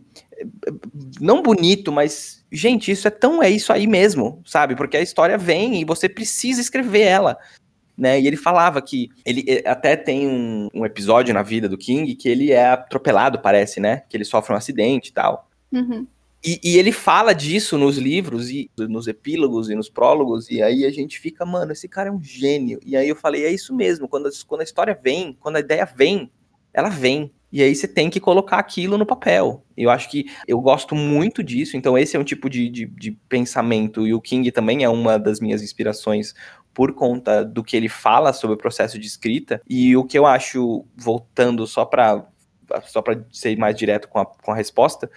não 1.19 1.43
bonito, 1.43 1.91
mas. 1.91 2.45
Gente, 2.53 2.91
isso 2.91 3.09
é 3.09 3.11
tão. 3.11 3.43
É 3.43 3.49
isso 3.49 3.73
aí 3.73 3.87
mesmo, 3.87 4.43
sabe? 4.45 4.77
Porque 4.77 4.99
a 4.99 5.03
história 5.03 5.39
vem 5.39 5.81
e 5.81 5.85
você 5.85 6.09
precisa 6.09 6.61
escrever 6.61 7.03
ela. 7.03 7.39
né? 7.97 8.21
E 8.21 8.27
ele 8.27 8.37
falava 8.37 8.83
que 8.83 9.09
ele 9.25 9.63
até 9.65 9.97
tem 9.97 10.29
um, 10.29 10.69
um, 10.75 10.85
episódio 10.85 11.33
na 11.33 11.43
vida 11.43 11.69
do 11.69 11.79
King 11.79 12.15
que 12.15 12.29
ele 12.29 12.53
é 12.53 12.69
atropelado, 12.69 13.41
parece, 13.41 13.81
né? 13.81 14.03
Que 14.09 14.17
ele 14.17 14.25
sofre 14.25 14.53
um 14.53 14.57
acidente 14.57 15.09
e 15.09 15.13
tal. 15.13 15.49
Uhum. 15.73 16.07
E, 16.43 16.59
e, 16.65 16.79
ele 16.79 16.91
fala 16.91 17.35
disso 17.35 17.77
nos 17.77 17.99
livros 17.99 18.51
e 18.51 18.71
nos 18.79 19.07
epílogos 19.07 19.69
e 19.69 19.75
nos 19.75 19.91
prólogos, 19.91 20.51
e 20.51 20.63
aí 20.63 20.87
a 20.87 20.91
gente 20.91 21.19
fica, 21.19 21.45
mano, 21.45 21.73
esse 21.73 21.87
cara 21.87 22.09
é 22.09 22.13
um 22.13 22.23
gênio. 22.23 22.81
E 22.85 22.97
aí 22.97 23.09
eu 23.09 23.17
falei, 23.17 23.45
é 23.45 23.53
isso 23.53 23.75
mesmo, 23.75 24.09
quando, 24.09 24.31
quando 24.47 24.63
a 24.63 24.65
história 24.65 24.99
vem, 25.01 25.35
quando 25.39 25.57
a 25.57 25.61
ideia 25.61 25.85
vem, 25.85 26.31
ela 26.73 26.89
vem. 26.89 27.31
E 27.53 27.63
aí 27.63 27.75
você 27.75 27.87
tem 27.87 28.09
que 28.09 28.21
colocar 28.21 28.59
aquilo 28.59 28.97
no 28.97 29.05
papel. 29.05 29.65
Eu 29.77 29.91
acho 29.91 30.09
que 30.09 30.27
eu 30.47 30.61
gosto 30.61 30.95
muito 30.95 31.43
disso, 31.43 31.77
então 31.77 31.99
esse 31.99 32.17
é 32.17 32.21
um 32.21 32.25
tipo 32.25 32.49
de, 32.49 32.71
de, 32.71 32.87
de 32.87 33.13
pensamento, 33.29 34.07
e 34.07 34.15
o 34.15 34.21
King 34.21 34.51
também 34.51 34.83
é 34.83 34.89
uma 34.89 35.19
das 35.19 35.41
minhas 35.41 35.63
inspirações 35.63 36.33
por 36.73 36.95
conta 36.95 37.45
do 37.45 37.63
que 37.63 37.77
ele 37.77 37.89
fala 37.89 38.33
sobre 38.33 38.55
o 38.55 38.59
processo 38.59 38.99
de 38.99 39.07
escrita. 39.07 39.61
E 39.69 39.97
o 39.97 40.05
que 40.05 40.19
eu 40.19 40.25
acho, 40.25 40.87
voltando 40.97 41.67
só 41.67 41.85
para 41.85 42.25
só 42.87 43.03
para 43.03 43.25
ser 43.33 43.57
mais 43.57 43.77
direto 43.77 44.09
com 44.09 44.19
a, 44.19 44.27
com 44.27 44.53
a 44.53 44.55
resposta, 44.55 45.11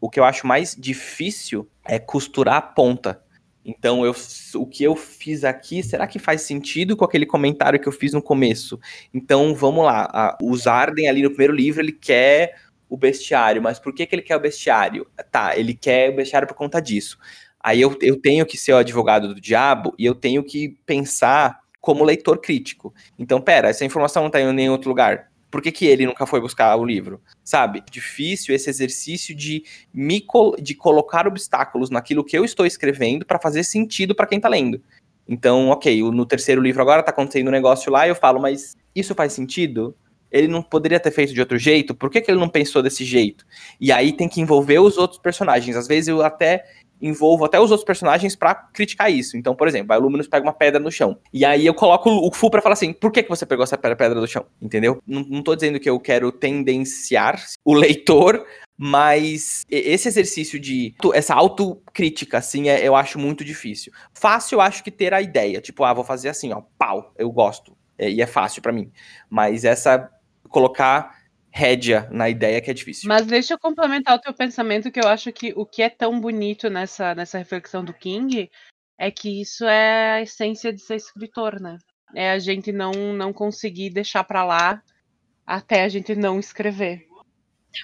o 0.00 0.08
que 0.08 0.20
eu 0.20 0.24
acho 0.24 0.46
mais 0.46 0.76
difícil 0.78 1.68
é 1.84 1.98
costurar 1.98 2.56
a 2.56 2.62
ponta. 2.62 3.22
Então, 3.64 4.04
eu, 4.04 4.14
o 4.54 4.66
que 4.66 4.82
eu 4.82 4.96
fiz 4.96 5.44
aqui, 5.44 5.82
será 5.82 6.06
que 6.06 6.18
faz 6.18 6.42
sentido 6.42 6.96
com 6.96 7.04
aquele 7.04 7.26
comentário 7.26 7.78
que 7.78 7.86
eu 7.86 7.92
fiz 7.92 8.12
no 8.12 8.22
começo? 8.22 8.80
Então, 9.12 9.54
vamos 9.54 9.84
lá. 9.84 10.08
A, 10.12 10.38
o 10.42 10.56
Zarden, 10.56 11.08
ali 11.08 11.22
no 11.22 11.30
primeiro 11.30 11.52
livro, 11.52 11.82
ele 11.82 11.92
quer 11.92 12.56
o 12.88 12.96
bestiário, 12.96 13.62
mas 13.62 13.78
por 13.78 13.94
que, 13.94 14.06
que 14.06 14.14
ele 14.14 14.22
quer 14.22 14.36
o 14.36 14.40
bestiário? 14.40 15.06
Tá, 15.30 15.56
ele 15.56 15.74
quer 15.74 16.10
o 16.10 16.16
bestiário 16.16 16.48
por 16.48 16.54
conta 16.54 16.80
disso. 16.80 17.18
Aí 17.62 17.80
eu, 17.80 17.96
eu 18.00 18.20
tenho 18.20 18.46
que 18.46 18.56
ser 18.56 18.72
o 18.72 18.78
advogado 18.78 19.34
do 19.34 19.40
diabo 19.40 19.94
e 19.98 20.06
eu 20.06 20.14
tenho 20.14 20.42
que 20.42 20.76
pensar 20.86 21.60
como 21.80 22.04
leitor 22.04 22.40
crítico. 22.40 22.92
Então, 23.18 23.40
pera, 23.40 23.68
essa 23.68 23.84
informação 23.84 24.22
não 24.22 24.28
está 24.28 24.40
em 24.40 24.52
nenhum 24.52 24.72
outro 24.72 24.88
lugar. 24.88 25.29
Por 25.50 25.60
que, 25.60 25.72
que 25.72 25.86
ele 25.86 26.06
nunca 26.06 26.26
foi 26.26 26.40
buscar 26.40 26.76
o 26.76 26.84
livro? 26.84 27.20
Sabe? 27.42 27.82
Difícil 27.90 28.54
esse 28.54 28.70
exercício 28.70 29.34
de 29.34 29.64
me 29.92 30.24
de 30.60 30.74
colocar 30.74 31.26
obstáculos 31.26 31.90
naquilo 31.90 32.24
que 32.24 32.38
eu 32.38 32.44
estou 32.44 32.64
escrevendo 32.64 33.26
para 33.26 33.38
fazer 33.38 33.64
sentido 33.64 34.14
para 34.14 34.26
quem 34.26 34.36
está 34.36 34.48
lendo. 34.48 34.80
Então, 35.28 35.68
ok, 35.68 36.02
no 36.10 36.26
terceiro 36.26 36.60
livro 36.60 36.82
agora 36.82 37.00
está 37.00 37.10
acontecendo 37.10 37.48
um 37.48 37.52
negócio 37.52 37.90
lá 37.90 38.06
e 38.06 38.10
eu 38.10 38.16
falo, 38.16 38.40
mas 38.40 38.76
isso 38.94 39.14
faz 39.14 39.32
sentido? 39.32 39.94
Ele 40.30 40.48
não 40.48 40.62
poderia 40.62 41.00
ter 41.00 41.10
feito 41.10 41.32
de 41.32 41.40
outro 41.40 41.58
jeito? 41.58 41.94
Por 41.94 42.10
que, 42.10 42.20
que 42.20 42.30
ele 42.30 42.38
não 42.38 42.48
pensou 42.48 42.82
desse 42.82 43.04
jeito? 43.04 43.44
E 43.80 43.90
aí 43.90 44.12
tem 44.12 44.28
que 44.28 44.40
envolver 44.40 44.78
os 44.78 44.96
outros 44.96 45.20
personagens. 45.20 45.76
Às 45.76 45.88
vezes 45.88 46.08
eu 46.08 46.22
até 46.22 46.64
envolvo 47.00 47.44
até 47.44 47.58
os 47.58 47.70
outros 47.70 47.84
personagens 47.84 48.36
para 48.36 48.54
criticar 48.54 49.10
isso. 49.10 49.36
Então, 49.36 49.54
por 49.54 49.68
exemplo, 49.68 49.92
a 49.92 49.96
Luminous 49.96 50.28
pega 50.28 50.46
uma 50.46 50.52
pedra 50.52 50.80
no 50.80 50.90
chão. 50.90 51.18
E 51.32 51.44
aí 51.44 51.66
eu 51.66 51.74
coloco 51.74 52.10
o 52.10 52.32
Fu 52.32 52.50
pra 52.50 52.62
falar 52.62 52.74
assim: 52.74 52.92
por 52.92 53.10
que, 53.10 53.22
que 53.22 53.28
você 53.28 53.46
pegou 53.46 53.62
essa 53.62 53.78
pedra 53.78 54.14
do 54.14 54.26
chão? 54.26 54.46
Entendeu? 54.60 55.02
Não, 55.06 55.22
não 55.22 55.42
tô 55.42 55.54
dizendo 55.54 55.80
que 55.80 55.88
eu 55.88 55.98
quero 55.98 56.30
tendenciar 56.32 57.42
o 57.64 57.74
leitor, 57.74 58.44
mas 58.76 59.64
esse 59.70 60.08
exercício 60.08 60.58
de 60.58 60.94
essa 61.14 61.34
autocrítica, 61.34 62.38
assim, 62.38 62.68
é, 62.68 62.86
eu 62.86 62.96
acho 62.96 63.18
muito 63.18 63.44
difícil. 63.44 63.92
Fácil, 64.12 64.56
eu 64.56 64.60
acho 64.60 64.82
que 64.82 64.90
ter 64.90 65.12
a 65.12 65.20
ideia, 65.20 65.60
tipo, 65.60 65.84
ah, 65.84 65.92
vou 65.92 66.04
fazer 66.04 66.28
assim, 66.28 66.52
ó, 66.52 66.62
pau, 66.78 67.12
eu 67.18 67.30
gosto. 67.30 67.76
É, 67.98 68.10
e 68.10 68.22
é 68.22 68.26
fácil 68.26 68.62
para 68.62 68.72
mim. 68.72 68.90
Mas 69.28 69.64
essa 69.64 70.10
colocar 70.48 71.19
rédea 71.50 72.08
na 72.10 72.28
ideia 72.28 72.60
que 72.60 72.70
é 72.70 72.74
difícil. 72.74 73.08
Mas 73.08 73.26
deixa 73.26 73.54
eu 73.54 73.58
complementar 73.58 74.16
o 74.16 74.20
teu 74.20 74.32
pensamento, 74.32 74.90
que 74.90 75.00
eu 75.00 75.08
acho 75.08 75.32
que 75.32 75.52
o 75.56 75.66
que 75.66 75.82
é 75.82 75.88
tão 75.88 76.20
bonito 76.20 76.70
nessa, 76.70 77.14
nessa 77.14 77.38
reflexão 77.38 77.84
do 77.84 77.92
King 77.92 78.50
é 78.96 79.10
que 79.10 79.40
isso 79.40 79.64
é 79.64 80.12
a 80.12 80.22
essência 80.22 80.72
de 80.72 80.80
ser 80.80 80.96
escritor, 80.96 81.60
né? 81.60 81.78
É 82.14 82.30
a 82.32 82.38
gente 82.38 82.72
não, 82.72 82.92
não 83.14 83.32
conseguir 83.32 83.90
deixar 83.90 84.24
para 84.24 84.44
lá 84.44 84.82
até 85.46 85.82
a 85.82 85.88
gente 85.88 86.14
não 86.14 86.38
escrever. 86.38 87.06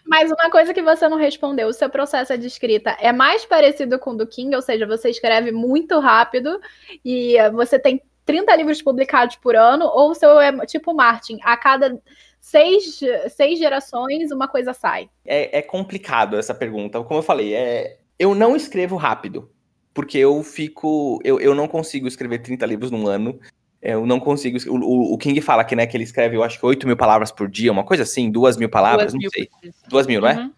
Mas 0.04 0.30
uma 0.30 0.50
coisa 0.50 0.74
que 0.74 0.82
você 0.82 1.08
não 1.08 1.16
respondeu, 1.16 1.68
o 1.68 1.72
seu 1.72 1.88
processo 1.88 2.36
de 2.36 2.46
escrita 2.46 2.96
é 3.00 3.12
mais 3.12 3.44
parecido 3.44 3.98
com 3.98 4.10
o 4.10 4.16
do 4.16 4.26
King, 4.26 4.54
ou 4.54 4.62
seja, 4.62 4.86
você 4.86 5.10
escreve 5.10 5.52
muito 5.52 5.98
rápido 6.00 6.60
e 7.04 7.36
você 7.50 7.78
tem 7.78 8.02
30 8.24 8.56
livros 8.56 8.82
publicados 8.82 9.36
por 9.36 9.54
ano, 9.54 9.86
ou 9.86 10.10
o 10.10 10.14
seu 10.14 10.40
é 10.40 10.66
tipo 10.66 10.92
Martin, 10.92 11.38
a 11.42 11.56
cada 11.56 12.00
seis, 12.46 13.00
seis 13.34 13.58
gerações, 13.58 14.30
uma 14.30 14.46
coisa 14.46 14.72
sai? 14.72 15.10
É, 15.24 15.58
é 15.58 15.62
complicado 15.62 16.36
essa 16.36 16.54
pergunta. 16.54 17.02
Como 17.02 17.18
eu 17.18 17.22
falei, 17.22 17.54
é, 17.54 17.98
eu 18.18 18.34
não 18.34 18.54
escrevo 18.54 18.94
rápido, 18.94 19.50
porque 19.92 20.16
eu 20.16 20.42
fico. 20.44 21.20
Eu, 21.24 21.40
eu 21.40 21.54
não 21.54 21.66
consigo 21.66 22.06
escrever 22.06 22.38
30 22.38 22.64
livros 22.66 22.90
num 22.90 23.08
ano. 23.08 23.38
Eu 23.82 24.06
não 24.06 24.20
consigo. 24.20 24.58
O, 24.68 25.14
o 25.14 25.18
King 25.18 25.40
fala 25.40 25.64
que, 25.64 25.74
né, 25.74 25.86
que 25.86 25.96
ele 25.96 26.04
escreve, 26.04 26.36
eu 26.36 26.42
acho 26.44 26.58
que 26.58 26.64
8 26.64 26.86
mil 26.86 26.96
palavras 26.96 27.32
por 27.32 27.48
dia, 27.48 27.72
uma 27.72 27.84
coisa 27.84 28.04
assim, 28.04 28.30
duas 28.30 28.56
mil 28.56 28.68
palavras, 28.68 29.12
duas 29.12 29.14
não 29.14 29.18
mil 29.18 29.30
sei. 29.30 29.48
Duas 29.88 30.06
mil, 30.06 30.20
não 30.20 30.28
é? 30.28 30.36
Uhum. 30.36 30.52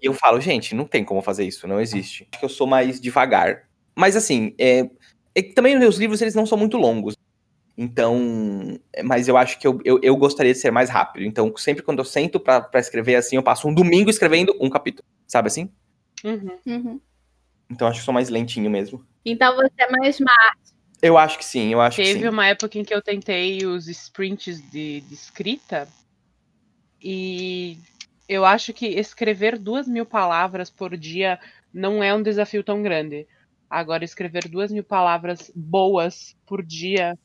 E 0.00 0.06
eu 0.06 0.14
falo, 0.14 0.40
gente, 0.40 0.74
não 0.74 0.84
tem 0.84 1.04
como 1.04 1.20
fazer 1.20 1.44
isso, 1.44 1.66
não 1.66 1.80
existe. 1.80 2.28
Acho 2.30 2.38
que 2.38 2.44
eu 2.44 2.48
sou 2.48 2.66
mais 2.66 3.00
devagar. 3.00 3.64
Mas 3.96 4.14
assim, 4.14 4.54
é, 4.56 4.88
é, 5.34 5.42
também 5.42 5.74
os 5.74 5.80
meus 5.80 5.96
livros 5.96 6.22
eles 6.22 6.36
não 6.36 6.46
são 6.46 6.56
muito 6.56 6.76
longos. 6.76 7.16
Então, 7.80 8.76
mas 9.04 9.28
eu 9.28 9.36
acho 9.36 9.56
que 9.56 9.64
eu, 9.64 9.80
eu, 9.84 10.00
eu, 10.02 10.16
gostaria 10.16 10.52
de 10.52 10.58
ser 10.58 10.72
mais 10.72 10.90
rápido. 10.90 11.24
Então, 11.24 11.56
sempre 11.56 11.80
quando 11.80 12.00
eu 12.00 12.04
sento 12.04 12.40
para 12.40 12.68
escrever 12.74 13.14
assim, 13.14 13.36
eu 13.36 13.42
passo 13.42 13.68
um 13.68 13.72
domingo 13.72 14.10
escrevendo 14.10 14.52
um 14.60 14.68
capítulo, 14.68 15.06
sabe 15.28 15.46
assim? 15.46 15.70
Uhum. 16.24 16.58
Uhum. 16.66 17.00
Então, 17.70 17.86
acho 17.86 18.00
que 18.00 18.04
sou 18.04 18.12
mais 18.12 18.30
lentinho 18.30 18.68
mesmo. 18.68 19.06
Então, 19.24 19.54
você 19.54 19.70
é 19.78 19.90
mais 19.92 20.16
smart. 20.16 20.58
Eu 21.00 21.16
acho 21.16 21.38
que 21.38 21.44
sim, 21.44 21.72
eu 21.72 21.80
acho 21.80 21.98
Teve 21.98 22.14
que 22.14 22.18
sim. 22.18 22.28
uma 22.28 22.48
época 22.48 22.76
em 22.76 22.84
que 22.84 22.92
eu 22.92 23.00
tentei 23.00 23.64
os 23.64 23.86
sprints 23.86 24.60
de, 24.72 25.00
de 25.02 25.14
escrita 25.14 25.86
e 27.00 27.78
eu 28.28 28.44
acho 28.44 28.72
que 28.72 28.86
escrever 28.86 29.56
duas 29.56 29.86
mil 29.86 30.04
palavras 30.04 30.68
por 30.68 30.96
dia 30.96 31.38
não 31.72 32.02
é 32.02 32.12
um 32.12 32.24
desafio 32.24 32.64
tão 32.64 32.82
grande. 32.82 33.28
Agora, 33.70 34.04
escrever 34.04 34.48
duas 34.48 34.72
mil 34.72 34.82
palavras 34.82 35.52
boas 35.54 36.34
por 36.44 36.64
dia 36.64 37.16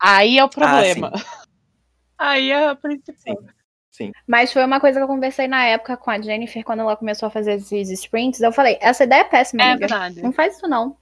Aí 0.00 0.38
é 0.38 0.44
o 0.44 0.48
problema. 0.48 1.12
Ah, 2.18 2.30
Aí 2.30 2.50
é 2.50 2.68
a 2.68 2.74
principal. 2.74 3.16
Sim. 3.18 3.36
Sim. 3.90 4.12
Mas 4.26 4.52
foi 4.52 4.64
uma 4.64 4.80
coisa 4.80 4.98
que 4.98 5.02
eu 5.02 5.08
conversei 5.08 5.46
na 5.48 5.64
época 5.64 5.96
com 5.96 6.10
a 6.10 6.20
Jennifer, 6.20 6.64
quando 6.64 6.80
ela 6.80 6.96
começou 6.96 7.26
a 7.26 7.30
fazer 7.30 7.54
esses 7.54 7.90
sprints. 7.90 8.40
Eu 8.40 8.52
falei, 8.52 8.78
essa 8.80 9.04
ideia 9.04 9.20
é 9.22 9.24
péssima, 9.24 9.62
É 9.62 9.70
amiga. 9.72 9.88
verdade. 9.88 10.22
Não 10.22 10.32
faz 10.32 10.56
isso, 10.56 10.68
não. 10.68 10.96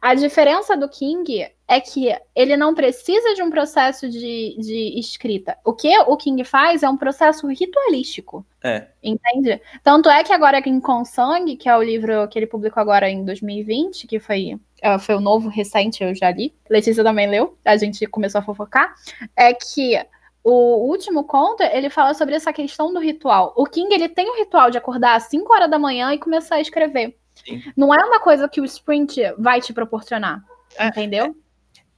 A 0.00 0.14
diferença 0.14 0.76
do 0.76 0.88
King 0.88 1.46
é 1.66 1.80
que 1.80 2.14
ele 2.34 2.56
não 2.56 2.74
precisa 2.74 3.34
de 3.34 3.42
um 3.42 3.50
processo 3.50 4.08
de, 4.08 4.56
de 4.58 4.98
escrita. 4.98 5.56
O 5.64 5.72
que 5.72 5.96
o 6.00 6.16
King 6.16 6.42
faz 6.44 6.82
é 6.82 6.88
um 6.88 6.96
processo 6.96 7.46
ritualístico. 7.46 8.44
É. 8.62 8.86
Entende? 9.02 9.60
Tanto 9.82 10.08
é 10.08 10.24
que 10.24 10.32
agora 10.32 10.58
em 10.58 10.80
Consang, 10.80 11.56
que 11.56 11.68
é 11.68 11.76
o 11.76 11.82
livro 11.82 12.26
que 12.28 12.38
ele 12.38 12.46
publicou 12.46 12.80
agora 12.80 13.08
em 13.08 13.24
2020, 13.24 14.06
que 14.06 14.18
foi, 14.18 14.54
uh, 14.82 14.98
foi 14.98 15.14
o 15.14 15.20
novo 15.20 15.48
recente, 15.48 16.02
eu 16.02 16.14
já 16.14 16.30
li. 16.30 16.54
Letícia 16.70 17.04
também 17.04 17.28
leu, 17.28 17.56
a 17.64 17.76
gente 17.76 18.06
começou 18.06 18.40
a 18.40 18.44
fofocar. 18.44 18.94
É 19.36 19.52
que 19.52 19.98
o 20.42 20.88
último 20.88 21.24
conto, 21.24 21.62
ele 21.62 21.90
fala 21.90 22.14
sobre 22.14 22.34
essa 22.34 22.52
questão 22.54 22.92
do 22.92 23.00
ritual. 23.00 23.52
O 23.54 23.66
King, 23.66 23.92
ele 23.94 24.08
tem 24.08 24.30
o 24.30 24.36
ritual 24.38 24.70
de 24.70 24.78
acordar 24.78 25.16
às 25.16 25.24
5 25.24 25.52
horas 25.52 25.70
da 25.70 25.78
manhã 25.78 26.14
e 26.14 26.18
começar 26.18 26.54
a 26.54 26.60
escrever. 26.60 27.17
Sim. 27.44 27.62
Não 27.76 27.94
é 27.94 28.04
uma 28.04 28.20
coisa 28.20 28.48
que 28.48 28.60
o 28.60 28.64
sprint 28.64 29.20
vai 29.38 29.60
te 29.60 29.72
proporcionar. 29.72 30.42
É, 30.76 30.86
entendeu? 30.88 31.36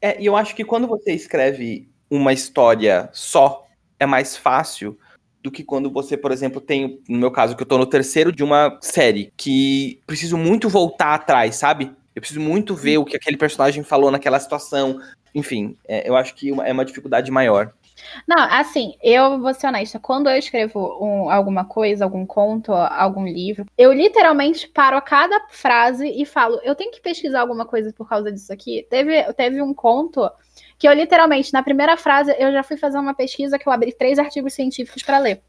É, 0.01 0.21
e 0.21 0.27
eu 0.27 0.37
acho 0.37 0.55
que 0.55 0.65
quando 0.65 0.87
você 0.87 1.13
escreve 1.13 1.89
uma 2.11 2.33
história 2.33 3.09
só, 3.13 3.67
é 3.99 4.07
mais 4.07 4.37
fácil 4.37 4.99
do 5.43 5.51
que 5.51 5.65
quando 5.65 5.91
você, 5.91 6.17
por 6.17 6.33
exemplo, 6.33 6.61
tem, 6.61 7.01
no 7.09 7.19
meu 7.19 7.31
caso, 7.31 7.57
que 7.57 7.63
eu 7.63 7.67
tô 7.67 7.79
no 7.79 7.87
terceiro 7.87 8.33
de 8.33 8.45
uma 8.45 8.79
série, 8.81 9.33
que 9.37 10.01
preciso 10.07 10.37
muito 10.37 10.69
voltar 10.69 11.15
atrás, 11.15 11.57
sabe? 11.57 11.93
Eu 12.15 12.21
preciso 12.21 12.41
muito 12.41 12.75
ver 12.75 12.99
o 12.99 13.05
que 13.05 13.17
aquele 13.17 13.37
personagem 13.37 13.83
falou 13.83 14.11
naquela 14.11 14.39
situação. 14.39 15.01
Enfim, 15.35 15.77
é, 15.87 16.09
eu 16.09 16.17
acho 16.17 16.35
que 16.35 16.51
é 16.51 16.73
uma 16.73 16.85
dificuldade 16.85 17.31
maior. 17.31 17.73
Não, 18.27 18.39
assim, 18.39 18.97
eu 19.03 19.41
vou 19.41 19.53
ser 19.55 19.67
honesta. 19.67 19.99
Quando 19.99 20.29
eu 20.29 20.37
escrevo 20.37 20.99
um, 21.01 21.31
alguma 21.31 21.65
coisa, 21.65 22.05
algum 22.05 22.27
conto, 22.27 22.73
algum 22.73 23.27
livro, 23.27 23.67
eu 23.77 23.93
literalmente 23.93 24.69
paro 24.69 24.97
a 24.97 25.01
cada 25.01 25.41
frase 25.49 26.07
e 26.09 26.25
falo, 26.25 26.61
eu 26.63 26.75
tenho 26.75 26.91
que 26.91 27.01
pesquisar 27.01 27.41
alguma 27.41 27.67
coisa 27.67 27.93
por 27.93 28.09
causa 28.09 28.31
disso 28.33 28.53
aqui. 28.53 28.87
Teve, 28.89 29.23
teve 29.35 29.63
um 29.63 29.75
conto 29.75 30.31
que 30.79 30.89
eu 30.89 30.93
literalmente, 30.93 31.53
na 31.53 31.63
primeira 31.63 31.97
frase, 31.97 32.35
eu 32.39 32.51
já 32.53 32.63
fui 32.63 32.77
fazer 32.77 32.99
uma 32.99 33.15
pesquisa 33.15 33.59
que 33.59 33.69
eu 33.69 33.73
abri 33.73 33.93
três 33.93 34.19
artigos 34.19 34.55
científicos 34.55 35.03
para 35.03 35.19
ler. 35.19 35.43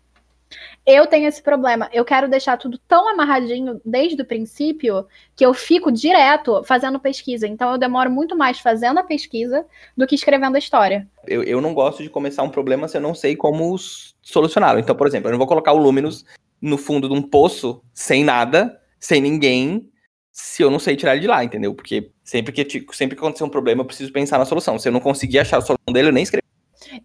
Eu 0.86 1.08
tenho 1.08 1.28
esse 1.28 1.42
problema. 1.42 1.90
Eu 1.94 2.04
quero 2.04 2.30
deixar 2.30 2.58
tudo 2.58 2.78
tão 2.88 3.08
amarradinho 3.08 3.80
desde 3.86 4.22
o 4.22 4.26
princípio 4.26 5.06
que 5.36 5.46
eu 5.46 5.54
fico 5.54 5.92
direto 5.92 6.64
fazendo 6.64 7.00
pesquisa. 7.00 7.48
Então 7.48 7.72
eu 7.72 7.78
demoro 7.78 8.10
muito 8.10 8.36
mais 8.36 8.60
fazendo 8.60 9.00
a 9.00 9.04
pesquisa 9.04 9.66
do 9.96 10.08
que 10.08 10.16
escrevendo 10.16 10.56
a 10.56 10.60
história. 10.60 11.08
Eu, 11.28 11.44
eu 11.44 11.62
não 11.62 11.74
gosto 11.74 12.04
de 12.04 12.10
começar 12.10 12.44
um 12.44 12.50
problema 12.50 12.88
se 12.88 12.98
eu 12.98 13.02
não 13.02 13.14
sei 13.14 13.36
como 13.36 13.76
solucioná-lo. 14.22 14.80
Então, 14.80 14.96
por 14.96 15.08
exemplo, 15.08 15.28
eu 15.28 15.32
não 15.32 15.40
vou 15.40 15.48
colocar 15.48 15.74
o 15.74 15.78
Luminous 15.78 16.26
no 16.62 16.78
fundo 16.78 17.08
de 17.08 17.14
um 17.14 17.22
poço 17.22 17.82
sem 17.94 18.24
nada, 18.24 18.80
sem 19.00 19.20
ninguém, 19.20 19.90
se 20.32 20.64
eu 20.64 20.72
não 20.72 20.80
sei 20.80 20.96
tirar 20.96 21.14
ele 21.14 21.22
de 21.22 21.28
lá, 21.28 21.44
entendeu? 21.44 21.74
Porque 21.74 22.12
sempre 22.24 22.52
que, 22.52 22.86
sempre 22.94 23.16
que 23.16 23.22
acontecer 23.22 23.44
um 23.44 23.50
problema, 23.50 23.82
eu 23.82 23.86
preciso 23.86 24.12
pensar 24.12 24.38
na 24.38 24.46
solução. 24.46 24.80
Se 24.80 24.88
eu 24.88 24.94
não 24.94 25.00
conseguir 25.00 25.40
achar 25.40 25.58
a 25.58 25.62
solução 25.62 25.94
dele, 25.94 26.10
eu 26.10 26.14
nem 26.14 26.24
escrevo. 26.24 26.42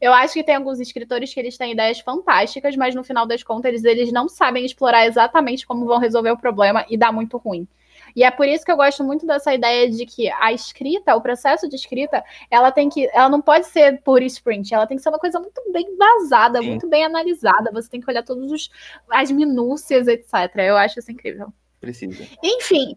Eu 0.01 0.13
acho 0.13 0.35
que 0.35 0.45
tem 0.45 0.55
alguns 0.55 0.81
escritores 0.81 1.33
que 1.33 1.41
eles 1.41 1.57
têm 1.57 1.73
ideias 1.73 2.01
fantásticas, 2.01 2.77
mas 2.77 2.95
no 2.95 3.05
final 3.05 3.27
das 3.27 3.43
contas 3.43 3.71
eles, 3.71 3.85
eles 3.85 4.13
não 4.13 4.29
sabem 4.29 4.65
explorar 4.65 5.07
exatamente 5.07 5.67
como 5.67 5.87
vão 5.87 5.99
resolver 5.99 6.31
o 6.31 6.39
problema 6.39 6.85
e 6.89 6.97
dá 6.97 7.13
muito 7.13 7.37
ruim. 7.37 7.67
E 8.15 8.25
é 8.25 8.31
por 8.31 8.49
isso 8.49 8.65
que 8.65 8.73
eu 8.73 8.77
gosto 8.77 9.05
muito 9.05 9.27
dessa 9.27 9.53
ideia 9.55 9.91
de 9.91 10.07
que 10.07 10.31
a 10.31 10.51
escrita, 10.51 11.15
o 11.15 11.21
processo 11.21 11.69
de 11.69 11.77
escrita, 11.77 12.25
ela 12.51 12.73
tem 12.73 12.89
que, 12.89 13.09
ela 13.13 13.29
não 13.29 13.43
pode 13.43 13.67
ser 13.67 14.01
por 14.03 14.23
sprint, 14.23 14.73
ela 14.73 14.87
tem 14.87 14.97
que 14.97 15.03
ser 15.03 15.11
uma 15.11 15.19
coisa 15.19 15.39
muito 15.39 15.61
bem 15.71 15.97
vazada, 15.97 16.61
Sim. 16.61 16.69
muito 16.69 16.89
bem 16.89 17.05
analisada. 17.05 17.71
Você 17.73 17.91
tem 17.91 18.01
que 18.01 18.11
olhar 18.11 18.23
todas 18.23 18.71
as 19.11 19.31
minúcias, 19.31 20.09
etc. 20.09 20.33
Eu 20.57 20.79
acho 20.79 20.99
isso 20.99 21.13
incrível. 21.13 21.53
Precisa. 21.79 22.27
Enfim, 22.43 22.97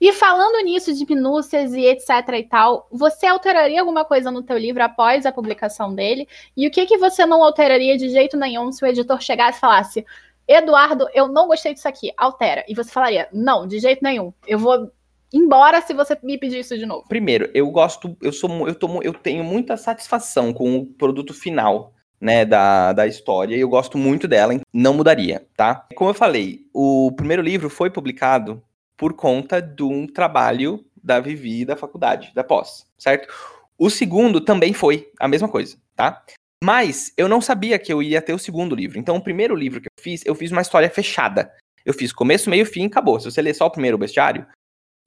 e 0.00 0.12
falando 0.12 0.62
nisso 0.64 0.92
de 0.92 1.06
minúcias 1.06 1.72
e 1.72 1.86
etc 1.86 2.10
e 2.34 2.44
tal, 2.44 2.86
você 2.90 3.26
alteraria 3.26 3.80
alguma 3.80 4.04
coisa 4.04 4.30
no 4.30 4.42
teu 4.42 4.58
livro 4.58 4.82
após 4.82 5.24
a 5.24 5.32
publicação 5.32 5.94
dele? 5.94 6.28
E 6.56 6.66
o 6.66 6.70
que 6.70 6.86
que 6.86 6.98
você 6.98 7.24
não 7.24 7.42
alteraria 7.42 7.96
de 7.96 8.08
jeito 8.08 8.36
nenhum 8.36 8.70
se 8.70 8.84
o 8.84 8.86
editor 8.86 9.20
chegasse 9.20 9.58
e 9.58 9.60
falasse: 9.60 10.06
Eduardo, 10.46 11.06
eu 11.14 11.28
não 11.28 11.46
gostei 11.46 11.72
disso 11.72 11.88
aqui, 11.88 12.12
altera. 12.16 12.64
E 12.68 12.74
você 12.74 12.90
falaria, 12.90 13.28
não, 13.32 13.66
de 13.66 13.78
jeito 13.78 14.02
nenhum. 14.02 14.32
Eu 14.46 14.58
vou 14.58 14.90
embora 15.32 15.80
se 15.80 15.94
você 15.94 16.18
me 16.22 16.36
pedir 16.36 16.58
isso 16.58 16.76
de 16.76 16.84
novo. 16.84 17.06
Primeiro, 17.08 17.48
eu 17.54 17.70
gosto, 17.70 18.16
eu 18.20 18.32
sou, 18.32 18.68
eu, 18.68 18.74
tomo, 18.74 19.02
eu 19.02 19.14
tenho 19.14 19.44
muita 19.44 19.76
satisfação 19.76 20.52
com 20.52 20.76
o 20.76 20.86
produto 20.86 21.32
final. 21.32 21.94
Né, 22.22 22.44
da, 22.44 22.92
da 22.92 23.06
história, 23.06 23.56
e 23.56 23.60
eu 23.60 23.68
gosto 23.70 23.96
muito 23.96 24.28
dela, 24.28 24.52
não 24.70 24.92
mudaria, 24.92 25.46
tá? 25.56 25.86
Como 25.96 26.10
eu 26.10 26.14
falei, 26.14 26.66
o 26.70 27.10
primeiro 27.16 27.40
livro 27.40 27.70
foi 27.70 27.88
publicado 27.88 28.62
por 29.00 29.14
conta 29.14 29.62
de 29.62 29.82
um 29.82 30.06
trabalho 30.06 30.84
da 31.02 31.18
Vivi 31.20 31.64
da 31.64 31.74
faculdade, 31.74 32.32
da 32.34 32.44
pós, 32.44 32.86
certo? 32.98 33.32
O 33.78 33.88
segundo 33.88 34.42
também 34.42 34.74
foi 34.74 35.10
a 35.18 35.26
mesma 35.26 35.48
coisa, 35.48 35.78
tá? 35.96 36.22
Mas 36.62 37.10
eu 37.16 37.26
não 37.26 37.40
sabia 37.40 37.78
que 37.78 37.90
eu 37.90 38.02
ia 38.02 38.20
ter 38.20 38.34
o 38.34 38.38
segundo 38.38 38.74
livro. 38.74 38.98
Então, 38.98 39.16
o 39.16 39.22
primeiro 39.22 39.56
livro 39.56 39.80
que 39.80 39.86
eu 39.86 40.02
fiz, 40.02 40.22
eu 40.26 40.34
fiz 40.34 40.52
uma 40.52 40.60
história 40.60 40.90
fechada. 40.90 41.50
Eu 41.82 41.94
fiz 41.94 42.12
começo, 42.12 42.50
meio, 42.50 42.66
fim, 42.66 42.84
acabou. 42.84 43.18
Se 43.18 43.30
você 43.30 43.40
ler 43.40 43.54
só 43.54 43.64
o 43.64 43.70
primeiro 43.70 43.96
bestiário, 43.96 44.46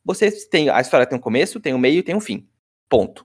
você 0.03 0.31
tem 0.47 0.71
a 0.71 0.81
história 0.81 1.05
tem 1.05 1.19
um 1.19 1.21
começo, 1.21 1.59
tem 1.59 1.75
um 1.75 1.77
meio 1.77 1.99
e 1.99 2.03
tem 2.03 2.15
um 2.15 2.19
fim. 2.19 2.49
Ponto. 2.89 3.23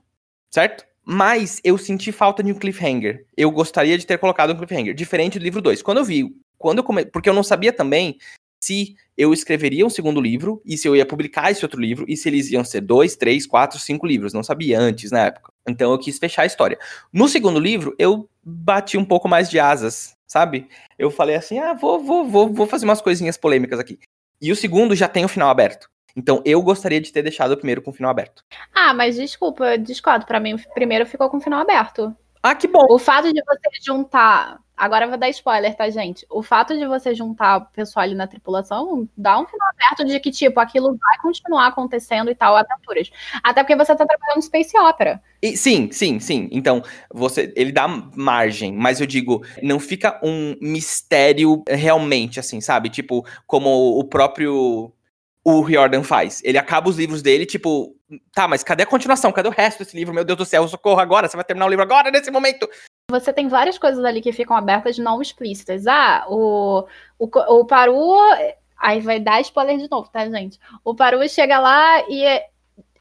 Certo? 0.53 0.85
Mas 1.03 1.59
eu 1.63 1.79
senti 1.79 2.11
falta 2.11 2.43
de 2.43 2.51
um 2.51 2.59
cliffhanger. 2.59 3.25
Eu 3.35 3.49
gostaria 3.49 3.97
de 3.97 4.05
ter 4.05 4.19
colocado 4.19 4.53
um 4.53 4.55
cliffhanger, 4.55 4.93
diferente 4.93 5.39
do 5.39 5.43
livro 5.43 5.63
2. 5.63 5.81
Quando 5.81 5.97
eu 5.97 6.05
vi, 6.05 6.31
quando 6.59 6.77
eu 6.77 6.83
come... 6.83 7.05
porque 7.05 7.27
eu 7.27 7.33
não 7.33 7.41
sabia 7.41 7.73
também 7.73 8.19
se 8.59 8.95
eu 9.17 9.33
escreveria 9.33 9.85
um 9.85 9.89
segundo 9.89 10.21
livro 10.21 10.61
e 10.65 10.77
se 10.77 10.87
eu 10.87 10.95
ia 10.95 11.05
publicar 11.05 11.51
esse 11.51 11.63
outro 11.63 11.79
livro 11.79 12.05
e 12.07 12.15
se 12.15 12.29
eles 12.29 12.49
iam 12.51 12.63
ser 12.63 12.81
dois, 12.81 13.15
três, 13.15 13.45
quatro, 13.45 13.79
cinco 13.79 14.05
livros. 14.05 14.33
Não 14.33 14.43
sabia 14.43 14.79
antes 14.79 15.11
na 15.11 15.25
época. 15.25 15.51
Então 15.67 15.91
eu 15.91 15.99
quis 15.99 16.17
fechar 16.17 16.43
a 16.43 16.45
história. 16.45 16.77
No 17.11 17.27
segundo 17.27 17.59
livro, 17.59 17.95
eu 17.97 18.29
bati 18.43 18.97
um 18.97 19.05
pouco 19.05 19.27
mais 19.27 19.49
de 19.49 19.59
asas, 19.59 20.15
sabe? 20.27 20.67
Eu 20.97 21.11
falei 21.11 21.35
assim: 21.35 21.59
ah, 21.59 21.73
vou, 21.73 22.03
vou, 22.03 22.25
vou, 22.25 22.53
vou 22.53 22.67
fazer 22.67 22.85
umas 22.85 23.01
coisinhas 23.01 23.37
polêmicas 23.37 23.79
aqui. 23.79 23.99
E 24.41 24.51
o 24.51 24.55
segundo 24.55 24.95
já 24.95 25.07
tem 25.07 25.25
o 25.25 25.29
final 25.29 25.49
aberto. 25.49 25.89
Então 26.15 26.41
eu 26.45 26.61
gostaria 26.61 26.99
de 26.99 27.11
ter 27.11 27.21
deixado 27.21 27.51
o 27.51 27.57
primeiro 27.57 27.81
com 27.81 27.91
o 27.91 27.93
final 27.93 28.11
aberto. 28.11 28.43
Ah, 28.73 28.93
mas 28.93 29.15
desculpa, 29.15 29.73
eu 29.73 29.77
discordo. 29.77 30.25
Pra 30.25 30.39
mim, 30.39 30.53
o 30.53 30.73
primeiro 30.73 31.05
ficou 31.05 31.29
com 31.29 31.37
o 31.37 31.41
final 31.41 31.59
aberto. 31.59 32.15
Ah, 32.41 32.55
que 32.55 32.67
bom. 32.67 32.85
O 32.89 32.97
fato 32.99 33.31
de 33.33 33.41
você 33.43 33.69
juntar 33.85 34.59
Agora 34.79 35.03
eu 35.03 35.09
vou 35.09 35.17
dar 35.17 35.27
spoiler, 35.27 35.75
tá, 35.75 35.89
gente? 35.89 36.25
O 36.29 36.41
fato 36.41 36.75
de 36.77 36.87
você 36.87 37.13
juntar 37.13 37.57
o 37.57 37.65
pessoal 37.65 38.05
ali 38.05 38.15
na 38.15 38.27
tripulação 38.27 39.09
dá 39.15 39.37
um 39.37 39.45
final 39.45 39.67
aberto 39.73 40.05
de 40.05 40.17
que, 40.21 40.31
tipo, 40.31 40.57
aquilo 40.57 40.97
vai 40.97 41.17
continuar 41.21 41.67
acontecendo 41.67 42.31
e 42.31 42.35
tal, 42.35 42.55
aventuras. 42.55 43.11
Até 43.43 43.61
porque 43.61 43.75
você 43.75 43.93
tá 43.93 44.05
trabalhando 44.05 44.41
Space 44.41 44.77
Opera. 44.77 45.21
E, 45.41 45.57
sim, 45.57 45.91
sim, 45.91 46.17
sim. 46.21 46.47
Então, 46.49 46.81
você, 47.13 47.51
ele 47.57 47.73
dá 47.73 47.89
margem, 47.89 48.71
mas 48.71 49.01
eu 49.01 49.05
digo, 49.05 49.43
não 49.61 49.81
fica 49.81 50.17
um 50.23 50.55
mistério 50.61 51.61
realmente, 51.67 52.39
assim, 52.39 52.61
sabe? 52.61 52.89
Tipo, 52.89 53.25
como 53.45 53.99
o 53.99 54.03
próprio 54.05 54.93
o 55.43 55.61
Riordan 55.61 56.03
faz. 56.03 56.41
Ele 56.43 56.57
acaba 56.57 56.89
os 56.89 56.97
livros 56.97 57.21
dele, 57.21 57.45
tipo, 57.45 57.95
tá, 58.33 58.47
mas 58.47 58.63
cadê 58.63 58.83
a 58.83 58.87
continuação? 58.87 59.31
Cadê 59.31 59.47
o 59.49 59.53
resto 59.53 59.79
desse 59.79 59.95
livro? 59.95 60.13
Meu 60.13 60.25
Deus 60.25 60.37
do 60.37 60.45
céu, 60.45 60.67
socorro 60.67 60.99
agora, 60.99 61.27
você 61.27 61.37
vai 61.37 61.45
terminar 61.45 61.65
o 61.65 61.69
livro 61.69 61.83
agora, 61.83 62.11
nesse 62.11 62.31
momento. 62.31 62.69
Você 63.09 63.33
tem 63.33 63.47
várias 63.47 63.77
coisas 63.77 64.03
ali 64.03 64.21
que 64.21 64.31
ficam 64.31 64.55
abertas 64.55 64.97
não 64.97 65.21
explícitas. 65.21 65.87
Ah, 65.87 66.25
o, 66.29 66.85
o, 67.17 67.25
o 67.27 67.65
Paru. 67.65 68.15
Aí 68.77 69.01
vai 69.01 69.19
dar 69.19 69.41
spoiler 69.41 69.77
de 69.77 69.89
novo, 69.89 70.09
tá, 70.09 70.29
gente? 70.29 70.57
O 70.85 70.95
Paru 70.95 71.27
chega 71.27 71.59
lá 71.59 72.01
e 72.07 72.41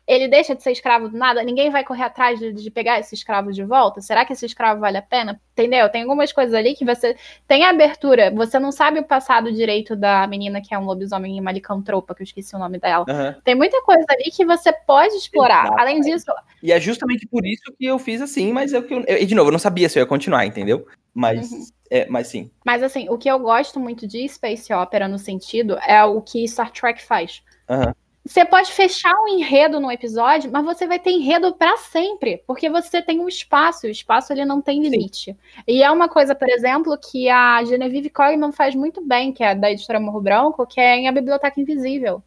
ele 0.09 0.27
deixa 0.27 0.55
de 0.55 0.63
ser 0.63 0.73
escravo 0.73 1.11
do 1.11 1.19
nada, 1.19 1.43
ninguém 1.43 1.69
vai 1.69 1.85
correr 1.85 2.05
atrás 2.05 2.39
de, 2.39 2.51
de, 2.51 2.71
pegar 2.71 2.99
esse 2.99 3.15
escravo 3.15 3.53
de 3.53 3.63
volta? 3.63 4.01
Será 4.01 4.25
que 4.25 4.33
esse 4.33 4.47
escravo 4.47 4.81
vale 4.81 4.97
a 4.97 5.03
pena? 5.03 5.39
Entendeu? 5.53 5.87
Tem 5.91 6.03
algumas 6.03 6.33
coisas 6.33 6.55
ali 6.55 6.75
que 6.75 6.85
você 6.85 7.15
tem 7.47 7.67
abertura, 7.67 8.31
você 8.31 8.59
não 8.59 8.73
sabe 8.73 9.01
o 9.01 9.05
passado 9.05 9.53
direito 9.53 9.95
da 9.95 10.27
menina 10.27 10.63
que 10.63 10.75
é 10.75 10.79
um 10.79 10.87
lobisomem 10.87 11.37
e 11.37 11.41
uma 11.41 11.53
licantropa, 11.53 12.15
que 12.15 12.23
eu 12.23 12.25
esqueci 12.25 12.57
o 12.57 12.59
nome 12.59 12.79
dela. 12.79 13.05
Uhum. 13.07 13.35
Tem 13.45 13.55
muita 13.55 13.83
coisa 13.83 14.07
ali 14.09 14.31
que 14.31 14.47
você 14.47 14.73
pode 14.73 15.15
explorar. 15.15 15.67
Exato. 15.67 15.81
Além 15.81 16.01
disso. 16.01 16.33
E 16.63 16.73
é 16.73 16.81
justamente 16.81 17.27
por 17.27 17.45
isso 17.45 17.71
que 17.79 17.85
eu 17.85 17.99
fiz 17.99 18.23
assim, 18.23 18.51
mas 18.51 18.73
eu, 18.73 18.83
eu, 19.07 19.27
de 19.27 19.35
novo, 19.35 19.49
eu 19.49 19.53
não 19.53 19.59
sabia 19.59 19.91
se 19.91 19.99
eu 19.99 20.03
ia 20.03 20.07
continuar, 20.07 20.47
entendeu? 20.47 20.87
Mas. 21.13 21.53
Uhum. 21.53 21.67
É, 21.91 22.07
mas 22.09 22.29
sim. 22.29 22.51
Mas 22.65 22.83
assim, 22.83 23.09
o 23.09 23.17
que 23.17 23.31
eu 23.31 23.39
gosto 23.39 23.81
muito 23.81 24.07
de 24.07 24.27
Space 24.29 24.73
Opera 24.73 25.09
no 25.09 25.19
sentido 25.19 25.79
é 25.87 26.03
o 26.05 26.21
que 26.21 26.47
Star 26.47 26.71
Trek 26.71 27.03
faz. 27.03 27.43
Uhum. 27.69 27.93
Você 28.29 28.45
pode 28.45 28.71
fechar 28.73 29.15
um 29.23 29.27
enredo 29.27 29.81
no 29.81 29.91
episódio, 29.91 30.51
mas 30.53 30.63
você 30.63 30.87
vai 30.87 30.99
ter 30.99 31.13
enredo 31.13 31.55
para 31.55 31.79
sempre, 31.79 32.43
porque 32.47 32.69
você 32.69 33.01
tem 33.01 33.19
um 33.21 33.27
espaço, 33.27 33.87
o 33.87 33.91
espaço 33.91 34.35
ele 34.35 34.45
não 34.45 34.61
tem 34.61 34.83
limite. 34.83 35.33
Sim. 35.33 35.63
E 35.67 35.83
é 35.83 35.91
uma 35.91 36.11
coisa, 36.11 36.35
por 36.35 36.47
exemplo, 36.47 36.99
que 36.99 37.31
a 37.31 37.65
Genevieve 37.65 38.11
Cogman 38.11 38.53
faz 38.53 38.75
muito 38.75 39.01
bem, 39.01 39.33
que 39.33 39.43
é 39.43 39.55
da 39.55 39.71
editora 39.71 39.99
Morro 39.99 40.21
Branco, 40.21 40.67
que 40.67 40.79
é 40.79 40.97
em 40.97 41.09
A 41.09 41.13
Biblioteca 41.13 41.59
Invisível. 41.59 42.23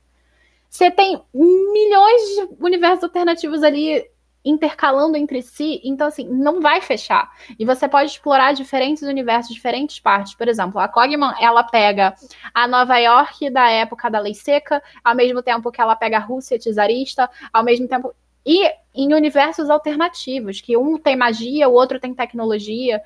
Você 0.68 0.90
tem 0.90 1.22
milhões 1.32 2.22
de 2.24 2.66
universos 2.66 3.04
alternativos 3.04 3.62
ali 3.62 4.04
intercalando 4.44 5.16
entre 5.16 5.42
si, 5.42 5.80
então 5.84 6.08
assim, 6.08 6.28
não 6.28 6.62
vai 6.62 6.82
fechar. 6.82 7.32
E 7.60 7.66
você 7.66 7.88
pode 7.88 8.12
explorar 8.12 8.54
diferentes 8.54 9.04
universos, 9.04 9.54
diferentes 9.54 10.00
partes. 10.00 10.34
Por 10.34 10.48
exemplo, 10.48 10.80
a 10.80 10.88
Cogman, 10.88 11.34
ela 11.40 11.64
pega 11.64 12.16
a 12.54 12.68
Nova 12.68 12.98
York 12.98 13.50
da 13.50 13.70
época 13.70 14.10
da 14.10 14.20
Lei 14.20 14.34
Seca, 14.34 14.82
ao 15.04 15.16
mesmo 15.16 15.44
tempo 15.44 15.72
que 15.72 15.80
ela 15.80 15.96
pega 15.96 16.18
a 16.18 16.22
Rússia 16.22 16.58
czarista, 16.60 17.30
ao 17.54 17.64
mesmo 17.64 17.88
tempo 17.88 18.14
e 18.46 18.68
em 18.94 19.14
universos 19.14 19.70
alternativos, 19.70 20.60
que 20.62 20.76
um 20.76 20.98
tem 20.98 21.16
magia, 21.16 21.70
o 21.70 21.74
outro 21.74 22.00
tem 22.00 22.14
tecnologia, 22.14 23.02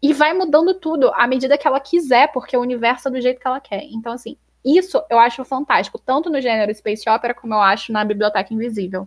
e 0.00 0.12
vai 0.12 0.32
mudando 0.32 0.74
tudo 0.74 1.12
à 1.14 1.26
medida 1.26 1.58
que 1.58 1.66
ela 1.66 1.78
quiser, 1.78 2.32
porque 2.32 2.56
o 2.56 2.60
universo 2.60 3.08
é 3.08 3.10
do 3.10 3.20
jeito 3.20 3.40
que 3.40 3.46
ela 3.46 3.60
quer. 3.60 3.84
Então 3.84 4.12
assim, 4.12 4.36
isso 4.64 5.02
eu 5.10 5.18
acho 5.18 5.44
fantástico, 5.44 5.98
tanto 5.98 6.30
no 6.30 6.40
gênero 6.40 6.74
space 6.74 7.08
opera 7.08 7.34
como 7.34 7.54
eu 7.54 7.60
acho 7.60 7.92
na 7.92 8.04
Biblioteca 8.04 8.52
Invisível. 8.52 9.06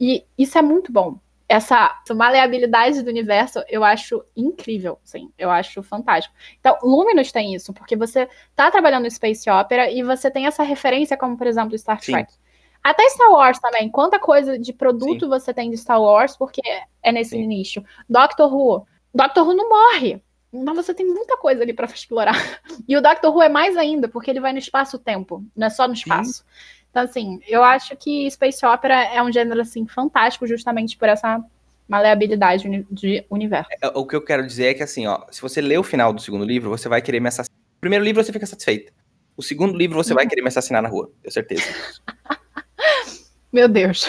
E 0.00 0.24
isso 0.38 0.56
é 0.56 0.62
muito 0.62 0.90
bom. 0.90 1.18
Essa, 1.46 2.00
maleabilidade 2.14 3.02
do 3.02 3.10
universo 3.10 3.62
eu 3.68 3.82
acho 3.82 4.24
incrível, 4.36 4.98
sim. 5.04 5.30
Eu 5.36 5.50
acho 5.50 5.82
fantástico. 5.82 6.34
Então, 6.60 6.78
Luminous 6.82 7.32
tem 7.32 7.54
isso, 7.54 7.72
porque 7.74 7.96
você 7.96 8.28
tá 8.54 8.70
trabalhando 8.70 9.02
no 9.02 9.10
Space 9.10 9.50
Opera 9.50 9.90
e 9.90 10.02
você 10.02 10.30
tem 10.30 10.46
essa 10.46 10.62
referência, 10.62 11.16
como, 11.16 11.36
por 11.36 11.46
exemplo, 11.46 11.76
Star 11.76 12.00
Trek. 12.00 12.32
Sim. 12.32 12.38
Até 12.82 13.08
Star 13.10 13.30
Wars 13.30 13.58
também. 13.58 13.90
Quanta 13.90 14.18
coisa 14.18 14.58
de 14.58 14.72
produto 14.72 15.24
sim. 15.24 15.28
você 15.28 15.52
tem 15.52 15.70
de 15.70 15.76
Star 15.76 16.00
Wars, 16.00 16.36
porque 16.36 16.62
é 17.02 17.12
nesse 17.12 17.30
sim. 17.30 17.46
nicho. 17.46 17.84
Doctor 18.08 18.52
Who. 18.52 18.86
Doctor 19.14 19.46
Who 19.46 19.54
não 19.54 19.68
morre. 19.68 20.22
Mas 20.52 20.76
você 20.76 20.94
tem 20.94 21.06
muita 21.06 21.36
coisa 21.36 21.62
ali 21.62 21.72
para 21.72 21.86
explorar. 21.92 22.34
E 22.88 22.96
o 22.96 23.02
Doctor 23.02 23.34
Who 23.34 23.42
é 23.42 23.48
mais 23.48 23.76
ainda, 23.76 24.08
porque 24.08 24.30
ele 24.30 24.40
vai 24.40 24.52
no 24.52 24.58
espaço-tempo, 24.58 25.44
não 25.54 25.66
é 25.66 25.70
só 25.70 25.86
no 25.86 25.94
espaço. 25.94 26.32
Sim. 26.32 26.44
Então, 26.90 27.04
assim, 27.04 27.40
eu 27.46 27.62
acho 27.62 27.96
que 27.96 28.28
Space 28.30 28.64
Opera 28.66 29.04
é 29.04 29.22
um 29.22 29.32
gênero, 29.32 29.60
assim, 29.60 29.86
fantástico 29.86 30.46
justamente 30.46 30.96
por 30.96 31.08
essa 31.08 31.42
maleabilidade 31.88 32.86
de 32.90 33.24
universo. 33.30 33.70
É, 33.80 33.88
o 33.88 34.06
que 34.06 34.14
eu 34.14 34.24
quero 34.24 34.46
dizer 34.46 34.66
é 34.66 34.74
que, 34.74 34.82
assim, 34.82 35.06
ó, 35.06 35.24
se 35.30 35.40
você 35.40 35.60
ler 35.60 35.78
o 35.78 35.84
final 35.84 36.12
do 36.12 36.20
segundo 36.20 36.44
livro, 36.44 36.70
você 36.70 36.88
vai 36.88 37.00
querer 37.00 37.20
me 37.20 37.28
assassinar. 37.28 37.56
O 37.76 37.80
primeiro 37.80 38.04
livro 38.04 38.22
você 38.22 38.32
fica 38.32 38.46
satisfeito. 38.46 38.92
O 39.36 39.42
segundo 39.42 39.76
livro 39.76 39.96
você 39.96 40.12
vai 40.12 40.24
uhum. 40.24 40.28
querer 40.28 40.42
me 40.42 40.48
assassinar 40.48 40.82
na 40.82 40.88
rua, 40.88 41.10
tenho 41.22 41.32
certeza. 41.32 41.62
Meu 43.52 43.68
Deus. 43.68 44.08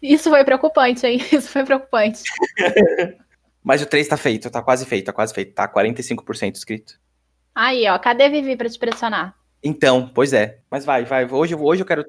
Isso 0.00 0.30
foi 0.30 0.44
preocupante, 0.44 1.06
hein? 1.06 1.18
Isso 1.32 1.48
foi 1.48 1.64
preocupante. 1.64 2.22
Mas 3.62 3.82
o 3.82 3.86
3 3.86 4.06
tá 4.06 4.16
feito, 4.16 4.50
tá 4.50 4.62
quase 4.62 4.86
feito, 4.86 5.06
tá 5.06 5.12
quase 5.12 5.34
feito. 5.34 5.52
Tá 5.52 5.68
45% 5.68 6.54
escrito. 6.54 6.98
Aí, 7.54 7.88
ó, 7.88 7.98
cadê 7.98 8.28
Vivi 8.28 8.56
pra 8.56 8.68
te 8.68 8.78
pressionar? 8.78 9.34
Então, 9.62 10.08
pois 10.14 10.32
é. 10.32 10.60
Mas 10.70 10.84
vai, 10.84 11.04
vai. 11.04 11.24
Hoje, 11.24 11.54
hoje 11.54 11.82
eu 11.82 11.86
quero. 11.86 12.04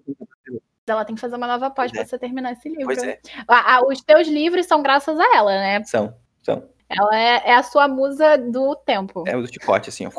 Ela 0.87 1.05
tem 1.05 1.15
que 1.15 1.21
fazer 1.21 1.35
uma 1.35 1.47
nova 1.47 1.69
pós 1.69 1.91
para 1.91 2.01
é. 2.01 2.05
você 2.05 2.17
terminar 2.17 2.53
esse 2.53 2.67
livro. 2.67 2.85
Pois 2.85 3.03
é. 3.03 3.19
Ah, 3.47 3.81
os 3.85 4.01
teus 4.01 4.27
livros 4.27 4.65
são 4.65 4.81
graças 4.81 5.19
a 5.19 5.35
ela, 5.35 5.51
né? 5.51 5.83
São, 5.83 6.15
são. 6.43 6.67
Ela 6.89 7.19
é, 7.19 7.49
é 7.49 7.55
a 7.55 7.63
sua 7.63 7.87
musa 7.87 8.37
do 8.37 8.75
tempo. 8.75 9.23
É 9.27 9.35
o 9.35 9.41
do 9.41 9.51
chicote, 9.51 9.89
assim. 9.89 10.07
Ó. 10.07 10.11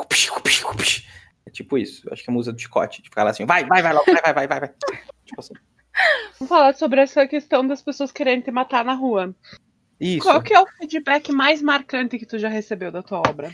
É 1.46 1.50
tipo 1.50 1.76
isso. 1.76 2.06
Eu 2.06 2.12
acho 2.12 2.22
que 2.22 2.30
é 2.30 2.32
a 2.32 2.34
musa 2.34 2.52
do 2.52 2.60
chicote. 2.60 3.02
De 3.02 3.08
ficar 3.08 3.24
lá 3.24 3.30
assim, 3.30 3.44
vai, 3.44 3.64
vai, 3.64 3.82
vai, 3.82 3.92
logo, 3.92 4.06
vai, 4.06 4.22
vai, 4.22 4.34
vai, 4.34 4.46
vai, 4.46 4.60
vai. 4.60 4.70
Tipo 5.24 5.40
assim. 5.40 5.54
Vamos 6.38 6.48
falar 6.48 6.74
sobre 6.74 7.00
essa 7.00 7.26
questão 7.26 7.66
das 7.66 7.82
pessoas 7.82 8.12
querendo 8.12 8.44
te 8.44 8.50
matar 8.50 8.84
na 8.84 8.94
rua. 8.94 9.34
Isso. 10.00 10.22
Qual 10.22 10.42
que 10.42 10.54
é 10.54 10.60
o 10.60 10.66
feedback 10.66 11.30
mais 11.30 11.60
marcante 11.60 12.18
que 12.18 12.24
tu 12.24 12.38
já 12.38 12.48
recebeu 12.48 12.90
da 12.90 13.02
tua 13.02 13.18
obra? 13.18 13.52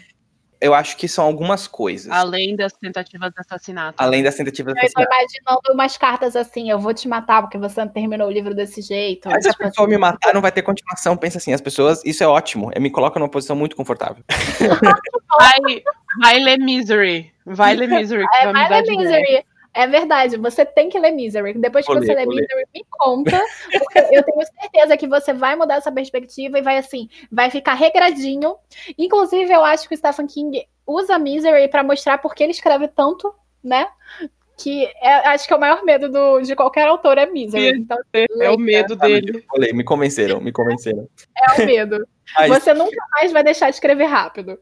Eu 0.60 0.72
acho 0.74 0.96
que 0.96 1.06
são 1.06 1.24
algumas 1.26 1.66
coisas. 1.66 2.10
Além 2.10 2.56
das 2.56 2.72
tentativas 2.72 3.30
de 3.32 3.40
assassinato. 3.40 4.02
Além 4.02 4.22
das 4.22 4.34
tentativas 4.34 4.72
de 4.74 4.80
Eu 4.80 4.82
tô 4.92 5.00
assassinato. 5.00 5.14
imaginando 5.44 5.72
umas 5.74 5.96
cartas 5.98 6.34
assim, 6.36 6.70
eu 6.70 6.78
vou 6.78 6.94
te 6.94 7.06
matar 7.08 7.42
porque 7.42 7.58
você 7.58 7.80
não 7.84 7.88
terminou 7.88 8.28
o 8.28 8.30
livro 8.30 8.54
desse 8.54 8.80
jeito. 8.80 9.28
Mas 9.28 9.44
se 9.44 9.50
a 9.50 9.52
Tipo 9.52 9.64
pessoa 9.64 9.86
assim. 9.86 9.94
me 9.94 9.98
matar, 10.00 10.32
não 10.32 10.40
vai 10.40 10.50
ter 10.52 10.62
continuação. 10.62 11.16
Pensa 11.16 11.38
assim, 11.38 11.52
as 11.52 11.60
pessoas. 11.60 12.02
Isso 12.04 12.24
é 12.24 12.26
ótimo. 12.26 12.70
Me 12.80 12.90
coloca 12.90 13.18
numa 13.20 13.28
posição 13.28 13.54
muito 13.54 13.76
confortável. 13.76 14.24
Vai, 15.38 15.82
vai 16.20 16.38
ler 16.38 16.58
Misery. 16.58 17.32
Vai 17.44 17.74
ler 17.74 17.88
Misery, 17.88 18.26
que 18.26 18.36
É, 18.38 18.52
vai 18.52 18.68
vai 18.68 18.82
ler. 18.82 18.96
Misery. 18.96 19.44
É 19.78 19.86
verdade, 19.86 20.38
você 20.38 20.64
tem 20.64 20.88
que 20.88 20.98
ler 20.98 21.10
Misery. 21.12 21.52
Depois 21.52 21.84
que 21.86 21.92
Vou 21.92 22.02
você 22.02 22.14
ler, 22.14 22.26
ler. 22.26 22.40
Misery, 22.40 22.64
me 22.74 22.82
conta. 22.90 23.38
Porque 23.78 23.98
eu 24.10 24.22
tenho 24.22 24.46
certeza 24.60 24.96
que 24.96 25.06
você 25.06 25.34
vai 25.34 25.54
mudar 25.54 25.74
essa 25.76 25.92
perspectiva 25.92 26.58
e 26.58 26.62
vai 26.62 26.78
assim, 26.78 27.08
vai 27.30 27.50
ficar 27.50 27.74
regradinho. 27.74 28.56
Inclusive, 28.96 29.52
eu 29.52 29.62
acho 29.62 29.86
que 29.86 29.94
o 29.94 29.98
Stephen 29.98 30.26
King 30.26 30.66
usa 30.86 31.18
Misery 31.18 31.68
pra 31.68 31.82
mostrar 31.82 32.16
por 32.18 32.34
que 32.34 32.42
ele 32.42 32.52
escreve 32.52 32.88
tanto, 32.88 33.34
né? 33.62 33.86
Que 34.56 34.86
é- 35.02 35.28
acho 35.28 35.46
que 35.46 35.52
é 35.52 35.56
o 35.56 35.60
maior 35.60 35.84
medo 35.84 36.08
do- 36.10 36.40
de 36.40 36.56
qualquer 36.56 36.88
autor 36.88 37.18
é 37.18 37.26
Misery. 37.26 37.78
Então, 37.78 37.98
É 38.40 38.50
o 38.50 38.56
medo 38.56 38.96
dele. 38.96 39.44
Falei, 39.50 39.74
me 39.74 39.84
convenceram, 39.84 40.40
me 40.40 40.52
convenceram. 40.52 41.06
é 41.36 41.62
o 41.62 41.66
medo. 41.66 42.08
Mas, 42.34 42.48
Você 42.48 42.72
nunca 42.72 42.96
mais 43.12 43.30
vai 43.30 43.44
deixar 43.44 43.68
de 43.68 43.74
escrever 43.76 44.06
rápido. 44.06 44.58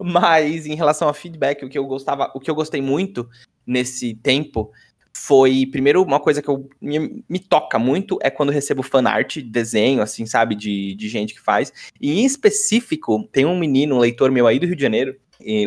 Mas 0.00 0.66
em 0.66 0.74
relação 0.74 1.08
a 1.08 1.14
feedback, 1.14 1.64
o 1.64 1.68
que 1.68 1.78
eu 1.78 1.86
gostava, 1.86 2.30
o 2.34 2.40
que 2.40 2.50
eu 2.50 2.54
gostei 2.54 2.80
muito 2.80 3.28
nesse 3.66 4.14
tempo 4.14 4.70
foi, 5.12 5.66
primeiro, 5.66 6.02
uma 6.02 6.20
coisa 6.20 6.40
que 6.40 6.48
eu, 6.48 6.68
me, 6.80 7.24
me 7.28 7.38
toca 7.38 7.78
muito 7.78 8.18
é 8.22 8.30
quando 8.30 8.52
recebo 8.52 8.82
fanart, 8.82 9.38
desenho, 9.38 10.00
assim, 10.00 10.24
sabe, 10.26 10.54
de, 10.54 10.94
de 10.94 11.08
gente 11.08 11.34
que 11.34 11.40
faz. 11.40 11.72
E 12.00 12.20
em 12.20 12.24
específico, 12.24 13.28
tem 13.32 13.44
um 13.44 13.58
menino, 13.58 13.96
um 13.96 13.98
leitor 13.98 14.30
meu 14.30 14.46
aí 14.46 14.58
do 14.58 14.66
Rio 14.66 14.76
de 14.76 14.82
Janeiro, 14.82 15.16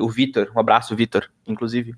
o 0.02 0.10
Vitor, 0.10 0.52
um 0.56 0.60
abraço, 0.60 0.95
Vitor, 0.95 1.30
inclusive, 1.48 1.94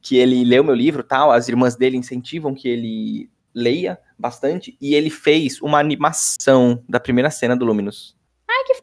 que 0.00 0.16
ele 0.16 0.44
leu 0.44 0.64
meu 0.64 0.74
livro 0.74 1.02
tal, 1.02 1.30
as 1.30 1.48
irmãs 1.48 1.76
dele 1.76 1.96
incentivam 1.96 2.54
que 2.54 2.68
ele 2.68 3.30
leia 3.54 3.98
bastante, 4.18 4.76
e 4.80 4.94
ele 4.94 5.10
fez 5.10 5.60
uma 5.60 5.78
animação 5.78 6.82
da 6.88 7.00
primeira 7.00 7.30
cena 7.30 7.56
do 7.56 7.64
Luminous. 7.64 8.16
Ai, 8.48 8.64
que 8.64 8.74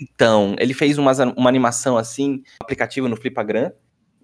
Então, 0.00 0.54
ele 0.58 0.74
fez 0.74 0.98
uma 0.98 1.12
animação 1.48 1.96
assim, 1.96 2.42
aplicativo 2.60 3.08
no 3.08 3.16
Flipagram, 3.16 3.72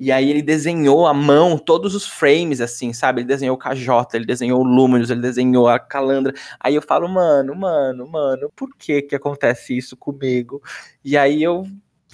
e 0.01 0.13
aí 0.13 0.31
ele 0.31 0.43
desenhou 0.43 1.07
à 1.07 1.13
mão 1.13 1.59
todos 1.59 1.95
os 1.95 2.07
frames, 2.07 2.61
assim, 2.61 2.93
sabe? 2.93 3.21
Ele 3.21 3.29
desenhou 3.29 3.57
o 3.57 3.59
KJ, 3.59 4.15
ele 4.15 4.25
desenhou 4.25 4.61
o 4.61 4.65
Luminous, 4.65 5.11
ele 5.11 5.21
desenhou 5.21 5.67
a 5.69 5.79
Calandra. 5.79 6.33
Aí 6.61 6.77
eu 6.77 6.83
falo, 6.83 7.09
mano, 7.09 7.55
mano, 7.57 8.07
mano, 8.09 8.53
por 8.55 8.71
que 8.77 9.03
que 9.03 9.17
acontece 9.17 9.77
isso 9.77 9.97
comigo? 9.97 10.63
E 11.05 11.17
aí 11.17 11.43
eu, 11.43 11.67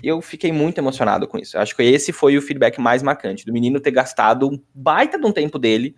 eu 0.02 0.22
fiquei 0.22 0.50
muito 0.50 0.78
emocionado 0.78 1.28
com 1.28 1.36
isso. 1.36 1.58
Eu 1.58 1.60
Acho 1.60 1.76
que 1.76 1.82
esse 1.82 2.10
foi 2.10 2.38
o 2.38 2.42
feedback 2.42 2.80
mais 2.80 3.02
marcante, 3.02 3.44
do 3.44 3.52
menino 3.52 3.78
ter 3.78 3.90
gastado 3.90 4.48
um 4.48 4.58
baita 4.74 5.18
de 5.18 5.26
um 5.26 5.32
tempo 5.32 5.58
dele 5.58 5.94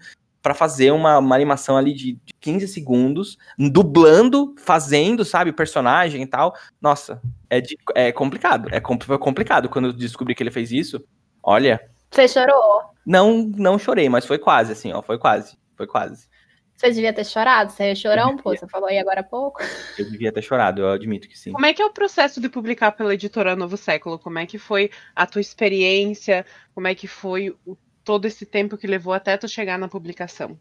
pra 0.46 0.54
fazer 0.54 0.92
uma, 0.92 1.18
uma 1.18 1.34
animação 1.34 1.76
ali 1.76 1.92
de, 1.92 2.12
de 2.24 2.32
15 2.40 2.68
segundos, 2.68 3.36
dublando, 3.58 4.54
fazendo, 4.58 5.24
sabe, 5.24 5.50
personagem 5.52 6.22
e 6.22 6.26
tal. 6.26 6.54
Nossa, 6.80 7.20
é, 7.50 7.60
de- 7.60 7.76
é 7.96 8.12
complicado. 8.12 8.68
É 8.70 8.80
complicado 8.80 9.68
quando 9.68 9.86
eu 9.88 9.92
descobri 9.92 10.36
que 10.36 10.42
ele 10.44 10.52
fez 10.52 10.70
isso. 10.70 11.02
Olha, 11.42 11.80
Você 12.12 12.28
chorou? 12.28 12.84
não 13.04 13.42
não 13.56 13.76
chorei, 13.76 14.08
mas 14.08 14.24
foi 14.24 14.38
quase, 14.38 14.70
assim, 14.70 14.92
ó. 14.92 15.02
Foi 15.02 15.18
quase. 15.18 15.56
Foi 15.76 15.88
quase. 15.88 16.28
Você 16.76 16.92
devia 16.92 17.12
ter 17.12 17.24
chorado? 17.24 17.72
Você 17.72 17.88
ia 17.88 17.94
chorar 17.96 18.28
um 18.28 18.36
pouco. 18.36 18.56
Você 18.56 18.68
falou 18.68 18.88
aí 18.88 18.98
agora 18.98 19.22
há 19.22 19.24
pouco. 19.24 19.60
Eu 19.98 20.08
devia 20.08 20.30
ter 20.30 20.42
chorado, 20.42 20.82
eu 20.82 20.90
admito 20.92 21.26
que 21.28 21.36
sim. 21.36 21.50
Como 21.50 21.66
é 21.66 21.74
que 21.74 21.82
é 21.82 21.84
o 21.86 21.90
processo 21.92 22.40
de 22.40 22.48
publicar 22.48 22.92
pela 22.92 23.14
editora 23.14 23.56
Novo 23.56 23.76
Século? 23.76 24.16
Como 24.16 24.38
é 24.38 24.46
que 24.46 24.58
foi 24.58 24.90
a 25.14 25.26
tua 25.26 25.40
experiência? 25.40 26.46
Como 26.72 26.86
é 26.86 26.94
que 26.94 27.08
foi 27.08 27.50
o- 27.66 27.76
todo 28.06 28.24
esse 28.24 28.46
tempo 28.46 28.78
que 28.78 28.86
levou 28.86 29.12
até 29.12 29.36
tu 29.36 29.48
chegar 29.48 29.76
na 29.76 29.88
publicação? 29.88 30.56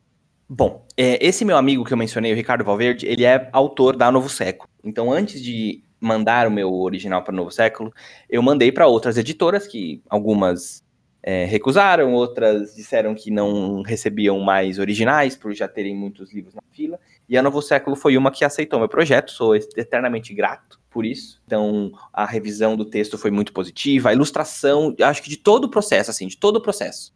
Bom, 0.49 0.83
é, 0.97 1.23
esse 1.25 1.45
meu 1.45 1.57
amigo 1.57 1.85
que 1.85 1.93
eu 1.93 1.97
mencionei, 1.97 2.33
o 2.33 2.35
Ricardo 2.35 2.65
Valverde, 2.65 3.05
ele 3.05 3.23
é 3.23 3.47
autor 3.53 3.95
da 3.95 4.11
Novo 4.11 4.27
Século. 4.27 4.67
Então, 4.83 5.11
antes 5.11 5.41
de 5.41 5.83
mandar 5.99 6.47
o 6.47 6.51
meu 6.51 6.73
original 6.73 7.23
para 7.23 7.33
Novo 7.33 7.51
Século, 7.51 7.93
eu 8.27 8.41
mandei 8.41 8.71
para 8.71 8.87
outras 8.87 9.17
editoras, 9.17 9.67
que 9.67 10.01
algumas 10.09 10.83
é, 11.21 11.45
recusaram, 11.45 12.13
outras 12.13 12.75
disseram 12.75 13.13
que 13.13 13.29
não 13.29 13.83
recebiam 13.83 14.39
mais 14.39 14.79
originais, 14.79 15.35
por 15.35 15.53
já 15.53 15.67
terem 15.67 15.95
muitos 15.95 16.33
livros 16.33 16.55
na 16.55 16.61
fila. 16.71 16.99
E 17.29 17.37
a 17.37 17.43
Novo 17.43 17.61
Século 17.61 17.95
foi 17.95 18.17
uma 18.17 18.31
que 18.31 18.43
aceitou 18.43 18.79
meu 18.79 18.89
projeto, 18.89 19.31
sou 19.31 19.55
eternamente 19.55 20.33
grato 20.33 20.79
por 20.89 21.05
isso. 21.05 21.41
Então, 21.45 21.91
a 22.13 22.25
revisão 22.25 22.75
do 22.77 22.85
texto 22.85 23.17
foi 23.17 23.29
muito 23.29 23.51
positiva, 23.51 24.09
a 24.09 24.13
ilustração, 24.13 24.95
acho 25.01 25.21
que 25.21 25.29
de 25.29 25.37
todo 25.37 25.65
o 25.65 25.69
processo, 25.69 26.09
assim, 26.09 26.27
de 26.27 26.37
todo 26.37 26.55
o 26.55 26.61
processo. 26.61 27.13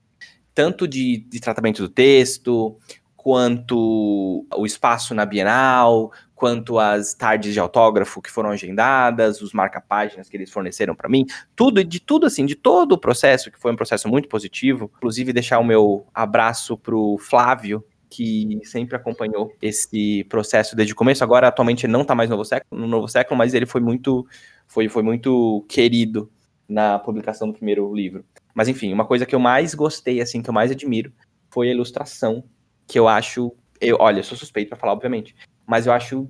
Tanto 0.54 0.88
de, 0.88 1.18
de 1.18 1.40
tratamento 1.40 1.82
do 1.82 1.90
texto, 1.90 2.78
quanto 3.16 4.46
o 4.56 4.66
espaço 4.66 5.14
na 5.14 5.26
Bienal, 5.26 6.12
quanto 6.34 6.80
as 6.80 7.14
tardes 7.14 7.52
de 7.52 7.60
autógrafo 7.60 8.22
que 8.22 8.32
foram 8.32 8.50
agendadas, 8.50 9.42
os 9.42 9.52
marca-páginas 9.52 10.30
que 10.30 10.38
eles 10.38 10.50
forneceram 10.50 10.96
para 10.96 11.10
mim, 11.10 11.26
tudo, 11.54 11.84
de 11.84 12.00
tudo 12.00 12.26
assim, 12.26 12.46
de 12.46 12.56
todo 12.56 12.94
o 12.94 12.98
processo, 12.98 13.52
que 13.52 13.60
foi 13.60 13.74
um 13.74 13.76
processo 13.76 14.08
muito 14.08 14.30
positivo. 14.30 14.90
Inclusive, 14.96 15.34
deixar 15.34 15.60
o 15.60 15.66
meu 15.66 16.08
abraço 16.14 16.78
pro 16.78 17.18
Flávio, 17.20 17.84
que 18.10 18.60
sempre 18.64 18.96
acompanhou 18.96 19.54
esse 19.62 20.24
processo 20.30 20.76
desde 20.76 20.94
o 20.94 20.96
começo. 20.96 21.24
Agora, 21.24 21.50
atualmente, 21.50 21.86
ele 21.86 21.94
não 21.94 22.04
está 22.04 22.16
mais 22.16 22.30
no 22.30 22.38
novo 22.38 22.48
século, 22.48 22.82
no 22.82 22.88
novo 22.88 23.08
século, 23.10 23.38
mas 23.38 23.54
ele 23.54 23.66
foi 23.66 23.82
muito, 23.82 24.26
foi, 24.66 24.88
foi 24.88 25.04
muito 25.04 25.66
querido 25.68 26.32
na 26.70 27.00
publicação 27.00 27.48
do 27.48 27.54
primeiro 27.54 27.94
livro. 27.94 28.24
Mas 28.54 28.68
enfim, 28.68 28.94
uma 28.94 29.06
coisa 29.06 29.26
que 29.26 29.36
eu 29.36 29.40
mais 29.40 29.74
gostei, 29.74 30.22
assim, 30.22 30.42
que 30.42 30.50
eu 30.50 30.54
mais 30.54 30.72
admiro, 30.72 31.12
foi 31.50 31.70
a 31.70 31.74
ilustração, 31.74 32.44
que 32.88 32.98
eu 32.98 33.08
acho, 33.08 33.54
eu, 33.80 33.98
olha, 34.00 34.20
eu 34.20 34.24
sou 34.24 34.38
suspeito 34.38 34.70
para 34.70 34.78
falar, 34.78 34.94
obviamente, 34.94 35.36
mas 35.66 35.86
eu 35.86 35.94
acho 35.94 36.30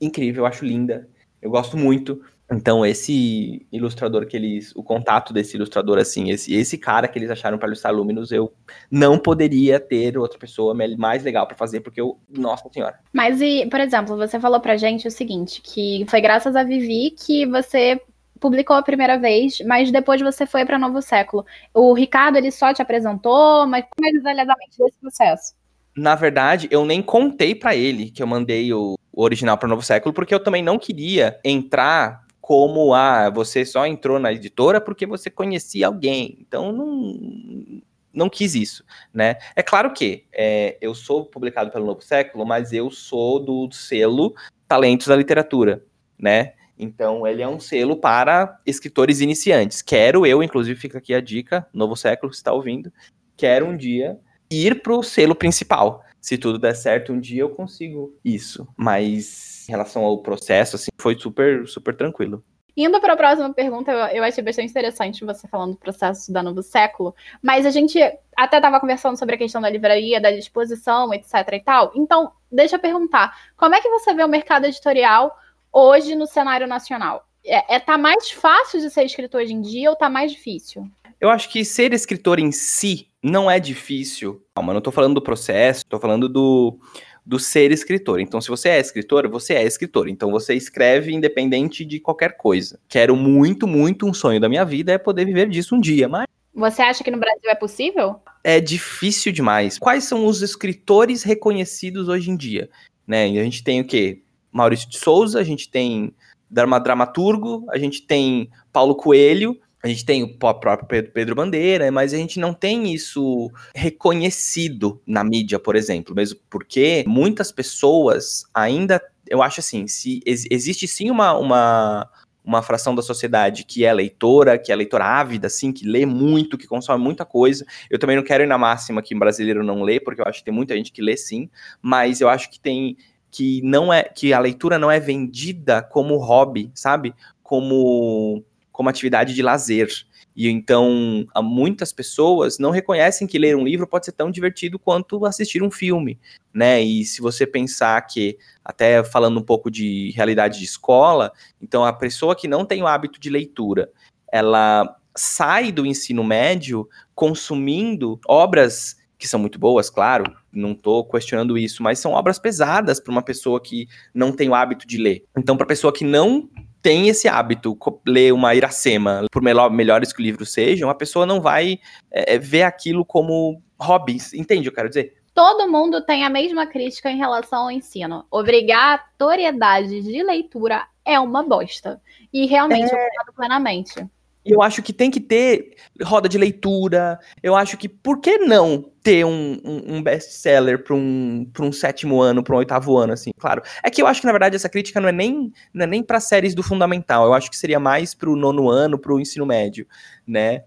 incrível, 0.00 0.42
eu 0.42 0.46
acho 0.46 0.64
linda, 0.64 1.08
eu 1.40 1.50
gosto 1.50 1.76
muito. 1.76 2.20
Então, 2.50 2.84
esse 2.84 3.66
ilustrador 3.72 4.26
que 4.26 4.36
eles. 4.36 4.72
O 4.76 4.82
contato 4.82 5.32
desse 5.32 5.56
ilustrador, 5.56 5.98
assim, 5.98 6.30
esse, 6.30 6.54
esse 6.54 6.76
cara 6.76 7.08
que 7.08 7.18
eles 7.18 7.30
acharam 7.30 7.56
para 7.56 7.68
ilustrar 7.68 7.94
Luminous, 7.94 8.30
eu 8.30 8.52
não 8.90 9.18
poderia 9.18 9.80
ter 9.80 10.18
outra 10.18 10.38
pessoa 10.38 10.74
mais 10.74 11.22
legal 11.22 11.46
para 11.46 11.56
fazer, 11.56 11.80
porque 11.80 12.00
eu. 12.00 12.18
Nossa 12.28 12.68
Senhora. 12.70 12.98
Mas 13.12 13.40
e, 13.40 13.66
por 13.66 13.80
exemplo, 13.80 14.16
você 14.16 14.38
falou 14.38 14.60
pra 14.60 14.76
gente 14.76 15.08
o 15.08 15.10
seguinte, 15.10 15.62
que 15.62 16.04
foi 16.08 16.20
graças 16.20 16.54
a 16.54 16.62
Vivi 16.62 17.10
que 17.10 17.46
você 17.46 18.00
publicou 18.44 18.76
a 18.76 18.82
primeira 18.82 19.18
vez, 19.18 19.58
mas 19.64 19.90
depois 19.90 20.20
você 20.20 20.44
foi 20.44 20.66
para 20.66 20.78
Novo 20.78 21.00
Século. 21.00 21.46
O 21.72 21.94
Ricardo, 21.94 22.36
ele 22.36 22.50
só 22.50 22.74
te 22.74 22.82
apresentou, 22.82 23.66
mas 23.66 23.86
como 23.88 24.06
é 24.06 24.12
detalhadamente 24.12 24.76
desse 24.76 24.98
processo? 25.00 25.54
Na 25.96 26.14
verdade, 26.14 26.68
eu 26.70 26.84
nem 26.84 27.00
contei 27.00 27.54
para 27.54 27.74
ele 27.74 28.10
que 28.10 28.22
eu 28.22 28.26
mandei 28.26 28.70
o, 28.70 28.98
o 29.10 29.22
original 29.22 29.56
para 29.56 29.66
Novo 29.66 29.80
Século, 29.80 30.12
porque 30.12 30.34
eu 30.34 30.40
também 30.40 30.62
não 30.62 30.78
queria 30.78 31.40
entrar 31.42 32.22
como 32.38 32.92
ah, 32.92 33.30
você 33.30 33.64
só 33.64 33.86
entrou 33.86 34.18
na 34.18 34.30
editora 34.30 34.78
porque 34.78 35.06
você 35.06 35.30
conhecia 35.30 35.86
alguém. 35.86 36.36
Então 36.38 36.70
não, 36.70 37.80
não 38.12 38.28
quis 38.28 38.54
isso, 38.54 38.84
né? 39.10 39.36
É 39.56 39.62
claro 39.62 39.90
que 39.94 40.26
é, 40.30 40.76
eu 40.82 40.94
sou 40.94 41.24
publicado 41.24 41.70
pelo 41.70 41.86
Novo 41.86 42.02
Século, 42.02 42.44
mas 42.44 42.74
eu 42.74 42.90
sou 42.90 43.40
do 43.40 43.72
selo 43.72 44.34
Talentos 44.68 45.06
da 45.06 45.16
Literatura, 45.16 45.82
né? 46.18 46.52
Então 46.78 47.26
ele 47.26 47.42
é 47.42 47.48
um 47.48 47.60
selo 47.60 47.96
para 47.96 48.60
escritores 48.66 49.20
iniciantes. 49.20 49.82
Quero 49.82 50.26
eu, 50.26 50.42
inclusive 50.42 50.78
fica 50.78 50.98
aqui 50.98 51.14
a 51.14 51.20
dica, 51.20 51.66
Novo 51.72 51.96
Século 51.96 52.30
que 52.30 52.36
está 52.36 52.52
ouvindo, 52.52 52.92
quero 53.36 53.66
um 53.66 53.76
dia 53.76 54.18
ir 54.50 54.82
para 54.82 54.94
o 54.94 55.02
selo 55.02 55.34
principal. 55.34 56.04
Se 56.20 56.38
tudo 56.38 56.58
der 56.58 56.74
certo, 56.74 57.12
um 57.12 57.20
dia 57.20 57.42
eu 57.42 57.50
consigo 57.50 58.18
isso. 58.24 58.66
Mas 58.76 59.66
em 59.68 59.72
relação 59.72 60.04
ao 60.04 60.18
processo, 60.18 60.76
assim, 60.76 60.90
foi 60.98 61.18
super, 61.18 61.66
super 61.68 61.94
tranquilo. 61.94 62.42
Indo 62.76 63.00
para 63.00 63.12
a 63.12 63.16
próxima 63.16 63.52
pergunta, 63.54 63.92
eu, 64.12 64.24
achei 64.24 64.42
bastante 64.42 64.70
interessante 64.70 65.24
você 65.24 65.46
falando 65.46 65.72
do 65.72 65.78
processo 65.78 66.32
da 66.32 66.42
Novo 66.42 66.60
Século, 66.60 67.14
mas 67.40 67.64
a 67.64 67.70
gente 67.70 68.00
até 68.36 68.56
estava 68.56 68.80
conversando 68.80 69.16
sobre 69.16 69.36
a 69.36 69.38
questão 69.38 69.60
da 69.60 69.70
livraria, 69.70 70.20
da 70.20 70.32
disposição, 70.32 71.14
etc 71.14 71.34
e 71.52 71.60
tal. 71.60 71.92
Então, 71.94 72.32
deixa 72.50 72.74
eu 72.74 72.80
perguntar, 72.80 73.32
como 73.56 73.76
é 73.76 73.80
que 73.80 73.88
você 73.88 74.12
vê 74.12 74.24
o 74.24 74.28
mercado 74.28 74.64
editorial 74.64 75.36
hoje 75.74 76.14
no 76.14 76.26
cenário 76.26 76.66
nacional? 76.66 77.26
É, 77.44 77.74
é 77.76 77.80
tá 77.80 77.98
mais 77.98 78.30
fácil 78.30 78.80
de 78.80 78.88
ser 78.88 79.04
escritor 79.04 79.42
hoje 79.42 79.52
em 79.52 79.60
dia 79.60 79.90
ou 79.90 79.96
tá 79.96 80.08
mais 80.08 80.32
difícil? 80.32 80.88
Eu 81.20 81.28
acho 81.28 81.48
que 81.48 81.64
ser 81.64 81.92
escritor 81.92 82.38
em 82.38 82.52
si 82.52 83.08
não 83.22 83.50
é 83.50 83.58
difícil. 83.58 84.42
Calma, 84.54 84.72
não 84.72 84.80
tô 84.80 84.90
falando 84.90 85.14
do 85.14 85.22
processo, 85.22 85.84
tô 85.86 85.98
falando 85.98 86.28
do, 86.28 86.78
do 87.24 87.38
ser 87.38 87.72
escritor. 87.72 88.20
Então, 88.20 88.40
se 88.40 88.48
você 88.48 88.68
é 88.68 88.80
escritor, 88.80 89.28
você 89.28 89.54
é 89.54 89.64
escritor. 89.64 90.08
Então, 90.08 90.30
você 90.30 90.54
escreve 90.54 91.12
independente 91.12 91.84
de 91.84 91.98
qualquer 91.98 92.36
coisa. 92.36 92.78
Quero 92.88 93.16
muito, 93.16 93.66
muito 93.66 94.06
um 94.06 94.14
sonho 94.14 94.40
da 94.40 94.48
minha 94.48 94.64
vida 94.64 94.92
é 94.92 94.98
poder 94.98 95.24
viver 95.24 95.48
disso 95.48 95.74
um 95.74 95.80
dia, 95.80 96.08
mas 96.08 96.26
Você 96.54 96.82
acha 96.82 97.02
que 97.02 97.10
no 97.10 97.18
Brasil 97.18 97.50
é 97.50 97.54
possível? 97.54 98.20
é 98.44 98.60
difícil 98.60 99.32
demais. 99.32 99.78
Quais 99.78 100.04
são 100.04 100.26
os 100.26 100.42
escritores 100.42 101.22
reconhecidos 101.22 102.08
hoje 102.08 102.30
em 102.30 102.36
dia? 102.36 102.68
Né? 103.06 103.30
E 103.30 103.38
a 103.38 103.42
gente 103.42 103.64
tem 103.64 103.80
o 103.80 103.86
quê? 103.86 104.22
Maurício 104.54 104.88
de 104.88 104.96
Souza, 104.96 105.40
a 105.40 105.42
gente 105.42 105.68
tem 105.68 106.14
dramaturgo, 106.48 107.66
a 107.70 107.76
gente 107.76 108.02
tem 108.02 108.48
Paulo 108.72 108.94
Coelho, 108.94 109.58
a 109.82 109.88
gente 109.88 110.04
tem 110.04 110.22
o 110.22 110.38
próprio 110.38 110.78
Pedro 111.12 111.34
Bandeira, 111.34 111.90
mas 111.90 112.14
a 112.14 112.16
gente 112.16 112.38
não 112.38 112.54
tem 112.54 112.94
isso 112.94 113.50
reconhecido 113.74 115.02
na 115.04 115.24
mídia, 115.24 115.58
por 115.58 115.74
exemplo, 115.74 116.14
mesmo 116.14 116.38
porque 116.48 117.04
muitas 117.06 117.50
pessoas 117.50 118.44
ainda, 118.54 119.02
eu 119.28 119.42
acho 119.42 119.58
assim, 119.58 119.88
se 119.88 120.20
existe 120.24 120.86
sim 120.86 121.10
uma, 121.10 121.36
uma, 121.36 122.08
uma 122.44 122.62
fração 122.62 122.94
da 122.94 123.02
sociedade 123.02 123.64
que 123.64 123.84
é 123.84 123.92
leitora, 123.92 124.56
que 124.56 124.70
é 124.70 124.76
leitora 124.76 125.04
ávida, 125.04 125.48
assim, 125.48 125.72
que 125.72 125.84
lê 125.84 126.06
muito, 126.06 126.56
que 126.56 126.66
consome 126.66 127.02
muita 127.02 127.24
coisa. 127.24 127.66
Eu 127.90 127.98
também 127.98 128.16
não 128.16 128.22
quero 128.22 128.44
ir 128.44 128.46
na 128.46 128.56
máxima 128.56 129.02
que 129.02 129.14
brasileiro 129.14 129.64
não 129.64 129.82
lê, 129.82 129.98
porque 129.98 130.20
eu 130.20 130.26
acho 130.26 130.38
que 130.38 130.44
tem 130.44 130.54
muita 130.54 130.76
gente 130.76 130.92
que 130.92 131.02
lê 131.02 131.16
sim, 131.16 131.50
mas 131.82 132.20
eu 132.20 132.28
acho 132.28 132.48
que 132.50 132.60
tem 132.60 132.96
que 133.34 133.60
não 133.62 133.92
é 133.92 134.04
que 134.04 134.32
a 134.32 134.38
leitura 134.38 134.78
não 134.78 134.88
é 134.88 135.00
vendida 135.00 135.82
como 135.82 136.16
hobby, 136.18 136.70
sabe? 136.72 137.12
Como 137.42 138.44
como 138.70 138.88
atividade 138.88 139.34
de 139.34 139.42
lazer. 139.42 139.88
E 140.36 140.48
então, 140.48 141.26
muitas 141.42 141.92
pessoas 141.92 142.58
não 142.58 142.70
reconhecem 142.70 143.26
que 143.26 143.38
ler 143.38 143.56
um 143.56 143.64
livro 143.64 143.86
pode 143.86 144.04
ser 144.04 144.12
tão 144.12 144.30
divertido 144.30 144.78
quanto 144.78 145.24
assistir 145.26 145.62
um 145.62 145.70
filme, 145.70 146.18
né? 146.52 146.80
E 146.80 147.04
se 147.04 147.20
você 147.20 147.44
pensar 147.44 148.00
que, 148.02 148.38
até 148.64 149.02
falando 149.02 149.38
um 149.38 149.44
pouco 149.44 149.70
de 149.70 150.12
realidade 150.14 150.58
de 150.58 150.64
escola, 150.64 151.32
então 151.60 151.84
a 151.84 151.92
pessoa 151.92 152.36
que 152.36 152.48
não 152.48 152.64
tem 152.64 152.82
o 152.82 152.86
hábito 152.86 153.20
de 153.20 153.30
leitura, 153.30 153.90
ela 154.30 154.96
sai 155.16 155.72
do 155.72 155.86
ensino 155.86 156.22
médio 156.22 156.88
consumindo 157.14 158.20
obras 158.26 158.96
que 159.18 159.28
são 159.28 159.40
muito 159.40 159.58
boas, 159.58 159.88
claro, 159.88 160.24
não 160.52 160.72
estou 160.72 161.04
questionando 161.04 161.56
isso, 161.56 161.82
mas 161.82 161.98
são 161.98 162.12
obras 162.12 162.38
pesadas 162.38 163.00
para 163.00 163.12
uma 163.12 163.22
pessoa 163.22 163.60
que 163.60 163.88
não 164.12 164.32
tem 164.32 164.48
o 164.48 164.54
hábito 164.54 164.86
de 164.86 164.98
ler. 164.98 165.24
Então, 165.36 165.56
para 165.56 165.64
a 165.64 165.68
pessoa 165.68 165.92
que 165.92 166.04
não 166.04 166.48
tem 166.82 167.08
esse 167.08 167.26
hábito, 167.26 167.78
ler 168.06 168.32
uma 168.32 168.54
Iracema, 168.54 169.24
por 169.32 169.40
melhor, 169.40 169.70
melhores 169.70 170.12
que 170.12 170.20
o 170.20 170.22
livro 170.22 170.44
sejam, 170.44 170.90
a 170.90 170.94
pessoa 170.94 171.24
não 171.24 171.40
vai 171.40 171.78
é, 172.10 172.34
é 172.34 172.38
ver 172.38 172.64
aquilo 172.64 173.04
como 173.04 173.62
hobbies, 173.80 174.34
entende 174.34 174.60
o 174.60 174.62
que 174.64 174.68
eu 174.68 174.74
quero 174.74 174.88
dizer? 174.88 175.14
Todo 175.34 175.66
mundo 175.66 176.04
tem 176.04 176.24
a 176.24 176.30
mesma 176.30 176.66
crítica 176.66 177.10
em 177.10 177.16
relação 177.16 177.64
ao 177.64 177.70
ensino. 177.70 178.24
Obrigatoriedade 178.30 180.02
de 180.02 180.22
leitura 180.22 180.86
é 181.04 181.18
uma 181.18 181.42
bosta. 181.42 182.00
E 182.32 182.46
realmente 182.46 182.84
é... 182.84 182.94
eu 182.94 183.08
concordo 183.10 183.32
plenamente. 183.34 184.06
E 184.44 184.52
eu 184.52 184.60
acho 184.60 184.82
que 184.82 184.92
tem 184.92 185.10
que 185.10 185.20
ter 185.20 185.74
roda 186.02 186.28
de 186.28 186.36
leitura. 186.36 187.18
Eu 187.42 187.56
acho 187.56 187.76
que 187.78 187.88
por 187.88 188.20
que 188.20 188.38
não 188.38 188.90
ter 189.02 189.24
um, 189.24 189.58
um, 189.64 189.96
um 189.96 190.02
best-seller 190.02 190.82
para 190.82 190.94
um, 190.94 191.50
um 191.60 191.72
sétimo 191.72 192.20
ano, 192.20 192.42
para 192.42 192.54
um 192.54 192.58
oitavo 192.58 192.96
ano, 192.96 193.12
assim, 193.12 193.30
claro. 193.38 193.62
É 193.82 193.90
que 193.90 194.02
eu 194.02 194.06
acho 194.06 194.20
que, 194.20 194.26
na 194.26 194.32
verdade, 194.32 194.56
essa 194.56 194.68
crítica 194.68 195.00
não 195.00 195.08
é 195.08 195.12
nem, 195.12 195.52
é 195.78 195.86
nem 195.86 196.02
para 196.02 196.20
séries 196.20 196.54
do 196.54 196.62
fundamental. 196.62 197.26
Eu 197.26 197.34
acho 197.34 197.50
que 197.50 197.56
seria 197.56 197.80
mais 197.80 198.14
para 198.14 198.30
o 198.30 198.36
nono 198.36 198.68
ano, 198.68 198.98
para 198.98 199.12
o 199.12 199.20
ensino 199.20 199.46
médio, 199.46 199.86
né? 200.26 200.64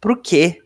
Por 0.00 0.20
quê? 0.22 0.62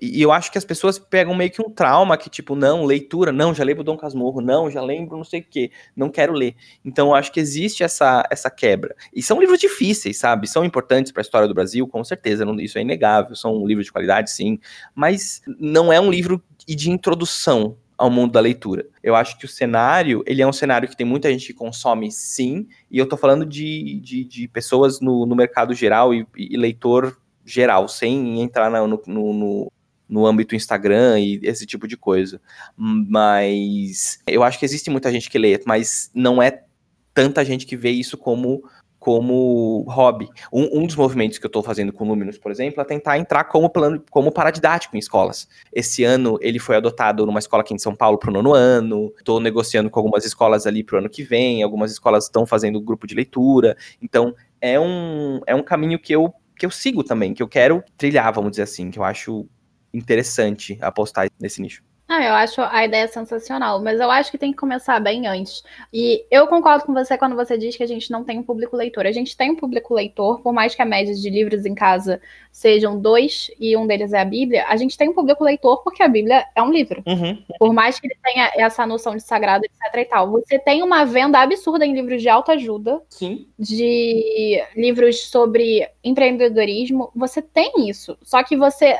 E 0.00 0.20
eu 0.20 0.32
acho 0.32 0.50
que 0.50 0.58
as 0.58 0.64
pessoas 0.64 0.98
pegam 0.98 1.34
meio 1.34 1.50
que 1.50 1.62
um 1.62 1.70
trauma 1.70 2.16
que, 2.16 2.28
tipo, 2.28 2.54
não, 2.54 2.84
leitura, 2.84 3.32
não, 3.32 3.54
já 3.54 3.64
lembro 3.64 3.84
Dom 3.84 3.96
Casmurro, 3.96 4.40
não, 4.40 4.70
já 4.70 4.82
lembro 4.82 5.16
não 5.16 5.24
sei 5.24 5.40
o 5.40 5.44
quê, 5.48 5.70
não 5.94 6.08
quero 6.08 6.32
ler. 6.32 6.54
Então 6.84 7.08
eu 7.08 7.14
acho 7.14 7.32
que 7.32 7.40
existe 7.40 7.82
essa, 7.82 8.26
essa 8.30 8.50
quebra. 8.50 8.94
E 9.14 9.22
são 9.22 9.40
livros 9.40 9.58
difíceis, 9.58 10.18
sabe? 10.18 10.48
São 10.48 10.64
importantes 10.64 11.12
para 11.12 11.20
a 11.20 11.24
história 11.24 11.48
do 11.48 11.54
Brasil, 11.54 11.86
com 11.86 12.02
certeza, 12.04 12.44
não, 12.44 12.58
isso 12.60 12.78
é 12.78 12.82
inegável, 12.82 13.34
são 13.34 13.66
livros 13.66 13.86
de 13.86 13.92
qualidade, 13.92 14.30
sim, 14.30 14.58
mas 14.94 15.42
não 15.58 15.92
é 15.92 16.00
um 16.00 16.10
livro 16.10 16.42
de 16.66 16.90
introdução 16.90 17.76
ao 17.96 18.10
mundo 18.10 18.32
da 18.32 18.40
leitura. 18.40 18.86
Eu 19.02 19.14
acho 19.14 19.38
que 19.38 19.46
o 19.46 19.48
cenário, 19.48 20.22
ele 20.26 20.42
é 20.42 20.46
um 20.46 20.52
cenário 20.52 20.88
que 20.88 20.96
tem 20.96 21.06
muita 21.06 21.30
gente 21.30 21.46
que 21.46 21.54
consome, 21.54 22.10
sim, 22.12 22.66
e 22.90 22.98
eu 22.98 23.08
tô 23.08 23.16
falando 23.16 23.46
de, 23.46 24.00
de, 24.00 24.24
de 24.24 24.48
pessoas 24.48 25.00
no, 25.00 25.24
no 25.24 25.34
mercado 25.34 25.74
geral 25.74 26.12
e, 26.12 26.26
e 26.36 26.56
leitor 26.56 27.16
geral, 27.46 27.88
sem 27.88 28.40
entrar 28.42 28.70
no, 28.70 29.00
no, 29.06 29.72
no, 30.08 30.26
âmbito 30.26 30.56
Instagram 30.56 31.20
e 31.20 31.40
esse 31.44 31.64
tipo 31.64 31.86
de 31.86 31.96
coisa. 31.96 32.40
Mas 32.76 34.18
eu 34.26 34.42
acho 34.42 34.58
que 34.58 34.64
existe 34.64 34.90
muita 34.90 35.12
gente 35.12 35.30
que 35.30 35.38
lê, 35.38 35.60
mas 35.64 36.10
não 36.12 36.42
é 36.42 36.64
tanta 37.14 37.44
gente 37.44 37.64
que 37.64 37.76
vê 37.76 37.90
isso 37.90 38.18
como 38.18 38.62
como 39.06 39.84
hobby. 39.88 40.28
Um, 40.52 40.80
um 40.80 40.84
dos 40.84 40.96
movimentos 40.96 41.38
que 41.38 41.46
eu 41.46 41.48
estou 41.48 41.62
fazendo 41.62 41.92
com 41.92 42.02
o 42.02 42.08
Luminous, 42.08 42.38
por 42.38 42.50
exemplo, 42.50 42.80
é 42.80 42.84
tentar 42.84 43.16
entrar 43.16 43.44
como 43.44 43.70
plano, 43.70 44.02
como 44.10 44.32
paradidático 44.32 44.96
em 44.96 44.98
escolas. 44.98 45.48
Esse 45.72 46.02
ano 46.02 46.36
ele 46.40 46.58
foi 46.58 46.74
adotado 46.74 47.24
numa 47.24 47.38
escola 47.38 47.62
aqui 47.62 47.72
em 47.72 47.78
São 47.78 47.94
Paulo 47.94 48.18
para 48.18 48.30
o 48.30 48.32
nono 48.32 48.52
ano. 48.52 49.12
Estou 49.16 49.38
negociando 49.38 49.88
com 49.88 50.00
algumas 50.00 50.24
escolas 50.24 50.66
ali 50.66 50.82
para 50.82 50.96
o 50.96 50.98
ano 50.98 51.08
que 51.08 51.22
vem. 51.22 51.62
Algumas 51.62 51.92
escolas 51.92 52.24
estão 52.24 52.44
fazendo 52.44 52.80
grupo 52.80 53.06
de 53.06 53.14
leitura. 53.14 53.76
Então 54.02 54.34
é 54.60 54.80
um, 54.80 55.40
é 55.46 55.54
um 55.54 55.62
caminho 55.62 56.00
que 56.00 56.12
eu 56.12 56.34
que 56.58 56.66
eu 56.66 56.70
sigo 56.70 57.04
também, 57.04 57.34
que 57.34 57.42
eu 57.42 57.48
quero 57.48 57.82
trilhar, 57.96 58.32
vamos 58.32 58.50
dizer 58.52 58.62
assim, 58.62 58.90
que 58.90 58.98
eu 58.98 59.04
acho 59.04 59.48
interessante 59.92 60.78
apostar 60.80 61.28
nesse 61.40 61.60
nicho. 61.62 61.82
Ah, 62.08 62.22
eu 62.22 62.34
acho 62.34 62.60
a 62.60 62.84
ideia 62.84 63.08
sensacional, 63.08 63.82
mas 63.82 63.98
eu 63.98 64.08
acho 64.08 64.30
que 64.30 64.38
tem 64.38 64.52
que 64.52 64.58
começar 64.58 65.00
bem 65.00 65.26
antes. 65.26 65.64
E 65.92 66.24
eu 66.30 66.46
concordo 66.46 66.84
com 66.84 66.94
você 66.94 67.18
quando 67.18 67.34
você 67.34 67.58
diz 67.58 67.76
que 67.76 67.82
a 67.82 67.86
gente 67.86 68.12
não 68.12 68.22
tem 68.22 68.38
um 68.38 68.44
público 68.44 68.76
leitor. 68.76 69.06
A 69.06 69.12
gente 69.12 69.36
tem 69.36 69.50
um 69.50 69.56
público 69.56 69.92
leitor, 69.92 70.40
por 70.40 70.52
mais 70.52 70.72
que 70.72 70.80
a 70.80 70.84
média 70.84 71.12
de 71.12 71.28
livros 71.28 71.66
em 71.66 71.74
casa 71.74 72.20
sejam 72.52 72.98
dois 72.98 73.50
e 73.58 73.76
um 73.76 73.88
deles 73.88 74.12
é 74.12 74.20
a 74.20 74.24
Bíblia, 74.24 74.66
a 74.68 74.76
gente 74.76 74.96
tem 74.96 75.08
um 75.08 75.12
público 75.12 75.42
leitor 75.42 75.82
porque 75.82 76.02
a 76.02 76.08
Bíblia 76.08 76.46
é 76.54 76.62
um 76.62 76.70
livro. 76.70 77.02
Uhum. 77.06 77.42
Por 77.58 77.72
mais 77.72 77.98
que 77.98 78.06
ele 78.06 78.16
tenha 78.22 78.52
essa 78.54 78.86
noção 78.86 79.16
de 79.16 79.22
sagrado, 79.22 79.64
etc 79.64 79.96
e 79.96 80.04
tal. 80.04 80.30
Você 80.30 80.58
tem 80.60 80.84
uma 80.84 81.04
venda 81.04 81.40
absurda 81.40 81.84
em 81.84 81.92
livros 81.92 82.22
de 82.22 82.28
autoajuda, 82.28 83.02
Sim. 83.10 83.48
de 83.58 84.64
livros 84.76 85.24
sobre 85.28 85.88
empreendedorismo. 86.04 87.10
Você 87.16 87.42
tem 87.42 87.88
isso. 87.88 88.16
Só 88.22 88.44
que 88.44 88.56
você 88.56 88.96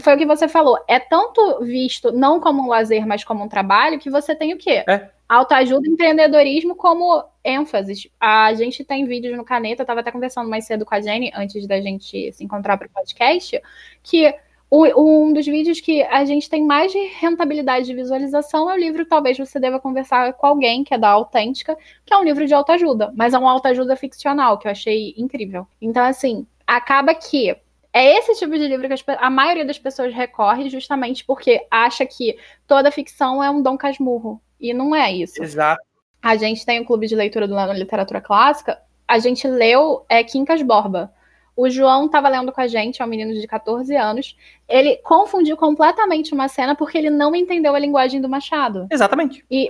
foi 0.00 0.14
o 0.14 0.18
que 0.18 0.26
você 0.26 0.48
falou. 0.48 0.78
É 0.86 0.98
tanto 0.98 1.60
visto 1.62 2.12
não 2.12 2.40
como 2.40 2.62
um 2.62 2.68
lazer, 2.68 3.06
mas 3.06 3.24
como 3.24 3.44
um 3.44 3.48
trabalho, 3.48 3.98
que 3.98 4.10
você 4.10 4.34
tem 4.34 4.52
o 4.52 4.58
quê? 4.58 4.84
É. 4.88 5.08
Autoajuda 5.28 5.86
e 5.86 5.90
empreendedorismo 5.90 6.74
como 6.74 7.24
ênfase. 7.44 8.10
A 8.20 8.52
gente 8.54 8.84
tem 8.84 9.04
vídeos 9.04 9.36
no 9.36 9.44
Caneta, 9.44 9.82
eu 9.82 9.84
estava 9.84 10.00
até 10.00 10.10
conversando 10.10 10.48
mais 10.48 10.66
cedo 10.66 10.84
com 10.84 10.94
a 10.94 11.00
Jenny, 11.00 11.30
antes 11.34 11.66
da 11.66 11.80
gente 11.80 12.32
se 12.32 12.44
encontrar 12.44 12.76
para 12.76 12.86
o 12.86 12.90
podcast, 12.90 13.60
que 14.02 14.34
o, 14.70 15.26
um 15.26 15.32
dos 15.32 15.46
vídeos 15.46 15.80
que 15.80 16.02
a 16.02 16.24
gente 16.24 16.48
tem 16.48 16.62
mais 16.64 16.92
de 16.92 16.98
rentabilidade 16.98 17.86
de 17.86 17.94
visualização 17.94 18.70
é 18.70 18.74
o 18.74 18.78
livro 18.78 19.06
Talvez 19.06 19.38
Você 19.38 19.58
Deva 19.58 19.80
Conversar 19.80 20.34
com 20.34 20.46
Alguém, 20.46 20.84
que 20.84 20.92
é 20.92 20.98
da 20.98 21.08
Autêntica, 21.08 21.76
que 22.04 22.12
é 22.12 22.16
um 22.16 22.24
livro 22.24 22.46
de 22.46 22.52
autoajuda, 22.52 23.12
mas 23.16 23.32
é 23.32 23.38
uma 23.38 23.50
autoajuda 23.50 23.96
ficcional, 23.96 24.58
que 24.58 24.66
eu 24.66 24.72
achei 24.72 25.14
incrível. 25.16 25.66
Então, 25.80 26.04
assim, 26.04 26.46
acaba 26.66 27.14
que 27.14 27.56
é 27.92 28.18
esse 28.18 28.34
tipo 28.34 28.52
de 28.56 28.68
livro 28.68 28.88
que 28.88 28.94
a 29.06 29.30
maioria 29.30 29.64
das 29.64 29.78
pessoas 29.78 30.12
recorre 30.12 30.68
justamente 30.68 31.24
porque 31.24 31.66
acha 31.70 32.04
que 32.04 32.36
toda 32.66 32.90
ficção 32.90 33.42
é 33.42 33.50
um 33.50 33.62
Dom 33.62 33.76
Casmurro. 33.76 34.40
E 34.60 34.74
não 34.74 34.94
é 34.94 35.12
isso. 35.12 35.42
Exato. 35.42 35.82
A 36.22 36.36
gente 36.36 36.66
tem 36.66 36.80
o 36.80 36.82
um 36.82 36.84
clube 36.84 37.06
de 37.06 37.14
leitura 37.14 37.46
do 37.46 37.54
Lendo 37.54 37.72
Literatura 37.72 38.20
Clássica. 38.20 38.78
A 39.06 39.18
gente 39.18 39.46
leu 39.46 40.04
é, 40.08 40.22
Quincas 40.22 40.60
Borba. 40.62 41.12
O 41.56 41.68
João 41.68 42.06
estava 42.06 42.28
lendo 42.28 42.52
com 42.52 42.60
a 42.60 42.68
gente, 42.68 43.02
é 43.02 43.04
um 43.04 43.08
menino 43.08 43.34
de 43.34 43.44
14 43.46 43.94
anos. 43.96 44.36
Ele 44.68 44.96
confundiu 44.98 45.56
completamente 45.56 46.32
uma 46.32 46.46
cena 46.46 46.76
porque 46.76 46.96
ele 46.96 47.10
não 47.10 47.34
entendeu 47.34 47.74
a 47.74 47.78
linguagem 47.78 48.20
do 48.20 48.28
Machado. 48.28 48.86
Exatamente. 48.90 49.44
E 49.50 49.68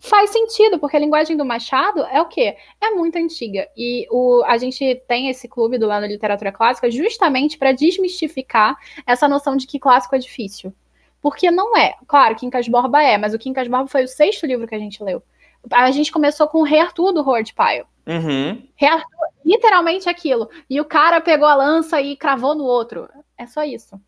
Faz 0.00 0.30
sentido, 0.30 0.78
porque 0.78 0.96
a 0.96 1.00
linguagem 1.00 1.36
do 1.36 1.44
Machado 1.44 2.00
é 2.06 2.22
o 2.22 2.26
quê? 2.26 2.56
É 2.80 2.90
muito 2.90 3.16
antiga. 3.16 3.68
E 3.76 4.06
o, 4.10 4.42
a 4.46 4.56
gente 4.56 5.02
tem 5.06 5.28
esse 5.28 5.46
clube 5.46 5.76
do 5.76 5.86
da 5.86 6.00
literatura 6.00 6.50
clássica 6.50 6.90
justamente 6.90 7.58
para 7.58 7.72
desmistificar 7.72 8.78
essa 9.06 9.28
noção 9.28 9.56
de 9.56 9.66
que 9.66 9.78
clássico 9.78 10.16
é 10.16 10.18
difícil. 10.18 10.74
Porque 11.20 11.50
não 11.50 11.76
é. 11.76 11.94
Claro, 12.06 12.34
Quincas 12.34 12.66
Borba 12.66 13.02
é, 13.02 13.18
mas 13.18 13.34
o 13.34 13.38
Quincas 13.38 13.68
Borba 13.68 13.88
foi 13.88 14.04
o 14.04 14.08
sexto 14.08 14.46
livro 14.46 14.66
que 14.66 14.74
a 14.74 14.78
gente 14.78 15.04
leu. 15.04 15.22
A 15.70 15.90
gente 15.90 16.10
começou 16.10 16.48
com 16.48 16.60
o 16.60 16.64
Rei 16.64 16.80
Arthur 16.80 17.12
do 17.12 17.20
Howard 17.20 17.52
Pyle. 17.52 17.84
Uhum. 18.06 18.66
Rei 18.74 18.88
Arthur, 18.88 19.28
literalmente 19.44 20.08
aquilo. 20.08 20.48
E 20.68 20.80
o 20.80 20.84
cara 20.86 21.20
pegou 21.20 21.46
a 21.46 21.54
lança 21.54 22.00
e 22.00 22.16
cravou 22.16 22.54
no 22.54 22.64
outro. 22.64 23.06
É 23.36 23.46
só 23.46 23.62
isso. 23.64 24.00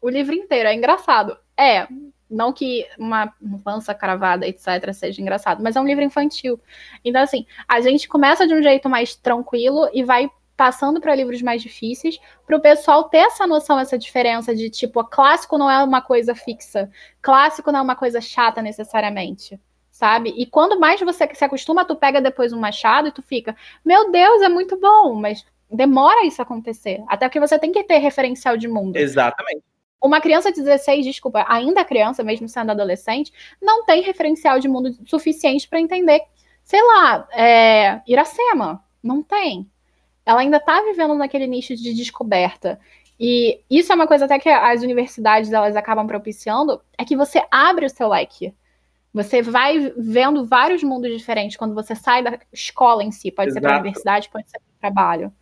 O 0.00 0.08
livro 0.08 0.34
inteiro 0.34 0.70
é 0.70 0.74
engraçado. 0.74 1.36
É, 1.54 1.86
não 2.34 2.52
que 2.52 2.86
uma 2.98 3.32
lança 3.64 3.94
cravada, 3.94 4.46
etc., 4.46 4.92
seja 4.92 5.22
engraçado, 5.22 5.62
mas 5.62 5.76
é 5.76 5.80
um 5.80 5.86
livro 5.86 6.02
infantil. 6.02 6.60
Então, 7.04 7.22
assim, 7.22 7.46
a 7.68 7.80
gente 7.80 8.08
começa 8.08 8.46
de 8.46 8.54
um 8.54 8.62
jeito 8.62 8.88
mais 8.88 9.14
tranquilo 9.14 9.88
e 9.92 10.02
vai 10.02 10.30
passando 10.56 11.00
para 11.00 11.14
livros 11.14 11.42
mais 11.42 11.62
difíceis, 11.62 12.18
para 12.46 12.56
o 12.56 12.60
pessoal 12.60 13.04
ter 13.04 13.18
essa 13.18 13.46
noção, 13.46 13.78
essa 13.78 13.98
diferença 13.98 14.54
de 14.54 14.70
tipo, 14.70 15.02
clássico 15.04 15.58
não 15.58 15.70
é 15.70 15.82
uma 15.82 16.00
coisa 16.00 16.34
fixa, 16.34 16.90
clássico 17.20 17.72
não 17.72 17.80
é 17.80 17.82
uma 17.82 17.96
coisa 17.96 18.20
chata 18.20 18.62
necessariamente, 18.62 19.60
sabe? 19.90 20.32
E 20.36 20.46
quando 20.46 20.78
mais 20.78 21.00
você 21.00 21.28
se 21.34 21.44
acostuma, 21.44 21.84
tu 21.84 21.96
pega 21.96 22.20
depois 22.20 22.52
um 22.52 22.60
machado 22.60 23.08
e 23.08 23.12
tu 23.12 23.22
fica, 23.22 23.56
meu 23.84 24.12
Deus, 24.12 24.42
é 24.42 24.48
muito 24.48 24.78
bom, 24.78 25.14
mas 25.14 25.44
demora 25.68 26.24
isso 26.24 26.40
acontecer, 26.40 27.02
até 27.08 27.26
porque 27.28 27.40
você 27.40 27.58
tem 27.58 27.72
que 27.72 27.82
ter 27.82 27.98
referencial 27.98 28.56
de 28.56 28.68
mundo. 28.68 28.96
Exatamente. 28.96 29.73
Uma 30.04 30.20
criança 30.20 30.52
de 30.52 30.60
16, 30.60 31.04
desculpa, 31.06 31.44
ainda 31.48 31.84
criança, 31.84 32.22
mesmo 32.22 32.48
sendo 32.48 32.70
adolescente, 32.70 33.32
não 33.60 33.84
tem 33.84 34.02
referencial 34.02 34.60
de 34.60 34.68
mundo 34.68 34.94
suficiente 35.06 35.66
para 35.66 35.80
entender 35.80 36.20
sei 36.64 36.82
lá, 36.82 37.28
é, 37.32 38.00
Iracema, 38.06 38.82
não 39.02 39.22
tem. 39.22 39.70
Ela 40.24 40.40
ainda 40.40 40.56
está 40.56 40.80
vivendo 40.82 41.14
naquele 41.14 41.46
nicho 41.46 41.76
de 41.76 41.94
descoberta. 41.94 42.80
E 43.20 43.60
isso 43.70 43.92
é 43.92 43.94
uma 43.94 44.06
coisa 44.06 44.24
até 44.24 44.38
que 44.38 44.48
as 44.48 44.82
universidades 44.82 45.52
elas 45.52 45.76
acabam 45.76 46.06
propiciando, 46.06 46.80
é 46.98 47.04
que 47.04 47.16
você 47.16 47.44
abre 47.50 47.86
o 47.86 47.90
seu 47.90 48.08
leque. 48.08 48.52
Você 49.12 49.42
vai 49.42 49.92
vendo 49.96 50.44
vários 50.44 50.82
mundos 50.82 51.12
diferentes 51.12 51.56
quando 51.56 51.74
você 51.74 51.94
sai 51.94 52.22
da 52.22 52.36
escola 52.52 53.04
em 53.04 53.12
si. 53.12 53.30
Pode 53.30 53.50
Exato. 53.50 53.62
ser 53.62 53.68
para 53.68 53.76
a 53.76 53.80
universidade, 53.80 54.28
pode 54.30 54.50
ser 54.50 54.58
para 54.58 54.74
o 54.74 54.80
trabalho. 54.80 55.32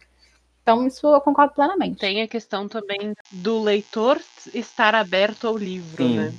Então, 0.62 0.86
isso 0.86 1.06
eu 1.06 1.20
concordo 1.20 1.54
plenamente. 1.54 1.98
Tem 1.98 2.22
a 2.22 2.28
questão 2.28 2.68
também 2.68 3.14
do 3.32 3.60
leitor 3.60 4.20
estar 4.54 4.94
aberto 4.94 5.46
ao 5.46 5.56
livro, 5.56 6.04
Sim. 6.04 6.16
né? 6.16 6.32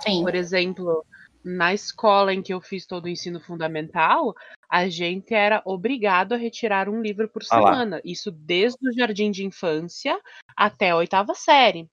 Sim. 0.00 0.22
Por 0.22 0.34
exemplo, 0.34 1.04
na 1.42 1.72
escola 1.72 2.34
em 2.34 2.42
que 2.42 2.52
eu 2.52 2.60
fiz 2.60 2.86
todo 2.86 3.06
o 3.06 3.08
ensino 3.08 3.40
fundamental, 3.40 4.34
a 4.70 4.88
gente 4.88 5.34
era 5.34 5.62
obrigado 5.64 6.34
a 6.34 6.36
retirar 6.36 6.88
um 6.88 7.00
livro 7.00 7.28
por 7.28 7.42
semana. 7.42 7.96
Ah 7.96 8.02
Isso 8.04 8.30
desde 8.30 8.88
o 8.88 8.92
jardim 8.92 9.30
de 9.30 9.44
infância 9.44 10.20
até 10.56 10.90
a 10.90 10.96
oitava 10.96 11.34
série. 11.34 11.88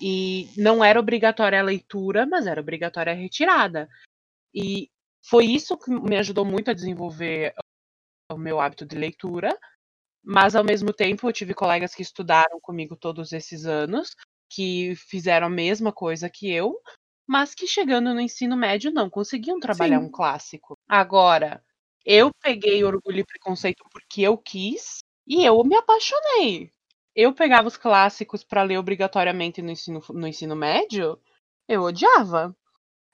E 0.00 0.48
não 0.56 0.82
era 0.82 0.98
obrigatória 0.98 1.60
a 1.60 1.64
leitura, 1.64 2.26
mas 2.26 2.46
era 2.46 2.60
obrigatória 2.60 3.12
a 3.12 3.16
retirada. 3.16 3.88
E 4.54 4.90
foi 5.24 5.46
isso 5.46 5.76
que 5.76 5.90
me 5.90 6.16
ajudou 6.16 6.44
muito 6.44 6.70
a 6.70 6.74
desenvolver 6.74 7.54
o 8.30 8.36
meu 8.36 8.60
hábito 8.60 8.84
de 8.84 8.96
leitura. 8.96 9.56
Mas 10.24 10.54
ao 10.54 10.64
mesmo 10.64 10.92
tempo, 10.92 11.28
eu 11.28 11.32
tive 11.32 11.54
colegas 11.54 11.94
que 11.94 12.02
estudaram 12.02 12.60
comigo 12.60 12.96
todos 12.96 13.32
esses 13.32 13.66
anos, 13.66 14.14
que 14.50 14.94
fizeram 14.94 15.46
a 15.46 15.50
mesma 15.50 15.92
coisa 15.92 16.30
que 16.30 16.50
eu, 16.50 16.78
mas 17.26 17.54
que 17.54 17.66
chegando 17.66 18.12
no 18.14 18.20
ensino 18.20 18.56
médio 18.56 18.92
não 18.92 19.08
conseguiam 19.08 19.58
trabalhar 19.58 19.98
Sim. 19.98 20.06
um 20.06 20.10
clássico. 20.10 20.78
Agora, 20.88 21.64
eu 22.04 22.30
peguei 22.40 22.84
Orgulho 22.84 23.20
e 23.20 23.24
Preconceito 23.24 23.84
porque 23.90 24.22
eu 24.22 24.36
quis 24.36 24.98
e 25.26 25.44
eu 25.44 25.62
me 25.64 25.76
apaixonei. 25.76 26.70
Eu 27.14 27.34
pegava 27.34 27.68
os 27.68 27.76
clássicos 27.76 28.42
para 28.42 28.62
ler 28.62 28.78
obrigatoriamente 28.78 29.60
no 29.60 29.70
ensino, 29.70 30.02
no 30.10 30.26
ensino 30.26 30.56
médio, 30.56 31.20
eu 31.68 31.82
odiava. 31.82 32.56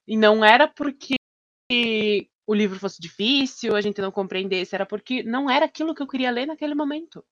E 0.07 0.17
não 0.17 0.45
era 0.45 0.67
porque 0.67 1.17
o 2.49 2.55
livro 2.55 2.81
fosse 2.81 2.99
difícil, 2.99 3.77
a 3.77 3.81
gente 3.83 4.01
não 4.01 4.11
compreendesse, 4.11 4.75
era 4.75 4.87
porque 4.87 5.23
não 5.23 5.51
era 5.51 5.67
aquilo 5.67 5.95
que 5.95 6.03
eu 6.03 6.07
queria 6.07 6.31
ler 6.31 6.47
naquele 6.47 6.75
momento. 6.75 7.23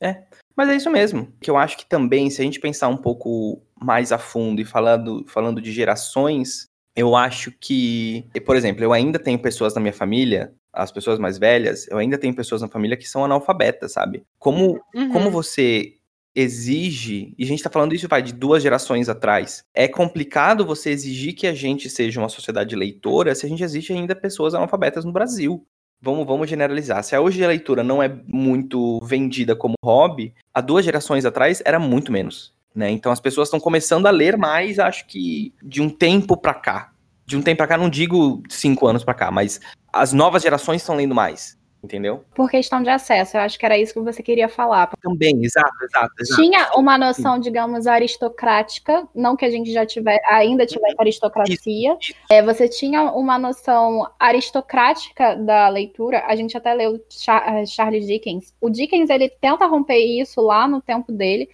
É, 0.00 0.22
mas 0.54 0.68
é 0.68 0.76
isso 0.76 0.88
mesmo. 0.88 1.32
Que 1.40 1.50
eu 1.50 1.56
acho 1.56 1.76
que 1.76 1.84
também, 1.84 2.30
se 2.30 2.40
a 2.40 2.44
gente 2.44 2.60
pensar 2.60 2.86
um 2.86 2.96
pouco 2.96 3.60
mais 3.74 4.12
a 4.12 4.18
fundo 4.18 4.60
e 4.60 4.64
falando, 4.64 5.24
falando 5.26 5.60
de 5.60 5.72
gerações, 5.72 6.68
eu 6.94 7.16
acho 7.16 7.50
que, 7.50 8.24
por 8.46 8.54
exemplo, 8.54 8.84
eu 8.84 8.92
ainda 8.92 9.18
tenho 9.18 9.40
pessoas 9.40 9.74
na 9.74 9.80
minha 9.80 9.92
família, 9.92 10.54
as 10.72 10.92
pessoas 10.92 11.18
mais 11.18 11.36
velhas, 11.36 11.88
eu 11.88 11.98
ainda 11.98 12.16
tenho 12.16 12.34
pessoas 12.34 12.62
na 12.62 12.68
família 12.68 12.96
que 12.96 13.08
são 13.08 13.24
analfabetas, 13.24 13.90
sabe? 13.92 14.24
Como, 14.38 14.80
uhum. 14.94 15.10
como 15.10 15.32
você 15.32 15.94
exige, 16.34 17.32
e 17.38 17.44
a 17.44 17.46
gente 17.46 17.62
tá 17.62 17.70
falando 17.70 17.94
isso 17.94 18.08
vai 18.08 18.20
de 18.20 18.32
duas 18.32 18.62
gerações 18.62 19.08
atrás, 19.08 19.64
é 19.72 19.86
complicado 19.86 20.66
você 20.66 20.90
exigir 20.90 21.34
que 21.34 21.46
a 21.46 21.54
gente 21.54 21.88
seja 21.88 22.20
uma 22.20 22.28
sociedade 22.28 22.74
leitora 22.74 23.34
se 23.34 23.46
a 23.46 23.48
gente 23.48 23.62
exige 23.62 23.92
ainda 23.92 24.16
pessoas 24.16 24.54
analfabetas 24.54 25.04
no 25.04 25.12
Brasil. 25.12 25.64
Vamos, 26.02 26.26
vamos 26.26 26.50
generalizar. 26.50 27.02
Se 27.02 27.16
hoje 27.16 27.42
a 27.42 27.48
leitura 27.48 27.82
não 27.82 28.02
é 28.02 28.14
muito 28.26 29.00
vendida 29.04 29.56
como 29.56 29.74
hobby, 29.82 30.34
há 30.52 30.60
duas 30.60 30.84
gerações 30.84 31.24
atrás 31.24 31.62
era 31.64 31.78
muito 31.78 32.12
menos. 32.12 32.52
Né? 32.74 32.90
Então 32.90 33.12
as 33.12 33.20
pessoas 33.20 33.48
estão 33.48 33.60
começando 33.60 34.06
a 34.06 34.10
ler 34.10 34.36
mais, 34.36 34.78
acho 34.78 35.06
que 35.06 35.54
de 35.62 35.80
um 35.80 35.88
tempo 35.88 36.36
para 36.36 36.54
cá. 36.54 36.92
De 37.24 37.38
um 37.38 37.42
tempo 37.42 37.58
para 37.58 37.68
cá, 37.68 37.78
não 37.78 37.88
digo 37.88 38.42
cinco 38.50 38.86
anos 38.86 39.02
para 39.02 39.14
cá, 39.14 39.30
mas 39.30 39.60
as 39.90 40.12
novas 40.12 40.42
gerações 40.42 40.82
estão 40.82 40.96
lendo 40.96 41.14
mais 41.14 41.56
entendeu? 41.84 42.24
Por 42.34 42.50
questão 42.50 42.82
de 42.82 42.88
acesso, 42.88 43.36
eu 43.36 43.42
acho 43.42 43.58
que 43.58 43.64
era 43.64 43.78
isso 43.78 43.92
que 43.92 44.00
você 44.00 44.22
queria 44.22 44.48
falar. 44.48 44.90
Também, 45.02 45.44
exato, 45.44 45.72
exato. 45.84 46.12
exato. 46.18 46.42
Tinha 46.42 46.70
uma 46.74 46.96
noção, 46.96 47.38
digamos, 47.38 47.86
aristocrática, 47.86 49.06
não 49.14 49.36
que 49.36 49.44
a 49.44 49.50
gente 49.50 49.70
já 49.70 49.84
tiver, 49.84 50.20
ainda 50.26 50.66
tivesse 50.66 50.96
aristocracia. 50.98 51.54
Isso, 51.54 52.10
isso. 52.10 52.14
É, 52.30 52.42
você 52.42 52.68
tinha 52.68 53.02
uma 53.12 53.38
noção 53.38 54.10
aristocrática 54.18 55.36
da 55.36 55.68
leitura, 55.68 56.24
a 56.26 56.34
gente 56.34 56.56
até 56.56 56.72
leu 56.72 56.96
eh, 56.96 57.66
Charles 57.66 58.06
Dickens. 58.06 58.54
O 58.60 58.70
Dickens, 58.70 59.10
ele 59.10 59.28
tenta 59.28 59.66
romper 59.66 59.98
isso 59.98 60.40
lá 60.40 60.66
no 60.66 60.80
tempo 60.80 61.12
dele, 61.12 61.48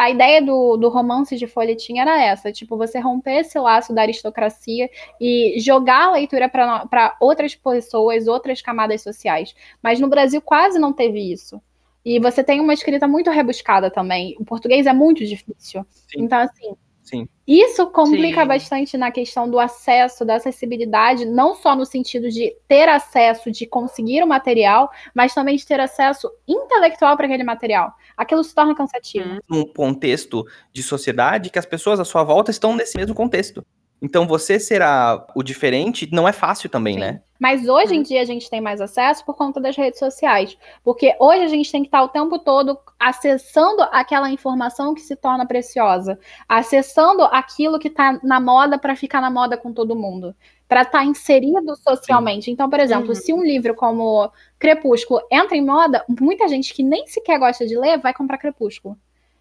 a 0.00 0.08
ideia 0.08 0.40
do, 0.40 0.78
do 0.78 0.88
romance 0.88 1.36
de 1.36 1.46
folhetim 1.46 1.98
era 1.98 2.24
essa, 2.24 2.50
tipo, 2.50 2.74
você 2.74 2.98
romper 2.98 3.40
esse 3.40 3.58
laço 3.58 3.92
da 3.92 4.00
aristocracia 4.00 4.88
e 5.20 5.60
jogar 5.60 6.04
a 6.06 6.12
leitura 6.12 6.48
para 6.48 7.18
outras 7.20 7.54
pessoas, 7.54 8.26
outras 8.26 8.62
camadas 8.62 9.02
sociais. 9.02 9.54
Mas 9.82 10.00
no 10.00 10.08
Brasil 10.08 10.40
quase 10.40 10.78
não 10.78 10.90
teve 10.90 11.30
isso. 11.30 11.60
E 12.02 12.18
você 12.18 12.42
tem 12.42 12.60
uma 12.60 12.72
escrita 12.72 13.06
muito 13.06 13.30
rebuscada 13.30 13.90
também. 13.90 14.34
O 14.40 14.44
português 14.44 14.86
é 14.86 14.92
muito 14.94 15.22
difícil. 15.22 15.84
Sim. 15.90 16.22
Então, 16.22 16.38
assim, 16.38 16.74
Sim. 17.10 17.28
Isso 17.44 17.90
complica 17.90 18.42
Sim. 18.42 18.46
bastante 18.46 18.96
na 18.96 19.10
questão 19.10 19.50
do 19.50 19.58
acesso, 19.58 20.24
da 20.24 20.36
acessibilidade, 20.36 21.24
não 21.24 21.56
só 21.56 21.74
no 21.74 21.84
sentido 21.84 22.30
de 22.30 22.54
ter 22.68 22.88
acesso, 22.88 23.50
de 23.50 23.66
conseguir 23.66 24.22
o 24.22 24.26
material, 24.28 24.88
mas 25.12 25.34
também 25.34 25.56
de 25.56 25.66
ter 25.66 25.80
acesso 25.80 26.30
intelectual 26.46 27.16
para 27.16 27.26
aquele 27.26 27.42
material. 27.42 27.92
Aquilo 28.16 28.44
se 28.44 28.54
torna 28.54 28.76
cansativo. 28.76 29.40
Num 29.48 29.66
contexto 29.66 30.44
de 30.72 30.82
sociedade 30.84 31.50
que 31.50 31.58
as 31.58 31.66
pessoas 31.66 31.98
à 31.98 32.04
sua 32.04 32.22
volta 32.22 32.52
estão 32.52 32.76
nesse 32.76 32.96
mesmo 32.96 33.14
contexto. 33.14 33.66
Então 34.02 34.26
você 34.26 34.58
será 34.58 35.26
o 35.34 35.42
diferente 35.42 36.08
não 36.12 36.26
é 36.26 36.32
fácil 36.32 36.70
também, 36.70 36.94
Sim. 36.94 37.00
né? 37.00 37.22
Mas 37.40 37.66
hoje 37.66 37.94
em 37.94 37.98
uhum. 37.98 38.02
dia 38.02 38.20
a 38.20 38.24
gente 38.24 38.50
tem 38.50 38.60
mais 38.60 38.82
acesso 38.82 39.24
por 39.24 39.34
conta 39.34 39.58
das 39.58 39.74
redes 39.74 39.98
sociais. 39.98 40.58
Porque 40.84 41.16
hoje 41.18 41.42
a 41.42 41.48
gente 41.48 41.72
tem 41.72 41.82
que 41.82 41.88
estar 41.88 42.02
o 42.02 42.08
tempo 42.08 42.38
todo 42.38 42.78
acessando 42.98 43.82
aquela 43.90 44.30
informação 44.30 44.94
que 44.94 45.00
se 45.00 45.16
torna 45.16 45.46
preciosa, 45.46 46.18
acessando 46.46 47.22
aquilo 47.24 47.78
que 47.78 47.88
está 47.88 48.20
na 48.22 48.38
moda 48.38 48.78
para 48.78 48.94
ficar 48.94 49.22
na 49.22 49.30
moda 49.30 49.56
com 49.56 49.72
todo 49.72 49.96
mundo, 49.96 50.34
para 50.68 50.82
estar 50.82 50.98
tá 50.98 51.04
inserido 51.04 51.74
socialmente. 51.76 52.44
Sim. 52.44 52.52
Então, 52.52 52.68
por 52.68 52.78
exemplo, 52.78 53.08
uhum. 53.08 53.14
se 53.14 53.32
um 53.32 53.42
livro 53.42 53.74
como 53.74 54.30
Crepúsculo 54.58 55.22
entra 55.32 55.56
em 55.56 55.64
moda, 55.64 56.04
muita 56.20 56.46
gente 56.46 56.74
que 56.74 56.82
nem 56.82 57.06
sequer 57.06 57.38
gosta 57.38 57.66
de 57.66 57.76
ler 57.76 57.98
vai 57.98 58.12
comprar 58.12 58.36
Crepúsculo 58.36 58.98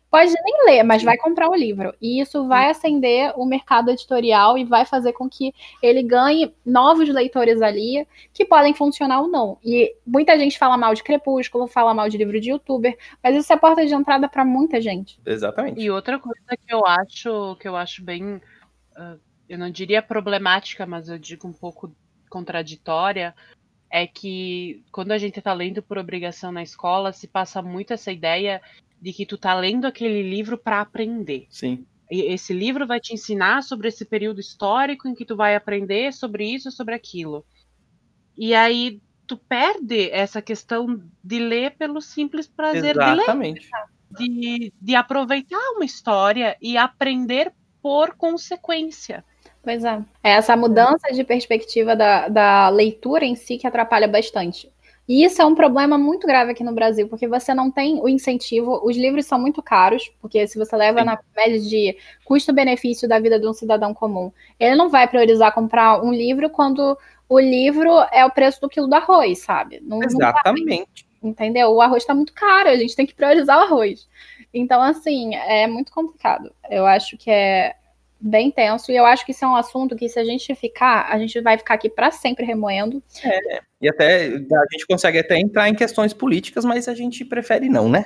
pode 0.10 0.34
nem 0.44 0.66
ler, 0.66 0.84
mas 0.84 1.04
vai 1.04 1.18
comprar 1.18 1.50
o 1.50 1.56
livro. 1.56 1.94
E 2.02 2.20
isso 2.20 2.48
vai 2.48 2.70
acender 2.70 3.32
o 3.36 3.46
mercado 3.46 3.92
editorial 3.92 4.58
e 4.58 4.66
vai 4.66 4.86
fazer 4.86 5.14
com 5.14 5.30
que 5.30 5.54
ele 5.82 6.02
ganhe 6.02 6.54
novos 6.66 7.08
leitores 7.10 7.62
ali, 7.62 8.08
que 8.34 8.46
podem 8.46 8.74
funcionar 8.74 9.22
ou 9.22 9.28
não. 9.28 9.58
E 9.64 9.96
muita 10.06 10.38
gente 10.38 10.58
fala 10.58 10.78
mal 10.78 10.94
de 10.94 11.04
Crepúsculo, 11.04 11.68
fala 11.68 11.94
mal 11.94 12.10
de 12.10 12.18
livro 12.18 12.40
de 12.40 12.50
youtuber, 12.50 12.98
mas 13.24 13.36
isso 13.36 13.54
é 13.54 13.58
porta 13.58 13.86
de 13.86 13.94
entrada 13.94 14.28
para 14.28 14.44
muita 14.44 14.82
gente. 14.82 15.20
Exatamente. 15.26 15.80
E 15.80 15.92
outra 15.92 16.18
coisa 16.20 16.58
que 16.58 16.74
eu 16.74 16.86
acho, 16.86 17.56
que 17.58 17.68
eu 17.68 17.76
acho 17.76 18.04
bem, 18.04 18.36
uh, 18.36 19.20
eu 19.48 19.58
não 19.58 19.70
diria 19.70 20.02
problemática, 20.02 20.86
mas 20.86 21.08
eu 21.08 21.20
digo 21.20 21.48
um 21.48 21.54
pouco 21.54 21.94
contraditória, 22.30 23.36
é 23.92 24.06
que 24.06 24.84
quando 24.92 25.12
a 25.12 25.18
gente 25.18 25.40
está 25.40 25.52
lendo 25.54 25.82
por 25.82 25.98
obrigação 25.98 26.52
na 26.52 26.62
escola, 26.62 27.12
se 27.12 27.28
passa 27.28 27.62
muito 27.62 27.92
essa 27.94 28.12
ideia 28.12 28.62
de 29.02 29.14
que 29.14 29.26
tu 29.26 29.38
tá 29.38 29.54
lendo 29.54 29.86
aquele 29.86 30.22
livro 30.22 30.58
para 30.58 30.82
aprender. 30.82 31.48
Sim. 31.50 31.86
E 32.12 32.22
esse 32.22 32.54
livro 32.54 32.88
vai 32.88 33.00
te 33.00 33.14
ensinar 33.14 33.62
sobre 33.62 33.88
esse 33.88 34.04
período 34.04 34.40
histórico 34.40 35.08
em 35.08 35.14
que 35.14 35.26
tu 35.26 35.36
vai 35.36 35.56
aprender 35.56 36.12
sobre 36.12 36.46
isso, 36.46 36.72
sobre 36.72 36.96
aquilo. 36.96 37.46
E 38.36 38.56
aí 38.56 39.00
tu 39.28 39.38
perde 39.38 40.10
essa 40.10 40.42
questão 40.42 41.04
de 41.24 41.40
ler 41.40 41.76
pelo 41.78 42.02
simples 42.02 42.48
prazer 42.48 42.96
Exatamente. 42.96 43.62
de 43.62 44.28
ler. 44.28 44.70
De, 44.70 44.74
de 44.82 44.96
aproveitar 44.96 45.60
uma 45.76 45.86
história 45.86 46.58
e 46.60 46.76
aprender 46.76 47.54
por 47.80 48.16
consequência. 48.16 49.24
Pois 49.62 49.84
é. 49.84 50.02
É 50.24 50.32
essa 50.32 50.56
mudança 50.56 51.12
de 51.14 51.24
perspectiva 51.24 51.96
da, 51.96 52.28
da 52.28 52.70
leitura 52.70 53.24
em 53.24 53.36
si 53.36 53.58
que 53.58 53.68
atrapalha 53.68 54.08
bastante. 54.08 54.72
E 55.10 55.26
isso 55.26 55.42
é 55.42 55.46
um 55.46 55.56
problema 55.56 55.98
muito 55.98 56.28
grave 56.28 56.52
aqui 56.52 56.64
no 56.64 56.72
Brasil, 56.72 57.08
porque 57.08 57.28
você 57.28 57.52
não 57.52 57.72
tem 57.72 58.00
o 58.00 58.08
incentivo, 58.08 58.80
os 58.84 58.96
livros 58.96 59.26
são 59.26 59.40
muito 59.40 59.60
caros, 59.60 60.08
porque 60.22 60.48
se 60.48 60.56
você 60.56 60.76
leva 60.76 61.00
Sim. 61.00 61.06
na 61.08 61.20
média 61.36 61.60
de 61.60 61.98
custo-benefício 62.24 63.10
da 63.10 63.20
vida 63.20 63.40
de 63.40 63.48
um 63.48 63.54
cidadão 63.54 63.92
comum, 63.92 64.32
ele 64.60 64.76
não 64.76 64.88
vai 64.88 65.08
priorizar 65.08 65.52
comprar 65.52 66.00
um 66.04 66.14
livro 66.14 66.48
quando 66.52 66.96
o 67.28 67.40
livro 67.40 67.90
é 68.12 68.24
o 68.24 68.30
preço 68.30 68.62
do 68.62 68.70
quilo 68.70 68.86
do 68.86 68.94
arroz, 68.94 69.40
sabe? 69.40 69.80
Não, 69.82 70.04
Exatamente. 70.04 71.08
Não 71.24 71.32
entendeu? 71.32 71.72
O 71.72 71.82
arroz 71.82 72.04
está 72.04 72.14
muito 72.14 72.32
caro, 72.32 72.70
a 72.70 72.78
gente 72.78 72.96
tem 72.96 73.08
que 73.08 73.16
priorizar 73.16 73.58
o 73.58 73.64
arroz. 73.64 74.08
Então, 74.54 74.80
assim, 74.80 75.36
é 75.36 75.66
muito 75.66 75.92
complicado. 75.92 76.54
Eu 76.70 76.86
acho 76.86 77.18
que 77.18 77.32
é 77.32 77.76
bem 78.22 78.52
tenso, 78.52 78.92
e 78.92 78.96
eu 78.96 79.08
acho 79.08 79.26
que 79.26 79.32
isso 79.32 79.44
é 79.44 79.48
um 79.48 79.56
assunto 79.56 79.96
que, 79.96 80.08
se 80.08 80.20
a 80.20 80.24
gente 80.24 80.54
ficar, 80.54 81.08
a 81.12 81.18
gente 81.18 81.42
vai 81.42 81.58
ficar 81.58 81.74
aqui 81.74 81.90
para 81.90 82.12
sempre 82.12 82.46
remoendo. 82.46 83.02
É, 83.24 83.62
e 83.82 83.90
até 83.90 84.28
a 84.28 84.66
gente 84.72 84.86
consegue 84.88 85.20
até 85.20 85.40
entrar 85.40 85.70
em 85.70 85.76
questões 85.76 86.14
políticas, 86.14 86.66
mas 86.66 86.88
a 86.88 86.94
gente 86.94 87.24
prefere 87.26 87.70
não, 87.70 87.90
né? 87.90 88.06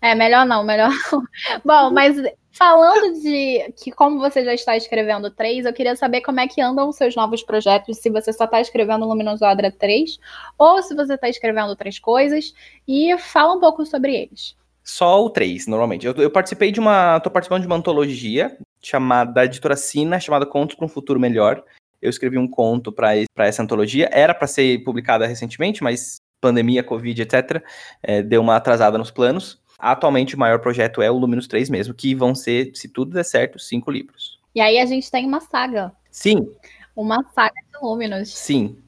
É, 0.00 0.14
melhor 0.14 0.44
não, 0.44 0.62
melhor 0.62 0.90
não. 1.10 1.22
Bom, 1.64 1.90
mas 1.90 2.16
Falando 2.56 3.20
de 3.20 3.70
que, 3.76 3.92
como 3.92 4.18
você 4.18 4.42
já 4.42 4.54
está 4.54 4.74
escrevendo 4.78 5.30
três, 5.30 5.66
eu 5.66 5.74
queria 5.74 5.94
saber 5.94 6.22
como 6.22 6.40
é 6.40 6.48
que 6.48 6.62
andam 6.62 6.88
os 6.88 6.96
seus 6.96 7.14
novos 7.14 7.42
projetos, 7.42 7.98
se 7.98 8.08
você 8.08 8.32
só 8.32 8.46
está 8.46 8.62
escrevendo 8.62 9.04
Luminosodra 9.04 9.70
3, 9.70 10.18
ou 10.56 10.82
se 10.82 10.94
você 10.94 11.16
está 11.16 11.28
escrevendo 11.28 11.68
outras 11.68 11.98
coisas, 11.98 12.54
e 12.88 13.14
fala 13.18 13.52
um 13.52 13.60
pouco 13.60 13.84
sobre 13.84 14.14
eles. 14.14 14.56
Só 14.82 15.22
o 15.22 15.28
três, 15.28 15.66
normalmente. 15.66 16.06
Eu, 16.06 16.14
eu 16.14 16.30
participei 16.30 16.72
de 16.72 16.80
uma. 16.80 17.20
tô 17.20 17.30
participando 17.30 17.60
de 17.60 17.66
uma 17.66 17.76
antologia 17.76 18.56
chamada 18.80 19.32
da 19.32 19.44
editora 19.44 19.76
Sina, 19.76 20.18
chamada 20.18 20.46
Contos 20.46 20.76
para 20.76 20.86
um 20.86 20.88
Futuro 20.88 21.20
Melhor. 21.20 21.62
Eu 22.00 22.10
escrevi 22.10 22.38
um 22.38 22.48
conto 22.48 22.92
para 22.92 23.14
essa 23.38 23.62
antologia. 23.62 24.08
Era 24.12 24.34
para 24.34 24.46
ser 24.46 24.82
publicada 24.84 25.26
recentemente, 25.26 25.82
mas 25.82 26.16
pandemia, 26.40 26.82
Covid, 26.82 27.22
etc., 27.22 27.62
é, 28.02 28.22
deu 28.22 28.40
uma 28.40 28.56
atrasada 28.56 28.98
nos 28.98 29.10
planos. 29.10 29.60
Atualmente, 29.78 30.34
o 30.34 30.38
maior 30.38 30.58
projeto 30.60 31.02
é 31.02 31.10
o 31.10 31.18
Luminous 31.18 31.46
3 31.46 31.68
mesmo, 31.68 31.94
que 31.94 32.14
vão 32.14 32.34
ser, 32.34 32.70
se 32.74 32.88
tudo 32.88 33.12
der 33.12 33.24
certo, 33.24 33.58
cinco 33.58 33.90
livros. 33.90 34.38
E 34.54 34.60
aí 34.60 34.78
a 34.78 34.86
gente 34.86 35.10
tem 35.10 35.26
uma 35.26 35.40
saga. 35.40 35.92
Sim. 36.10 36.48
Uma 36.94 37.22
saga 37.34 37.54
de 37.54 37.78
Luminous. 37.82 38.32
Sim. 38.32 38.78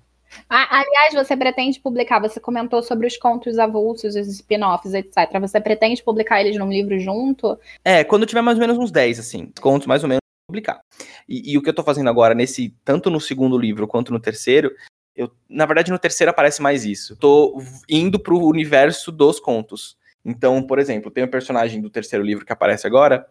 Ah, 0.49 0.81
aliás, 0.81 1.15
você 1.15 1.37
pretende 1.37 1.81
publicar, 1.81 2.21
você 2.21 2.39
comentou 2.39 2.83
sobre 2.83 3.07
os 3.07 3.17
contos 3.17 3.59
avulsos, 3.59 4.15
os 4.15 4.29
spin-offs, 4.29 4.95
etc. 4.95 5.39
Você 5.41 5.61
pretende 5.61 6.03
publicar 6.03 6.41
eles 6.41 6.57
num 6.57 6.71
livro 6.71 6.99
junto? 6.99 7.59
É, 7.85 8.05
quando 8.05 8.27
tiver 8.27 8.43
mais 8.43 8.57
ou 8.57 8.61
menos 8.61 8.79
uns 8.79 8.91
10, 8.91 9.19
assim, 9.19 9.53
contos 9.61 9.87
mais 9.87 10.03
ou 10.03 10.09
menos 10.09 10.21
publicar. 10.49 10.81
E, 11.29 11.53
e, 11.53 11.59
o 11.59 11.63
que 11.63 11.69
eu 11.69 11.75
tô 11.75 11.85
fazendo 11.85 12.09
agora, 12.09 12.35
nesse, 12.35 12.75
tanto 12.85 13.11
no 13.11 13.21
segundo 13.21 13.57
livro 13.59 13.87
quanto 13.87 14.13
no 14.13 14.19
terceiro, 14.19 14.75
eu, 15.15 15.31
na 15.49 15.67
verdade, 15.67 15.93
no 15.93 15.99
terceiro 15.99 16.31
aparece 16.31 16.63
mais 16.63 16.85
isso. 16.85 17.15
Tô 17.17 17.63
indo 17.89 18.19
pro 18.19 18.39
universo 18.39 19.13
dos 19.13 19.39
contos. 19.39 19.97
Então, 20.25 20.63
por 20.63 20.79
exemplo, 20.79 21.11
tem 21.11 21.23
um 21.23 21.29
personagem 21.29 21.81
do 21.81 21.91
terceiro 21.91 22.25
livro 22.25 22.47
que 22.47 22.53
aparece 22.53 22.87
agora, 22.87 23.27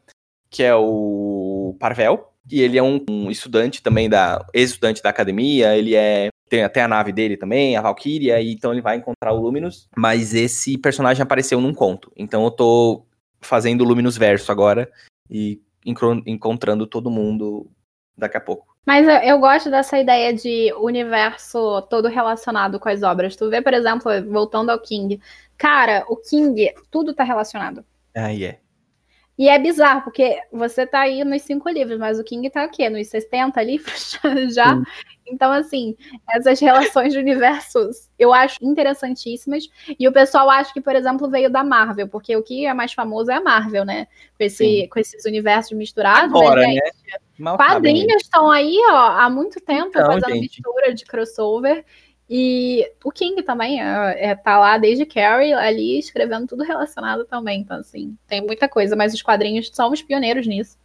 que 0.49 0.64
é 0.64 0.76
o 0.76 1.76
Parvel, 1.80 2.31
e 2.49 2.61
ele 2.61 2.77
é 2.77 2.84
um, 2.84 3.03
um 3.10 3.31
estudante 3.31 3.81
também 3.81 4.07
da 4.07 4.45
ex-estudante 4.53 5.02
da 5.02 5.10
academia, 5.10 5.76
ele 5.76 5.95
é 5.95 6.30
tem 6.49 6.64
até 6.64 6.81
a 6.81 6.88
nave 6.88 7.11
dele 7.11 7.35
também, 7.35 7.76
a 7.76 7.81
Valkyria, 7.81 8.39
e 8.39 8.53
então 8.53 8.72
ele 8.72 8.81
vai 8.81 8.95
encontrar 8.95 9.34
o 9.34 9.41
Luminous, 9.41 9.89
mas 9.98 10.34
esse 10.34 10.77
personagem 10.77 11.22
apareceu 11.22 11.60
num 11.60 11.73
conto. 11.73 12.10
Então 12.15 12.45
eu 12.45 12.52
tô 12.52 13.06
fazendo 13.41 13.81
o 13.81 13.84
Luminous 13.84 14.15
verso 14.15 14.49
agora 14.49 14.89
e 15.30 15.61
encontrando 16.26 16.86
todo 16.86 17.10
mundo 17.10 17.70
daqui 18.18 18.38
a 18.38 18.42
pouco. 18.42 18.76
Mas 18.86 19.06
eu, 19.08 19.16
eu, 19.16 19.40
gosto 19.40 19.70
dessa 19.70 20.00
ideia 20.00 20.34
de 20.34 20.74
universo 20.80 21.82
todo 21.84 22.08
relacionado 22.08 22.80
com 22.80 22.88
as 22.88 23.04
obras. 23.04 23.36
Tu 23.36 23.50
vê, 23.50 23.62
por 23.62 23.74
exemplo, 23.74 24.10
voltando 24.30 24.70
ao 24.70 24.80
King. 24.80 25.20
Cara, 25.58 26.06
o 26.08 26.16
King, 26.16 26.74
tudo 26.90 27.14
tá 27.14 27.24
relacionado. 27.24 27.84
Ah, 28.16 28.30
yeah. 28.30 28.58
E 29.38 29.48
é 29.50 29.60
bizarro, 29.60 30.02
porque 30.02 30.40
você 30.52 30.86
tá 30.88 31.02
aí 31.02 31.24
nos 31.24 31.44
cinco 31.44 31.70
livros, 31.70 32.00
mas 32.00 32.20
o 32.20 32.24
King 32.24 32.50
tá 32.50 32.66
o 32.66 32.70
quê? 32.70 32.90
Nos 32.90 33.08
60 33.08 33.62
livros 33.62 34.18
já? 34.54 34.76
Sim. 34.76 34.84
Então, 35.30 35.52
assim, 35.52 35.96
essas 36.30 36.60
relações 36.60 37.14
de 37.14 37.20
universos 37.20 38.10
eu 38.18 38.34
acho 38.34 38.58
interessantíssimas. 38.62 39.70
E 40.00 40.08
o 40.08 40.12
pessoal 40.12 40.50
acha 40.50 40.74
que, 40.74 40.82
por 40.82 40.96
exemplo, 40.96 41.30
veio 41.30 41.52
da 41.52 41.64
Marvel, 41.64 42.08
porque 42.08 42.36
o 42.36 42.42
que 42.42 42.66
é 42.66 42.74
mais 42.74 42.94
famoso 42.94 43.30
é 43.30 43.36
a 43.36 43.42
Marvel, 43.42 43.86
né? 43.86 44.08
Com, 44.38 44.44
esse, 44.44 44.88
com 44.88 45.00
esses 45.00 45.26
universos 45.26 45.78
misturados. 45.78 46.32
Agora, 46.32 46.62
mas, 46.62 46.74
gente, 46.74 46.94
né? 47.40 47.58
quadrinhos 47.58 48.24
estão 48.24 48.50
aí, 48.50 48.80
ó, 48.90 49.20
há 49.20 49.30
muito 49.30 49.60
tempo 49.60 49.90
então, 49.90 50.06
fazendo 50.06 50.30
gente. 50.30 50.42
mistura 50.42 50.94
de 50.94 51.06
crossover. 51.06 51.86
E 52.30 52.86
o 53.04 53.12
King 53.12 53.41
também 53.41 53.82
é, 53.82 54.32
é, 54.32 54.36
tá 54.36 54.60
lá 54.60 54.78
desde 54.78 55.06
Carrie 55.06 55.54
ali 55.54 55.98
escrevendo 55.98 56.48
tudo 56.48 56.64
relacionado 56.64 57.24
também. 57.26 57.62
Então, 57.62 57.78
assim, 57.78 58.18
tem 58.28 58.41
muita 58.41 58.68
coisa, 58.68 58.95
mas 58.95 59.14
os 59.14 59.22
quadrinhos 59.22 59.70
são 59.74 59.91
os 59.91 60.02
pioneiros 60.02 60.45
nisso. 60.45 60.78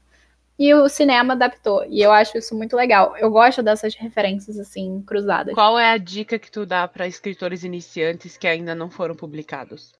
E 0.58 0.72
o 0.74 0.88
cinema 0.88 1.32
adaptou. 1.32 1.84
E 1.88 2.00
eu 2.00 2.12
acho 2.12 2.38
isso 2.38 2.54
muito 2.54 2.76
legal. 2.76 3.16
Eu 3.16 3.30
gosto 3.30 3.62
dessas 3.62 3.94
referências, 3.96 4.58
assim, 4.58 5.02
cruzadas. 5.04 5.54
Qual 5.54 5.78
é 5.78 5.90
a 5.90 5.96
dica 5.96 6.38
que 6.38 6.50
tu 6.50 6.64
dá 6.64 6.86
para 6.86 7.08
escritores 7.08 7.64
iniciantes 7.64 8.36
que 8.36 8.46
ainda 8.46 8.74
não 8.74 8.88
foram 8.88 9.16
publicados? 9.16 9.92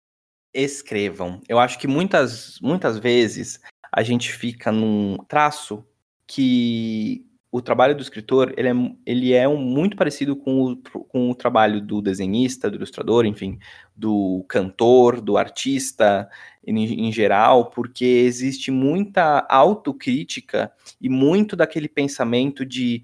Escrevam. 0.54 1.40
Eu 1.48 1.58
acho 1.58 1.78
que 1.78 1.88
muitas, 1.88 2.60
muitas 2.60 2.98
vezes 2.98 3.60
a 3.90 4.02
gente 4.02 4.32
fica 4.32 4.70
num 4.70 5.16
traço 5.26 5.84
que 6.26 7.26
o 7.52 7.60
trabalho 7.60 7.94
do 7.94 8.00
escritor 8.00 8.54
ele 8.56 8.68
é, 8.68 8.72
ele 9.04 9.32
é 9.34 9.46
um, 9.46 9.58
muito 9.58 9.94
parecido 9.94 10.34
com 10.34 10.72
o, 10.72 10.76
com 11.04 11.30
o 11.30 11.34
trabalho 11.34 11.82
do 11.82 12.00
desenhista, 12.00 12.70
do 12.70 12.76
ilustrador, 12.76 13.26
enfim, 13.26 13.58
do 13.94 14.42
cantor, 14.48 15.20
do 15.20 15.36
artista 15.36 16.30
em, 16.66 17.06
em 17.06 17.12
geral, 17.12 17.68
porque 17.68 18.06
existe 18.06 18.70
muita 18.70 19.46
autocrítica 19.50 20.72
e 20.98 21.10
muito 21.10 21.54
daquele 21.54 21.88
pensamento 21.88 22.64
de 22.64 23.02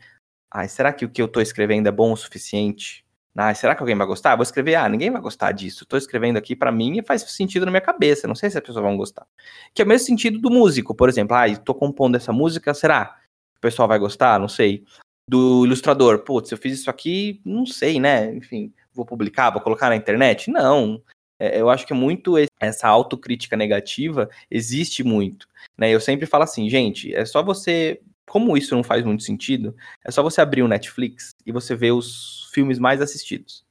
ah, 0.51 0.67
será 0.67 0.95
que 0.95 1.05
o 1.05 1.11
que 1.11 1.21
eu 1.21 1.27
estou 1.27 1.43
escrevendo 1.43 1.87
é 1.87 1.93
bom 1.93 2.11
o 2.11 2.17
suficiente? 2.17 3.05
Ah, 3.37 3.55
será 3.55 3.75
que 3.75 3.83
alguém 3.83 3.95
vai 3.95 4.07
gostar? 4.07 4.35
Vou 4.35 4.43
escrever, 4.43 4.77
ah, 4.77 4.89
ninguém 4.89 5.11
vai 5.11 5.21
gostar 5.21 5.53
disso. 5.53 5.85
Estou 5.85 5.99
escrevendo 5.99 6.39
aqui 6.39 6.57
para 6.57 6.73
mim 6.73 6.99
e 6.99 7.03
faz 7.03 7.23
sentido 7.23 7.67
na 7.67 7.71
minha 7.71 7.83
cabeça. 7.83 8.27
Não 8.27 8.35
sei 8.35 8.51
se 8.51 8.57
as 8.57 8.65
pessoas 8.65 8.83
vão 8.83 8.97
gostar. 8.97 9.27
Que 9.75 9.83
é 9.83 9.85
o 9.85 9.89
mesmo 9.89 10.07
sentido 10.07 10.41
do 10.41 10.51
músico, 10.51 10.95
por 10.95 11.09
exemplo. 11.09 11.37
Ah, 11.37 11.47
estou 11.47 11.75
compondo 11.75 12.17
essa 12.17 12.33
música, 12.33 12.73
será? 12.73 13.15
O 13.59 13.61
pessoal 13.61 13.89
vai 13.89 13.99
gostar, 13.99 14.39
não 14.39 14.49
sei. 14.49 14.85
Do 15.29 15.67
ilustrador, 15.67 16.21
putz, 16.21 16.51
eu 16.51 16.59
fiz 16.59 16.81
isso 16.81 16.89
aqui, 16.89 17.41
não 17.45 17.67
sei, 17.67 18.01
né? 18.01 18.35
Enfim, 18.35 18.73
vou 18.95 19.05
publicar, 19.05 19.51
vou 19.51 19.61
colocar 19.61 19.89
na 19.89 19.97
internet? 19.97 20.51
Não. 20.51 21.03
É, 21.39 21.61
eu 21.61 21.69
acho 21.69 21.87
que 21.87 21.95
muito 21.95 22.35
essa 22.61 22.89
autocrítica 22.89 23.57
negativa 23.57 24.29
existe 24.51 25.05
muito. 25.05 25.47
Né? 25.77 25.91
Eu 25.91 26.01
sempre 26.01 26.27
falo 26.27 26.45
assim, 26.45 26.69
gente, 26.69 27.15
é 27.15 27.25
só 27.25 27.43
você. 27.43 28.01
Como 28.27 28.59
isso 28.59 28.75
não 28.75 28.85
faz 28.85 29.05
muito 29.05 29.23
sentido, 29.23 29.75
é 30.05 30.11
só 30.11 30.23
você 30.23 30.43
abrir 30.43 30.63
o 30.63 30.69
Netflix 30.69 31.31
e 31.47 31.53
você 31.53 31.75
ver 31.75 31.93
os 31.93 32.51
filmes 32.53 32.79
mais 32.79 33.01
assistidos. 33.01 33.65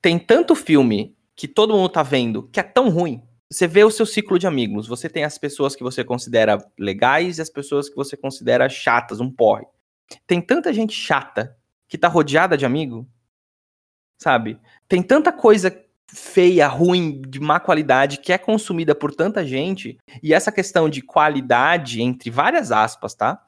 Tem 0.00 0.18
tanto 0.18 0.54
filme 0.54 1.14
que 1.36 1.46
todo 1.46 1.74
mundo 1.74 1.88
tá 1.90 2.02
vendo 2.02 2.48
que 2.50 2.58
é 2.58 2.62
tão 2.62 2.88
ruim 2.88 3.22
você 3.50 3.66
vê 3.66 3.82
o 3.82 3.90
seu 3.90 4.06
ciclo 4.06 4.38
de 4.38 4.46
amigos. 4.46 4.86
Você 4.86 5.08
tem 5.08 5.24
as 5.24 5.36
pessoas 5.36 5.74
que 5.74 5.82
você 5.82 6.04
considera 6.04 6.58
legais 6.78 7.38
e 7.38 7.42
as 7.42 7.50
pessoas 7.50 7.88
que 7.88 7.96
você 7.96 8.16
considera 8.16 8.68
chatas, 8.68 9.20
um 9.20 9.30
porre. 9.30 9.66
Tem 10.26 10.40
tanta 10.40 10.72
gente 10.72 10.94
chata 10.94 11.56
que 11.88 11.98
tá 11.98 12.06
rodeada 12.06 12.56
de 12.56 12.64
amigo, 12.64 13.08
sabe? 14.16 14.56
Tem 14.88 15.02
tanta 15.02 15.32
coisa 15.32 15.84
feia, 16.06 16.66
ruim, 16.68 17.20
de 17.22 17.40
má 17.40 17.58
qualidade 17.58 18.18
que 18.18 18.32
é 18.32 18.38
consumida 18.38 18.94
por 18.94 19.14
tanta 19.14 19.44
gente, 19.44 19.98
e 20.22 20.34
essa 20.34 20.50
questão 20.50 20.88
de 20.88 21.02
qualidade, 21.02 22.02
entre 22.02 22.30
várias 22.30 22.72
aspas, 22.72 23.14
tá? 23.14 23.40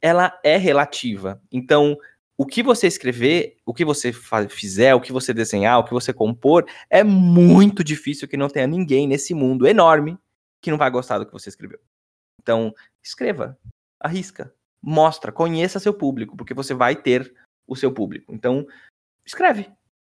Ela 0.00 0.38
é 0.42 0.56
relativa. 0.56 1.40
Então, 1.50 1.96
o 2.42 2.46
que 2.46 2.60
você 2.60 2.88
escrever, 2.88 3.56
o 3.64 3.72
que 3.72 3.84
você 3.84 4.12
fizer, 4.50 4.92
o 4.96 5.00
que 5.00 5.12
você 5.12 5.32
desenhar, 5.32 5.78
o 5.78 5.84
que 5.84 5.92
você 5.92 6.12
compor, 6.12 6.66
é 6.90 7.04
muito 7.04 7.84
difícil 7.84 8.26
que 8.26 8.36
não 8.36 8.48
tenha 8.48 8.66
ninguém 8.66 9.06
nesse 9.06 9.32
mundo 9.32 9.64
enorme 9.64 10.18
que 10.60 10.68
não 10.68 10.76
vai 10.76 10.90
gostar 10.90 11.18
do 11.18 11.26
que 11.26 11.32
você 11.32 11.48
escreveu. 11.48 11.78
Então, 12.40 12.74
escreva, 13.00 13.56
arrisca, 14.00 14.52
mostra, 14.82 15.30
conheça 15.30 15.78
seu 15.78 15.94
público, 15.94 16.36
porque 16.36 16.52
você 16.52 16.74
vai 16.74 16.96
ter 16.96 17.32
o 17.64 17.76
seu 17.76 17.94
público. 17.94 18.34
Então, 18.34 18.66
escreve, 19.24 19.70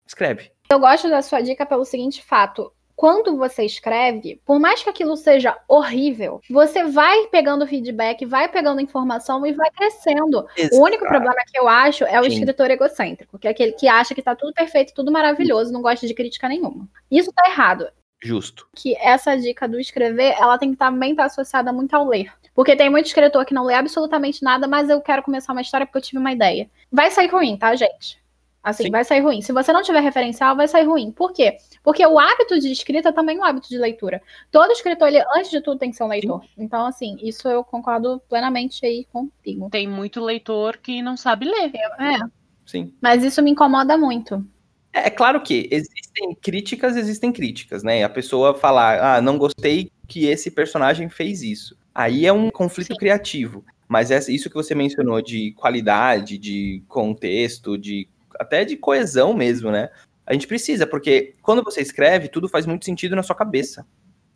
escreve. 0.07 0.51
Eu 0.67 0.79
gosto 0.79 1.07
da 1.07 1.21
sua 1.21 1.41
dica 1.41 1.63
pelo 1.63 1.85
seguinte 1.85 2.23
fato: 2.23 2.73
quando 2.95 3.37
você 3.37 3.63
escreve, 3.63 4.41
por 4.45 4.59
mais 4.59 4.81
que 4.81 4.89
aquilo 4.89 5.17
seja 5.17 5.57
horrível, 5.67 6.41
você 6.49 6.83
vai 6.83 7.27
pegando 7.27 7.67
feedback, 7.67 8.25
vai 8.25 8.47
pegando 8.47 8.81
informação 8.81 9.45
e 9.45 9.53
vai 9.53 9.69
crescendo. 9.71 10.47
Exato. 10.55 10.75
O 10.77 10.83
único 10.83 11.05
problema 11.05 11.41
que 11.51 11.59
eu 11.59 11.67
acho 11.67 12.05
é 12.05 12.19
o 12.19 12.23
Sim. 12.23 12.33
escritor 12.33 12.71
egocêntrico, 12.71 13.37
que 13.37 13.47
é 13.47 13.51
aquele 13.51 13.73
que 13.73 13.87
acha 13.87 14.15
que 14.15 14.21
tá 14.21 14.35
tudo 14.35 14.53
perfeito, 14.53 14.93
tudo 14.93 15.11
maravilhoso, 15.11 15.73
não 15.73 15.81
gosta 15.81 16.07
de 16.07 16.13
crítica 16.13 16.47
nenhuma. 16.47 16.87
Isso 17.11 17.31
tá 17.33 17.49
errado. 17.49 17.87
Justo. 18.23 18.67
Que 18.75 18.95
essa 18.97 19.35
dica 19.35 19.67
do 19.67 19.79
escrever, 19.79 20.35
ela 20.39 20.57
tem 20.57 20.71
que 20.71 20.77
também 20.77 21.11
estar 21.11 21.23
tá 21.23 21.27
associada 21.27 21.71
muito 21.73 21.93
ao 21.93 22.07
ler. 22.07 22.31
Porque 22.55 22.75
tem 22.75 22.89
muito 22.89 23.07
escritor 23.07 23.45
que 23.45 23.53
não 23.53 23.65
lê 23.65 23.73
absolutamente 23.73 24.41
nada, 24.41 24.67
mas 24.67 24.89
eu 24.89 25.01
quero 25.01 25.21
começar 25.21 25.51
uma 25.51 25.61
história 25.61 25.85
porque 25.85 25.97
eu 25.97 26.01
tive 26.01 26.17
uma 26.17 26.31
ideia. 26.31 26.69
Vai 26.89 27.11
sair 27.11 27.27
ruim, 27.27 27.57
tá, 27.57 27.75
gente? 27.75 28.17
Assim, 28.65 28.85
Sim. 28.85 28.89
vai 28.89 29.05
sair 29.05 29.19
ruim. 29.19 29.43
Se 29.43 29.51
você 29.51 29.71
não 29.71 29.83
tiver 29.83 29.99
referencial, 29.99 30.55
vai 30.55 30.67
sair 30.67 30.85
ruim. 30.85 31.11
Por 31.11 31.31
quê? 31.31 31.57
Porque 31.83 32.03
o 32.03 32.17
hábito 32.17 32.59
de 32.59 32.71
escrita 32.71 33.13
também 33.13 33.37
é 33.37 33.39
um 33.39 33.43
hábito 33.43 33.69
de 33.69 33.77
leitura. 33.77 34.19
Todo 34.49 34.71
escritor, 34.71 35.07
ele, 35.07 35.23
antes 35.35 35.51
de 35.51 35.61
tudo, 35.61 35.77
tem 35.77 35.91
que 35.91 35.95
ser 35.95 36.03
um 36.03 36.07
leitor. 36.07 36.41
Sim. 36.41 36.49
Então, 36.57 36.83
assim, 36.83 37.15
isso 37.21 37.47
eu 37.47 37.63
concordo 37.63 38.19
plenamente 38.27 38.83
aí 38.83 39.05
contigo. 39.13 39.69
Tem 39.69 39.87
muito 39.87 40.19
leitor 40.19 40.77
que 40.77 40.99
não 41.03 41.15
sabe 41.15 41.45
ler. 41.45 41.73
É. 41.75 42.17
Sim. 42.65 42.91
Mas 42.99 43.23
isso 43.23 43.39
me 43.43 43.51
incomoda 43.51 43.95
muito. 43.95 44.43
É, 44.91 45.07
é 45.07 45.09
claro 45.11 45.39
que 45.41 45.69
existem 45.69 46.33
críticas, 46.41 46.97
existem 46.97 47.31
críticas, 47.31 47.83
né? 47.83 48.03
A 48.03 48.09
pessoa 48.09 48.55
falar, 48.55 49.17
ah, 49.17 49.21
não 49.21 49.37
gostei 49.37 49.91
que 50.07 50.25
esse 50.25 50.49
personagem 50.49 51.07
fez 51.07 51.43
isso. 51.43 51.77
Aí 51.93 52.25
é 52.25 52.33
um 52.33 52.49
conflito 52.49 52.93
Sim. 52.93 52.97
criativo. 52.97 53.63
Mas 53.87 54.09
é 54.09 54.17
isso 54.29 54.49
que 54.49 54.55
você 54.55 54.73
mencionou 54.73 55.21
de 55.21 55.51
qualidade, 55.51 56.39
de 56.39 56.81
contexto, 56.87 57.77
de 57.77 58.09
até 58.39 58.65
de 58.65 58.77
coesão 58.77 59.33
mesmo, 59.33 59.71
né? 59.71 59.89
A 60.25 60.33
gente 60.33 60.47
precisa, 60.47 60.87
porque 60.87 61.35
quando 61.41 61.63
você 61.63 61.81
escreve, 61.81 62.27
tudo 62.27 62.49
faz 62.49 62.65
muito 62.65 62.85
sentido 62.85 63.15
na 63.15 63.23
sua 63.23 63.35
cabeça. 63.35 63.85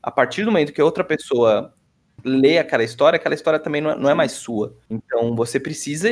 A 0.01 0.11
partir 0.11 0.43
do 0.43 0.51
momento 0.51 0.71
que 0.71 0.81
outra 0.81 1.03
pessoa 1.03 1.73
lê 2.23 2.57
aquela 2.57 2.83
história, 2.83 3.17
aquela 3.17 3.35
história 3.35 3.59
também 3.59 3.81
não 3.81 4.09
é, 4.09 4.11
é 4.11 4.15
mais 4.15 4.33
sua. 4.33 4.75
Então 4.89 5.35
você 5.35 5.59
precisa 5.59 6.09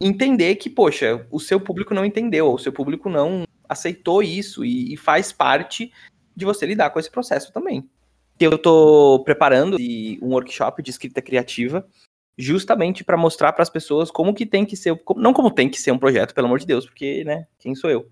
entender 0.00 0.56
que, 0.56 0.68
poxa, 0.68 1.26
o 1.30 1.40
seu 1.40 1.58
público 1.58 1.94
não 1.94 2.04
entendeu, 2.04 2.52
o 2.52 2.58
seu 2.58 2.72
público 2.72 3.08
não 3.08 3.44
aceitou 3.68 4.22
isso 4.22 4.64
e, 4.64 4.92
e 4.92 4.96
faz 4.96 5.32
parte 5.32 5.92
de 6.34 6.44
você 6.44 6.66
lidar 6.66 6.90
com 6.90 7.00
esse 7.00 7.10
processo 7.10 7.52
também. 7.52 7.88
Eu 8.38 8.54
estou 8.54 9.24
preparando 9.24 9.78
um 10.20 10.28
workshop 10.28 10.82
de 10.82 10.90
escrita 10.90 11.22
criativa 11.22 11.86
justamente 12.38 13.04
para 13.04 13.16
mostrar 13.16 13.52
para 13.52 13.62
as 13.62 13.70
pessoas 13.70 14.10
como 14.10 14.34
que 14.34 14.46
tem 14.46 14.64
que 14.64 14.76
ser, 14.76 15.00
não 15.16 15.32
como 15.32 15.50
tem 15.50 15.68
que 15.68 15.80
ser 15.80 15.92
um 15.92 15.98
projeto, 15.98 16.34
pelo 16.34 16.46
amor 16.46 16.58
de 16.58 16.66
Deus, 16.66 16.84
porque, 16.86 17.24
né, 17.24 17.46
quem 17.58 17.74
sou 17.74 17.90
eu? 17.90 18.10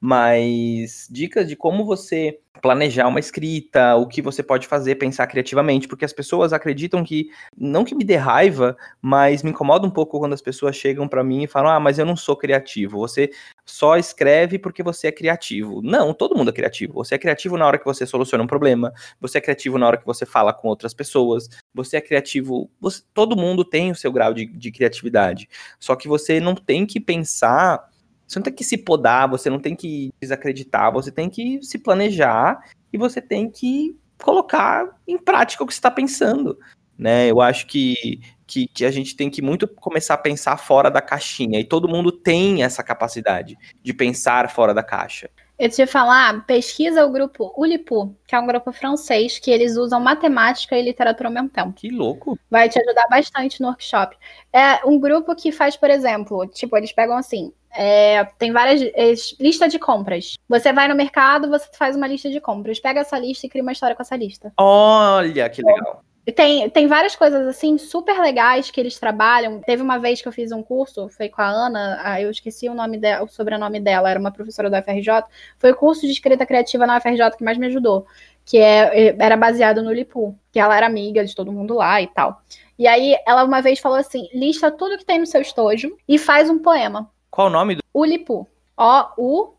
Mas 0.00 1.08
dicas 1.10 1.48
de 1.48 1.56
como 1.56 1.84
você 1.84 2.38
planejar 2.60 3.06
uma 3.06 3.20
escrita, 3.20 3.96
o 3.96 4.06
que 4.06 4.22
você 4.22 4.42
pode 4.42 4.66
fazer, 4.66 4.96
pensar 4.96 5.26
criativamente, 5.26 5.86
porque 5.88 6.04
as 6.04 6.12
pessoas 6.12 6.52
acreditam 6.52 7.04
que, 7.04 7.30
não 7.56 7.84
que 7.84 7.94
me 7.94 8.04
dê 8.04 8.16
raiva, 8.16 8.76
mas 9.00 9.42
me 9.42 9.50
incomoda 9.50 9.86
um 9.86 9.90
pouco 9.90 10.18
quando 10.18 10.32
as 10.32 10.42
pessoas 10.42 10.76
chegam 10.76 11.06
para 11.08 11.22
mim 11.24 11.44
e 11.44 11.46
falam: 11.46 11.70
"Ah, 11.70 11.80
mas 11.80 11.98
eu 11.98 12.06
não 12.06 12.16
sou 12.16 12.36
criativo. 12.36 12.98
Você 12.98 13.30
só 13.64 13.96
escreve 13.96 14.58
porque 14.58 14.82
você 14.82 15.08
é 15.08 15.12
criativo". 15.12 15.80
Não, 15.82 16.12
todo 16.14 16.36
mundo 16.36 16.50
é 16.50 16.52
criativo. 16.52 16.94
Você 16.94 17.14
é 17.14 17.18
criativo 17.18 17.56
na 17.56 17.66
hora 17.66 17.78
que 17.78 17.84
você 17.84 18.06
soluciona 18.06 18.44
um 18.44 18.46
problema, 18.46 18.92
você 19.20 19.38
é 19.38 19.40
criativo 19.40 19.78
na 19.78 19.86
hora 19.86 19.96
que 19.98 20.06
você 20.06 20.26
fala 20.26 20.52
com 20.52 20.68
outras 20.68 20.94
pessoas, 20.94 21.48
você 21.74 21.96
é 21.98 22.00
criativo, 22.00 22.70
você, 22.80 23.02
todo 23.14 23.36
mundo 23.36 23.64
tem 23.64 23.90
o 23.90 23.94
seu 23.94 24.12
grau 24.12 24.32
de, 24.34 24.46
de 24.46 24.70
criatividade. 24.70 25.48
Só 25.78 25.94
que 25.96 26.08
você 26.08 26.40
não 26.40 26.54
tem 26.54 26.86
que 26.86 27.00
pensar 27.00 27.88
você 28.26 28.38
não 28.38 28.44
tem 28.44 28.52
que 28.52 28.64
se 28.64 28.78
podar, 28.78 29.28
você 29.28 29.48
não 29.48 29.58
tem 29.58 29.76
que 29.76 30.12
desacreditar, 30.20 30.92
você 30.92 31.10
tem 31.10 31.30
que 31.30 31.62
se 31.62 31.78
planejar 31.78 32.60
e 32.92 32.98
você 32.98 33.20
tem 33.20 33.50
que 33.50 33.96
colocar 34.22 34.98
em 35.06 35.18
prática 35.18 35.62
o 35.62 35.66
que 35.66 35.72
você 35.72 35.78
está 35.78 35.90
pensando. 35.90 36.58
Né? 36.98 37.30
Eu 37.30 37.40
acho 37.40 37.66
que, 37.66 38.20
que, 38.46 38.66
que, 38.68 38.84
a 38.84 38.90
gente 38.90 39.14
tem 39.14 39.28
que 39.28 39.42
muito 39.42 39.68
começar 39.68 40.14
a 40.14 40.18
pensar 40.18 40.56
fora 40.56 40.90
da 40.90 41.02
caixinha, 41.02 41.60
e 41.60 41.64
todo 41.64 41.88
mundo 41.88 42.10
tem 42.10 42.62
essa 42.62 42.82
capacidade 42.82 43.56
de 43.82 43.92
pensar 43.92 44.50
fora 44.50 44.72
da 44.72 44.82
caixa. 44.82 45.28
Eu 45.58 45.70
te 45.70 45.86
falar, 45.86 46.44
pesquisa 46.44 47.04
o 47.04 47.10
grupo 47.10 47.50
Ulipu, 47.56 48.14
que 48.26 48.34
é 48.34 48.38
um 48.38 48.46
grupo 48.46 48.72
francês 48.72 49.38
que 49.38 49.50
eles 49.50 49.76
usam 49.76 49.98
matemática 49.98 50.76
e 50.76 50.82
literatura 50.82 51.30
ao 51.30 51.32
mesmo 51.32 51.48
tempo. 51.48 51.72
Que 51.72 51.88
louco! 51.88 52.38
Vai 52.50 52.68
te 52.68 52.78
ajudar 52.78 53.06
bastante 53.08 53.62
no 53.62 53.68
workshop. 53.68 54.14
É 54.52 54.84
um 54.84 55.00
grupo 55.00 55.34
que 55.34 55.50
faz, 55.50 55.74
por 55.74 55.88
exemplo, 55.88 56.46
tipo, 56.48 56.76
eles 56.76 56.92
pegam 56.92 57.16
assim, 57.16 57.54
é, 57.76 58.24
tem 58.38 58.52
várias 58.52 58.82
é, 58.82 59.14
lista 59.38 59.68
de 59.68 59.78
compras. 59.78 60.34
Você 60.48 60.72
vai 60.72 60.88
no 60.88 60.94
mercado, 60.94 61.48
você 61.48 61.68
faz 61.72 61.96
uma 61.96 62.06
lista 62.06 62.30
de 62.30 62.40
compras, 62.40 62.80
pega 62.80 63.00
essa 63.00 63.18
lista 63.18 63.46
e 63.46 63.48
cria 63.48 63.62
uma 63.62 63.72
história 63.72 63.94
com 63.94 64.02
essa 64.02 64.16
lista. 64.16 64.52
Olha 64.58 65.48
que 65.48 65.62
legal. 65.62 66.02
Tem, 66.34 66.68
tem 66.70 66.88
várias 66.88 67.14
coisas 67.14 67.46
assim 67.46 67.78
super 67.78 68.18
legais 68.18 68.68
que 68.68 68.80
eles 68.80 68.98
trabalham. 68.98 69.60
Teve 69.60 69.80
uma 69.80 69.96
vez 69.96 70.20
que 70.20 70.26
eu 70.26 70.32
fiz 70.32 70.50
um 70.50 70.60
curso, 70.60 71.08
foi 71.08 71.28
com 71.28 71.40
a 71.40 71.46
Ana, 71.46 72.00
ah, 72.02 72.20
eu 72.20 72.30
esqueci 72.30 72.68
o 72.68 72.74
nome 72.74 72.98
dela, 72.98 73.24
o 73.24 73.28
sobrenome 73.28 73.78
dela, 73.78 74.10
era 74.10 74.18
uma 74.18 74.32
professora 74.32 74.68
da 74.68 74.80
UFRJ. 74.80 75.22
Foi 75.56 75.70
o 75.70 75.76
curso 75.76 76.00
de 76.00 76.10
escrita 76.10 76.44
criativa 76.44 76.84
na 76.84 76.96
UFRJ 76.96 77.36
que 77.38 77.44
mais 77.44 77.56
me 77.56 77.66
ajudou, 77.66 78.06
que 78.44 78.58
é, 78.58 79.14
era 79.16 79.36
baseado 79.36 79.82
no 79.84 79.92
Lipu, 79.92 80.36
que 80.50 80.58
ela 80.58 80.76
era 80.76 80.86
amiga 80.86 81.24
de 81.24 81.32
todo 81.32 81.52
mundo 81.52 81.74
lá 81.74 82.02
e 82.02 82.08
tal. 82.08 82.42
E 82.76 82.88
aí 82.88 83.16
ela 83.24 83.44
uma 83.44 83.62
vez 83.62 83.78
falou 83.78 83.96
assim: 83.96 84.28
lista 84.34 84.68
tudo 84.70 84.98
que 84.98 85.06
tem 85.06 85.20
no 85.20 85.26
seu 85.26 85.40
estojo 85.40 85.96
e 86.08 86.18
faz 86.18 86.50
um 86.50 86.58
poema. 86.58 87.08
Qual 87.36 87.48
o 87.48 87.50
nome 87.50 87.74
do. 87.74 87.82
Ulipu. 87.92 88.48
O-U-L-I-P-O. 88.78 89.58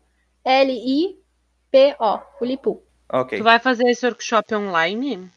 Ulipu. 2.40 2.82
Ok. 3.08 3.38
Tu 3.38 3.44
vai 3.44 3.60
fazer 3.60 3.88
esse 3.88 4.04
workshop 4.04 4.52
online? 4.52 5.30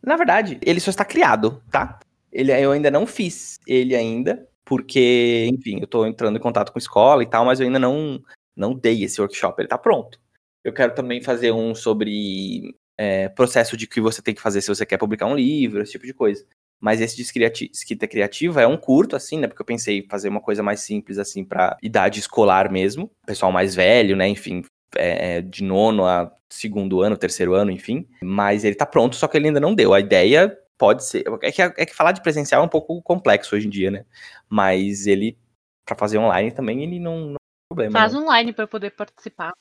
Na 0.00 0.14
verdade, 0.14 0.60
ele 0.62 0.78
só 0.78 0.90
está 0.90 1.04
criado, 1.04 1.60
tá? 1.72 1.98
Ele, 2.32 2.52
eu 2.52 2.70
ainda 2.70 2.88
não 2.88 3.04
fiz 3.04 3.58
ele 3.66 3.96
ainda, 3.96 4.48
porque, 4.64 5.50
enfim, 5.52 5.80
eu 5.80 5.88
tô 5.88 6.06
entrando 6.06 6.36
em 6.36 6.40
contato 6.40 6.70
com 6.70 6.78
escola 6.78 7.24
e 7.24 7.26
tal, 7.26 7.44
mas 7.44 7.58
eu 7.58 7.66
ainda 7.66 7.80
não, 7.80 8.22
não 8.54 8.72
dei 8.72 9.02
esse 9.02 9.20
workshop, 9.20 9.60
ele 9.60 9.66
tá 9.68 9.76
pronto. 9.76 10.20
Eu 10.62 10.72
quero 10.72 10.94
também 10.94 11.20
fazer 11.20 11.50
um 11.50 11.74
sobre 11.74 12.76
é, 12.96 13.28
processo 13.30 13.76
de 13.76 13.88
que 13.88 14.00
você 14.00 14.22
tem 14.22 14.36
que 14.36 14.40
fazer 14.40 14.60
se 14.60 14.68
você 14.68 14.86
quer 14.86 14.98
publicar 14.98 15.26
um 15.26 15.34
livro, 15.34 15.82
esse 15.82 15.90
tipo 15.90 16.06
de 16.06 16.14
coisa. 16.14 16.46
Mas 16.80 17.00
esse 17.00 17.16
de 17.16 17.22
escrita 17.22 18.06
criativa 18.06 18.60
é 18.60 18.66
um 18.66 18.76
curto, 18.76 19.16
assim, 19.16 19.38
né? 19.38 19.46
Porque 19.46 19.62
eu 19.62 19.66
pensei 19.66 20.06
fazer 20.08 20.28
uma 20.28 20.40
coisa 20.40 20.62
mais 20.62 20.80
simples, 20.80 21.18
assim, 21.18 21.44
para 21.44 21.76
idade 21.82 22.20
escolar 22.20 22.70
mesmo. 22.70 23.10
Pessoal 23.26 23.50
mais 23.50 23.74
velho, 23.74 24.14
né? 24.14 24.28
Enfim, 24.28 24.62
é, 24.94 25.36
é, 25.36 25.40
de 25.40 25.64
nono 25.64 26.04
a 26.04 26.30
segundo 26.48 27.02
ano, 27.02 27.16
terceiro 27.16 27.54
ano, 27.54 27.70
enfim. 27.70 28.06
Mas 28.22 28.64
ele 28.64 28.74
tá 28.74 28.86
pronto, 28.86 29.16
só 29.16 29.26
que 29.26 29.36
ele 29.36 29.48
ainda 29.48 29.60
não 29.60 29.74
deu. 29.74 29.94
A 29.94 30.00
ideia 30.00 30.56
pode 30.78 31.04
ser. 31.04 31.24
É 31.42 31.50
que, 31.50 31.62
é 31.62 31.86
que 31.86 31.94
falar 31.94 32.12
de 32.12 32.22
presencial 32.22 32.62
é 32.62 32.66
um 32.66 32.68
pouco 32.68 33.00
complexo 33.02 33.56
hoje 33.56 33.66
em 33.66 33.70
dia, 33.70 33.90
né? 33.90 34.04
Mas 34.48 35.06
ele, 35.06 35.38
para 35.84 35.96
fazer 35.96 36.18
online 36.18 36.52
também, 36.52 36.82
ele 36.82 37.00
não, 37.00 37.26
não 37.26 37.34
é 37.34 37.68
problema. 37.68 37.98
Faz 37.98 38.12
não. 38.12 38.22
online 38.22 38.52
para 38.52 38.66
poder 38.66 38.90
participar. 38.90 39.52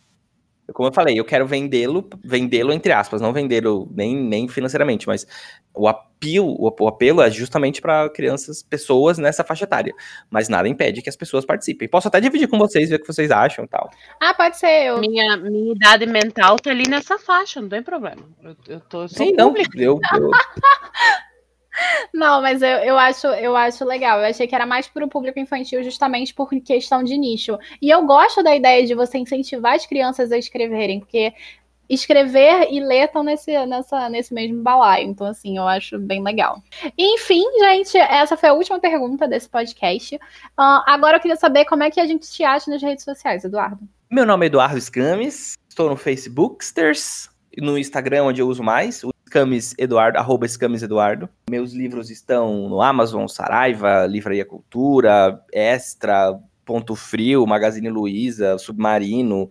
Como 0.73 0.89
eu 0.89 0.93
falei, 0.93 1.19
eu 1.19 1.25
quero 1.25 1.45
vendê-lo, 1.45 2.09
vendê-lo 2.23 2.73
entre 2.73 2.91
aspas, 2.91 3.21
não 3.21 3.31
vendê-lo 3.31 3.87
nem, 3.93 4.15
nem 4.15 4.47
financeiramente, 4.47 5.07
mas 5.07 5.27
o 5.73 5.87
apelo, 5.87 6.55
o 6.59 6.87
apelo 6.87 7.21
é 7.21 7.29
justamente 7.29 7.81
para 7.81 8.09
crianças, 8.09 8.63
pessoas 8.63 9.17
nessa 9.17 9.43
faixa 9.43 9.65
etária. 9.65 9.93
Mas 10.29 10.49
nada 10.49 10.67
impede 10.67 11.01
que 11.01 11.09
as 11.09 11.15
pessoas 11.15 11.45
participem. 11.45 11.87
Posso 11.87 12.07
até 12.07 12.19
dividir 12.19 12.47
com 12.47 12.57
vocês, 12.57 12.89
ver 12.89 12.95
o 12.95 12.99
que 12.99 13.07
vocês 13.07 13.29
acham 13.29 13.65
e 13.65 13.67
tal. 13.67 13.89
Ah, 14.19 14.33
pode 14.33 14.57
ser. 14.57 14.87
Eu... 14.87 14.99
Minha, 14.99 15.37
minha 15.37 15.73
idade 15.73 16.05
mental 16.05 16.57
tá 16.57 16.71
ali 16.71 16.89
nessa 16.89 17.19
faixa, 17.19 17.61
não 17.61 17.69
tem 17.69 17.83
problema. 17.83 18.23
Eu, 18.43 18.55
eu 18.67 18.79
tô 18.79 19.07
Sim, 19.07 19.33
não, 19.33 19.53
eu, 19.75 19.99
eu... 20.13 20.31
Não, 22.13 22.41
mas 22.41 22.61
eu, 22.61 22.67
eu, 22.67 22.97
acho, 22.97 23.27
eu 23.27 23.55
acho 23.55 23.83
legal. 23.85 24.19
Eu 24.19 24.27
achei 24.27 24.47
que 24.47 24.55
era 24.55 24.65
mais 24.65 24.87
para 24.87 25.05
o 25.05 25.09
público 25.09 25.39
infantil, 25.39 25.83
justamente 25.83 26.33
por 26.33 26.49
questão 26.61 27.03
de 27.03 27.17
nicho. 27.17 27.57
E 27.81 27.89
eu 27.89 28.05
gosto 28.05 28.41
da 28.43 28.55
ideia 28.55 28.85
de 28.85 28.95
você 28.95 29.17
incentivar 29.17 29.75
as 29.75 29.85
crianças 29.85 30.31
a 30.31 30.37
escreverem, 30.37 30.99
porque 30.99 31.33
escrever 31.89 32.67
e 32.71 32.79
ler 32.79 33.05
estão 33.05 33.23
nesse, 33.23 33.65
nessa, 33.65 34.09
nesse 34.09 34.33
mesmo 34.33 34.61
balaio. 34.61 35.07
Então, 35.07 35.27
assim, 35.27 35.57
eu 35.57 35.67
acho 35.67 35.99
bem 35.99 36.23
legal. 36.23 36.61
enfim, 36.97 37.43
gente, 37.59 37.97
essa 37.97 38.35
foi 38.35 38.49
a 38.49 38.53
última 38.53 38.79
pergunta 38.79 39.27
desse 39.27 39.47
podcast. 39.47 40.15
Uh, 40.15 40.81
agora 40.85 41.17
eu 41.17 41.21
queria 41.21 41.37
saber 41.37 41.65
como 41.65 41.83
é 41.83 41.91
que 41.91 41.99
a 41.99 42.05
gente 42.05 42.29
te 42.29 42.43
acha 42.43 42.69
nas 42.69 42.81
redes 42.81 43.03
sociais, 43.03 43.43
Eduardo. 43.43 43.79
Meu 44.09 44.25
nome 44.25 44.45
é 44.45 44.47
Eduardo 44.47 44.79
Scames, 44.79 45.53
estou 45.67 45.89
no 45.89 45.95
Facebooksters, 45.95 47.29
no 47.57 47.77
Instagram, 47.77 48.25
onde 48.25 48.41
eu 48.41 48.47
uso 48.47 48.63
mais, 48.63 49.03
o 49.03 49.14
Scames 49.35 49.75
Eduardo, 49.77 50.17
arroba 50.17 50.47
Scames 50.47 50.81
Eduardo. 50.81 51.27
Meus 51.49 51.73
livros 51.73 52.09
estão 52.09 52.69
no 52.69 52.81
Amazon, 52.81 53.27
Saraiva, 53.27 54.05
Livraria 54.05 54.45
Cultura, 54.45 55.43
Extra, 55.51 56.39
Ponto 56.63 56.95
Frio, 56.95 57.45
Magazine 57.45 57.89
Luiza, 57.89 58.57
Submarino, 58.57 59.49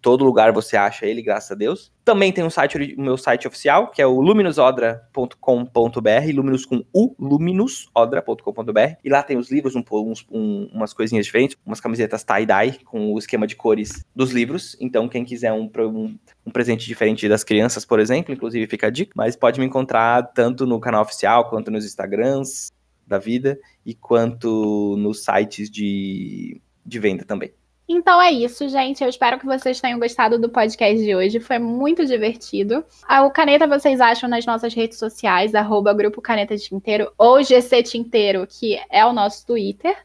todo 0.00 0.24
lugar 0.24 0.52
você 0.52 0.76
acha 0.76 1.06
ele, 1.06 1.22
graças 1.22 1.50
a 1.50 1.54
Deus. 1.54 1.92
Também 2.04 2.32
tem 2.32 2.42
um 2.42 2.50
site, 2.50 2.94
o 2.96 3.00
meu 3.00 3.16
site 3.16 3.46
oficial, 3.46 3.88
que 3.88 4.02
é 4.02 4.06
o 4.06 4.20
luminusodra.com.br, 4.20 6.34
luminus 6.34 6.66
com 6.66 6.84
u, 6.92 7.14
luminusodra.com.br, 7.18 8.96
e 9.04 9.08
lá 9.08 9.22
tem 9.22 9.36
os 9.36 9.50
livros, 9.50 9.76
um, 9.76 9.84
uns, 9.90 10.26
um, 10.30 10.68
umas 10.72 10.92
coisinhas 10.92 11.26
diferentes, 11.26 11.56
umas 11.64 11.80
camisetas 11.80 12.24
tie-dye 12.24 12.80
com 12.84 13.12
o 13.12 13.18
esquema 13.18 13.46
de 13.46 13.56
cores 13.56 14.04
dos 14.14 14.32
livros, 14.32 14.76
então 14.80 15.08
quem 15.08 15.24
quiser 15.24 15.52
um, 15.52 15.70
um, 15.78 16.18
um 16.46 16.50
presente 16.50 16.86
diferente 16.86 17.28
das 17.28 17.44
crianças, 17.44 17.84
por 17.84 18.00
exemplo, 18.00 18.34
inclusive 18.34 18.66
fica 18.66 18.88
a 18.88 18.90
dica, 18.90 19.12
mas 19.14 19.36
pode 19.36 19.60
me 19.60 19.66
encontrar 19.66 20.32
tanto 20.32 20.66
no 20.66 20.80
canal 20.80 21.02
oficial, 21.02 21.48
quanto 21.48 21.70
nos 21.70 21.84
Instagrams 21.84 22.72
da 23.06 23.18
vida, 23.18 23.58
e 23.84 23.94
quanto 23.94 24.96
nos 24.98 25.24
sites 25.24 25.70
de, 25.70 26.60
de 26.84 26.98
venda 26.98 27.24
também. 27.24 27.52
Então 27.92 28.22
é 28.22 28.30
isso, 28.30 28.68
gente. 28.68 29.02
Eu 29.02 29.10
espero 29.10 29.36
que 29.36 29.44
vocês 29.44 29.80
tenham 29.80 29.98
gostado 29.98 30.38
do 30.38 30.48
podcast 30.48 31.02
de 31.02 31.12
hoje. 31.12 31.40
Foi 31.40 31.58
muito 31.58 32.06
divertido. 32.06 32.84
Ah, 33.02 33.24
o 33.24 33.32
Caneta 33.32 33.66
vocês 33.66 34.00
acham 34.00 34.30
nas 34.30 34.46
nossas 34.46 34.72
redes 34.72 34.96
sociais, 34.96 35.56
arroba 35.56 35.92
Grupo 35.92 36.22
Caneta 36.22 36.56
Tinteiro 36.56 37.12
ou 37.18 37.42
GC 37.42 37.82
Tinteiro, 37.82 38.46
que 38.46 38.80
é 38.88 39.04
o 39.04 39.12
nosso 39.12 39.44
Twitter. 39.44 39.96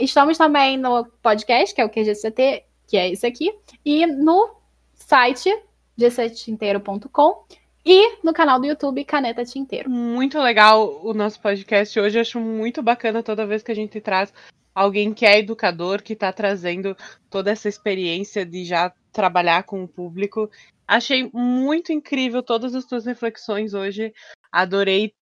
Estamos 0.00 0.36
também 0.36 0.76
no 0.76 1.04
podcast, 1.22 1.72
que 1.72 1.80
é 1.80 1.84
o 1.84 1.88
QGCT, 1.88 2.64
que 2.88 2.96
é 2.96 3.12
esse 3.12 3.24
aqui, 3.24 3.54
e 3.84 4.04
no 4.04 4.56
site 4.92 5.48
gctinteiro.com 5.96 7.44
e 7.86 8.16
no 8.24 8.32
canal 8.32 8.58
do 8.58 8.66
YouTube 8.66 9.04
Caneta 9.04 9.44
Tinteiro. 9.44 9.88
Muito 9.88 10.40
legal 10.40 11.00
o 11.04 11.14
nosso 11.14 11.40
podcast 11.40 12.00
hoje. 12.00 12.18
Acho 12.18 12.40
muito 12.40 12.82
bacana 12.82 13.22
toda 13.22 13.46
vez 13.46 13.62
que 13.62 13.70
a 13.70 13.76
gente 13.76 14.00
traz 14.00 14.32
alguém 14.74 15.12
que 15.12 15.26
é 15.26 15.38
educador, 15.38 16.02
que 16.02 16.12
está 16.12 16.32
trazendo 16.32 16.96
toda 17.30 17.50
essa 17.50 17.68
experiência 17.68 18.44
de 18.44 18.64
já 18.64 18.92
trabalhar 19.12 19.64
com 19.64 19.84
o 19.84 19.88
público. 19.88 20.50
Achei 20.86 21.30
muito 21.32 21.92
incrível 21.92 22.42
todas 22.42 22.74
as 22.74 22.84
suas 22.84 23.06
reflexões 23.06 23.74
hoje. 23.74 24.12
Adorei, 24.50 25.14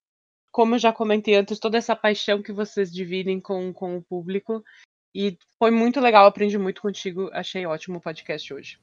como 0.51 0.74
eu 0.74 0.78
já 0.78 0.93
comentei 0.93 1.35
antes, 1.35 1.59
toda 1.59 1.78
essa 1.78 1.94
paixão 1.94 2.43
que 2.43 2.52
vocês 2.52 2.93
dividem 2.93 3.40
com, 3.40 3.72
com 3.72 3.97
o 3.97 4.02
público. 4.02 4.64
E 5.14 5.36
foi 5.59 5.70
muito 5.70 6.01
legal, 6.01 6.27
aprendi 6.27 6.56
muito 6.56 6.81
contigo. 6.81 7.31
Achei 7.32 7.66
ótimo 7.66 7.98
o 7.98 8.01
podcast 8.01 8.52
hoje. 8.55 8.78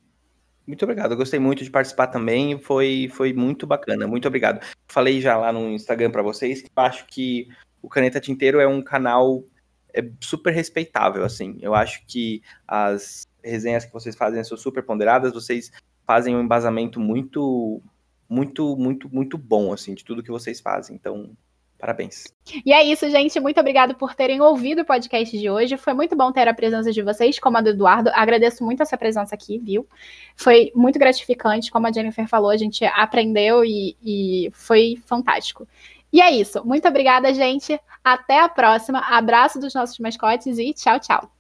Muito 0.66 0.84
obrigado. 0.84 1.12
Eu 1.12 1.18
gostei 1.18 1.40
muito 1.40 1.64
de 1.64 1.72
participar 1.72 2.08
também. 2.08 2.60
Foi, 2.60 3.10
foi 3.14 3.32
muito 3.32 3.66
bacana. 3.66 4.06
Muito 4.06 4.28
obrigado. 4.28 4.60
Falei 4.90 5.22
já 5.22 5.38
lá 5.38 5.52
no 5.54 5.70
Instagram 5.70 6.12
para 6.12 6.22
vocês 6.22 6.62
que 6.62 6.70
acho 6.76 7.06
que 7.06 7.48
o 7.82 7.88
Caneta 7.88 8.20
Tinteiro 8.20 8.60
é 8.60 8.68
um 8.68 8.82
canal 8.82 9.46
é 9.94 10.04
super 10.20 10.54
respeitável, 10.54 11.24
assim. 11.24 11.58
Eu 11.62 11.74
acho 11.74 12.06
que 12.06 12.42
as 12.68 13.28
resenhas 13.44 13.86
que 13.86 13.94
vocês 13.94 14.16
fazem 14.16 14.44
são 14.44 14.58
super 14.58 14.84
ponderadas. 14.84 15.34
Vocês 15.34 15.72
fazem 16.06 16.36
um 16.36 16.42
embasamento 16.42 17.00
muito, 17.00 17.82
muito, 18.30 18.76
muito, 18.78 19.10
muito 19.14 19.38
bom, 19.38 19.74
assim, 19.74 19.94
de 19.94 20.04
tudo 20.04 20.24
que 20.24 20.32
vocês 20.32 20.60
fazem. 20.60 20.96
Então, 20.96 21.36
Parabéns. 21.80 22.34
E 22.66 22.74
é 22.74 22.84
isso, 22.84 23.08
gente. 23.08 23.40
Muito 23.40 23.60
obrigado 23.60 23.94
por 23.94 24.16
terem 24.16 24.42
ouvido 24.42 24.82
o 24.82 24.86
podcast 24.86 25.38
de 25.38 25.48
hoje. 25.48 25.78
Foi 25.78 25.94
muito 25.94 26.16
bom 26.16 26.32
ter 26.32 26.48
a 26.48 26.54
presença 26.54 26.92
de 26.92 27.04
vocês, 27.04 27.38
como 27.38 27.58
a 27.58 27.62
do 27.62 27.70
Eduardo. 27.70 28.10
Agradeço 28.16 28.64
muito 28.64 28.82
essa 28.82 28.98
presença 28.98 29.36
aqui, 29.36 29.60
viu? 29.60 29.88
Foi 30.36 30.72
muito 30.74 30.98
gratificante, 30.98 31.70
como 31.70 31.86
a 31.86 31.92
Jennifer 31.92 32.28
falou, 32.28 32.50
a 32.50 32.58
gente 32.58 32.84
aprendeu 32.84 33.64
e, 33.64 33.96
e 34.04 34.50
foi 34.54 34.96
fantástico. 35.06 35.68
E 36.12 36.22
é 36.22 36.32
isso. 36.32 36.64
Muito 36.66 36.88
obrigada, 36.88 37.34
gente. 37.34 37.80
Até 38.04 38.40
a 38.42 38.50
próxima. 38.50 39.00
Abraço 39.00 39.60
dos 39.60 39.74
nossos 39.74 40.00
mascotes 40.00 40.58
e 40.58 40.74
tchau, 40.74 41.00
tchau. 41.00 41.32